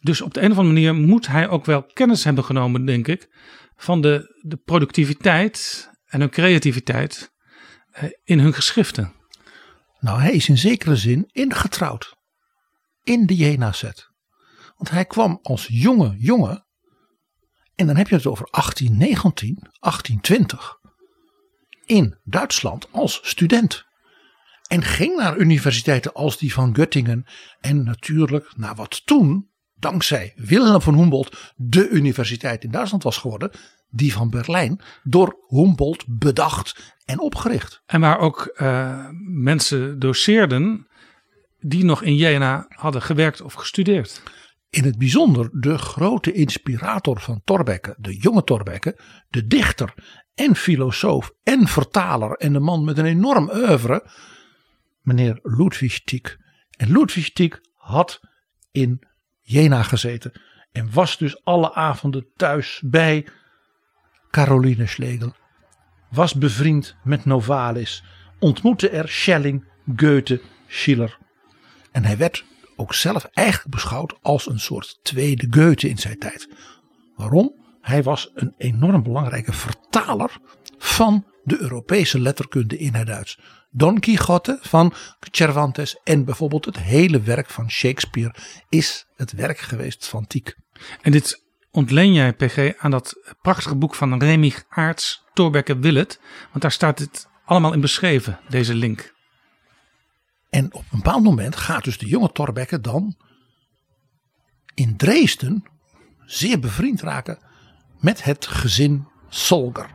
Dus 0.00 0.20
op 0.20 0.34
de 0.34 0.40
een 0.40 0.50
of 0.50 0.58
andere 0.58 0.74
manier 0.74 0.94
moet 0.94 1.26
hij 1.26 1.48
ook 1.48 1.64
wel 1.64 1.82
kennis 1.82 2.24
hebben 2.24 2.44
genomen, 2.44 2.84
denk 2.84 3.08
ik, 3.08 3.28
van 3.76 4.00
de, 4.00 4.40
de 4.42 4.56
productiviteit 4.56 5.88
en 6.06 6.20
hun 6.20 6.30
creativiteit 6.30 7.32
eh, 7.90 8.10
in 8.24 8.38
hun 8.38 8.54
geschriften. 8.54 9.12
Nou, 10.00 10.20
hij 10.20 10.32
is 10.32 10.48
in 10.48 10.58
zekere 10.58 10.96
zin 10.96 11.28
ingetrouwd 11.32 12.16
in 13.02 13.26
de 13.26 13.34
Jena-set. 13.34 14.12
Want 14.84 14.96
hij 14.96 15.04
kwam 15.04 15.38
als 15.42 15.66
jonge 15.70 16.14
jongen, 16.18 16.66
en 17.74 17.86
dan 17.86 17.96
heb 17.96 18.08
je 18.08 18.14
het 18.14 18.26
over 18.26 18.48
1819, 18.50 19.54
1820, 19.54 20.78
in 21.84 22.18
Duitsland 22.24 22.88
als 22.90 23.20
student. 23.22 23.84
En 24.68 24.82
ging 24.82 25.16
naar 25.16 25.36
universiteiten 25.36 26.12
als 26.12 26.38
die 26.38 26.52
van 26.52 26.76
Göttingen 26.76 27.26
en 27.60 27.84
natuurlijk 27.84 28.52
naar 28.56 28.74
wat 28.74 29.06
toen, 29.06 29.50
dankzij 29.74 30.32
Wilhelm 30.36 30.80
van 30.80 30.94
Humboldt, 30.94 31.52
de 31.56 31.88
universiteit 31.88 32.64
in 32.64 32.70
Duitsland 32.70 33.02
was 33.02 33.16
geworden, 33.16 33.50
die 33.90 34.12
van 34.12 34.30
Berlijn, 34.30 34.80
door 35.02 35.36
Humboldt 35.48 36.04
bedacht 36.06 36.94
en 37.04 37.20
opgericht. 37.20 37.82
En 37.86 38.00
waar 38.00 38.18
ook 38.18 38.54
uh, 38.56 39.08
mensen 39.26 39.98
doseerden 39.98 40.86
die 41.60 41.84
nog 41.84 42.02
in 42.02 42.16
Jena 42.16 42.66
hadden 42.68 43.02
gewerkt 43.02 43.40
of 43.40 43.52
gestudeerd. 43.52 44.22
In 44.74 44.84
het 44.84 44.98
bijzonder 44.98 45.48
de 45.52 45.78
grote 45.78 46.32
inspirator 46.32 47.20
van 47.20 47.40
Thorbecke, 47.44 47.94
de 47.98 48.16
jonge 48.16 48.44
Thorbecke, 48.44 48.98
de 49.30 49.46
dichter 49.46 49.94
en 50.34 50.56
filosoof 50.56 51.32
en 51.42 51.66
vertaler 51.66 52.30
en 52.32 52.52
de 52.52 52.60
man 52.60 52.84
met 52.84 52.98
een 52.98 53.04
enorm 53.04 53.50
oeuvre, 53.50 54.10
meneer 55.02 55.38
Ludwig 55.42 56.04
Tieck. 56.04 56.38
En 56.76 56.92
Ludwig 56.92 57.32
Tieck 57.32 57.60
had 57.72 58.20
in 58.70 59.06
Jena 59.40 59.82
gezeten 59.82 60.32
en 60.72 60.92
was 60.92 61.18
dus 61.18 61.44
alle 61.44 61.74
avonden 61.74 62.26
thuis 62.36 62.82
bij 62.84 63.26
Caroline 64.30 64.86
Schlegel. 64.86 65.34
Was 66.10 66.34
bevriend 66.34 66.96
met 67.04 67.24
Novalis, 67.24 68.04
ontmoette 68.38 68.88
er 68.88 69.08
Schelling, 69.08 69.64
Goethe, 69.96 70.40
Schiller. 70.66 71.18
En 71.92 72.04
hij 72.04 72.16
werd 72.16 72.44
ook 72.76 72.94
zelf 72.94 73.24
eigenlijk 73.24 73.74
beschouwd 73.74 74.14
als 74.22 74.46
een 74.46 74.60
soort 74.60 74.98
tweede 75.02 75.46
Goethe 75.50 75.88
in 75.88 75.98
zijn 75.98 76.18
tijd. 76.18 76.48
Waarom? 77.16 77.54
Hij 77.80 78.02
was 78.02 78.30
een 78.34 78.54
enorm 78.56 79.02
belangrijke 79.02 79.52
vertaler 79.52 80.38
van 80.78 81.24
de 81.42 81.60
Europese 81.60 82.20
letterkunde 82.20 82.78
in 82.78 82.94
het 82.94 83.06
Duits. 83.06 83.38
Don 83.70 84.00
Quixote 84.00 84.58
van 84.60 84.94
Cervantes 85.30 85.98
en 86.04 86.24
bijvoorbeeld 86.24 86.64
het 86.64 86.78
hele 86.78 87.20
werk 87.20 87.50
van 87.50 87.70
Shakespeare 87.70 88.34
is 88.68 89.06
het 89.16 89.32
werk 89.32 89.58
geweest 89.58 90.08
van 90.08 90.26
Tieck. 90.26 90.56
En 91.02 91.12
dit 91.12 91.42
ontleen 91.70 92.12
jij, 92.12 92.32
PG, 92.32 92.72
aan 92.78 92.90
dat 92.90 93.34
prachtige 93.42 93.76
boek 93.76 93.94
van 93.94 94.22
Remy 94.22 94.52
Aarts, 94.68 95.24
Thorbecke 95.32 95.78
Willet. 95.78 96.20
Want 96.50 96.62
daar 96.62 96.72
staat 96.72 96.98
het 96.98 97.28
allemaal 97.44 97.72
in 97.72 97.80
beschreven, 97.80 98.40
deze 98.48 98.74
link. 98.74 99.13
En 100.54 100.74
op 100.74 100.80
een 100.90 100.98
bepaald 100.98 101.22
moment 101.22 101.56
gaat 101.56 101.84
dus 101.84 101.98
de 101.98 102.06
jonge 102.06 102.32
Thorbecke 102.32 102.80
dan 102.80 103.16
in 104.74 104.96
Dresden 104.96 105.64
zeer 106.24 106.58
bevriend 106.58 107.00
raken 107.00 107.38
met 108.00 108.24
het 108.24 108.46
gezin 108.46 109.06
Solger. 109.28 109.90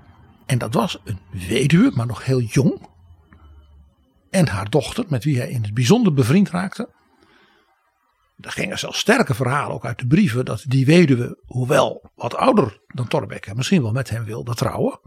En 0.45 0.57
dat 0.57 0.73
was 0.73 0.99
een 1.03 1.19
weduwe, 1.48 1.91
maar 1.95 2.06
nog 2.06 2.26
heel 2.26 2.41
jong. 2.41 2.88
En 4.30 4.48
haar 4.48 4.69
dochter, 4.69 5.06
met 5.07 5.23
wie 5.23 5.38
hij 5.38 5.49
in 5.49 5.64
het 5.64 5.73
bijzonder 5.73 6.14
bevriend 6.14 6.49
raakte. 6.49 6.90
Er 8.40 8.52
gingen 8.52 8.80
zelfs 8.80 8.99
sterke 8.99 9.34
verhalen 9.34 9.76
ook 9.76 9.86
uit 9.86 9.99
de 9.99 10.07
brieven 10.07 10.45
dat 10.45 10.64
die 10.68 10.86
weduwe, 10.86 11.41
hoewel 11.45 12.11
wat 12.15 12.36
ouder 12.36 12.81
dan 12.88 13.07
Thorbecke, 13.07 13.56
misschien 13.56 13.81
wel 13.81 13.91
met 13.91 14.10
hem 14.10 14.23
wilde 14.23 14.56
trouwen. 14.56 14.99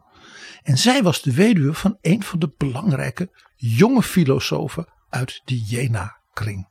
En 0.62 0.78
zij 0.78 1.02
was 1.02 1.22
de 1.22 1.34
weduwe 1.34 1.74
van 1.74 1.98
een 2.00 2.22
van 2.22 2.38
de 2.38 2.54
belangrijke 2.56 3.30
jonge 3.56 4.02
filosofen 4.02 5.00
uit 5.12 5.40
die 5.44 5.64
Jena-kring. 5.64 6.68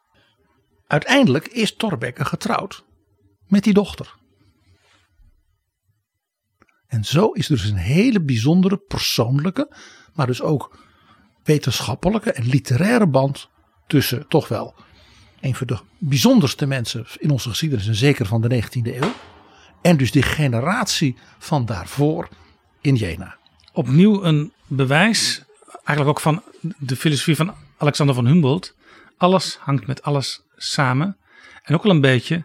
Uiteindelijk 0.87 1.47
is 1.47 1.75
Thorbecke 1.75 2.25
getrouwd 2.25 2.85
met 3.47 3.63
die 3.63 3.73
dochter. 3.73 4.19
En 6.87 7.03
zo 7.03 7.31
is 7.31 7.49
er 7.49 7.55
dus 7.55 7.69
een 7.69 7.75
hele 7.75 8.21
bijzondere 8.21 8.77
persoonlijke, 8.77 9.75
maar 10.13 10.27
dus 10.27 10.41
ook 10.41 10.79
wetenschappelijke 11.43 12.31
en 12.31 12.45
literaire 12.45 13.07
band 13.07 13.49
tussen 13.87 14.27
toch 14.27 14.47
wel 14.47 14.75
een 15.39 15.55
van 15.55 15.67
de 15.67 15.79
bijzonderste 15.97 16.65
mensen 16.65 17.05
in 17.17 17.29
onze 17.29 17.49
geschiedenis 17.49 17.87
en 17.87 17.95
zeker 17.95 18.25
van 18.25 18.41
de 18.41 18.63
19e 18.63 18.95
eeuw. 18.95 19.13
En 19.81 19.97
dus 19.97 20.11
die 20.11 20.23
generatie 20.23 21.17
van 21.37 21.65
daarvoor 21.65 22.29
in 22.81 22.95
Jena. 22.95 23.37
Opnieuw 23.73 24.23
een 24.23 24.53
bewijs, 24.67 25.43
eigenlijk 25.71 26.09
ook 26.09 26.19
van 26.19 26.43
de 26.77 26.95
filosofie 26.95 27.35
van 27.35 27.55
Alexander 27.81 28.15
van 28.15 28.25
Humboldt. 28.25 28.75
Alles 29.17 29.57
hangt 29.59 29.87
met 29.87 30.01
alles 30.01 30.41
samen. 30.55 31.17
En 31.63 31.75
ook 31.75 31.83
wel 31.83 31.91
een 31.91 32.01
beetje, 32.01 32.35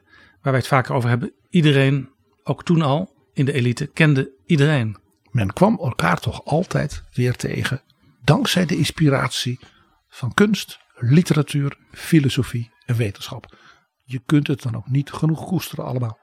waar 0.43 0.53
wij 0.53 0.57
het 0.57 0.67
vaker 0.67 0.95
over 0.95 1.09
hebben, 1.09 1.33
iedereen, 1.51 2.09
ook 2.45 2.65
toen 2.65 2.83
al 2.83 3.15
in 3.33 3.45
de 3.45 3.53
elite, 3.53 3.87
kende 3.87 4.33
iedereen. 4.47 4.97
Men 5.31 5.53
kwam 5.53 5.79
elkaar 5.79 6.21
toch 6.21 6.45
altijd 6.45 7.03
weer 7.13 7.37
tegen, 7.37 7.83
dankzij 8.25 8.67
de 8.67 8.77
inspiratie 8.77 9.59
van 10.09 10.35
kunst, 10.35 10.79
literatuur, 10.95 11.79
filosofie 11.91 12.71
en 12.87 12.97
wetenschap. 12.97 13.57
Je 14.05 14.21
kunt 14.27 14.47
het 14.47 14.63
dan 14.63 14.77
ook 14.77 14.89
niet 14.89 15.11
genoeg 15.11 15.47
koesteren 15.47 15.85
allemaal. 15.85 16.19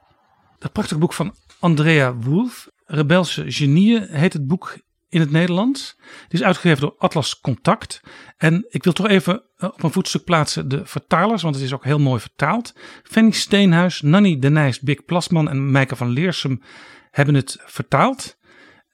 Dat 0.58 0.72
prachtige 0.72 1.00
boek 1.00 1.14
van 1.14 1.36
Andrea 1.60 2.16
Wolf, 2.16 2.68
Rebelse 2.86 3.52
Genieën, 3.52 4.08
heet 4.10 4.34
het 4.34 4.48
boek 4.48 4.78
in 5.14 5.20
het 5.20 5.32
Nederlands. 5.32 5.96
Die 6.28 6.40
is 6.40 6.44
uitgegeven 6.44 6.82
door 6.82 6.96
Atlas 6.98 7.40
Contact. 7.40 8.02
En 8.38 8.66
ik 8.70 8.84
wil 8.84 8.94
toch 8.94 9.08
even 9.08 9.44
eh, 9.58 9.70
op 9.74 9.84
een 9.84 9.92
voetstuk 9.92 10.24
plaatsen 10.24 10.68
de 10.68 10.82
vertalers, 10.86 11.42
want 11.42 11.56
het 11.56 11.64
is 11.64 11.74
ook 11.74 11.84
heel 11.84 12.00
mooi 12.00 12.20
vertaald. 12.20 12.74
Fanny 13.04 13.32
Steenhuis, 13.32 14.02
Nanny 14.02 14.40
de 14.40 14.50
Nijs, 14.50 14.80
Bik 14.80 15.06
Plasman 15.06 15.50
en 15.50 15.72
Meike 15.72 15.96
van 15.96 16.10
Leersum 16.10 16.62
hebben 17.12 17.36
het 17.36 17.58
vertaald. 17.66 18.38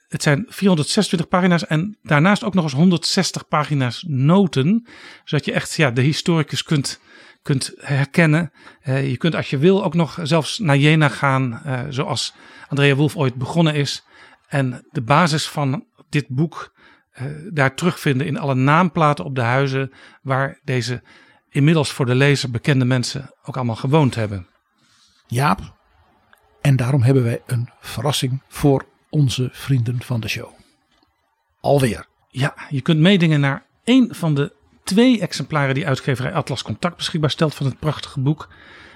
Het 0.08 0.24
zijn 0.24 0.46
426 0.48 1.28
pagina's 1.28 1.66
en 1.66 1.98
daarnaast 2.04 2.44
ook 2.44 2.54
nog 2.54 2.64
eens 2.64 2.74
160 2.74 3.48
pagina's 3.48 4.06
noten. 4.08 4.88
Zodat 5.24 5.46
je 5.46 5.52
echt 5.52 5.76
ja, 5.76 5.92
de 5.92 6.02
historicus 6.02 6.64
kunt, 6.64 7.00
kunt 7.42 7.74
herkennen. 7.78 8.52
Uh, 8.88 9.10
je 9.10 9.18
kunt 9.18 9.36
als 9.36 9.50
je 9.50 9.58
wil 9.58 9.84
ook 9.84 9.94
nog 9.94 10.20
zelfs 10.24 10.60
naar 10.60 10.78
Jena 10.78 11.08
gaan, 11.08 11.62
uh, 11.66 11.80
zoals 11.90 12.34
Andrea 12.68 12.96
Wolf 12.96 13.16
ooit 13.16 13.36
begonnen 13.36 13.76
is. 13.76 14.04
En 14.48 14.86
de 14.92 15.02
basis 15.02 15.48
van 15.48 15.86
dit 16.10 16.28
boek 16.28 16.74
uh, 17.22 17.28
daar 17.54 17.76
terugvinden 17.76 18.28
in 18.28 18.38
alle 18.38 18.56
naamplaten 18.56 19.26
op 19.26 19.36
de 19.36 19.42
huizen 19.42 19.92
waar 20.22 20.60
deze 20.64 21.04
inmiddels 21.50 21.92
voor 21.92 22.06
de 22.06 22.16
lezer 22.16 22.52
bekende 22.52 22.86
mensen 22.86 23.34
ook 23.44 23.56
allemaal 23.56 23.76
gewoond 23.76 24.16
hebben. 24.16 24.48
Jaap, 25.28 25.78
en 26.62 26.76
daarom 26.76 27.02
hebben 27.02 27.24
wij 27.24 27.42
een 27.46 27.70
verrassing 27.80 28.42
voor 28.48 28.86
onze 29.10 29.50
vrienden 29.52 30.02
van 30.02 30.20
de 30.20 30.28
show. 30.28 30.50
Alweer. 31.62 32.06
Ja, 32.30 32.54
je 32.70 32.82
kunt 32.82 33.00
meedingen 33.00 33.40
naar 33.40 33.66
één 33.84 34.16
van 34.16 34.34
de 34.34 34.54
twee 34.84 35.20
exemplaren 35.20 35.76
die 35.76 35.88
uitgeverij 35.88 36.34
Atlas 36.34 36.64
Contact 36.64 36.96
beschikbaar 36.96 37.30
stelt 37.30 37.56
van 37.56 37.66
het 37.66 37.80
prachtige 37.80 38.20
boek. 38.20 38.50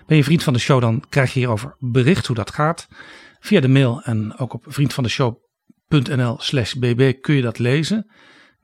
Ben 0.07 0.17
je 0.17 0.23
vriend 0.23 0.43
van 0.43 0.53
de 0.53 0.59
show, 0.59 0.81
dan 0.81 1.03
krijg 1.09 1.33
je 1.33 1.39
hierover 1.39 1.75
bericht 1.79 2.27
hoe 2.27 2.35
dat 2.35 2.51
gaat. 2.51 2.87
Via 3.39 3.59
de 3.59 3.67
mail 3.67 4.01
en 4.01 4.37
ook 4.37 4.53
op 4.53 4.63
vriendvandeshow.nl 4.67 5.51
slash 6.37 6.73
bb 6.73 7.21
kun 7.21 7.35
je 7.35 7.41
dat 7.41 7.59
lezen. 7.59 8.11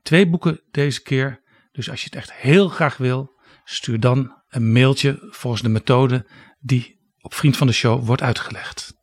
Twee 0.02 0.28
boeken 0.28 0.60
deze 0.70 1.02
keer. 1.02 1.42
Dus 1.72 1.90
als 1.90 2.00
je 2.00 2.06
het 2.06 2.14
echt 2.14 2.32
heel 2.32 2.68
graag 2.68 2.96
wil, 2.96 3.40
stuur 3.64 4.00
dan 4.00 4.42
een 4.48 4.72
mailtje 4.72 5.28
volgens 5.30 5.62
de 5.62 5.68
methode 5.68 6.26
die 6.60 6.98
op 7.20 7.34
Vriend 7.34 7.56
van 7.56 7.66
de 7.66 7.72
Show 7.72 8.06
wordt 8.06 8.22
uitgelegd. 8.22 8.94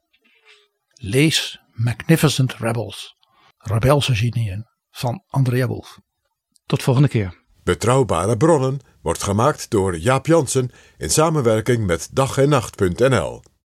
Lees 0.94 1.60
Magnificent 1.72 2.54
Rebels, 2.54 3.16
Rebelse 3.58 4.16
Genieën 4.16 4.66
van 4.90 5.24
Andrea 5.28 5.68
Wolf. 5.68 6.00
Tot 6.66 6.84
volgende 6.84 7.10
keer. 7.10 7.46
Betrouwbare 7.64 8.38
bronnen 8.38 8.80
wordt 9.02 9.24
gemaakt 9.24 9.70
door 9.70 9.98
Jaap 9.98 10.26
Jansen 10.26 10.72
in 10.98 11.10
samenwerking 11.10 11.86
met 11.86 12.10
dag 12.12 12.38
en 12.38 12.50
nacht.nl. 12.50 13.42